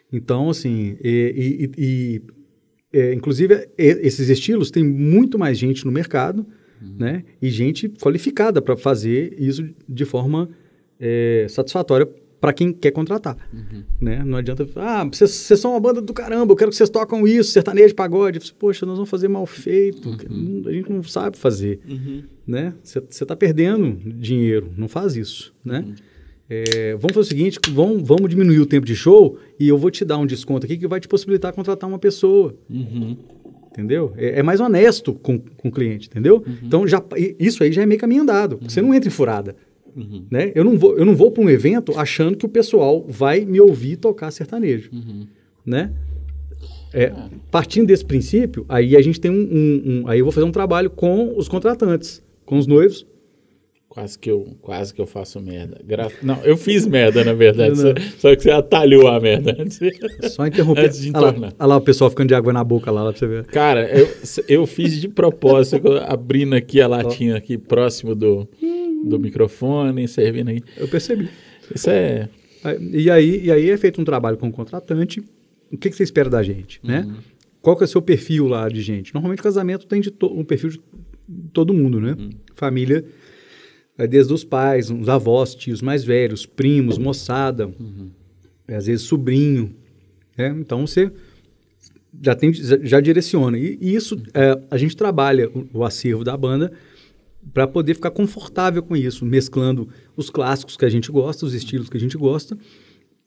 Então, 0.09 0.49
assim, 0.49 0.95
e, 1.03 1.69
e, 1.77 2.21
e 2.93 2.97
é, 2.97 3.13
inclusive, 3.13 3.67
esses 3.77 4.29
estilos 4.29 4.71
tem 4.71 4.85
muito 4.85 5.37
mais 5.37 5.57
gente 5.57 5.85
no 5.85 5.91
mercado, 5.91 6.47
uhum. 6.81 6.95
né? 6.99 7.23
E 7.41 7.49
gente 7.49 7.89
qualificada 7.89 8.61
para 8.61 8.75
fazer 8.75 9.35
isso 9.37 9.67
de 9.87 10.05
forma 10.05 10.49
é, 10.99 11.45
satisfatória 11.49 12.07
para 12.39 12.53
quem 12.53 12.71
quer 12.71 12.91
contratar, 12.91 13.35
uhum. 13.51 13.83
né? 13.99 14.23
Não 14.23 14.37
adianta, 14.37 14.67
ah, 14.75 15.03
vocês, 15.03 15.31
são 15.31 15.71
uma 15.71 15.79
banda 15.79 15.99
do 15.99 16.13
caramba, 16.13 16.51
eu 16.51 16.55
quero 16.55 16.69
que 16.69 16.77
vocês 16.77 16.89
tocam 16.89 17.27
isso, 17.27 17.51
sertanejo, 17.51 17.95
pagode. 17.95 18.39
Poxa, 18.53 18.85
nós 18.85 18.97
vamos 18.97 19.09
fazer 19.09 19.27
mal 19.27 19.45
feito, 19.45 20.09
uhum. 20.09 20.63
a 20.65 20.71
gente 20.71 20.91
não 20.91 21.01
sabe 21.01 21.37
fazer, 21.37 21.79
uhum. 21.89 22.23
né? 22.45 22.73
Você 22.83 22.99
está 22.99 23.35
perdendo 23.35 23.97
dinheiro, 24.13 24.71
não 24.77 24.87
faz 24.87 25.15
isso, 25.15 25.53
né? 25.63 25.85
Uhum. 25.87 25.95
É, 26.47 26.91
vamos 26.93 27.15
fazer 27.15 27.19
o 27.19 27.23
seguinte, 27.23 27.59
vamos, 27.71 28.07
vamos 28.07 28.29
diminuir 28.29 28.59
o 28.59 28.65
tempo 28.65 28.85
de 28.85 28.95
show 28.95 29.39
e 29.59 29.67
eu 29.67 29.77
vou 29.77 29.89
te 29.89 30.05
dar 30.05 30.19
um 30.19 30.25
desconto 30.27 30.65
aqui 30.65 30.77
que 30.77 30.87
vai 30.87 30.99
te 30.99 31.07
possibilitar 31.07 31.51
contratar 31.53 31.89
uma 31.89 31.97
pessoa. 31.97 32.55
Uhum. 32.69 33.17
Entendeu? 33.75 34.13
É, 34.15 34.39
é, 34.39 34.43
mais 34.43 34.61
honesto 34.61 35.13
com, 35.13 35.37
com 35.37 35.67
o 35.67 35.71
cliente, 35.71 36.07
entendeu? 36.07 36.41
Uhum. 36.47 36.55
Então, 36.63 36.87
já, 36.87 37.03
isso 37.37 37.61
aí 37.61 37.73
já 37.73 37.81
é 37.81 37.85
meio 37.85 37.99
caminho 37.99 38.21
andado. 38.21 38.57
Você 38.61 38.81
não 38.81 38.93
entra 38.93 39.09
em 39.09 39.11
furada. 39.11 39.53
Uhum. 39.93 40.25
Né? 40.31 40.53
Eu 40.55 40.63
não 40.63 40.77
vou, 40.77 40.97
eu 40.97 41.05
não 41.05 41.13
vou 41.13 41.29
para 41.29 41.43
um 41.43 41.49
evento 41.49 41.97
achando 41.97 42.37
que 42.37 42.45
o 42.45 42.49
pessoal 42.49 43.05
vai 43.07 43.43
me 43.43 43.59
ouvir 43.59 43.97
tocar 43.97 44.31
sertanejo. 44.31 44.89
Uhum. 44.93 45.27
Né? 45.65 45.91
É, 46.93 47.11
partindo 47.51 47.87
desse 47.87 48.05
princípio, 48.05 48.65
aí 48.69 48.95
a 48.95 49.01
gente 49.01 49.19
tem 49.19 49.29
um, 49.29 49.35
um, 49.35 49.83
um, 49.85 50.07
Aí 50.07 50.19
eu 50.19 50.25
vou 50.25 50.31
fazer 50.31 50.45
um 50.45 50.51
trabalho 50.51 50.89
com 50.89 51.37
os 51.37 51.49
contratantes, 51.49 52.23
com 52.45 52.57
os 52.57 52.65
noivos, 52.65 53.05
Quase 53.95 54.19
que 54.19 54.29
eu, 54.29 54.57
quase 54.61 54.93
que 54.93 54.99
eu 54.99 55.05
faço 55.05 55.39
merda. 55.39 55.79
Gra... 55.81 56.09
Não, 56.21 56.43
eu 56.43 56.57
fiz 56.57 56.85
merda, 56.85 57.23
na 57.23 57.31
verdade. 57.31 57.77
Só, 57.77 57.93
só, 58.17 58.35
que 58.35 58.43
você 58.43 58.51
atalhou 58.51 59.07
a 59.07 59.17
merda 59.21 59.55
antes. 59.57 59.79
Só 60.35 60.45
interromper. 60.45 60.87
Antes 60.87 60.99
de 60.99 61.11
olha, 61.15 61.39
lá, 61.39 61.53
olha 61.57 61.65
lá 61.65 61.77
o 61.77 61.81
pessoal 61.81 62.09
ficando 62.09 62.27
de 62.27 62.35
água 62.35 62.51
na 62.51 62.61
boca 62.61 62.91
lá, 62.91 63.03
lá 63.03 63.11
pra 63.13 63.19
você 63.19 63.25
ver. 63.25 63.45
Cara, 63.45 63.89
eu, 63.89 64.05
eu 64.49 64.67
fiz 64.67 64.99
de 64.99 65.07
propósito, 65.07 65.87
abrindo 66.05 66.55
aqui 66.55 66.81
a 66.81 66.89
latinha 66.89 67.37
aqui 67.37 67.57
próximo 67.57 68.13
do, 68.13 68.45
do 69.05 69.17
microfone, 69.17 70.05
servindo 70.09 70.49
aí. 70.49 70.61
Eu 70.75 70.89
percebi. 70.89 71.29
Isso 71.73 71.89
é... 71.89 72.27
E 72.91 73.09
aí, 73.09 73.45
e 73.45 73.49
aí 73.49 73.69
é 73.69 73.77
feito 73.77 74.01
um 74.01 74.03
trabalho 74.03 74.35
com 74.35 74.49
o 74.49 74.51
contratante. 74.51 75.23
O 75.71 75.77
que, 75.77 75.89
que 75.89 75.95
você 75.95 76.03
espera 76.03 76.29
da 76.29 76.43
gente, 76.43 76.81
né? 76.83 76.99
uhum. 76.99 77.13
né? 77.13 77.17
Qual 77.61 77.77
que 77.77 77.83
é 77.83 77.85
o 77.85 77.87
seu 77.87 78.01
perfil 78.01 78.45
lá 78.47 78.67
de 78.67 78.81
gente? 78.81 79.13
Normalmente 79.13 79.41
casamento 79.41 79.87
tem 79.87 80.01
de 80.01 80.13
um 80.21 80.43
perfil 80.43 80.71
de 80.71 80.81
todo 81.53 81.73
mundo, 81.73 82.01
né? 82.01 82.13
Uhum. 82.19 82.29
Família 82.55 83.05
desde 83.97 84.33
os 84.33 84.43
pais, 84.43 84.89
os 84.89 85.07
avós, 85.07 85.55
tios 85.55 85.81
mais 85.81 86.03
velhos, 86.03 86.45
primos, 86.45 86.97
moçada, 86.97 87.67
uhum. 87.67 88.09
às 88.67 88.87
vezes 88.87 89.05
sobrinho. 89.05 89.73
Né? 90.37 90.55
Então 90.59 90.85
você 90.85 91.11
já, 92.21 92.35
tem, 92.35 92.53
já 92.53 92.99
direciona. 92.99 93.57
E, 93.57 93.77
e 93.79 93.95
isso, 93.95 94.21
é, 94.33 94.59
a 94.69 94.77
gente 94.77 94.97
trabalha 94.97 95.49
o, 95.49 95.79
o 95.79 95.83
acervo 95.83 96.23
da 96.23 96.35
banda 96.35 96.71
para 97.53 97.67
poder 97.67 97.93
ficar 97.93 98.11
confortável 98.11 98.81
com 98.81 98.95
isso, 98.97 99.25
mesclando 99.25 99.87
os 100.17 100.29
clássicos 100.29 100.75
que 100.75 100.85
a 100.85 100.89
gente 100.89 101.11
gosta, 101.11 101.45
os 101.45 101.53
estilos 101.53 101.89
que 101.89 101.97
a 101.97 101.99
gente 101.99 102.17
gosta. 102.17 102.57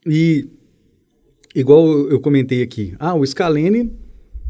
E, 0.05 0.49
igual 1.55 1.87
eu 2.11 2.21
comentei 2.21 2.62
aqui, 2.62 2.95
ah, 2.99 3.14
o 3.14 3.25
Scalene 3.25 3.91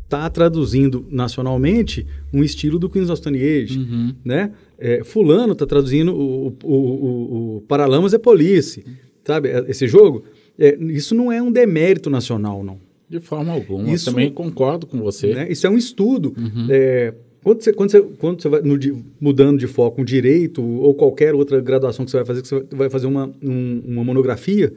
está 0.08 0.28
traduzindo 0.30 1.06
nacionalmente 1.10 2.06
um 2.32 2.42
estilo 2.42 2.78
do 2.78 2.88
Queens 2.88 3.10
of 3.10 3.18
Stone 3.18 3.38
Age, 3.38 3.78
uhum. 3.78 4.14
né? 4.24 4.52
É, 4.78 5.04
fulano 5.04 5.52
está 5.52 5.66
traduzindo 5.66 6.14
o, 6.14 6.56
o, 6.64 6.74
o, 6.74 7.56
o, 7.56 7.60
Paralamas 7.68 8.14
é 8.14 8.18
Police, 8.18 8.82
sabe? 9.22 9.50
É, 9.50 9.66
esse 9.68 9.86
jogo. 9.86 10.24
É, 10.58 10.74
isso 10.76 11.14
não 11.14 11.30
é 11.30 11.42
um 11.42 11.52
demérito 11.52 12.08
nacional, 12.08 12.64
não. 12.64 12.80
De 13.08 13.20
forma 13.20 13.52
alguma. 13.52 13.90
Isso, 13.90 14.06
também 14.06 14.32
concordo 14.32 14.86
com 14.86 14.98
você. 14.98 15.34
Né? 15.34 15.50
Isso 15.50 15.66
é 15.66 15.70
um 15.70 15.76
estudo. 15.76 16.34
Uhum. 16.36 16.66
É, 16.70 17.14
quando 17.42 17.62
você, 17.62 17.72
quando 17.72 17.90
você, 17.90 18.00
quando 18.18 18.42
você 18.42 18.48
vai 18.48 18.62
no, 18.62 18.78
mudando 19.20 19.58
de 19.58 19.66
foco 19.66 20.00
um 20.00 20.04
direito 20.04 20.62
ou 20.62 20.94
qualquer 20.94 21.34
outra 21.34 21.60
graduação 21.60 22.04
que 22.04 22.10
você 22.10 22.16
vai 22.16 22.26
fazer, 22.26 22.42
que 22.42 22.48
você 22.48 22.64
vai 22.72 22.90
fazer 22.90 23.06
uma, 23.06 23.30
um, 23.42 23.82
uma 23.86 24.04
monografia, 24.04 24.72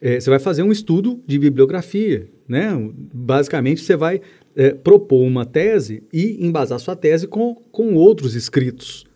é, 0.00 0.20
você 0.20 0.30
vai 0.30 0.38
fazer 0.38 0.62
um 0.62 0.70
estudo 0.70 1.20
de 1.26 1.38
bibliografia. 1.38 2.28
Né? 2.46 2.68
Basicamente, 3.12 3.80
você 3.80 3.96
vai 3.96 4.20
é, 4.56 4.70
propor 4.70 5.22
uma 5.22 5.44
tese 5.44 6.02
e 6.12 6.44
embasar 6.44 6.78
sua 6.78 6.96
tese 6.96 7.26
com, 7.26 7.54
com 7.72 7.94
outros 7.94 8.34
escritos 8.34 9.06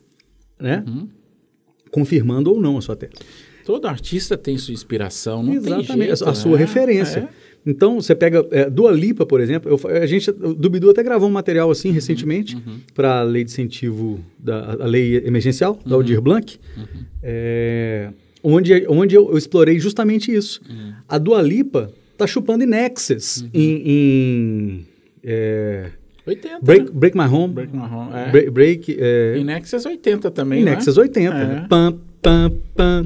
né? 0.60 0.84
Uhum. 0.86 1.08
Confirmando 1.90 2.50
ou 2.50 2.60
não 2.60 2.76
a 2.76 2.82
sua 2.82 2.96
tese. 2.96 3.12
Todo 3.64 3.86
artista 3.86 4.36
tem 4.36 4.56
sua 4.56 4.72
inspiração, 4.72 5.42
não 5.42 5.54
Exatamente, 5.54 5.88
tem 5.88 5.96
jeito, 5.98 6.24
a, 6.24 6.30
a 6.30 6.34
sua 6.34 6.52
né? 6.52 6.58
referência. 6.58 7.20
É. 7.20 7.48
Então, 7.66 8.00
você 8.00 8.14
pega 8.14 8.46
é, 8.50 8.70
Dua 8.70 8.90
Lipa, 8.90 9.26
por 9.26 9.40
exemplo, 9.40 9.70
eu, 9.70 9.96
a 9.96 10.06
gente, 10.06 10.30
o 10.30 10.54
Dubidu 10.54 10.88
até 10.88 11.02
gravou 11.02 11.28
um 11.28 11.32
material 11.32 11.70
assim 11.70 11.88
uhum, 11.88 11.94
recentemente 11.94 12.56
uhum. 12.56 12.80
para 12.94 13.20
a 13.20 13.22
lei 13.22 13.44
de 13.44 13.50
incentivo, 13.50 14.20
da, 14.38 14.72
a 14.80 14.86
lei 14.86 15.16
emergencial, 15.18 15.74
uhum. 15.74 15.90
da 15.90 15.94
Aldir 15.96 16.20
Blanc, 16.20 16.58
uhum. 16.76 16.84
é, 17.22 18.10
onde, 18.42 18.86
onde 18.88 19.14
eu, 19.14 19.30
eu, 19.30 19.36
explorei 19.36 19.78
justamente 19.78 20.32
isso. 20.32 20.62
Uhum. 20.68 20.92
A 21.06 21.18
Dua 21.18 21.42
Lipa 21.42 21.92
tá 22.16 22.26
chupando 22.26 22.64
Inexes 22.64 23.42
uhum. 23.42 23.50
em, 23.52 23.82
em 23.84 24.86
é, 25.24 25.90
80. 26.28 26.58
Break, 26.62 26.84
né? 26.84 26.90
break 26.92 27.16
My 27.16 27.24
Home. 27.24 27.54
Break 27.54 27.74
My 27.74 27.82
Home, 27.82 28.10
é. 28.14 28.30
Break, 28.30 28.50
break 28.50 28.96
é... 29.00 29.42
Nexus 29.42 29.86
80 29.86 30.30
também, 30.30 30.62
Nexus 30.62 30.96
né? 30.96 31.02
80. 31.02 31.36
É. 31.36 31.66
Pam, 31.68 31.98
pam, 32.20 32.52
pam. 32.76 33.02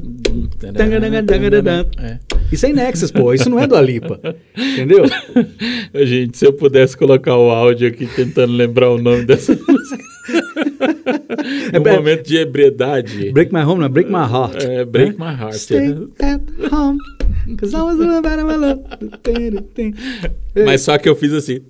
É. 1.99 2.19
Isso 2.51 2.67
é 2.67 2.73
Nexus, 2.73 3.11
pô. 3.13 3.33
Isso 3.33 3.49
não 3.49 3.61
é 3.61 3.67
do 3.67 3.77
Alipa. 3.77 4.21
Entendeu? 4.57 5.05
Gente, 6.05 6.37
se 6.37 6.47
eu 6.47 6.53
pudesse 6.53 6.97
colocar 6.97 7.37
o 7.37 7.51
áudio 7.51 7.89
aqui 7.89 8.07
tentando 8.07 8.53
lembrar 8.53 8.91
o 8.91 8.99
nome 8.99 9.25
dessa 9.25 9.55
música. 9.69 10.03
é 11.73 11.79
um 11.79 11.97
momento 11.97 12.27
de 12.27 12.37
ebriedade. 12.39 13.31
Break 13.31 13.55
My 13.55 13.61
Home, 13.61 13.81
não 13.81 13.87
é 13.87 13.89
Break 13.89 14.11
My 14.11 14.19
Heart. 14.19 14.65
É, 14.65 14.85
Break 14.85 15.19
My 15.19 15.27
Heart. 15.27 15.55
Stay 15.55 15.97
at 16.21 16.43
home. 16.73 16.99
Cause 17.59 17.75
I 17.75 17.83
was 17.83 18.01
about 18.01 18.45
my 18.45 18.57
love. 18.57 18.83
Mas 20.65 20.83
só 20.83 20.97
que 20.97 21.09
eu 21.09 21.17
fiz 21.17 21.33
assim 21.33 21.61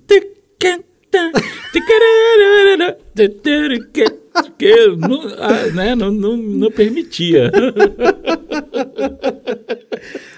que 4.57 4.85
não, 4.97 5.21
ah, 5.37 5.67
né, 5.73 5.95
não, 5.95 6.11
não, 6.11 6.37
não 6.37 6.71
permitia. 6.71 7.51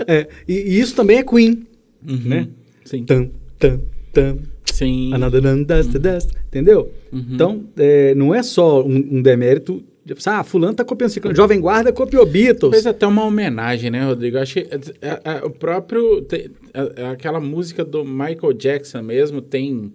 É, 0.08 0.28
e, 0.48 0.54
e, 0.54 0.80
isso 0.80 0.96
também 0.96 1.18
é 1.18 1.24
Queen, 1.24 1.66
uhum, 2.08 2.20
né? 2.26 2.48
Sim. 2.84 3.04
Tam, 3.04 3.30
tam, 3.58 3.82
tam. 4.14 4.38
Sim. 4.72 5.12
Another 5.14 5.42
dust, 5.42 5.92
dust, 5.98 6.32
entendeu? 6.48 6.92
Então, 7.12 7.64
é, 7.78 8.14
não 8.14 8.36
é 8.36 8.44
só 8.44 8.84
um, 8.84 8.96
um 8.96 9.22
demérito. 9.22 9.82
de- 10.06 10.14
Ah, 10.26 10.44
fulano 10.44 10.76
tá 10.76 10.84
copiando 10.84 11.10
ciclano. 11.10 11.36
Jovem 11.36 11.60
Guarda 11.60 11.92
copiou 11.92 12.26
Beatles. 12.26 12.72
Fez 12.72 12.86
até 12.86 13.08
uma 13.08 13.24
homenagem, 13.24 13.90
né, 13.90 14.06
Rodrigo? 14.06 14.38
Acho 14.38 14.54
que 14.56 14.60
é, 15.02 15.20
é, 15.24 15.46
o 15.46 15.50
próprio. 15.50 16.22
te- 16.22 16.52
é, 16.74 17.02
é 17.04 17.06
aquela 17.08 17.40
música 17.40 17.84
do 17.84 18.04
Michael 18.06 18.54
Jackson 18.54 19.02
mesmo 19.02 19.42
tem 19.42 19.94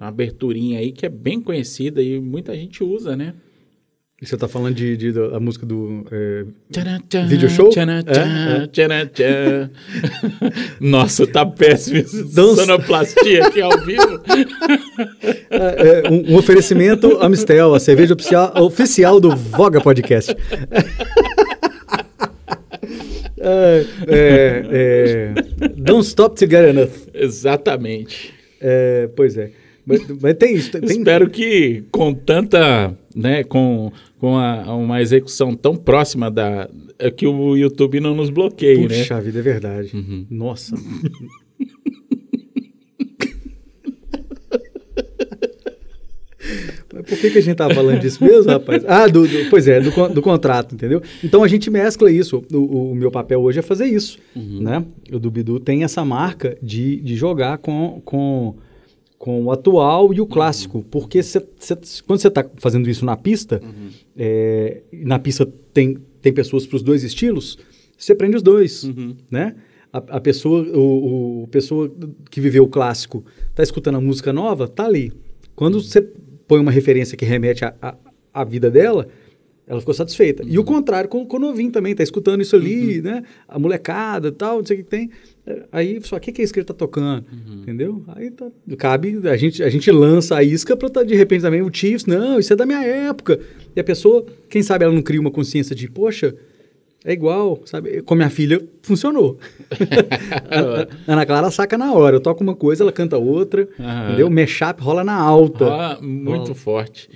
uma 0.00 0.08
aberturinha 0.08 0.78
aí 0.78 0.92
que 0.92 1.04
é 1.04 1.08
bem 1.10 1.40
conhecida 1.40 2.02
e 2.02 2.18
muita 2.20 2.54
gente 2.56 2.82
usa, 2.82 3.14
né? 3.16 3.34
Você 4.22 4.36
tá 4.36 4.46
falando 4.46 4.74
de, 4.74 4.98
de- 4.98 5.12
da 5.12 5.40
música 5.40 5.64
do... 5.64 6.04
é, 6.12 6.44
Tcharam, 6.70 7.00
tcharam, 7.08 7.26
Vídeo 7.28 7.48
show? 7.48 7.70
tcharam, 7.70 7.94
É, 7.94 8.66
tcharam. 8.66 9.70
Nossa, 10.78 11.26
tá 11.26 11.46
péssimo 11.46 12.02
Dança. 12.34 12.56
sonoplastia 12.66 13.46
aqui 13.46 13.62
ao 13.62 13.78
vivo. 13.82 14.20
é, 15.50 16.02
é, 16.06 16.10
um, 16.10 16.32
um 16.32 16.36
oferecimento 16.36 17.16
Amistel, 17.22 17.74
a 17.74 17.80
cerveja 17.80 18.12
oficial, 18.12 18.52
oficial 18.62 19.18
do 19.20 19.34
Voga 19.34 19.80
Podcast. 19.80 20.34
É, 23.42 23.84
é, 24.06 24.64
é, 24.70 25.68
don't 25.76 26.06
stop 26.06 26.36
to 26.36 26.46
get 26.46 26.68
enough. 26.68 26.90
Exatamente. 27.14 28.34
É, 28.60 29.08
pois 29.16 29.34
é. 29.38 29.50
Mas, 29.86 30.02
mas 30.20 30.34
tem 30.34 30.54
isso. 30.54 30.70
Tem, 30.70 30.84
Espero 30.84 31.28
que 31.30 31.84
com 31.90 32.12
tanta, 32.14 32.94
né, 33.14 33.42
com, 33.44 33.90
com 34.18 34.36
a- 34.36 34.74
uma 34.76 35.00
execução 35.00 35.54
tão 35.54 35.74
próxima 35.76 36.30
da 36.30 36.68
é 36.98 37.10
que 37.10 37.26
o 37.26 37.56
YouTube 37.56 37.98
não 38.00 38.14
nos 38.14 38.28
bloqueie, 38.30 38.86
né? 38.86 38.98
Puxa 38.98 39.20
vida, 39.20 39.38
é 39.38 39.42
verdade. 39.42 39.90
Nossa. 40.30 40.74
Mas 46.92 47.04
por 47.06 47.18
que, 47.18 47.30
que 47.30 47.38
a 47.38 47.42
gente 47.42 47.56
tava 47.56 47.74
falando 47.74 48.00
disso 48.00 48.22
mesmo, 48.24 48.50
rapaz? 48.50 48.82
Ah, 48.88 49.06
do, 49.06 49.26
do- 49.26 49.50
pois 49.50 49.68
é, 49.68 49.78
do, 49.80 49.90
do 50.08 50.22
contrato, 50.22 50.74
entendeu? 50.74 51.02
Então 51.22 51.44
a 51.44 51.48
gente 51.48 51.70
mescla 51.70 52.10
isso. 52.10 52.42
O, 52.52 52.90
o 52.92 52.94
meu 52.94 53.10
papel 53.10 53.40
hoje 53.40 53.58
é 53.58 53.62
fazer 53.62 53.86
isso, 53.86 54.18
né? 54.34 54.84
O 55.12 55.18
do 55.18 55.30
Bidu 55.30 55.60
tem 55.60 55.84
essa 55.84 56.04
marca 56.04 56.56
de, 56.62 56.96
de 56.96 57.14
jogar 57.14 57.58
com, 57.58 58.00
com, 58.04 58.56
com 59.20 59.44
o 59.44 59.52
atual 59.52 60.14
e 60.14 60.20
o 60.22 60.26
clássico. 60.26 60.82
Porque 60.90 61.22
cê- 61.22 61.46
cê- 61.58 61.76
quando 62.06 62.18
você 62.20 62.28
está 62.28 62.42
fazendo 62.56 62.88
isso 62.88 63.04
na 63.04 63.18
pista, 63.18 63.60
é, 64.16 64.80
e 64.90 65.04
na 65.04 65.18
pista 65.18 65.44
tem, 65.74 65.98
tem 66.22 66.32
pessoas 66.32 66.66
para 66.66 66.76
os 66.76 66.82
dois 66.82 67.04
estilos, 67.04 67.58
você 67.98 68.12
aprende 68.12 68.36
os 68.36 68.42
dois, 68.42 68.90
né? 69.30 69.54
A, 69.92 69.98
a 70.16 70.20
pessoa, 70.20 70.62
o, 70.74 71.42
o- 71.42 71.48
pessoa 71.48 71.92
que 72.30 72.40
viveu 72.40 72.64
o 72.64 72.68
clássico 72.68 73.22
está 73.50 73.62
escutando 73.62 73.96
a 73.96 74.00
música 74.00 74.32
nova, 74.32 74.66
tá 74.66 74.86
ali. 74.86 75.12
Quando 75.54 75.82
você 75.82 76.00
põe 76.48 76.58
uma 76.58 76.70
referência 76.70 77.14
que 77.14 77.24
remete 77.26 77.62
à 78.32 78.44
vida 78.44 78.70
dela, 78.70 79.06
ela 79.70 79.78
ficou 79.78 79.94
satisfeita. 79.94 80.42
E 80.44 80.58
o 80.58 80.64
contrário 80.64 81.08
com, 81.08 81.24
com 81.24 81.36
o 81.36 81.40
novinho 81.40 81.70
também, 81.70 81.94
tá 81.94 82.02
escutando 82.02 82.40
isso 82.40 82.56
ali, 82.56 83.00
né? 83.00 83.22
A 83.46 83.56
molecada 83.56 84.26
e 84.26 84.32
tal, 84.32 84.58
não 84.58 84.66
sei 84.66 84.80
o 84.80 84.80
que 84.80 84.90
tem. 84.90 85.10
Aí, 85.70 86.00
só 86.02 86.16
o 86.16 86.20
que, 86.20 86.32
que 86.32 86.42
é 86.42 86.46
que 86.46 86.58
ele 86.58 86.66
tá 86.66 86.74
tocando? 86.74 87.24
Entendeu? 87.62 88.02
Aí 88.08 88.32
tá, 88.32 88.50
cabe, 88.76 89.20
a 89.28 89.36
gente, 89.36 89.62
a 89.62 89.68
gente 89.68 89.88
lança 89.92 90.36
a 90.36 90.42
isca 90.42 90.76
para 90.76 90.90
tá, 90.90 91.04
de 91.04 91.14
repente 91.14 91.42
também 91.42 91.62
o 91.62 91.72
Chiefs, 91.72 92.04
não, 92.04 92.40
isso 92.40 92.52
é 92.52 92.56
da 92.56 92.66
minha 92.66 92.82
época. 92.82 93.38
E 93.74 93.78
a 93.78 93.84
pessoa, 93.84 94.26
quem 94.48 94.60
sabe 94.60 94.84
ela 94.84 94.92
não 94.92 95.02
cria 95.02 95.20
uma 95.20 95.30
consciência 95.30 95.74
de, 95.76 95.88
poxa, 95.88 96.34
é 97.04 97.12
igual, 97.12 97.60
sabe? 97.64 98.02
Com 98.02 98.14
minha 98.14 98.28
filha, 98.30 98.60
funcionou. 98.82 99.38
Ana 101.06 101.24
Clara 101.26 101.50
saca 101.50 101.76
na 101.78 101.92
hora. 101.92 102.16
Eu 102.16 102.20
toco 102.20 102.42
uma 102.42 102.54
coisa, 102.54 102.82
ela 102.84 102.92
canta 102.92 103.16
outra, 103.18 103.68
Aham. 103.78 104.06
entendeu? 104.08 104.30
Mashup 104.30 104.82
rola 104.82 105.02
na 105.04 105.14
alta. 105.14 105.98
Muito 106.00 106.42
Rola. 106.42 106.54
forte. 106.54 107.08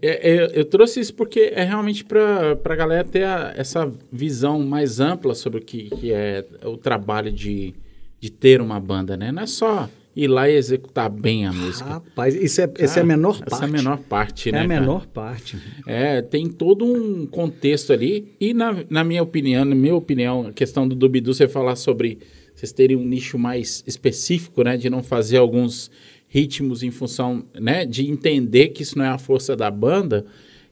É, 0.00 0.30
é, 0.36 0.50
eu 0.54 0.64
trouxe 0.64 1.00
isso 1.00 1.14
porque 1.14 1.52
é 1.54 1.64
realmente 1.64 2.04
para 2.04 2.56
a 2.64 2.76
galera 2.76 3.04
ter 3.04 3.24
a- 3.24 3.52
essa 3.56 3.90
visão 4.12 4.60
mais 4.60 5.00
ampla 5.00 5.34
sobre 5.34 5.60
o 5.60 5.62
que, 5.64 5.90
que 5.90 6.12
é 6.12 6.44
o 6.64 6.76
trabalho 6.76 7.30
de, 7.32 7.74
de 8.20 8.30
ter 8.30 8.60
uma 8.60 8.78
banda, 8.80 9.16
né? 9.16 9.30
Não 9.32 9.42
é 9.42 9.46
só 9.46 9.88
ir 10.16 10.28
lá 10.28 10.48
e 10.48 10.54
executar 10.54 11.10
bem 11.10 11.46
a 11.46 11.52
música. 11.52 11.88
Rapaz, 11.88 12.34
isso 12.34 12.60
é, 12.60 12.70
essa 12.78 13.00
é 13.00 13.02
a 13.02 13.06
menor 13.06 13.38
parte. 13.38 13.52
Essa 13.54 13.64
é 13.64 13.68
a 13.68 13.70
menor 13.70 13.98
parte, 13.98 14.48
É 14.48 14.52
né? 14.52 14.58
a 14.58 14.68
cara? 14.68 14.80
menor 14.80 15.06
parte. 15.06 15.58
É, 15.86 16.22
tem 16.22 16.48
todo 16.48 16.84
um 16.84 17.26
contexto 17.26 17.92
ali. 17.92 18.32
E 18.40 18.54
na, 18.54 18.84
na 18.88 19.02
minha 19.02 19.22
opinião, 19.22 19.64
na 19.64 19.74
minha 19.74 19.94
opinião, 19.94 20.46
a 20.48 20.52
questão 20.52 20.86
do 20.86 20.94
Dubidu, 20.94 21.34
você 21.34 21.48
falar 21.48 21.76
sobre 21.76 22.18
vocês 22.54 22.72
terem 22.72 22.96
um 22.96 23.04
nicho 23.04 23.36
mais 23.36 23.82
específico, 23.86 24.62
né? 24.62 24.76
De 24.76 24.88
não 24.88 25.02
fazer 25.02 25.38
alguns 25.38 25.90
ritmos 26.28 26.82
em 26.84 26.90
função, 26.92 27.44
né? 27.58 27.84
De 27.84 28.08
entender 28.08 28.68
que 28.68 28.82
isso 28.82 28.96
não 28.96 29.04
é 29.04 29.08
a 29.08 29.18
força 29.18 29.56
da 29.56 29.70
banda. 29.70 30.24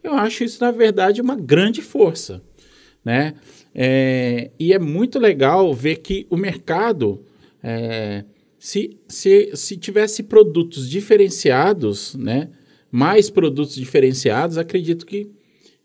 Eu 0.05 0.15
acho 0.15 0.45
isso, 0.45 0.63
na 0.63 0.71
verdade, 0.71 1.21
uma 1.21 1.35
grande 1.35 1.83
força, 1.83 2.41
né? 3.05 3.35
É, 3.75 4.51
e 4.59 4.73
é 4.73 4.79
muito 4.79 5.19
legal 5.19 5.73
ver 5.75 5.97
que 5.97 6.27
o 6.31 6.37
mercado... 6.37 7.21
é, 7.63 8.25
se, 8.63 8.97
se, 9.09 9.51
se 9.57 9.77
tivesse 9.77 10.23
produtos 10.23 10.89
diferenciados, 10.89 12.15
né? 12.15 12.49
Mais 12.93 13.29
produtos 13.29 13.75
diferenciados, 13.75 14.57
acredito 14.57 15.05
que 15.05 15.29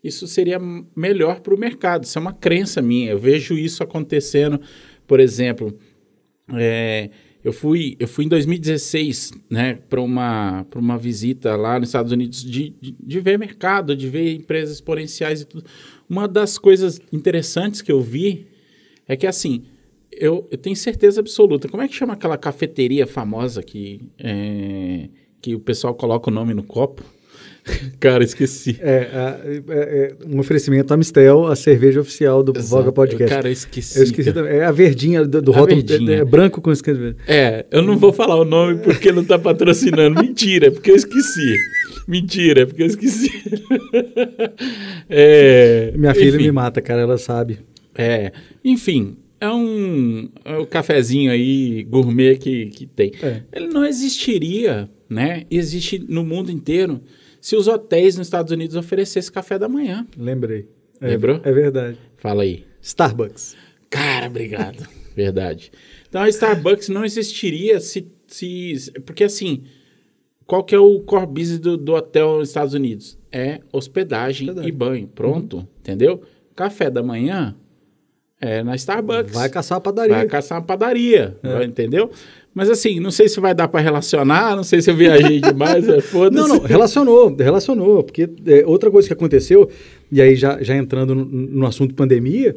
isso 0.02 0.28
seria 0.28 0.60
melhor 0.94 1.40
para 1.40 1.52
o 1.52 1.58
mercado. 1.58 2.04
Isso 2.04 2.16
é 2.16 2.22
uma 2.22 2.32
crença 2.32 2.80
minha. 2.80 3.10
Eu 3.10 3.18
vejo 3.18 3.58
isso 3.58 3.82
acontecendo, 3.82 4.60
por 5.08 5.18
exemplo, 5.18 5.76
é, 6.54 7.10
eu 7.42 7.52
fui 7.52 7.96
eu 7.98 8.06
fui 8.06 8.26
em 8.26 8.28
2016, 8.28 9.32
né, 9.50 9.80
para 9.90 10.00
uma 10.00 10.64
uma 10.76 10.96
visita 10.96 11.56
lá 11.56 11.80
nos 11.80 11.88
Estados 11.88 12.12
Unidos 12.12 12.44
de, 12.44 12.76
de, 12.80 12.94
de 12.96 13.20
ver 13.20 13.40
mercado, 13.40 13.96
de 13.96 14.08
ver 14.08 14.36
empresas 14.36 14.76
exponenciais 14.76 15.40
e 15.40 15.46
tudo. 15.46 15.64
Uma 16.08 16.28
das 16.28 16.56
coisas 16.56 17.00
interessantes 17.12 17.82
que 17.82 17.90
eu 17.90 18.00
vi 18.00 18.46
é 19.08 19.16
que 19.16 19.26
assim 19.26 19.64
eu, 20.20 20.46
eu 20.50 20.58
tenho 20.58 20.76
certeza 20.76 21.20
absoluta. 21.20 21.68
Como 21.68 21.82
é 21.82 21.88
que 21.88 21.94
chama 21.94 22.14
aquela 22.14 22.36
cafeteria 22.36 23.06
famosa 23.06 23.62
que 23.62 24.00
é, 24.18 25.08
que 25.40 25.54
o 25.54 25.60
pessoal 25.60 25.94
coloca 25.94 26.30
o 26.30 26.32
nome 26.32 26.54
no 26.54 26.62
copo? 26.62 27.02
Cara, 28.00 28.24
esqueci. 28.24 28.78
É, 28.80 28.90
é, 28.90 29.62
é, 29.68 29.74
é 29.74 30.16
um 30.26 30.38
oferecimento 30.38 30.92
Amistel, 30.92 31.46
a 31.46 31.56
cerveja 31.56 32.00
oficial 32.00 32.42
do 32.42 32.52
Exato. 32.52 32.68
Voga 32.68 32.92
Podcast. 32.92 33.34
Cara, 33.34 33.48
eu 33.48 33.52
esqueci. 33.52 33.98
eu 33.98 34.04
esqueci 34.04 34.32
também. 34.32 34.54
É 34.54 34.64
a 34.64 34.72
verdinha 34.72 35.24
do, 35.24 35.42
do 35.42 35.52
A 35.52 35.58
rótulo. 35.58 35.82
É, 36.10 36.14
é 36.14 36.24
branco 36.24 36.60
com 36.60 36.72
esquema. 36.72 37.14
É, 37.26 37.66
eu 37.70 37.82
não 37.82 37.96
vou 37.96 38.12
falar 38.12 38.36
o 38.36 38.44
nome 38.44 38.78
porque 38.78 39.12
não 39.12 39.24
tá 39.24 39.38
patrocinando. 39.38 40.20
Mentira, 40.22 40.68
é 40.68 40.70
porque 40.70 40.90
eu 40.90 40.96
esqueci. 40.96 41.56
Mentira, 42.06 42.62
é 42.62 42.66
porque 42.66 42.82
eu 42.82 42.86
esqueci. 42.86 43.30
É, 45.10 45.92
Minha 45.96 46.14
filha 46.14 46.36
enfim, 46.36 46.44
me 46.44 46.52
mata, 46.52 46.82
cara, 46.82 47.00
ela 47.00 47.16
sabe. 47.16 47.60
É, 47.94 48.30
enfim, 48.62 49.16
é 49.40 49.50
um, 49.50 50.28
é 50.44 50.58
um 50.58 50.64
cafezinho 50.66 51.30
aí 51.30 51.84
gourmet 51.84 52.36
que, 52.36 52.66
que 52.66 52.86
tem. 52.86 53.12
É. 53.22 53.42
Ele 53.52 53.68
não 53.68 53.84
existiria, 53.84 54.90
né? 55.08 55.44
Existe 55.50 55.98
no 55.98 56.24
mundo 56.24 56.50
inteiro 56.50 57.00
se 57.40 57.56
os 57.56 57.68
hotéis 57.68 58.16
nos 58.16 58.26
Estados 58.26 58.52
Unidos 58.52 58.76
oferecessem 58.76 59.32
café 59.32 59.58
da 59.58 59.68
manhã. 59.68 60.06
Lembrei. 60.16 60.68
É, 61.00 61.08
Lembrou? 61.08 61.40
É 61.44 61.52
verdade. 61.52 61.98
Fala 62.16 62.42
aí. 62.42 62.64
Starbucks. 62.82 63.56
Cara, 63.88 64.26
obrigado. 64.26 64.86
Verdade. 65.14 65.72
Então 66.08 66.22
a 66.22 66.28
Starbucks 66.28 66.88
não 66.88 67.04
existiria 67.04 67.80
se, 67.80 68.06
se. 68.28 68.92
Porque 69.04 69.24
assim, 69.24 69.64
qual 70.46 70.62
que 70.62 70.74
é 70.74 70.78
o 70.78 71.00
core 71.00 71.26
business 71.26 71.58
do, 71.58 71.76
do 71.76 71.92
hotel 71.92 72.38
nos 72.38 72.48
Estados 72.48 72.72
Unidos? 72.72 73.18
É 73.32 73.60
hospedagem, 73.72 74.48
Hospedagem. 74.48 74.68
e 74.68 74.72
banho. 74.72 75.08
Pronto. 75.08 75.66
Entendeu? 75.80 76.22
Café 76.54 76.88
da 76.88 77.02
manhã 77.02 77.56
é 78.40 78.62
na 78.62 78.74
Starbucks. 78.76 79.32
Vai 79.34 79.48
caçar 79.48 79.78
a 79.78 79.80
padaria. 79.80 80.14
Vai 80.16 80.26
caçar 80.26 80.58
uma 80.58 80.64
padaria, 80.64 81.36
É. 81.42 81.64
entendeu? 81.64 82.10
Mas 82.54 82.68
assim, 82.70 82.98
não 82.98 83.10
sei 83.10 83.28
se 83.28 83.38
vai 83.38 83.54
dar 83.54 83.68
para 83.68 83.80
relacionar, 83.80 84.56
não 84.56 84.64
sei 84.64 84.80
se 84.80 84.90
eu 84.90 84.96
viajei 84.96 85.38
demais, 85.42 85.88
é, 85.88 86.00
foda-se. 86.00 86.48
Não, 86.48 86.56
não, 86.56 86.64
relacionou, 86.64 87.34
relacionou, 87.36 88.02
porque 88.02 88.28
é, 88.46 88.64
outra 88.66 88.90
coisa 88.90 89.06
que 89.06 89.14
aconteceu, 89.14 89.68
e 90.10 90.20
aí 90.20 90.34
já, 90.34 90.60
já 90.62 90.76
entrando 90.76 91.14
no, 91.14 91.24
no 91.24 91.66
assunto 91.66 91.94
pandemia, 91.94 92.56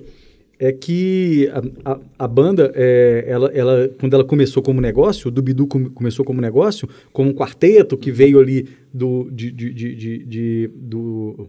é 0.57 0.71
que 0.71 1.51
a, 1.83 1.91
a, 1.93 1.99
a 2.19 2.27
banda, 2.27 2.71
é, 2.75 3.25
ela, 3.27 3.51
ela, 3.53 3.89
quando 3.99 4.13
ela 4.13 4.23
começou 4.23 4.61
como 4.63 4.79
negócio, 4.81 5.27
o 5.27 5.31
Dubidu 5.31 5.65
come- 5.67 5.89
começou 5.89 6.23
como 6.25 6.39
negócio, 6.41 6.87
como 7.11 7.29
um 7.29 7.33
quarteto 7.33 7.97
que 7.97 8.11
veio 8.11 8.39
ali 8.39 8.69
do, 8.93 9.29
de, 9.31 9.51
de, 9.51 9.73
de- 9.73 10.25
de- 10.25 10.67
do 10.75 11.47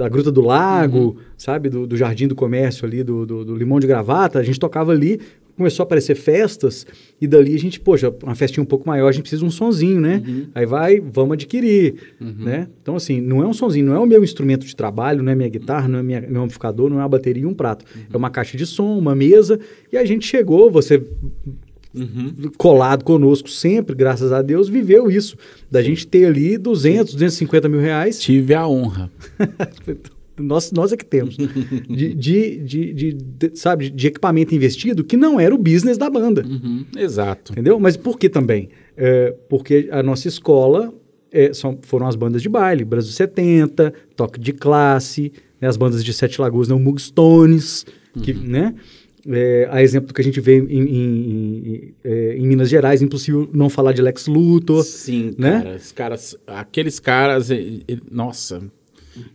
da 0.00 0.08
Gruta 0.08 0.32
do 0.32 0.40
Lago, 0.40 1.18
sabe, 1.36 1.68
do, 1.68 1.86
do 1.86 1.94
Jardim 1.94 2.26
do 2.26 2.34
Comércio 2.34 2.86
ali, 2.86 3.04
do, 3.04 3.26
do, 3.26 3.44
do 3.44 3.54
Limão 3.54 3.78
de 3.78 3.86
Gravata, 3.86 4.38
a 4.38 4.42
gente 4.42 4.58
tocava 4.58 4.92
ali, 4.92 5.20
começou 5.54 5.82
a 5.82 5.84
aparecer 5.84 6.14
festas, 6.14 6.86
e 7.20 7.26
dali 7.26 7.54
a 7.54 7.58
gente, 7.58 7.78
poxa, 7.78 8.10
uma 8.22 8.34
festinha 8.34 8.62
um 8.62 8.66
pouco 8.66 8.88
maior, 8.88 9.08
a 9.08 9.12
gente 9.12 9.24
precisa 9.24 9.40
de 9.40 9.46
um 9.46 9.50
sonzinho, 9.50 10.00
né? 10.00 10.22
Aí 10.54 10.64
vai, 10.64 11.00
vamos 11.00 11.34
adquirir, 11.34 11.96
né? 12.18 12.66
Então, 12.80 12.96
assim, 12.96 13.20
não 13.20 13.42
é 13.42 13.46
um 13.46 13.52
sonzinho, 13.52 13.84
não 13.84 13.94
é 13.94 13.98
o 13.98 14.06
meu 14.06 14.24
instrumento 14.24 14.64
de 14.64 14.74
trabalho, 14.74 15.22
não 15.22 15.30
é 15.30 15.34
minha 15.34 15.50
guitarra, 15.50 15.86
não 15.86 15.98
é 15.98 16.02
minha, 16.02 16.22
meu 16.22 16.40
amplificador, 16.40 16.88
não 16.88 16.96
é 16.96 17.02
uma 17.02 17.08
bateria 17.08 17.42
e 17.42 17.46
um 17.46 17.52
prato. 17.52 17.84
É 18.10 18.16
uma 18.16 18.30
caixa 18.30 18.56
de 18.56 18.64
som, 18.64 18.96
uma 18.96 19.14
mesa, 19.14 19.60
e 19.92 19.98
a 19.98 20.04
gente 20.06 20.26
chegou, 20.26 20.70
você 20.70 21.04
colado 22.56 23.04
conosco 23.04 23.48
sempre, 23.48 23.94
graças 23.96 24.32
a 24.32 24.42
Deus, 24.42 24.68
viveu 24.68 25.10
isso. 25.10 25.36
Da 25.70 25.82
gente 25.82 26.06
ter 26.06 26.26
ali 26.26 26.56
200, 26.56 27.14
250 27.14 27.68
mil 27.68 27.80
reais. 27.80 28.20
Tive 28.20 28.54
a 28.54 28.66
honra. 28.66 29.10
nós, 30.38 30.72
nós 30.72 30.92
é 30.92 30.96
que 30.96 31.04
temos. 31.04 31.36
de, 31.36 32.14
de, 32.14 32.58
de, 32.58 32.92
de, 32.92 33.12
de 33.12 33.58
sabe, 33.58 33.90
de 33.90 34.06
equipamento 34.06 34.54
investido 34.54 35.04
que 35.04 35.16
não 35.16 35.38
era 35.38 35.54
o 35.54 35.58
business 35.58 35.98
da 35.98 36.08
banda. 36.08 36.44
Uhum, 36.46 36.84
exato. 36.96 37.52
Entendeu? 37.52 37.78
Mas 37.78 37.96
por 37.96 38.18
que 38.18 38.28
também? 38.28 38.68
É, 38.96 39.34
porque 39.48 39.88
a 39.90 40.02
nossa 40.02 40.28
escola 40.28 40.92
é, 41.32 41.52
são, 41.52 41.78
foram 41.82 42.06
as 42.06 42.16
bandas 42.16 42.42
de 42.42 42.48
baile, 42.48 42.84
Brasil 42.84 43.12
70, 43.12 43.92
Toque 44.16 44.40
de 44.40 44.52
Classe, 44.52 45.32
né, 45.60 45.68
as 45.68 45.76
bandas 45.76 46.04
de 46.04 46.12
Sete 46.12 46.40
Lagoas, 46.40 46.68
né, 46.68 46.74
o 46.74 46.78
Mugstones, 46.78 47.84
que, 48.22 48.32
uhum. 48.32 48.42
né? 48.42 48.74
É, 49.28 49.68
a 49.70 49.82
exemplo 49.82 50.08
do 50.08 50.14
que 50.14 50.20
a 50.20 50.24
gente 50.24 50.40
vê 50.40 50.58
em, 50.58 50.64
em, 50.64 50.88
em, 50.88 51.94
é, 52.02 52.36
em, 52.36 52.46
Minas 52.46 52.68
Gerais, 52.68 53.02
impossível 53.02 53.48
não 53.52 53.68
falar 53.68 53.92
de 53.92 54.00
Lex 54.00 54.26
Luthor. 54.26 54.82
Sim, 54.82 55.34
né? 55.36 55.60
cara, 55.62 55.80
caras, 55.94 56.36
aqueles 56.46 56.98
caras, 56.98 57.48
nossa, 58.10 58.62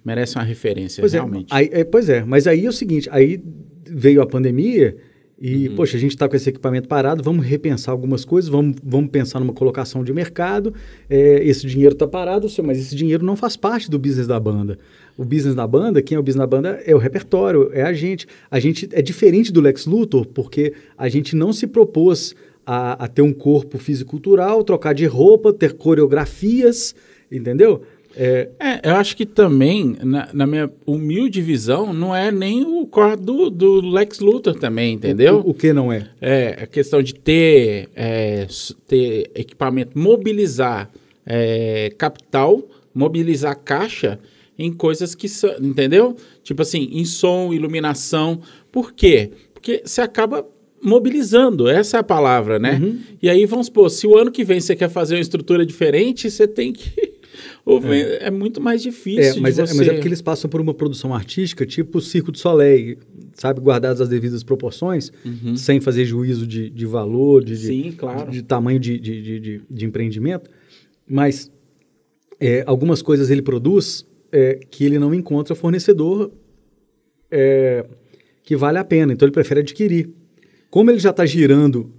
merecem 0.03 0.41
uma 0.41 0.47
referência, 0.47 1.01
pois 1.01 1.13
é, 1.13 1.17
realmente. 1.17 1.53
É, 1.53 1.55
aí, 1.55 1.85
pois 1.85 2.09
é, 2.09 2.23
mas 2.23 2.47
aí 2.47 2.65
é 2.65 2.69
o 2.69 2.73
seguinte, 2.73 3.07
aí 3.11 3.41
veio 3.87 4.21
a 4.21 4.25
pandemia 4.25 4.97
e, 5.39 5.67
uhum. 5.67 5.75
poxa, 5.75 5.97
a 5.97 5.99
gente 5.99 6.11
está 6.11 6.29
com 6.29 6.35
esse 6.35 6.49
equipamento 6.49 6.87
parado, 6.87 7.21
vamos 7.21 7.45
repensar 7.45 7.91
algumas 7.91 8.23
coisas, 8.23 8.49
vamos, 8.49 8.77
vamos 8.81 9.09
pensar 9.11 9.39
numa 9.39 9.53
colocação 9.53 10.03
de 10.03 10.13
mercado. 10.13 10.73
É, 11.09 11.43
esse 11.43 11.67
dinheiro 11.67 11.93
está 11.93 12.07
parado, 12.07 12.47
mas 12.63 12.79
esse 12.79 12.95
dinheiro 12.95 13.25
não 13.25 13.35
faz 13.35 13.57
parte 13.57 13.89
do 13.89 13.99
business 13.99 14.27
da 14.27 14.39
banda. 14.39 14.79
O 15.17 15.23
business 15.23 15.55
da 15.55 15.65
banda, 15.65 16.01
quem 16.01 16.15
é 16.15 16.19
o 16.19 16.23
business 16.23 16.41
da 16.41 16.47
banda 16.47 16.81
é 16.85 16.93
o 16.93 16.97
repertório, 16.97 17.69
é 17.73 17.83
a 17.83 17.93
gente. 17.93 18.27
A 18.51 18.59
gente 18.59 18.89
é 18.91 19.01
diferente 19.01 19.51
do 19.51 19.61
Lex 19.61 19.85
Luthor, 19.85 20.25
porque 20.27 20.73
a 20.97 21.07
gente 21.07 21.35
não 21.35 21.53
se 21.53 21.67
propôs 21.67 22.35
a, 22.65 23.05
a 23.05 23.07
ter 23.07 23.21
um 23.21 23.31
corpo 23.31 23.77
fisicultural, 23.77 24.63
trocar 24.63 24.93
de 24.93 25.05
roupa, 25.05 25.53
ter 25.53 25.73
coreografias, 25.73 26.93
entendeu? 27.31 27.83
É, 28.17 28.49
é, 28.59 28.89
eu 28.89 28.95
acho 28.95 29.15
que 29.15 29.25
também, 29.25 29.97
na, 30.01 30.29
na, 30.33 30.47
minha 30.47 30.71
humilde 30.85 31.41
visão, 31.41 31.93
não 31.93 32.15
é 32.15 32.31
nem 32.31 32.65
o 32.65 32.85
core 32.87 33.17
do, 33.17 33.49
do 33.49 33.81
Lex 33.81 34.19
Luthor 34.19 34.55
também, 34.55 34.93
entendeu? 34.93 35.37
O, 35.39 35.49
o, 35.49 35.53
que 35.53 35.73
não 35.73 35.91
é? 35.91 36.07
É 36.21 36.63
a 36.63 36.67
questão 36.67 37.03
de 37.03 37.13
ter, 37.13 37.89
é, 37.93 38.47
ter 38.87 39.29
equipamento, 39.35 39.99
mobilizar 39.99 40.89
é, 41.25 41.91
capital, 41.97 42.63
mobilizar 42.93 43.57
caixa 43.61 44.17
em 44.57 44.71
coisas 44.71 45.13
que 45.15 45.27
são, 45.27 45.55
entendeu? 45.61 46.15
Tipo 46.43 46.61
assim, 46.61 46.89
em 46.91 47.05
som, 47.05 47.53
iluminação. 47.53 48.41
Por 48.71 48.93
quê? 48.93 49.31
Porque 49.53 49.81
você 49.85 50.01
acaba 50.01 50.47
mobilizando, 50.81 51.67
essa 51.67 51.97
é 51.97 51.99
a 51.99 52.03
palavra, 52.03 52.59
né? 52.59 52.79
Uhum. 52.81 52.99
E 53.21 53.29
aí, 53.29 53.45
vamos 53.45 53.67
supor, 53.67 53.89
se 53.89 54.05
o 54.05 54.15
ano 54.15 54.31
que 54.31 54.43
vem 54.43 54.59
você 54.59 54.75
quer 54.75 54.89
fazer 54.89 55.15
uma 55.15 55.21
estrutura 55.21 55.65
diferente, 55.65 56.29
você 56.29 56.47
tem 56.47 56.71
que 56.71 56.93
é. 57.91 58.27
é. 58.27 58.31
muito 58.31 58.61
mais 58.61 58.83
difícil. 58.83 59.37
É, 59.37 59.39
mas, 59.39 59.57
é, 59.57 59.65
você... 59.65 59.73
mas 59.73 59.87
é 59.87 59.93
porque 59.93 60.07
eles 60.07 60.21
passam 60.21 60.49
por 60.49 60.61
uma 60.61 60.73
produção 60.73 61.13
artística 61.13 61.65
tipo 61.65 61.97
o 61.97 62.01
Circo 62.01 62.31
do 62.31 62.37
Soleil, 62.37 62.97
sabe? 63.33 63.59
Guardadas 63.59 63.99
as 63.99 64.09
devidas 64.09 64.43
proporções, 64.43 65.11
uhum. 65.25 65.55
sem 65.55 65.81
fazer 65.81 66.05
juízo 66.05 66.45
de, 66.45 66.69
de 66.69 66.85
valor, 66.85 67.43
de, 67.43 67.57
Sim, 67.57 67.91
claro. 67.97 68.29
de, 68.29 68.37
de 68.37 68.43
tamanho 68.43 68.79
de, 68.79 68.99
de, 68.99 69.39
de, 69.39 69.61
de, 69.67 69.85
empreendimento. 69.85 70.49
Mas 71.07 71.51
é, 72.39 72.63
algumas 72.67 73.01
coisas 73.01 73.31
ele 73.31 73.41
produz 73.41 74.05
é, 74.35 74.59
que 74.69 74.83
ele 74.83 74.99
não 74.99 75.13
encontra 75.13 75.55
fornecedor 75.55 76.29
é, 77.31 77.85
que 78.43 78.57
vale 78.57 78.77
a 78.77 78.83
pena. 78.83 79.13
Então 79.13 79.25
ele 79.25 79.31
prefere 79.31 79.61
adquirir. 79.61 80.09
Como 80.69 80.91
ele 80.91 80.99
já 80.99 81.11
está 81.11 81.25
girando 81.25 81.89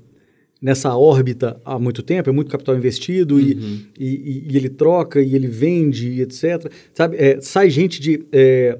nessa 0.60 0.94
órbita 0.94 1.58
há 1.64 1.78
muito 1.78 2.02
tempo, 2.02 2.28
é 2.28 2.32
muito 2.32 2.50
capital 2.50 2.76
investido 2.76 3.36
uhum. 3.36 3.40
e, 3.42 4.06
e, 4.06 4.46
e, 4.50 4.56
ele 4.56 4.68
troca 4.68 5.22
e 5.22 5.34
ele 5.34 5.46
vende, 5.46 6.20
etc. 6.20 6.70
Sabe, 6.92 7.16
é, 7.16 7.40
sai 7.40 7.70
gente 7.70 8.00
de... 8.00 8.22
É, 8.30 8.78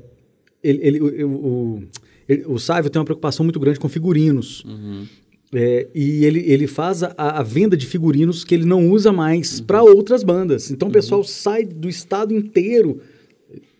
ele, 0.63 0.81
ele, 0.83 1.01
o, 1.01 1.29
o, 1.29 1.83
ele, 2.29 2.45
o 2.47 2.59
Sávio 2.59 2.91
tem 2.91 3.01
uma 3.01 3.07
preocupação 3.07 3.43
muito 3.43 3.59
grande 3.59 3.81
com 3.81 3.89
figurinos. 3.89 4.65
Uhum. 4.65 5.07
É, 5.55 5.87
e 5.95 6.27
ele, 6.27 6.41
ele 6.41 6.67
faz 6.67 7.03
a, 7.03 7.15
a, 7.17 7.43
venda 7.43 7.77
de 7.77 7.87
figurinos 7.87 8.45
que 8.45 8.55
ele 8.55 8.65
não 8.67 8.91
usa 8.91 9.13
mais 9.13 9.61
uhum. 9.61 9.67
para 9.67 9.83
outras 9.83 10.23
bandas. 10.23 10.71
Então 10.71 10.89
o 10.89 10.93
pessoal 10.93 11.21
uhum. 11.23 11.27
sai 11.27 11.65
do 11.65 11.89
estado 11.89 12.35
inteiro, 12.35 13.01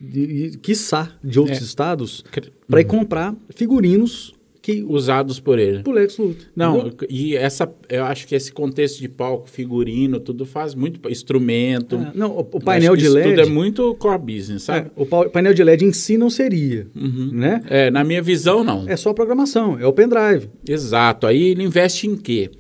de, 0.01 0.51
de, 0.51 0.59
quiçá, 0.59 1.13
de 1.23 1.39
outros 1.39 1.59
é. 1.59 1.63
estados, 1.63 2.25
para 2.69 2.81
ir 2.81 2.85
uhum. 2.85 2.91
comprar 2.91 3.35
figurinos 3.51 4.37
que 4.67 4.83
usados 4.83 5.39
por 5.39 5.61
ele. 5.61 5.85
Por 5.85 5.95
Lex 5.95 6.19
Luthor. 6.19 6.45
Não, 6.57 6.89
entendeu? 6.89 7.07
e 7.09 7.37
essa, 7.37 7.73
eu 7.89 8.05
acho 8.05 8.27
que 8.27 8.35
esse 8.35 8.53
contexto 8.53 8.99
de 8.99 9.09
palco, 9.09 9.49
figurino, 9.49 10.19
tudo 10.19 10.45
faz 10.45 10.75
muito 10.75 11.09
instrumento. 11.09 11.95
É, 11.95 12.11
não, 12.13 12.33
o, 12.33 12.41
o 12.41 12.61
painel 12.61 12.97
de 12.97 13.09
LED. 13.09 13.29
Tudo 13.29 13.41
é 13.43 13.47
muito 13.47 13.95
core 13.95 14.19
business, 14.19 14.65
sabe? 14.65 14.89
É, 14.89 14.91
o 15.01 15.07
painel 15.07 15.55
de 15.55 15.63
LED 15.63 15.85
em 15.85 15.93
si 15.93 16.19
não 16.19 16.29
seria, 16.29 16.89
uhum. 16.97 17.31
né? 17.33 17.63
É, 17.69 17.93
na 17.93 18.03
minha 18.03 18.21
visão 18.21 18.65
não. 18.65 18.89
É 18.89 18.97
só 18.97 19.15
programação, 19.15 19.79
é 19.79 19.87
o 19.87 19.93
pendrive. 19.93 20.49
Exato. 20.69 21.29
Aí 21.29 21.51
ele 21.51 21.63
investe 21.63 22.09
em 22.09 22.17
quê? 22.17 22.51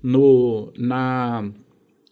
No 0.00 0.72
na 0.78 1.50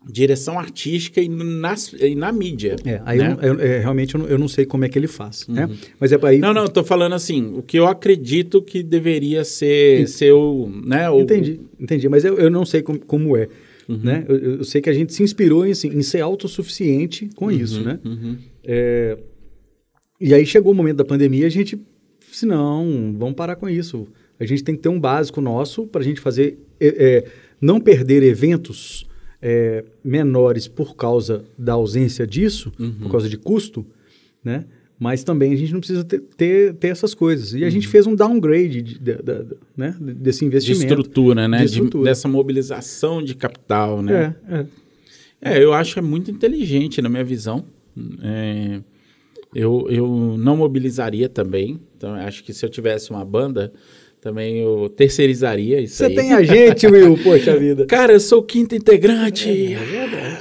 direção 0.07 0.59
artística 0.59 1.20
e, 1.20 1.28
nas, 1.28 1.92
e 1.92 2.14
na 2.14 2.30
mídia. 2.30 2.76
É, 2.84 3.00
aí 3.05 3.18
né? 3.18 3.36
eu, 3.40 3.55
eu, 3.55 3.61
é, 3.61 3.78
realmente 3.78 4.14
eu 4.14 4.20
não, 4.20 4.26
eu 4.26 4.38
não, 4.38 4.48
sei 4.48 4.66
como 4.66 4.84
é 4.84 4.88
que 4.88 4.98
ele 4.98 5.07
faz, 5.07 5.46
né? 5.48 5.64
uhum. 5.64 5.70
né? 5.70 5.78
Mas 5.98 6.12
é 6.12 6.18
aí... 6.22 6.38
Não, 6.38 6.52
não, 6.52 6.66
estou 6.66 6.84
falando 6.84 7.14
assim, 7.14 7.55
o 7.57 7.62
que 7.62 7.78
eu 7.78 7.86
acredito 7.86 8.61
que 8.62 8.82
deveria 8.82 9.44
ser, 9.44 10.07
ser 10.09 10.32
o, 10.32 10.70
né, 10.84 11.09
o... 11.09 11.20
Entendi, 11.20 11.61
entendi, 11.80 12.09
mas 12.09 12.24
eu, 12.24 12.36
eu 12.36 12.50
não 12.50 12.64
sei 12.64 12.82
como, 12.82 12.98
como 12.98 13.36
é, 13.36 13.48
uhum. 13.88 13.98
né? 14.02 14.24
Eu, 14.28 14.36
eu, 14.36 14.64
sei 14.64 14.80
que 14.80 14.90
a 14.90 14.92
gente 14.92 15.12
se 15.12 15.22
inspirou 15.22 15.66
em, 15.66 15.70
assim, 15.70 15.88
em 15.88 16.02
ser 16.02 16.20
autossuficiente 16.20 17.30
com 17.34 17.46
uhum, 17.46 17.50
isso, 17.50 17.82
né? 17.82 17.98
Uhum. 18.05 18.36
É, 18.62 19.18
e 20.20 20.32
aí 20.34 20.44
chegou 20.44 20.72
o 20.72 20.74
momento 20.74 20.96
da 20.96 21.05
pandemia, 21.05 21.46
a 21.46 21.50
gente 21.50 21.80
disse, 22.30 22.46
não, 22.46 23.14
vamos 23.18 23.34
parar 23.34 23.57
com 23.57 23.68
isso. 23.68 24.07
A 24.38 24.44
gente 24.44 24.64
tem 24.64 24.74
que 24.74 24.82
ter 24.82 24.88
um 24.88 24.98
básico 24.98 25.40
nosso 25.40 25.86
para 25.86 26.00
a 26.00 26.05
gente 26.05 26.20
fazer, 26.20 26.59
é, 26.80 27.24
não 27.61 27.80
perder 27.80 28.22
eventos 28.22 29.07
é, 29.47 29.84
menores 30.03 30.66
por 30.66 30.97
causa 30.97 31.45
da 31.59 31.74
ausência 31.74 32.26
disso, 32.26 32.72
uhum. 32.80 32.92
por 32.92 33.11
causa 33.11 33.28
de 33.28 33.36
custo, 33.36 33.84
né? 34.42 34.64
Mas 34.99 35.22
também 35.22 35.53
a 35.53 35.57
gente 35.57 35.70
não 35.70 35.80
precisa 35.80 36.03
ter, 36.03 36.20
ter, 36.20 36.72
ter 36.74 36.88
essas 36.88 37.14
coisas. 37.14 37.53
E 37.53 37.62
a 37.62 37.66
uhum. 37.66 37.70
gente 37.70 37.86
fez 37.86 38.07
um 38.07 38.14
downgrade 38.14 38.80
de, 38.80 38.99
de, 38.99 39.16
de, 39.16 39.57
né? 39.76 39.95
desse 40.01 40.47
investimento. 40.47 40.86
De 40.86 40.86
estrutura, 40.86 41.47
né? 41.47 41.59
De 41.59 41.64
estrutura. 41.64 42.05
dessa 42.05 42.26
mobilização 42.26 43.22
de 43.22 43.34
capital, 43.34 44.01
né? 44.01 44.34
É, 44.49 44.57
é. 44.57 45.59
é, 45.59 45.62
eu 45.62 45.74
acho 45.74 45.92
que 45.92 45.99
é 45.99 46.03
muito 46.03 46.30
inteligente 46.30 47.03
na 47.03 47.11
minha 47.11 47.24
visão. 47.24 47.66
É, 48.22 48.80
eu, 49.55 49.86
eu 49.90 50.36
não 50.38 50.57
mobilizaria 50.57 51.28
também. 51.28 51.80
Então, 51.99 52.14
acho 52.14 52.42
que 52.42 52.55
se 52.55 52.64
eu 52.64 52.70
tivesse 52.70 53.11
uma 53.11 53.24
banda, 53.24 53.72
também 54.25 54.61
eu 54.61 54.89
terceirizaria 54.89 55.83
isso 55.83 55.97
Você 55.97 56.07
aí. 56.07 56.14
tem 56.14 56.33
a 56.33 56.43
gente, 56.43 56.87
Will, 56.87 57.14
poxa 57.22 57.59
vida. 57.59 57.85
Cara, 57.85 58.14
eu 58.14 58.20
sou 58.20 58.39
o 58.39 58.43
quinto 58.43 58.75
integrante. 58.75 59.51
É, 59.51 59.75
é. 59.75 60.41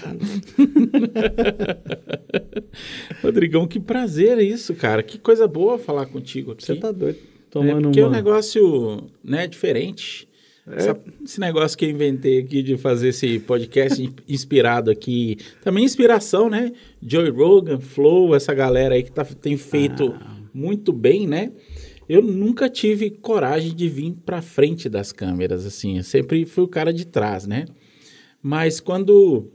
Rodrigão, 3.22 3.68
que 3.68 3.82
prazer 3.82 4.40
isso, 4.40 4.74
cara. 4.74 5.04
Que 5.04 5.18
coisa 5.18 5.50
boa 5.50 5.78
falar 5.78 6.06
contigo 6.06 6.54
aqui. 6.54 6.64
Você 6.64 6.78
tá 6.78 6.94
doido. 6.94 7.18
Tomando 7.52 7.80
é, 7.80 7.82
porque 7.82 8.00
uma... 8.00 8.08
o 8.08 8.12
negócio 8.14 9.04
né, 9.22 9.44
é 9.44 9.48
diferente. 9.48 10.30
É. 10.66 10.78
Essa, 10.78 10.98
esse 11.22 11.42
negócio 11.42 11.78
que 11.78 11.84
eu 11.84 11.90
inventei 11.90 12.40
aqui 12.40 12.64
de 12.64 12.78
fazer 12.78 13.10
esse 13.10 13.38
podcast 13.40 14.10
inspirado 14.30 14.92
aqui. 14.92 15.40
Também 15.62 15.84
inspiração, 15.84 16.50
né? 16.50 16.72
Joey 17.06 17.32
Rogan, 17.32 17.82
Flow, 17.82 18.34
essa 18.34 18.54
galera 18.54 18.96
aí 18.96 19.04
que 19.04 19.12
tá, 19.12 19.26
tem 19.26 19.58
feito 19.58 20.16
ah. 20.18 20.38
muito 20.54 20.94
bem, 20.94 21.28
né? 21.28 21.52
Eu 22.08 22.22
nunca 22.22 22.70
tive 22.70 23.10
coragem 23.10 23.74
de 23.74 23.88
vir 23.88 24.16
para 24.26 24.42
frente 24.42 24.90
das 24.90 25.12
câmeras, 25.12 25.66
assim. 25.66 25.98
Eu 25.98 26.04
sempre 26.04 26.46
fui 26.46 26.64
o 26.64 26.68
cara 26.68 26.94
de 26.94 27.06
trás, 27.06 27.48
né? 27.48 27.66
Mas 28.42 28.80
quando 28.80 29.50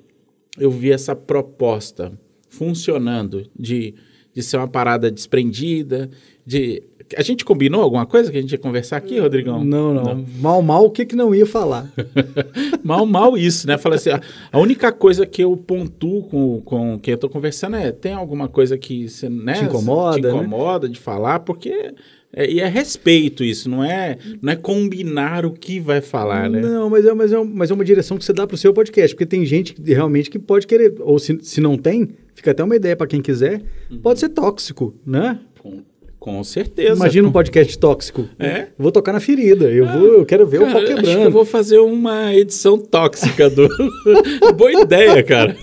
eu 0.59 0.71
vi 0.71 0.91
essa 0.91 1.15
proposta 1.15 2.13
funcionando 2.49 3.45
de, 3.59 3.95
de 4.33 4.43
ser 4.43 4.57
uma 4.57 4.69
parada 4.69 5.11
desprendida, 5.11 6.11
de... 6.45 6.83
A 7.17 7.23
gente 7.23 7.43
combinou 7.43 7.81
alguma 7.81 8.05
coisa 8.05 8.31
que 8.31 8.37
a 8.37 8.41
gente 8.41 8.53
ia 8.53 8.59
conversar 8.59 8.99
aqui, 8.99 9.19
Rodrigão? 9.19 9.65
Não, 9.65 9.95
não. 9.95 10.03
não. 10.03 10.27
Mal, 10.41 10.61
mal, 10.61 10.85
o 10.85 10.91
que 10.91 11.07
que 11.07 11.17
não 11.17 11.35
ia 11.35 11.47
falar? 11.47 11.91
mal, 12.85 13.07
mal 13.07 13.37
isso, 13.37 13.67
né? 13.67 13.79
Falei 13.79 13.97
assim, 13.97 14.11
a 14.53 14.59
única 14.59 14.93
coisa 14.93 15.25
que 15.25 15.43
eu 15.43 15.57
pontuo 15.57 16.25
com, 16.25 16.61
com 16.61 16.99
quem 16.99 17.13
eu 17.13 17.19
tô 17.19 17.31
conversando 17.31 17.77
é, 17.77 17.93
tem 17.93 18.13
alguma 18.13 18.47
coisa 18.47 18.77
que 18.77 19.09
você, 19.09 19.27
né? 19.27 19.55
Te 19.55 19.65
incomoda, 19.65 20.17
te 20.17 20.23
né? 20.23 20.31
incomoda 20.31 20.87
né? 20.87 20.93
de 20.93 21.01
falar, 21.01 21.41
porque 21.41 21.95
é, 22.33 22.51
e 22.51 22.61
é 22.61 22.69
respeito 22.69 23.43
isso, 23.43 23.71
não 23.71 23.83
é, 23.83 24.19
não 24.43 24.53
é 24.53 24.57
combinar 24.57 25.47
o 25.47 25.53
que 25.53 25.81
vai 25.81 26.01
falar, 26.01 26.49
né? 26.51 26.61
Não, 26.61 26.91
mas 26.91 27.07
é, 27.07 27.15
mas 27.15 27.33
é, 27.33 27.43
mas 27.43 27.71
é 27.71 27.75
uma 27.75 27.85
direção 27.85 28.19
que 28.19 28.25
você 28.25 28.33
dá 28.33 28.47
para 28.47 28.55
o 28.55 28.59
seu 28.59 28.73
podcast, 28.73 29.15
porque 29.15 29.27
tem 29.27 29.47
gente 29.47 29.73
que, 29.73 29.95
realmente 29.95 30.29
que 30.29 30.39
pode 30.39 30.67
querer, 30.67 30.95
ou 31.01 31.19
se, 31.19 31.39
se 31.43 31.61
não 31.61 31.79
tem, 31.79 32.11
fica 32.35 32.51
até 32.51 32.63
uma 32.63 32.77
ideia 32.77 32.95
para 32.95 33.07
quem 33.07 33.23
quiser, 33.23 33.63
uhum. 33.91 33.99
pode 33.99 34.21
ser 34.21 34.29
tóxico, 34.29 34.95
né? 35.07 35.41
Com, 35.59 35.83
Com 36.29 36.45
certeza. 36.45 36.93
Imagina 36.95 37.27
um 37.27 37.33
podcast 37.33 37.79
tóxico. 37.79 38.29
É. 38.39 38.67
Vou 38.79 38.93
tocar 38.93 39.15
na 39.15 39.21
ferida. 39.21 39.71
Eu, 39.71 39.87
vou, 39.87 40.07
eu 40.19 40.27
quero 40.27 40.47
ver 40.47 40.59
Cara, 40.59 40.69
o 40.69 40.73
pau 40.75 40.83
acho 40.83 40.91
que 40.95 41.01
quebrando. 41.03 41.23
eu 41.25 41.31
vou 41.31 41.45
fazer 41.47 41.79
uma 41.79 42.35
edição 42.35 42.79
tóxica 42.79 43.49
do. 43.49 43.67
Boa 44.55 44.73
ideia, 44.83 45.23
cara. 45.23 45.57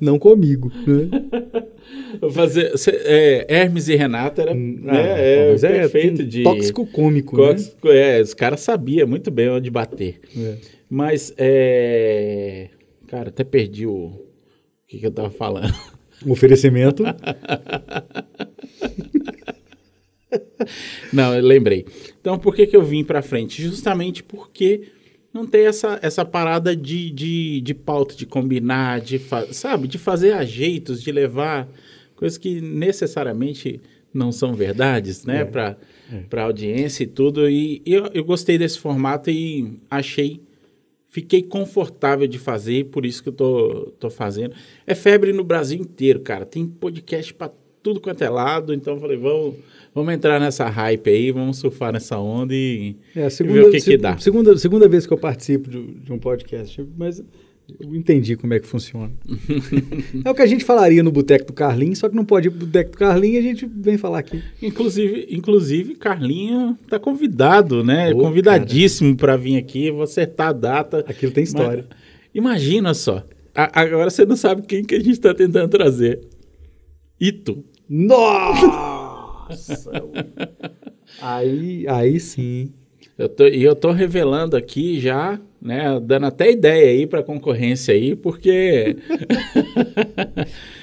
Não 0.00 0.18
comigo. 0.18 0.72
Né? 0.84 1.08
Vou 2.20 2.30
fazer. 2.32 2.72
é, 3.04 3.46
Hermes 3.48 3.86
e 3.86 3.94
Renata 3.94 4.42
era 4.42 4.54
né, 4.54 4.82
Ah, 4.88 5.18
é, 5.20 5.52
é 5.52 5.56
perfeito 5.56 6.16
tem 6.16 6.26
de. 6.26 6.42
tóxico 6.42 6.84
cômico. 6.84 7.36
né? 7.36 7.46
Tóxico, 7.46 7.88
é, 7.90 8.20
os 8.20 8.34
caras 8.34 8.58
sabiam 8.58 9.06
muito 9.06 9.30
bem 9.30 9.50
onde 9.50 9.70
bater. 9.70 10.18
É. 10.36 10.54
Mas, 10.90 11.32
é. 11.38 12.70
Cara, 13.06 13.28
até 13.28 13.44
perdi 13.44 13.86
o. 13.86 14.06
O 14.06 14.20
que, 14.88 14.98
que 14.98 15.06
eu 15.06 15.12
tava 15.12 15.30
falando? 15.30 15.72
Um 16.26 16.32
oferecimento. 16.32 17.04
Não, 21.12 21.34
eu 21.34 21.42
lembrei. 21.42 21.86
Então, 22.20 22.38
por 22.38 22.54
que, 22.54 22.66
que 22.66 22.76
eu 22.76 22.82
vim 22.82 23.04
pra 23.04 23.22
frente? 23.22 23.62
Justamente 23.62 24.22
porque 24.22 24.88
não 25.32 25.46
tem 25.46 25.66
essa, 25.66 25.98
essa 26.02 26.24
parada 26.24 26.74
de, 26.74 27.10
de, 27.10 27.60
de 27.60 27.74
pauta, 27.74 28.14
de 28.14 28.26
combinar, 28.26 29.00
de 29.00 29.20
sabe, 29.52 29.86
de 29.86 29.98
fazer 29.98 30.32
ajeitos, 30.32 31.02
de 31.02 31.12
levar 31.12 31.68
coisas 32.16 32.38
que 32.38 32.60
necessariamente 32.60 33.80
não 34.12 34.30
são 34.30 34.54
verdades, 34.54 35.24
né, 35.24 35.40
É, 35.40 35.44
Pra 35.44 35.76
para 36.28 36.44
audiência 36.44 37.04
e 37.04 37.06
tudo. 37.06 37.48
E 37.48 37.82
eu, 37.84 38.06
eu 38.14 38.24
gostei 38.24 38.58
desse 38.58 38.78
formato 38.78 39.30
e 39.30 39.78
achei, 39.90 40.40
fiquei 41.08 41.42
confortável 41.42 42.26
de 42.26 42.38
fazer, 42.38 42.86
por 42.86 43.04
isso 43.04 43.22
que 43.22 43.30
eu 43.30 43.32
tô, 43.32 43.92
tô 43.98 44.10
fazendo. 44.10 44.54
É 44.86 44.94
febre 44.94 45.32
no 45.32 45.42
Brasil 45.42 45.80
inteiro, 45.80 46.20
cara. 46.20 46.44
Tem 46.44 46.66
podcast 46.66 47.34
pra 47.34 47.50
tudo 47.84 48.00
quanto 48.00 48.24
é 48.24 48.28
lado, 48.30 48.72
então 48.74 48.94
eu 48.94 49.00
falei, 49.00 49.16
vamos, 49.16 49.54
vamos 49.94 50.12
entrar 50.14 50.40
nessa 50.40 50.66
hype 50.68 51.08
aí, 51.10 51.30
vamos 51.30 51.58
surfar 51.58 51.92
nessa 51.92 52.18
onda 52.18 52.54
e, 52.54 52.96
É 53.14 53.24
a 53.24 53.26
e 53.26 53.30
segunda, 53.30 53.60
ver 53.60 53.66
o 53.68 53.70
que, 53.70 53.80
se- 53.80 53.90
que 53.90 53.96
dá. 53.98 54.16
Segunda, 54.18 54.56
segunda 54.56 54.88
vez 54.88 55.06
que 55.06 55.12
eu 55.12 55.18
participo 55.18 55.68
de, 55.70 55.80
de 56.00 56.12
um 56.12 56.18
podcast, 56.18 56.82
mas 56.96 57.22
eu 57.80 57.94
entendi 57.94 58.36
como 58.36 58.52
é 58.54 58.58
que 58.60 58.66
funciona. 58.66 59.12
é 60.24 60.30
o 60.30 60.34
que 60.34 60.42
a 60.42 60.46
gente 60.46 60.64
falaria 60.64 61.02
no 61.02 61.12
Boteco 61.12 61.46
do 61.46 61.52
Carlinhos, 61.52 61.98
só 61.98 62.08
que 62.08 62.16
não 62.16 62.24
pode 62.24 62.48
ir 62.48 62.50
pro 62.50 62.66
Boteco 62.66 62.92
do 62.92 62.98
Carlinhos 62.98 63.36
e 63.36 63.38
a 63.38 63.42
gente 63.42 63.66
vem 63.66 63.96
falar 63.98 64.18
aqui. 64.18 64.42
Inclusive, 64.62 65.26
inclusive, 65.30 65.94
Carlinho 65.94 66.76
tá 66.88 66.98
convidado, 66.98 67.84
né? 67.84 68.12
Ô, 68.14 68.18
Convidadíssimo 68.18 69.14
para 69.16 69.36
vir 69.36 69.56
aqui. 69.56 69.90
Vou 69.90 70.02
acertar 70.02 70.48
a 70.48 70.52
data. 70.52 71.04
Aquilo 71.06 71.32
tem 71.32 71.44
história. 71.44 71.86
Mas, 71.88 71.98
imagina 72.34 72.92
só. 72.94 73.22
A- 73.54 73.80
agora 73.82 74.10
você 74.10 74.24
não 74.26 74.36
sabe 74.36 74.62
quem 74.62 74.84
que 74.84 74.94
a 74.94 75.00
gente 75.00 75.20
tá 75.20 75.32
tentando 75.34 75.68
trazer. 75.68 76.20
Ito. 77.20 77.64
Nossa! 77.88 79.90
aí, 81.20 81.86
aí 81.88 82.20
sim. 82.20 82.72
Eu 83.16 83.28
tô, 83.28 83.46
e 83.46 83.62
eu 83.62 83.76
tô 83.76 83.92
revelando 83.92 84.56
aqui 84.56 84.98
já, 84.98 85.38
né? 85.62 86.00
Dando 86.00 86.26
até 86.26 86.50
ideia 86.50 86.90
aí 86.90 87.06
pra 87.06 87.22
concorrência 87.22 87.94
aí, 87.94 88.16
porque. 88.16 88.96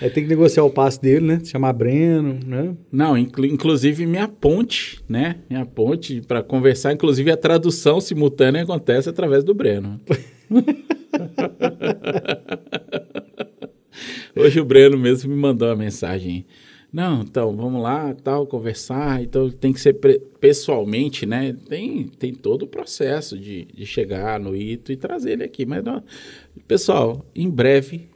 Aí 0.01 0.09
tem 0.11 0.23
que 0.23 0.29
negociar 0.29 0.63
o 0.63 0.69
passe 0.69 1.01
dele, 1.01 1.25
né? 1.25 1.41
Chamar 1.43 1.73
Breno, 1.73 2.39
né? 2.45 2.73
Não, 2.89 3.17
inclu- 3.17 3.45
inclusive 3.47 4.05
minha 4.05 4.29
ponte, 4.29 5.01
né? 5.09 5.37
Minha 5.49 5.65
ponte 5.65 6.21
para 6.21 6.41
conversar, 6.41 6.93
inclusive 6.93 7.29
a 7.31 7.35
tradução 7.35 7.99
simultânea 7.99 8.63
acontece 8.63 9.09
através 9.09 9.43
do 9.43 9.53
Breno. 9.53 9.99
Hoje 14.35 14.59
o 14.61 14.65
Breno 14.65 14.97
mesmo 14.97 15.29
me 15.29 15.35
mandou 15.39 15.67
uma 15.67 15.75
mensagem. 15.75 16.45
Não, 16.91 17.21
então 17.21 17.55
vamos 17.55 17.81
lá, 17.81 18.13
tal, 18.13 18.45
conversar. 18.45 19.23
Então 19.23 19.49
tem 19.49 19.71
que 19.71 19.79
ser 19.79 19.93
pessoalmente, 20.39 21.25
né? 21.25 21.55
Tem, 21.69 22.07
tem 22.07 22.33
todo 22.33 22.63
o 22.63 22.67
processo 22.67 23.37
de, 23.37 23.65
de 23.65 23.85
chegar 23.85 24.39
no 24.39 24.55
Ito 24.55 24.91
e 24.91 24.97
trazer 24.97 25.31
ele 25.31 25.43
aqui. 25.43 25.65
Mas, 25.65 25.83
não, 25.83 26.03
pessoal, 26.67 27.25
em 27.33 27.49
breve, 27.49 28.09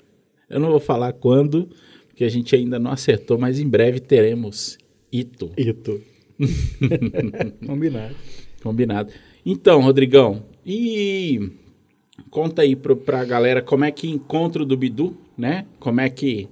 eu 0.50 0.60
não 0.60 0.72
vou 0.72 0.80
falar 0.80 1.14
quando, 1.14 1.70
porque 2.08 2.26
a 2.26 2.30
gente 2.30 2.54
ainda 2.54 2.78
não 2.78 2.92
acertou, 2.92 3.38
mas 3.38 3.60
em 3.60 3.68
breve 3.68 4.02
teremos 4.02 4.78
Ito. 5.12 5.52
Ito. 5.58 6.02
Combinado. 7.66 8.16
Combinado. 8.62 9.14
Então, 9.46 9.82
Rodrigão, 9.82 10.44
e 10.66 11.52
conta 12.30 12.64
aí 12.64 12.76
pro, 12.76 12.98
pra 12.98 13.24
galera 13.24 13.62
como 13.62 13.86
é 13.86 13.92
que 13.92 14.10
encontra 14.10 14.64
o 14.64 14.66
do 14.66 14.76
Bidu, 14.76 15.16
né? 15.38 15.66
Como 15.80 16.02
é 16.02 16.10
que 16.10 16.50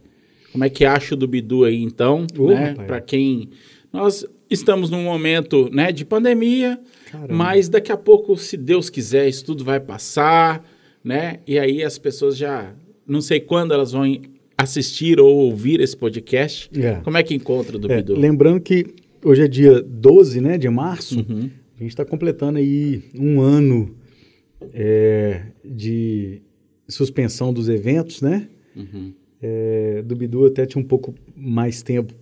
como 0.53 0.63
é 0.63 0.69
que 0.69 0.85
acha 0.85 1.13
o 1.15 1.17
do 1.17 1.27
Bidu 1.27 1.65
aí, 1.65 1.81
então, 1.83 2.25
Ô, 2.37 2.47
né? 2.47 2.73
Para 2.75 3.01
quem 3.01 3.49
nós 3.91 4.25
estamos 4.49 4.89
num 4.89 5.03
momento, 5.03 5.69
né, 5.73 5.91
de 5.91 6.05
pandemia, 6.05 6.79
Caramba. 7.11 7.33
mas 7.33 7.67
daqui 7.67 7.91
a 7.91 7.97
pouco, 7.97 8.37
se 8.37 8.55
Deus 8.55 8.89
quiser, 8.89 9.27
isso 9.27 9.43
tudo 9.45 9.63
vai 9.65 9.79
passar, 9.79 10.63
né? 11.03 11.39
E 11.45 11.59
aí 11.59 11.83
as 11.83 11.97
pessoas 11.97 12.37
já 12.37 12.73
não 13.05 13.19
sei 13.19 13.39
quando 13.41 13.73
elas 13.73 13.91
vão 13.91 14.03
assistir 14.57 15.19
ou 15.19 15.35
ouvir 15.35 15.81
esse 15.81 15.97
podcast. 15.97 16.69
É. 16.79 16.95
Como 17.03 17.17
é 17.17 17.23
que 17.23 17.33
encontra 17.33 17.75
o 17.75 17.79
do 17.79 17.91
É, 17.91 17.97
Bidu? 17.97 18.15
lembrando 18.15 18.61
que 18.61 18.85
hoje 19.25 19.41
é 19.41 19.47
dia 19.47 19.81
12 19.81 20.39
né, 20.39 20.57
de 20.57 20.69
março, 20.69 21.19
Uhum. 21.19 21.49
a 21.75 21.79
gente 21.81 21.89
está 21.91 22.05
completando 22.05 22.59
aí 22.59 23.03
um 23.17 23.41
ano 23.41 23.93
é, 24.73 25.41
de 25.65 26.41
suspensão 26.87 27.51
dos 27.51 27.67
eventos, 27.69 28.21
né? 28.21 28.47
Uhum. 28.75 29.13
É, 29.45 30.01
do 30.03 30.15
Bidu 30.15 30.45
até 30.45 30.65
tinha 30.65 30.81
um 30.81 30.87
pouco 30.87 31.13
mais 31.35 31.83
tempo, 31.83 32.13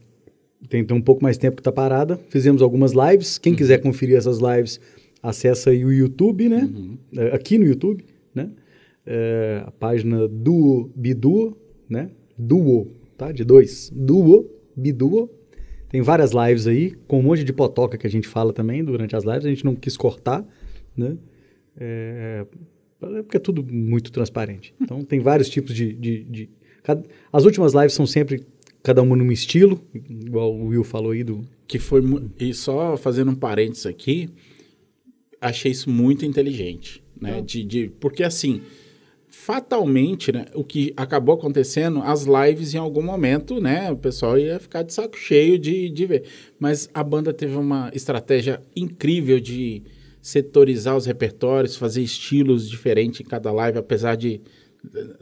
tem, 0.68 0.84
tem 0.84 0.98
um 0.98 1.02
pouco 1.02 1.22
mais 1.22 1.38
tempo 1.38 1.56
que 1.56 1.62
está 1.62 1.72
parada. 1.72 2.20
Fizemos 2.30 2.64
algumas 2.64 2.94
lives. 2.94 3.38
Quem 3.38 3.54
quiser 3.54 3.78
conferir 3.80 4.18
essas 4.18 4.40
lives, 4.40 4.80
acessa 5.22 5.70
aí 5.70 5.86
o 5.86 5.92
YouTube, 5.94 6.50
né? 6.50 6.68
É, 7.16 7.28
aqui 7.36 7.60
no 7.60 7.66
YouTube, 7.66 8.04
né? 8.34 8.50
É, 9.06 9.62
a 9.66 9.72
página 9.72 10.28
Duo 10.28 10.90
Biduo, 10.96 11.56
né? 11.88 12.10
Duo, 12.36 12.88
tá? 13.16 13.32
De 13.32 13.44
dois. 13.44 13.92
Duo 13.96 14.50
Biduo. 14.76 15.30
Tem 15.90 16.02
várias 16.02 16.32
lives 16.32 16.66
aí, 16.66 16.96
com 17.08 17.20
um 17.20 17.24
monte 17.24 17.44
de 17.44 17.54
potoca 17.54 17.98
que 17.98 18.08
a 18.08 18.10
gente 18.10 18.28
fala 18.28 18.52
também 18.52 18.84
durante 18.84 19.16
as 19.16 19.24
lives. 19.26 19.46
A 19.46 19.50
gente 19.50 19.66
não 19.66 19.76
quis 19.76 19.96
cortar, 19.96 20.44
né? 20.98 21.18
É, 21.78 22.46
é 23.02 23.22
porque 23.22 23.38
é 23.38 23.40
tudo 23.40 23.64
muito 23.64 24.12
transparente. 24.12 24.74
Então, 24.82 25.04
tem 25.04 25.20
vários 25.20 25.50
tipos 25.50 25.76
de... 25.76 25.94
de- 25.94 26.24
de- 26.24 26.50
cada- 26.84 27.04
as 27.32 27.46
últimas 27.46 27.74
lives 27.74 27.94
são 27.94 28.06
sempre 28.06 28.46
cada 28.84 29.02
uma 29.02 29.16
num 29.16 29.32
estilo, 29.32 29.80
igual 29.94 30.54
o 30.54 30.68
Will 30.68 30.84
falou 30.84 31.12
aí 31.12 31.24
do... 31.24 31.42
que 31.68 31.78
foi 31.78 32.02
e 32.40 32.54
só 32.54 32.98
fazendo 32.98 33.32
um 33.32 33.36
parênteses 33.36 33.86
aqui, 33.86 34.30
achei 35.40 35.72
isso 35.72 35.90
muito 35.90 36.26
inteligente, 36.26 37.04
né? 37.20 37.42
De, 37.42 37.64
de- 37.64 37.92
porque 38.00 38.24
assim, 38.24 38.62
fatalmente, 39.30 40.32
né, 40.32 40.46
o 40.54 40.64
que 40.64 40.94
acabou 40.98 41.36
acontecendo, 41.36 42.02
as 42.04 42.26
lives 42.26 42.74
em 42.74 42.78
algum 42.78 43.02
momento, 43.02 43.60
né, 43.62 43.92
o 43.92 43.98
pessoal 43.98 44.38
ia 44.38 44.60
ficar 44.60 44.84
de 44.84 44.94
saco 44.94 45.18
cheio 45.18 45.58
de, 45.58 45.90
de 45.90 46.06
ver. 46.06 46.24
Mas 46.60 46.90
a 46.94 47.04
banda 47.04 47.34
teve 47.34 47.56
uma 47.56 47.90
estratégia 47.94 48.62
incrível 48.76 49.40
de 49.40 49.84
setorizar 50.22 50.96
os 50.96 51.06
repertórios, 51.06 51.76
fazer 51.76 52.02
estilos 52.04 52.70
diferentes 52.70 53.22
em 53.22 53.24
cada 53.24 53.52
live, 53.52 53.80
apesar 53.80 54.16
de 54.16 54.42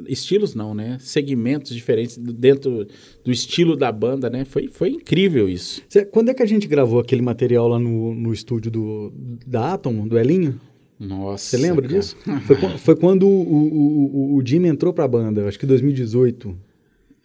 estilos 0.07 0.55
não, 0.55 0.73
né? 0.73 0.97
Segmentos 0.99 1.73
diferentes 1.75 2.17
dentro 2.17 2.87
do 3.23 3.31
estilo 3.31 3.75
da 3.75 3.91
banda, 3.91 4.29
né? 4.29 4.45
Foi, 4.45 4.67
foi 4.67 4.89
incrível 4.89 5.47
isso. 5.49 5.81
Cê- 5.89 6.05
Quando 6.05 6.29
é 6.29 6.33
que 6.33 6.41
a 6.43 6.45
gente 6.45 6.67
gravou 6.67 6.99
aquele 6.99 7.21
material 7.21 7.67
lá 7.67 7.77
no, 7.79 8.13
no 8.15 8.33
estúdio 8.33 8.71
do, 8.71 9.13
da 9.45 9.73
Atom, 9.73 10.07
do 10.07 10.17
Elinho? 10.17 10.59
Nossa. 10.99 11.45
Você 11.45 11.57
lembra 11.57 11.87
cara. 11.87 11.99
disso? 11.99 12.15
Foi, 12.45 12.55
foi 12.77 12.95
quando 12.95 13.27
o, 13.27 13.41
o, 13.41 14.33
o, 14.33 14.35
o 14.37 14.45
Jimmy 14.45 14.67
entrou 14.67 14.91
pra 14.93 15.07
banda, 15.07 15.47
acho 15.47 15.57
que 15.59 15.65
2018. 15.65 16.47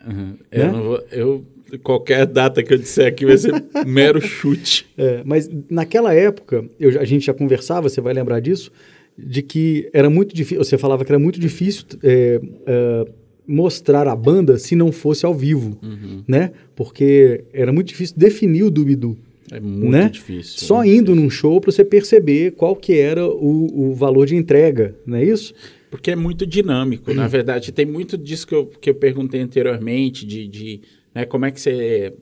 Uhum. 0.07 0.27
Né? 0.27 0.37
Eu, 0.53 0.73
vou- 0.83 1.03
eu- 1.11 1.45
qualquer 1.83 2.25
data 2.27 2.63
que 2.63 2.73
eu 2.73 2.79
disser 2.79 3.07
aqui 3.09 3.25
vai 3.27 3.37
ser 3.37 3.53
mero 3.87 4.21
chute. 4.21 4.87
É, 4.97 5.23
mas 5.25 5.51
naquela 5.69 6.15
época, 6.15 6.65
eu 6.79 7.01
a 7.01 7.05
gente 7.05 7.27
já 7.27 7.35
conversava, 7.35 7.89
você 7.89 8.01
vai 8.01 8.15
lembrar 8.15 8.39
disso, 8.39 8.71
de 9.17 9.43
que 9.43 9.89
era 9.93 10.11
muito 10.11 10.35
difícil, 10.35 10.65
você 10.65 10.77
falava 10.77 11.05
que 11.05 11.13
era 11.13 11.19
muito 11.19 11.39
difícil 11.39 11.85
é, 12.03 12.41
é, 12.67 13.05
mostrar 13.47 14.09
a 14.09 14.17
banda 14.17 14.59
se 14.59 14.75
não 14.75 14.91
fosse 14.91 15.25
ao 15.25 15.35
vivo, 15.35 15.79
né? 16.27 16.53
Porque 16.75 17.45
era 17.53 17.73
muito 17.73 17.89
difícil 17.89 18.17
definir 18.19 18.65
o 18.65 18.71
Dubidu. 18.71 19.17
É 19.51 19.61
muito 19.61 19.91
né? 19.91 20.09
difícil. 20.09 20.67
Só 20.67 20.77
muito 20.77 20.91
indo 20.91 21.13
difícil. 21.13 21.23
num 21.23 21.31
show 21.31 21.61
para 21.61 21.71
você 21.71 21.85
perceber 21.85 22.53
qual 22.53 22.75
que 22.75 22.99
era 22.99 23.25
o, 23.27 23.91
o 23.91 23.95
valor 23.95 24.27
de 24.27 24.35
entrega, 24.35 24.97
não 25.07 25.19
é 25.19 25.25
isso? 25.25 25.55
Porque 25.91 26.11
é 26.11 26.17
muito 26.17 26.45
dinâmico, 26.45 27.15
na 27.15 27.29
verdade. 27.29 27.71
Tem 27.71 27.87
muito 27.87 28.19
disso 28.19 28.47
que 28.47 28.55
eu, 28.55 28.67
que 28.67 28.91
eu 28.91 28.95
perguntei 28.97 29.41
anteriormente, 29.41 30.27
de, 30.27 30.49
de 30.49 30.81
né, 31.15 31.25
como 31.25 31.45
é 31.45 31.53
que 31.53 31.61
você 31.61 32.13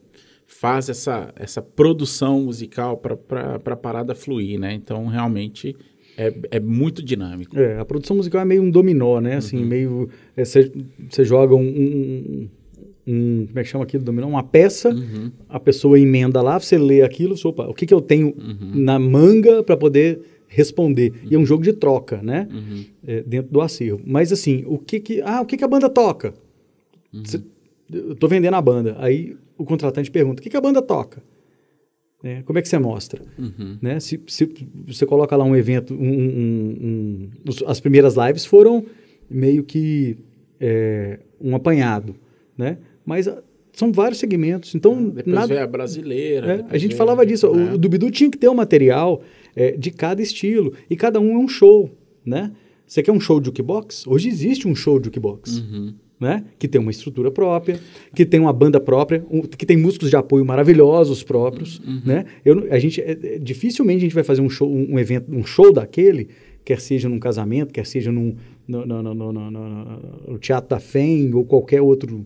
faz 0.45 0.89
essa, 0.89 1.33
essa 1.35 1.61
produção 1.61 2.43
musical 2.43 2.97
para 2.97 3.55
a 3.65 3.75
parada 3.75 4.13
fluir, 4.13 4.59
né? 4.59 4.73
Então, 4.73 5.07
realmente, 5.07 5.75
é, 6.17 6.33
é 6.51 6.59
muito 6.59 7.03
dinâmico. 7.03 7.57
É, 7.57 7.79
a 7.79 7.85
produção 7.85 8.15
musical 8.17 8.41
é 8.41 8.45
meio 8.45 8.61
um 8.61 8.69
dominó, 8.71 9.19
né? 9.19 9.35
Assim, 9.37 9.63
meio. 9.63 10.09
é, 10.37 10.43
Você 10.45 10.71
você 11.09 11.23
joga 11.25 11.55
um, 11.55 11.61
um- 11.61 12.49
um, 13.05 13.45
como 13.47 13.59
é 13.59 13.63
que 13.63 13.69
chama 13.69 13.83
aquilo, 13.83 14.03
dominó? 14.03 14.27
Uma 14.27 14.43
peça, 14.43 14.89
Uhum. 14.89 15.31
a 15.49 15.59
pessoa 15.59 15.99
emenda 15.99 16.41
lá, 16.41 16.59
você 16.59 16.77
lê 16.77 17.01
aquilo, 17.01 17.35
você, 17.35 17.47
opa, 17.47 17.67
o 17.67 17.73
que, 17.73 17.85
que 17.85 17.93
eu 17.93 17.99
tenho 18.01 18.27
Uhum. 18.27 18.71
na 18.75 18.97
manga 18.97 19.61
para 19.63 19.75
poder 19.75 20.21
responder? 20.47 21.11
E 21.29 21.35
é 21.35 21.37
um 21.37 21.45
jogo 21.45 21.63
de 21.63 21.73
troca, 21.73 22.21
né? 22.23 22.47
Uhum. 22.51 22.83
É, 23.05 23.21
dentro 23.23 23.51
do 23.51 23.59
acervo. 23.59 23.99
Mas 24.05 24.31
assim, 24.31 24.63
o 24.67 24.77
que 24.77 24.99
que, 24.99 25.21
ah, 25.21 25.41
o 25.41 25.45
que, 25.45 25.57
que 25.57 25.63
a 25.63 25.67
banda 25.67 25.89
toca? 25.89 26.33
Uhum. 27.13 27.25
Cê- 27.25 27.41
eu 27.91 28.15
tô 28.15 28.27
vendendo 28.27 28.53
a 28.55 28.61
banda. 28.61 28.95
Aí 28.99 29.35
o 29.57 29.65
contratante 29.65 30.09
pergunta, 30.09 30.39
o 30.39 30.43
que, 30.43 30.49
que 30.49 30.57
a 30.57 30.61
banda 30.61 30.81
toca? 30.81 31.21
Né? 32.23 32.41
Como 32.45 32.57
é 32.57 32.61
que 32.61 32.69
você 32.69 32.79
mostra? 32.79 33.21
Uhum. 33.37 33.77
né? 33.81 33.99
Se, 33.99 34.19
se 34.27 34.49
você 34.87 35.05
coloca 35.05 35.35
lá 35.35 35.43
um 35.43 35.55
evento, 35.55 35.93
um, 35.93 35.97
um- 36.09 36.77
um- 36.81 37.29
as 37.67 37.81
primeiras 37.81 38.15
lives 38.15 38.45
foram 38.45 38.85
meio 39.29 39.61
que 39.63 40.15
é, 40.59 41.19
um 41.41 41.53
apanhado, 41.55 42.15
né? 42.57 42.77
Mas 43.05 43.27
ah, 43.27 43.43
são 43.73 43.91
vários 43.91 44.19
segmentos, 44.19 44.73
então 44.73 45.09
Depois 45.09 45.35
nada, 45.35 45.63
a 45.63 45.67
brasileira. 45.67 46.65
é, 46.69 46.73
a 46.73 46.77
gente 46.77 46.95
falava 46.95 47.25
disso. 47.25 47.47
O, 47.49 47.55
né? 47.55 47.73
o 47.73 47.77
Dubidu 47.77 48.09
tinha 48.09 48.29
que 48.31 48.37
ter 48.37 48.47
um 48.47 48.53
material 48.53 49.21
é, 49.55 49.71
de 49.71 49.91
cada 49.91 50.21
estilo 50.21 50.73
e 50.89 50.95
cada 50.95 51.19
um 51.19 51.33
é 51.33 51.37
um 51.37 51.47
show, 51.47 51.89
né? 52.25 52.51
Você 52.87 53.01
quer 53.03 53.11
um 53.11 53.19
show 53.19 53.39
de 53.41 53.47
jukebox? 53.47 54.05
Hoje 54.07 54.29
existe 54.29 54.67
um 54.67 54.75
show 54.75 54.97
de 54.99 55.05
jukebox 55.05 55.57
Uhum. 55.57 55.93
Né? 56.23 56.43
Que 56.57 56.67
tem 56.67 56.81
uma 56.81 56.89
estrutura 56.89 57.29
própria, 57.29 57.79
que 58.15 58.25
tem 58.25 58.39
uma 58.39 58.51
banda 58.53 58.79
própria, 58.79 59.23
um- 59.29 59.41
que 59.41 59.65
tem 59.65 59.77
músicos 59.77 60.09
de 60.09 60.15
apoio 60.15 60.43
maravilhosos 60.45 61.21
próprios, 61.21 61.79
né? 62.05 62.25
Eu, 62.43 62.67
a 62.71 62.79
gente 62.79 62.99
é, 63.01 63.11
é, 63.11 63.37
dificilmente 63.39 63.97
a 63.97 64.01
gente 64.01 64.15
vai 64.15 64.23
fazer 64.23 64.41
um 64.41 64.49
show, 64.49 64.67
um, 64.67 64.93
um 64.93 64.99
evento, 64.99 65.31
um 65.31 65.45
show 65.45 65.71
daquele, 65.71 66.29
quer 66.65 66.79
seja 66.79 67.07
num 67.09 67.19
casamento, 67.19 67.71
quer 67.73 67.85
seja 67.85 68.11
num, 68.11 68.35
no, 68.67 68.85
no, 68.85 69.03
no, 69.13 69.31
no, 69.33 70.39
Teatro 70.39 70.69
da 70.69 70.79
FEM 70.79 71.33
ou 71.33 71.43
qualquer 71.45 71.81
outro, 71.81 72.25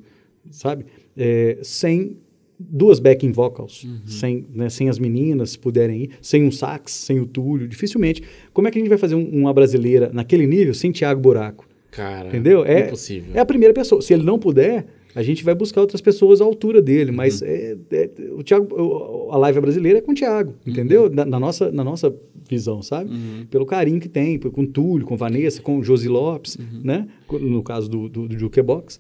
sabe? 0.52 0.86
É, 1.18 1.58
sem 1.64 2.18
duas 2.60 3.00
backing 3.00 3.32
vocals, 3.32 3.88
sem, 4.08 4.46
né, 4.54 4.68
sem 4.70 4.90
as 4.90 4.98
meninas 4.98 5.56
puderem 5.56 6.04
ir, 6.04 6.10
sem 6.22 6.44
um 6.44 6.52
sax, 6.52 6.92
sem 6.92 7.20
o 7.20 7.26
Túlio, 7.26 7.68
dificilmente. 7.68 8.24
Como 8.54 8.68
é 8.68 8.72
que 8.72 8.78
a 8.78 8.82
gente 8.82 8.90
vai 8.90 8.98
fazer 8.98 9.14
um- 9.16 9.30
uma 9.30 9.54
brasileira 9.54 10.10
naquele 10.14 10.48
nível 10.48 10.74
sem 10.74 10.92
Tiago 10.92 11.22
Buraco? 11.22 11.67
Cara, 11.98 12.30
Entendeu? 12.30 12.64
É, 12.64 12.86
impossível. 12.88 13.32
é 13.34 13.40
a 13.40 13.46
primeira 13.46 13.74
pessoa. 13.74 14.02
Se 14.02 14.14
ele 14.14 14.24
não 14.24 14.38
puder, 14.40 14.86
a 15.16 15.24
gente 15.24 15.44
vai 15.44 15.56
buscar 15.56 15.82
outras 15.82 16.00
pessoas 16.00 16.40
à 16.40 16.46
altura 16.46 16.80
dele. 16.82 17.12
Mas 17.12 17.42
é, 17.42 17.76
é- 17.92 18.10
o 18.34 18.44
Thiago, 18.44 19.30
a 19.32 19.38
live 19.38 19.60
brasileira 19.60 19.98
é 19.98 20.02
com 20.02 20.12
o 20.12 20.16
Thiago, 20.16 20.54
entendeu? 20.66 21.10
Na, 21.10 21.26
na 21.26 21.40
nossa, 21.40 21.72
na 21.72 21.84
nossa 21.84 22.16
visão, 22.50 22.82
sabe? 22.82 23.10
Pelo 23.50 23.66
carinho 23.66 24.00
que 24.00 24.08
tem, 24.08 24.38
com 24.40 24.62
o 24.62 24.68
Túlio, 24.68 25.06
com 25.08 25.18
Vanessa, 25.18 25.62
com 25.62 25.80
o 25.80 25.84
Josi 25.84 26.08
Lopes, 26.08 26.58
né? 26.84 27.08
Com- 27.28 27.40
No 27.40 27.62
caso 27.64 27.90
do, 27.90 28.08
do, 28.08 28.28
do 28.28 28.38
Jukebox. 28.40 29.00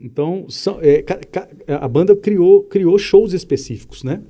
Então, 0.00 0.44
são, 0.48 0.78
é, 0.82 1.04
a 1.68 1.86
banda 1.88 2.14
criou, 2.16 2.64
criou 2.64 2.98
shows 2.98 3.32
específicos, 3.32 4.02
né? 4.02 4.20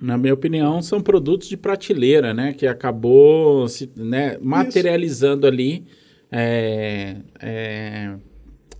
Na 0.00 0.16
minha 0.16 0.32
opinião, 0.34 0.80
são 0.80 1.00
produtos 1.00 1.48
de 1.48 1.56
prateleira, 1.56 2.32
né? 2.32 2.52
Que 2.52 2.66
acabou 2.68 3.66
se, 3.68 3.90
né, 3.96 4.38
materializando 4.40 5.44
ali 5.46 5.84
é, 6.30 7.16
é, 7.40 8.14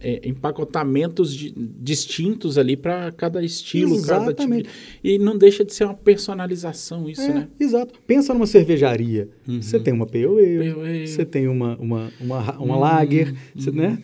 é, 0.00 0.28
empacotamentos 0.28 1.34
de- 1.34 1.52
distintos 1.80 2.56
ali 2.58 2.76
para 2.76 3.10
cada 3.12 3.42
estilo. 3.44 4.00
Cada 4.02 4.20
tipo 4.32 4.42
Exatamente. 4.42 4.68
de- 5.02 5.10
e 5.14 5.18
não 5.18 5.36
deixa 5.36 5.64
de 5.64 5.72
ser 5.74 5.84
uma 5.84 5.94
personalização 5.94 7.08
isso, 7.08 7.22
É, 7.22 7.28
né? 7.34 7.48
Exato. 7.58 7.94
Pensa 8.06 8.32
numa 8.34 8.46
cervejaria. 8.46 9.28
Você 9.60 9.80
tem 9.80 9.92
uma 9.92 10.06
Ale. 10.06 11.06
você 11.06 11.24
tem 11.24 11.48
uma, 11.48 11.76
uma, 11.78 12.12
uma, 12.20 12.58
uma 12.58 12.76
Lager, 12.78 13.34
você, 13.54 13.70
né? 13.70 13.98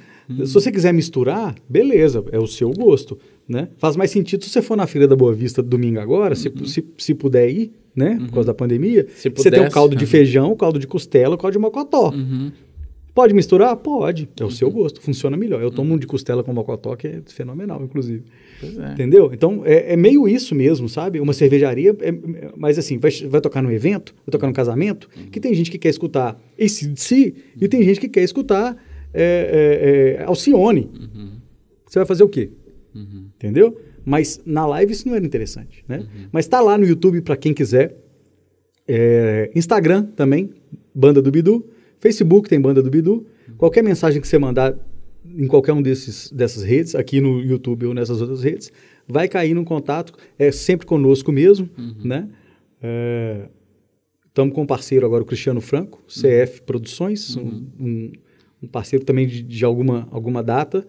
Se 0.46 0.54
você 0.54 0.72
quiser 0.72 0.92
misturar, 0.94 1.54
beleza, 1.68 2.24
é 2.32 2.38
o 2.38 2.46
seu 2.46 2.70
gosto, 2.70 3.18
né? 3.46 3.68
Faz 3.76 3.94
mais 3.94 4.10
sentido 4.10 4.42
se 4.42 4.48
você 4.48 4.62
for 4.62 4.74
na 4.74 4.86
Feira 4.86 5.06
da 5.06 5.14
Boa 5.14 5.34
Vista 5.34 5.62
domingo 5.62 6.00
agora, 6.00 6.34
se, 6.34 6.50
se, 6.64 6.82
se 6.96 7.14
puder 7.14 7.50
ir, 7.50 7.72
né? 7.94 8.16
Por 8.18 8.32
causa 8.32 8.46
da 8.46 8.54
pandemia, 8.54 9.06
Se 9.14 9.28
você 9.28 9.50
tem 9.50 9.60
o 9.66 9.70
caldo 9.70 9.94
de 9.94 10.06
feijão, 10.06 10.50
o 10.50 10.56
caldo 10.56 10.78
de 10.78 10.86
costela, 10.86 11.34
o 11.34 11.38
caldo 11.38 11.52
de 11.52 11.58
mocotó. 11.58 12.10
Uhum. 13.14 13.22
Pode 13.22 13.32
misturar? 13.32 13.76
Pode. 13.76 14.28
É 14.40 14.44
o 14.44 14.50
seu 14.50 14.68
gosto, 14.70 15.00
funciona 15.00 15.36
melhor. 15.36 15.62
Eu 15.62 15.70
tomo 15.70 15.94
um 15.94 15.98
de 15.98 16.06
costela 16.06 16.42
com 16.42 16.52
mocotó, 16.52 16.96
que 16.96 17.06
é 17.06 17.22
fenomenal, 17.26 17.80
inclusive. 17.84 18.24
É. 18.62 18.92
Entendeu? 18.92 19.30
Então, 19.32 19.62
é, 19.64 19.92
é 19.92 19.96
meio 19.96 20.26
isso 20.28 20.52
mesmo, 20.54 20.88
sabe? 20.88 21.20
Uma 21.20 21.32
cervejaria, 21.32 21.96
é- 22.00 22.08
é- 22.08 22.52
mas 22.56 22.76
assim, 22.76 22.98
vai, 22.98 23.10
vai 23.28 23.40
tocar 23.40 23.62
num 23.62 23.70
evento, 23.70 24.12
vai 24.26 24.32
tocar 24.32 24.48
num 24.48 24.52
casamento, 24.52 25.08
que 25.30 25.38
tem 25.38 25.54
gente 25.54 25.70
que 25.70 25.78
quer 25.78 25.90
escutar 25.90 26.40
ACDC 26.58 27.34
e 27.60 27.68
tem 27.68 27.82
gente 27.84 28.00
que 28.00 28.08
quer 28.08 28.22
escutar 28.22 28.76
é, 29.16 30.16
é, 30.20 30.24
Alcione. 30.24 30.90
Você 31.86 32.00
vai 32.00 32.06
fazer 32.06 32.24
o 32.24 32.28
quê? 32.28 32.50
Entendeu? 33.36 33.78
Mas 34.04 34.40
na 34.44 34.66
live 34.66 34.92
isso 34.92 35.06
não 35.08 35.14
era 35.14 35.24
interessante, 35.24 35.84
né? 35.88 36.04
Mas 36.32 36.48
tá 36.48 36.60
lá 36.60 36.76
no 36.76 36.84
YouTube 36.84 37.20
para 37.22 37.36
quem 37.36 37.54
quiser. 37.54 37.94
Instagram 39.54 40.04
também, 40.16 40.50
Banda 40.94 41.22
do 41.22 41.30
Bidu. 41.30 41.64
Facebook 42.04 42.48
tem 42.50 42.60
Banda 42.60 42.82
do 42.82 42.90
Bidu. 42.90 43.26
Qualquer 43.56 43.82
mensagem 43.82 44.20
que 44.20 44.28
você 44.28 44.38
mandar 44.38 44.76
em 45.26 45.46
qualquer 45.46 45.72
um 45.72 45.80
desses, 45.80 46.30
dessas 46.30 46.62
redes, 46.62 46.94
aqui 46.94 47.18
no 47.20 47.40
YouTube 47.40 47.86
ou 47.86 47.94
nessas 47.94 48.20
outras 48.20 48.42
redes, 48.42 48.70
vai 49.08 49.26
cair 49.26 49.54
no 49.54 49.64
contato. 49.64 50.12
É 50.38 50.52
sempre 50.52 50.86
conosco 50.86 51.32
mesmo, 51.32 51.68
né? 52.04 52.28
Estamos 54.28 54.54
com 54.54 54.62
um 54.62 54.66
parceiro 54.66 55.06
agora, 55.06 55.22
o 55.22 55.26
Cristiano 55.26 55.60
Franco, 55.60 56.02
CF 56.08 56.62
Produções, 56.62 57.36
um, 57.36 57.66
um- 57.80 58.12
um 58.62 58.66
parceiro 58.66 59.04
também 59.04 59.26
de, 59.26 59.42
de 59.42 59.64
alguma, 59.64 60.08
alguma 60.10 60.42
data, 60.42 60.86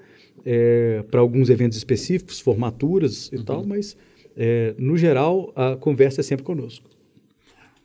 para 1.12 1.20
alguns 1.22 1.50
eventos 1.50 1.78
específicos, 1.78 2.40
formaturas 2.40 3.30
e 3.32 3.42
tal, 3.44 3.66
mas 3.66 3.96
é, 4.36 4.76
no 4.78 4.98
geral 4.98 5.52
a 5.56 5.76
conversa 5.76 6.22
é 6.22 6.24
sempre 6.24 6.44
conosco. 6.46 6.90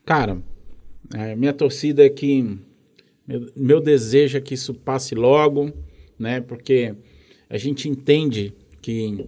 Cara, 0.04 0.38
é, 1.14 1.36
minha 1.36 1.52
torcida 1.52 2.04
é 2.04 2.08
que. 2.08 2.58
Meu, 3.30 3.46
meu 3.56 3.80
desejo 3.80 4.36
é 4.36 4.40
que 4.40 4.54
isso 4.54 4.74
passe 4.74 5.14
logo, 5.14 5.72
né? 6.18 6.40
Porque 6.40 6.94
a 7.48 7.56
gente 7.56 7.88
entende 7.88 8.52
que 8.82 9.24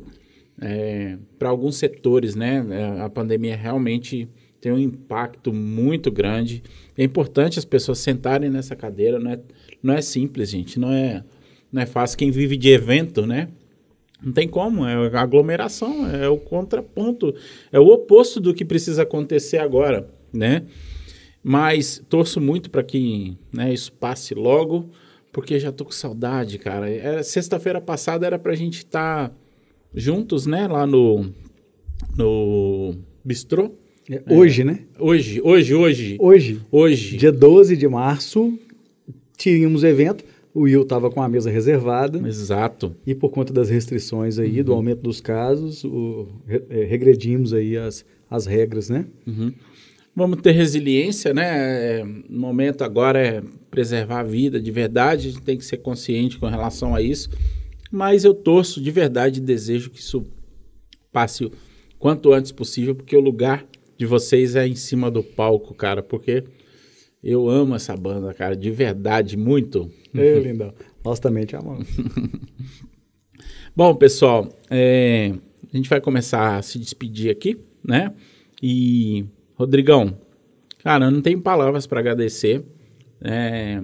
para 1.39 1.49
alguns 1.49 1.77
setores, 1.77 2.35
né? 2.35 2.65
é, 2.71 3.01
A 3.01 3.09
pandemia 3.09 3.57
realmente 3.57 4.29
tem 4.61 4.71
um 4.71 4.79
impacto 4.79 5.53
muito 5.53 6.11
grande. 6.11 6.63
É 6.97 7.03
importante 7.03 7.59
as 7.59 7.65
pessoas 7.65 7.99
sentarem 7.99 8.49
nessa 8.49 8.77
cadeira, 8.77 9.19
não 9.19 9.33
é, 9.33 9.41
não 9.83 9.95
é 9.95 10.01
simples, 10.01 10.51
gente. 10.51 10.79
Não 10.79 10.93
é, 10.93 11.25
não 11.71 11.83
é 11.83 11.87
fácil. 11.87 12.19
Quem 12.19 12.31
vive 12.31 12.57
de 12.57 12.69
evento, 12.69 13.27
né? 13.27 13.49
Não 14.23 14.33
tem 14.33 14.47
como, 14.47 14.87
é 14.87 14.95
aglomeração, 15.17 16.09
é 16.09 16.29
o 16.29 16.37
contraponto, 16.37 17.35
é 17.73 17.81
o 17.81 17.89
oposto 17.89 18.39
do 18.39 18.55
que 18.55 18.65
precisa 18.65 19.03
acontecer 19.03 19.59
agora, 19.59 20.09
né? 20.33 20.63
Mas 21.43 22.03
torço 22.09 22.41
muito 22.41 22.71
para 22.71 22.83
que 22.83 23.37
né, 23.53 23.73
isso 23.75 23.93
passe 23.93 24.35
logo, 24.35 24.91
porque 25.33 25.59
já 25.59 25.73
tô 25.73 25.85
com 25.85 25.91
saudade, 25.91 26.59
cara. 26.59 26.89
Era 26.89 27.23
sexta-feira 27.23 27.81
passada 27.81 28.25
era 28.27 28.39
pra 28.39 28.55
gente 28.55 28.79
estar 28.79 29.35
juntos, 29.95 30.47
né, 30.47 30.69
lá 30.69 30.87
no 30.87 31.31
no 32.17 32.95
bistrô. 33.25 33.73
É, 34.11 34.23
Hoje, 34.35 34.65
né? 34.65 34.81
Hoje, 34.99 35.41
hoje, 35.43 35.75
hoje, 35.75 36.17
Hoje, 36.21 36.61
hoje. 36.71 37.17
dia 37.17 37.31
12 37.33 37.77
de 37.77 37.87
março, 37.89 38.59
tínhamos 39.37 39.85
evento. 39.85 40.25
O 40.55 40.63
Will 40.63 40.83
estava 40.83 41.11
com 41.11 41.23
a 41.23 41.29
mesa 41.29 41.51
reservada 41.51 42.19
Exato. 42.29 42.95
e 43.07 43.15
por 43.15 43.31
conta 43.31 43.53
das 43.55 43.71
restrições 43.71 44.39
aí, 44.39 44.63
do 44.63 44.73
aumento 44.75 45.01
dos 45.01 45.19
casos, 45.21 45.83
o- 45.85 46.29
re- 46.47 46.63
eh, 46.69 46.85
regredimos 46.85 47.55
aí 47.55 47.75
as, 47.77 48.05
as 48.29 48.45
regras, 48.45 48.91
né? 48.91 49.07
Vamos 50.15 50.43
ter 50.43 50.53
resiliência, 50.53 51.33
né? 51.33 52.01
É, 52.01 52.05
O 52.05 52.39
momento 52.39 52.83
agora 52.85 53.19
é 53.19 53.43
preservar 53.71 54.21
a 54.21 54.25
vida 54.25 54.61
de 54.61 54.71
verdade, 54.71 55.29
a 55.29 55.31
gente 55.33 55.43
tem 55.43 55.57
que 55.57 55.65
ser 55.65 55.79
consciente 55.79 56.39
com 56.39 56.47
relação 56.47 56.95
a 56.95 57.01
isso. 57.01 57.31
Mas 57.91 58.25
eu 58.25 58.35
torço 58.35 58.81
de 58.81 58.91
verdade 58.91 59.39
e 59.39 59.43
desejo 59.43 59.91
que 59.91 60.01
isso 60.01 60.27
passe 61.11 61.45
o 61.45 61.53
quanto 61.99 62.33
antes 62.33 62.53
possível, 62.53 62.95
porque 62.95 63.17
o 63.17 63.21
lugar 63.21 63.67
de 63.97 64.07
vocês 64.07 64.57
é 64.57 64.67
em 64.67 64.75
cima 64.75 65.11
do 65.11 65.23
palco, 65.23 65.75
cara, 65.75 66.03
porque 66.03 66.45
eu 67.23 67.49
amo 67.49 67.75
essa 67.75 67.97
banda, 67.97 68.35
cara, 68.35 68.57
de 68.57 68.71
verdade, 68.71 69.37
muito. 69.37 69.91
Ei, 70.13 70.41
lindão. 70.41 70.75
Nós 71.05 71.21
também 71.21 71.45
te 71.45 71.55
amamos. 71.55 71.87
Bom, 73.77 73.95
pessoal, 73.95 74.49
é, 74.69 75.33
a 75.73 75.77
gente 75.77 75.89
vai 75.89 76.01
começar 76.01 76.57
a 76.57 76.63
se 76.63 76.79
despedir 76.79 77.31
aqui, 77.31 77.59
né? 77.83 78.13
E, 78.63 79.25
Rodrigão, 79.63 80.19
cara, 80.83 81.05
eu 81.05 81.11
não 81.13 81.23
tenho 81.23 81.41
palavras 81.41 81.87
para 81.87 82.01
agradecer. 82.01 82.65
É, 83.23 83.81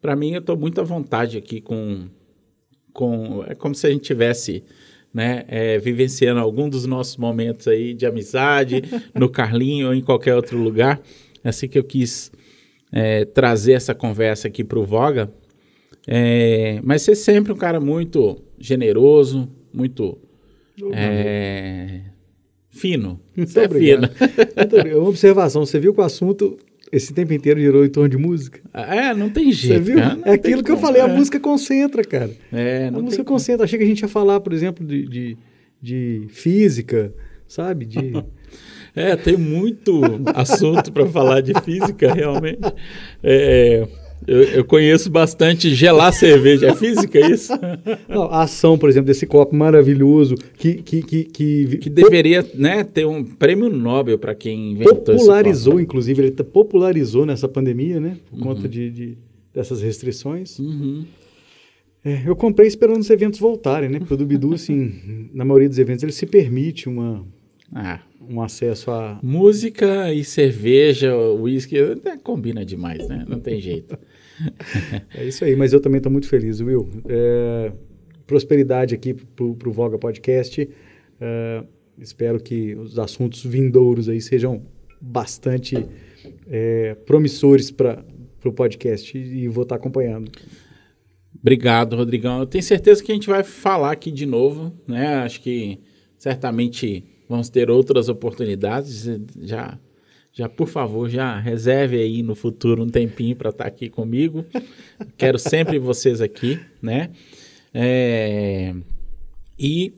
para 0.00 0.14
mim, 0.14 0.34
eu 0.34 0.38
estou 0.38 0.56
muito 0.56 0.80
à 0.80 0.84
vontade 0.84 1.36
aqui 1.36 1.60
com, 1.60 2.06
com. 2.92 3.44
É 3.48 3.56
como 3.56 3.74
se 3.74 3.86
a 3.86 3.90
gente 3.90 4.02
tivesse. 4.02 4.62
Né, 5.12 5.46
é, 5.48 5.78
vivenciando 5.78 6.38
algum 6.38 6.68
dos 6.68 6.84
nossos 6.84 7.16
momentos 7.16 7.66
aí 7.66 7.94
de 7.94 8.04
amizade, 8.04 8.82
no 9.14 9.26
Carlinho 9.32 9.88
ou 9.88 9.94
em 9.94 10.02
qualquer 10.02 10.36
outro 10.36 10.58
lugar. 10.58 11.00
É 11.42 11.48
assim 11.48 11.66
que 11.66 11.78
eu 11.78 11.82
quis 11.82 12.30
é, 12.92 13.24
trazer 13.24 13.72
essa 13.72 13.94
conversa 13.94 14.48
aqui 14.48 14.62
para 14.62 14.78
o 14.78 14.84
Voga. 14.84 15.32
É, 16.06 16.78
mas 16.84 17.02
ser 17.02 17.16
sempre 17.16 17.50
um 17.52 17.56
cara 17.56 17.80
muito 17.80 18.38
generoso, 18.58 19.48
muito 19.72 20.18
é, 20.92 22.02
fino. 22.78 23.20
Muito 23.36 23.50
Você 23.50 23.60
é 23.60 23.64
obrigado. 23.64 24.04
obrigado. 24.74 24.98
Uma 24.98 25.08
observação, 25.08 25.64
você 25.64 25.78
viu 25.78 25.92
que 25.92 26.00
o 26.00 26.04
assunto 26.04 26.56
esse 26.90 27.12
tempo 27.12 27.32
inteiro 27.32 27.60
girou 27.60 27.84
em 27.84 27.90
torno 27.90 28.08
de 28.08 28.16
música? 28.16 28.60
É, 28.72 29.12
não 29.14 29.28
tem 29.28 29.52
jeito. 29.52 29.84
Você 29.84 29.90
viu? 29.92 29.98
cara, 29.98 30.16
não 30.16 30.24
é 30.24 30.32
aquilo 30.32 30.62
que 30.62 30.70
eu 30.70 30.76
como, 30.76 30.86
falei, 30.86 31.02
a 31.02 31.08
é. 31.08 31.14
música 31.14 31.38
concentra, 31.38 32.02
cara. 32.02 32.30
É, 32.52 32.86
A 32.86 32.90
não 32.90 33.02
música 33.02 33.16
tem 33.16 33.24
como. 33.24 33.38
concentra. 33.38 33.64
Achei 33.64 33.78
que 33.78 33.84
a 33.84 33.88
gente 33.88 34.00
ia 34.00 34.08
falar, 34.08 34.40
por 34.40 34.52
exemplo, 34.52 34.86
de, 34.86 35.06
de, 35.06 35.36
de 35.82 36.26
física, 36.30 37.12
sabe? 37.46 37.84
De... 37.84 38.12
É, 38.96 39.14
tem 39.14 39.36
muito 39.36 40.00
assunto 40.34 40.90
para 40.90 41.06
falar 41.06 41.40
de 41.40 41.52
física, 41.60 42.12
realmente. 42.12 42.58
É, 43.22 43.86
eu, 44.26 44.42
eu 44.42 44.64
conheço 44.64 45.10
bastante 45.10 45.74
gelar 45.74 46.12
cerveja. 46.12 46.68
É 46.68 46.74
física 46.74 47.18
isso? 47.30 47.52
Não, 48.08 48.24
a 48.24 48.42
ação, 48.42 48.76
por 48.78 48.88
exemplo, 48.88 49.06
desse 49.06 49.26
copo 49.26 49.54
maravilhoso 49.54 50.34
que, 50.58 50.74
que, 50.82 51.02
que, 51.02 51.24
que, 51.24 51.76
Que 51.78 51.90
deveria 51.90 52.44
né, 52.54 52.84
ter 52.84 53.06
um 53.06 53.24
prêmio 53.24 53.68
Nobel 53.68 54.18
para 54.18 54.34
quem 54.34 54.72
inventou 54.72 55.14
popularizou, 55.16 55.80
inclusive, 55.80 56.22
ele 56.22 56.30
popularizou 56.32 57.24
nessa 57.24 57.48
pandemia, 57.48 58.00
né? 58.00 58.16
Por 58.30 58.38
conta 58.40 58.68
de, 58.68 58.90
de- 58.90 59.18
dessas 59.54 59.80
restrições. 59.80 60.58
Uhum. 60.58 61.04
É, 62.04 62.22
eu 62.26 62.36
comprei 62.36 62.68
esperando 62.68 63.00
os 63.00 63.10
eventos 63.10 63.40
voltarem, 63.40 63.88
né? 63.88 63.98
Porque 63.98 64.14
o 64.14 64.16
do 64.16 64.24
Bidu, 64.26 64.54
assim, 64.54 65.28
na 65.34 65.44
maioria 65.44 65.68
dos 65.68 65.78
eventos, 65.78 66.02
ele 66.02 66.12
se 66.12 66.26
permite 66.26 66.88
uma, 66.88 67.24
Ah, 67.74 68.00
um 68.28 68.42
acesso 68.42 68.90
a. 68.90 69.18
música 69.22 70.12
e 70.12 70.24
cerveja, 70.24 71.16
uísque, 71.16 71.78
até 71.78 72.16
combina 72.16 72.64
demais, 72.64 73.08
né? 73.08 73.24
Não 73.28 73.40
tem 73.40 73.60
jeito. 73.60 73.98
É 75.14 75.24
isso 75.24 75.44
aí, 75.44 75.56
mas 75.56 75.72
eu 75.72 75.80
também 75.80 75.98
estou 75.98 76.12
muito 76.12 76.28
feliz, 76.28 76.60
Will. 76.60 76.88
É, 77.08 77.72
prosperidade 78.26 78.94
aqui 78.94 79.14
para 79.14 79.44
o 79.44 79.72
Voga 79.72 79.98
Podcast. 79.98 80.68
É, 81.20 81.64
espero 81.98 82.40
que 82.40 82.74
os 82.76 82.98
assuntos 82.98 83.44
vindouros 83.44 84.08
aí 84.08 84.20
sejam 84.20 84.62
bastante 85.00 85.86
é, 86.46 86.94
promissores 87.06 87.70
para 87.70 88.04
o 88.44 88.52
podcast 88.52 89.16
e 89.16 89.48
vou 89.48 89.62
estar 89.62 89.74
acompanhando. 89.74 90.30
Obrigado, 91.40 91.96
Rodrigão. 91.96 92.40
Eu 92.40 92.46
tenho 92.46 92.62
certeza 92.62 93.02
que 93.02 93.12
a 93.12 93.14
gente 93.14 93.28
vai 93.28 93.42
falar 93.42 93.92
aqui 93.92 94.10
de 94.10 94.26
novo, 94.26 94.72
né? 94.86 95.16
Acho 95.16 95.40
que 95.40 95.80
certamente 96.18 97.04
vamos 97.28 97.48
ter 97.48 97.70
outras 97.70 98.08
oportunidades. 98.08 99.08
Já, 99.42 99.78
já 100.32 100.48
por 100.48 100.68
favor, 100.68 101.08
já 101.08 101.38
reserve 101.38 101.96
aí 101.96 102.22
no 102.22 102.34
futuro 102.34 102.82
um 102.82 102.88
tempinho 102.88 103.36
para 103.36 103.50
estar 103.50 103.66
aqui 103.66 103.88
comigo. 103.88 104.44
Quero 105.16 105.38
sempre 105.38 105.78
vocês 105.80 106.20
aqui, 106.20 106.58
né? 106.80 107.10
É, 107.74 108.74
e 109.58 109.92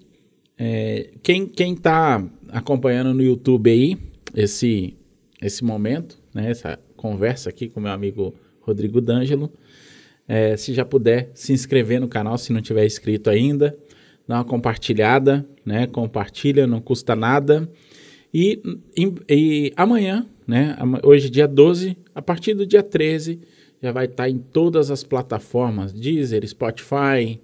é, 0.59 1.11
quem 1.23 1.47
quem 1.47 1.74
está 1.74 2.23
acompanhando 2.48 3.15
no 3.15 3.23
YouTube 3.23 3.70
aí 3.70 3.97
esse 4.35 4.97
esse 5.40 5.65
momento, 5.65 6.19
né? 6.35 6.51
Essa 6.51 6.78
conversa 6.97 7.48
aqui 7.48 7.69
com 7.69 7.81
meu 7.81 7.93
amigo 7.93 8.35
Rodrigo 8.61 9.01
D'Angelo. 9.01 9.51
É, 10.28 10.57
se 10.57 10.73
já 10.73 10.85
puder 10.85 11.31
se 11.35 11.52
inscrever 11.52 12.01
no 12.01 12.07
canal, 12.07 12.39
se 12.39 12.52
não 12.52 12.61
tiver 12.61 12.86
inscrito 12.86 13.28
ainda, 13.28 13.77
dá 14.31 14.36
uma 14.36 14.44
compartilhada, 14.44 15.44
né? 15.66 15.89
Compartilha, 15.89 16.65
não 16.65 16.81
custa 16.81 17.16
nada. 17.16 17.69
E, 18.32 18.62
e- 18.97 19.12
e 19.28 19.73
amanhã, 19.77 20.24
né? 20.47 20.77
Hoje, 21.02 21.28
dia 21.28 21.48
12, 21.48 21.97
a 22.15 22.23
partir 22.23 22.55
do 22.55 22.65
dia 22.65 22.81
13, 22.81 23.40
já 23.82 23.90
vai 23.90 24.05
estar 24.05 24.31
em 24.31 24.39
todas 24.39 24.89
as 24.89 25.02
plataformas: 25.02 25.93
Deezer, 25.93 26.47
Spotify, 26.47 27.40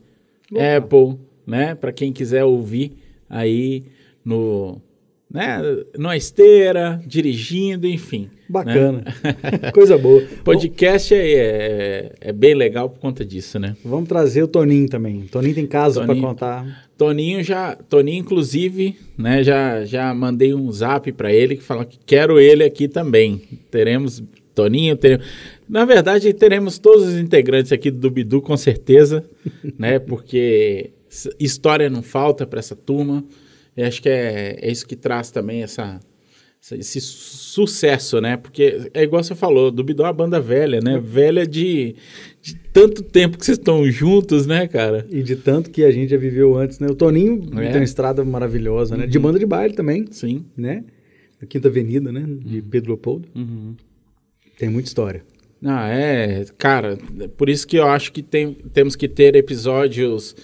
Opa. 0.52 0.76
Apple, 0.76 1.18
né? 1.44 1.74
Para 1.74 1.90
quem 1.92 2.12
quiser 2.12 2.44
ouvir 2.44 2.92
aí 3.28 3.82
no. 4.24 4.80
Né, 5.28 5.60
numa 5.98 6.16
esteira, 6.16 7.02
dirigindo, 7.04 7.86
enfim. 7.86 8.30
Bacana. 8.48 9.04
Coisa 9.74 9.98
boa. 9.98 10.22
Podcast 10.44 11.12
é, 11.12 11.32
é, 11.32 12.12
é 12.20 12.32
bem 12.32 12.54
legal 12.54 12.88
por 12.88 13.00
conta 13.00 13.24
disso, 13.24 13.58
né? 13.58 13.76
Vamos 13.84 14.08
trazer 14.08 14.44
o 14.44 14.48
Toninho 14.48 14.88
também. 14.88 15.22
Toninho 15.22 15.54
tem 15.54 15.66
caso 15.66 16.04
para 16.04 16.14
contar. 16.14 16.86
Toninho 16.96 17.42
já, 17.42 17.74
Toninho 17.74 18.20
inclusive, 18.20 18.96
né, 19.18 19.42
já 19.44 19.84
já 19.84 20.14
mandei 20.14 20.54
um 20.54 20.70
zap 20.72 21.10
para 21.12 21.32
ele 21.32 21.56
que 21.56 21.62
fala 21.62 21.84
que 21.84 21.98
quero 22.06 22.40
ele 22.40 22.64
aqui 22.64 22.88
também. 22.88 23.42
Teremos 23.70 24.22
Toninho, 24.54 24.96
teremos, 24.96 25.26
na 25.68 25.84
verdade 25.84 26.32
teremos 26.32 26.78
todos 26.78 27.04
os 27.04 27.18
integrantes 27.18 27.72
aqui 27.72 27.90
do 27.90 28.10
Bidu 28.10 28.40
com 28.40 28.56
certeza, 28.56 29.22
né, 29.78 29.98
porque 29.98 30.90
história 31.38 31.90
não 31.90 32.02
falta 32.02 32.46
para 32.46 32.60
essa 32.60 32.76
turma. 32.76 33.22
E 33.76 33.82
acho 33.82 34.00
que 34.02 34.08
é, 34.08 34.58
é 34.60 34.70
isso 34.70 34.86
que 34.86 34.96
traz 34.96 35.30
também 35.30 35.62
essa 35.62 36.00
esse 36.72 37.00
su- 37.00 37.36
sucesso, 37.66 38.20
né? 38.20 38.36
Porque 38.36 38.90
é 38.92 39.02
igual 39.04 39.22
você 39.22 39.34
falou, 39.36 39.70
do 39.70 39.84
Bidu 39.84 40.02
é 40.02 40.06
uma 40.06 40.12
banda 40.12 40.40
velha, 40.40 40.80
né? 40.80 40.98
Velha 40.98 41.46
de, 41.46 41.94
de 42.42 42.56
tanto 42.72 43.02
tempo 43.04 43.38
que 43.38 43.44
vocês 43.46 43.56
estão 43.58 43.88
juntos, 43.88 44.46
né, 44.46 44.66
cara? 44.66 45.06
E 45.10 45.22
de 45.22 45.36
tanto 45.36 45.70
que 45.70 45.84
a 45.84 45.90
gente 45.92 46.10
já 46.10 46.16
viveu 46.16 46.56
antes, 46.56 46.80
né? 46.80 46.88
O 46.88 46.94
Toninho 46.94 47.48
É. 47.60 47.66
tem 47.68 47.76
uma 47.80 47.84
estrada 47.84 48.24
maravilhosa, 48.24 48.96
né? 48.96 49.06
De 49.06 49.16
banda 49.18 49.38
de 49.38 49.46
baile 49.46 49.74
também, 49.74 50.06
Sim. 50.10 50.44
né? 50.56 50.82
Na 51.40 51.46
Quinta 51.46 51.68
Avenida, 51.68 52.10
né? 52.10 52.24
De 52.26 52.60
Pedro 52.62 52.88
Leopoldo. 52.90 53.28
Tem 54.58 54.68
muita 54.68 54.88
história. 54.88 55.22
Ah, 55.64 55.88
é, 55.88 56.44
cara, 56.58 56.98
por 57.36 57.48
isso 57.48 57.66
que 57.66 57.76
eu 57.76 57.86
acho 57.86 58.10
que 58.12 58.22
tem, 58.22 58.54
temos 58.72 58.96
que 58.96 59.06
ter 59.08 59.36
episódios. 59.36 60.34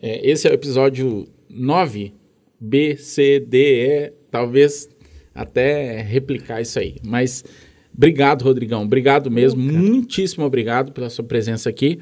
é, 0.00 0.28
esse 0.30 0.46
é 0.46 0.50
o 0.50 0.54
episódio 0.54 1.26
9, 1.48 2.12
B, 2.62 2.96
C, 2.96 3.40
D, 3.40 3.58
E, 3.58 4.12
talvez 4.30 4.88
até 5.34 6.00
replicar 6.00 6.60
isso 6.60 6.78
aí. 6.78 6.96
Mas 7.04 7.44
obrigado, 7.92 8.42
Rodrigão, 8.42 8.84
obrigado 8.84 9.30
mesmo, 9.30 9.60
muitíssimo 9.60 10.44
obrigado 10.44 10.92
pela 10.92 11.10
sua 11.10 11.24
presença 11.24 11.68
aqui. 11.68 11.98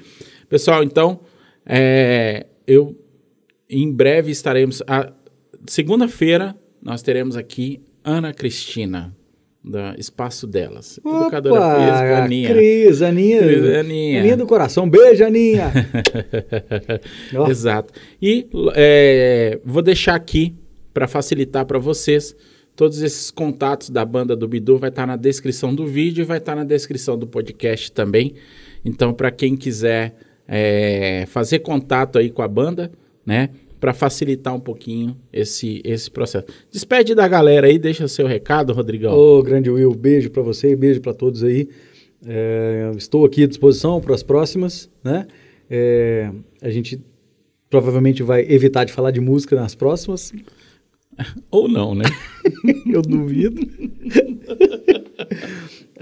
Pessoal, 0.49 0.83
então, 0.83 1.21
é, 1.65 2.47
eu 2.67 2.95
em 3.69 3.91
breve 3.91 4.31
estaremos. 4.31 4.83
Segunda-feira 5.67 6.55
nós 6.83 7.03
teremos 7.03 7.37
aqui 7.37 7.81
Ana 8.05 8.35
Cristina, 8.35 9.17
da 9.63 9.95
Espaço 9.99 10.47
Delas. 10.47 10.99
Educadora 11.05 11.77
física, 11.77 12.25
Aninha. 12.25 12.55
Cris, 12.55 13.03
Aninha. 13.03 13.39
Cris, 13.43 13.75
Aninha. 13.77 14.21
Aninha 14.21 14.37
do 14.37 14.47
coração. 14.47 14.89
Beijo, 14.89 15.25
Aninha. 15.25 15.71
Ó. 17.37 17.49
Exato. 17.49 17.93
E 18.21 18.49
é, 18.75 19.61
vou 19.65 19.83
deixar 19.83 20.15
aqui 20.15 20.55
para 20.93 21.07
facilitar 21.07 21.67
para 21.67 21.79
vocês 21.79 22.35
todos 22.75 23.03
esses 23.03 23.31
contatos 23.31 23.91
da 23.91 24.05
banda 24.05 24.35
do 24.35 24.49
Bidu 24.49 24.79
vai 24.79 24.89
estar 24.89 25.07
na 25.07 25.17
descrição 25.17 25.75
do 25.75 25.87
vídeo 25.87 26.23
e 26.23 26.25
vai 26.25 26.39
estar 26.39 26.57
na 26.57 26.65
descrição 26.65 27.19
do 27.19 27.27
podcast 27.27 27.93
também. 27.93 28.35
Então, 28.83 29.13
para 29.13 29.31
quem 29.31 29.55
quiser 29.55 30.15
é, 30.49 31.25
fazer 31.27 31.59
contato 31.59 32.19
aí 32.19 32.31
com 32.31 32.41
a 32.41 32.49
banda, 32.49 32.91
né, 33.25 33.51
para 33.81 33.95
facilitar 33.95 34.55
um 34.55 34.61
pouquinho 34.61 35.17
esse 35.33 35.81
esse 35.85 36.11
processo. 36.11 36.47
Despede 36.71 37.15
da 37.15 37.27
galera 37.27 37.67
aí, 37.67 37.79
deixa 37.79 38.07
seu 38.07 38.27
recado, 38.27 38.73
Rodrigão. 38.73 39.13
Ô, 39.15 39.43
grande 39.43 39.71
Will, 39.71 39.95
beijo 39.95 40.31
para 40.31 40.43
você, 40.43 40.77
beijo 40.77 41.01
para 41.01 41.15
todos 41.15 41.43
aí. 41.43 41.69
É, 42.27 42.93
estou 42.97 43.25
aqui 43.25 43.45
à 43.45 43.47
disposição 43.47 44.01
para 44.01 44.15
as 44.15 44.23
próximas, 44.23 44.91
né? 45.03 45.27
É, 45.71 46.31
a 46.61 46.69
gente 46.71 47.03
provavelmente 47.71 48.23
vai 48.23 48.43
evitar 48.43 48.85
de 48.85 48.93
falar 48.93 49.11
de 49.11 49.21
música 49.21 49.57
nas 49.57 49.75
próximas. 49.75 50.33
Ou 51.51 51.67
não, 51.67 51.95
né? 51.95 52.05
Eu 52.87 53.03
duvido. 53.03 53.61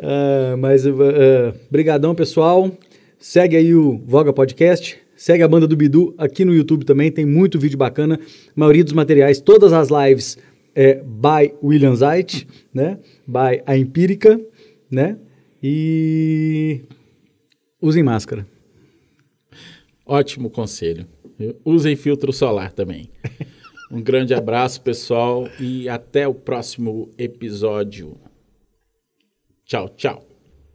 Ah, 0.00 0.56
mas 0.56 0.86
ah, 0.86 1.52
brigadão, 1.68 2.14
pessoal. 2.14 2.70
Segue 3.18 3.56
aí 3.56 3.74
o 3.74 3.98
Voga 4.06 4.32
Podcast. 4.32 4.96
Segue 5.18 5.42
a 5.42 5.48
banda 5.48 5.66
do 5.66 5.76
Bidu 5.76 6.14
aqui 6.16 6.44
no 6.44 6.54
YouTube 6.54 6.84
também. 6.84 7.10
Tem 7.10 7.26
muito 7.26 7.58
vídeo 7.58 7.76
bacana. 7.76 8.14
A 8.14 8.52
maioria 8.54 8.84
dos 8.84 8.92
materiais, 8.92 9.40
todas 9.40 9.72
as 9.72 9.88
lives 9.90 10.38
é 10.76 11.02
by 11.02 11.52
William 11.60 11.96
Zait, 11.96 12.46
né? 12.72 13.00
By 13.26 13.60
a 13.66 13.76
Empírica, 13.76 14.40
né? 14.88 15.18
E 15.60 16.82
usem 17.82 18.04
máscara. 18.04 18.46
Ótimo 20.06 20.48
conselho. 20.48 21.04
Usem 21.64 21.96
filtro 21.96 22.32
solar 22.32 22.72
também. 22.72 23.10
Um 23.90 24.02
grande 24.02 24.34
abraço, 24.34 24.82
pessoal, 24.82 25.48
e 25.58 25.88
até 25.88 26.28
o 26.28 26.34
próximo 26.34 27.10
episódio. 27.16 28.20
Tchau, 29.64 29.88
tchau. 29.96 30.27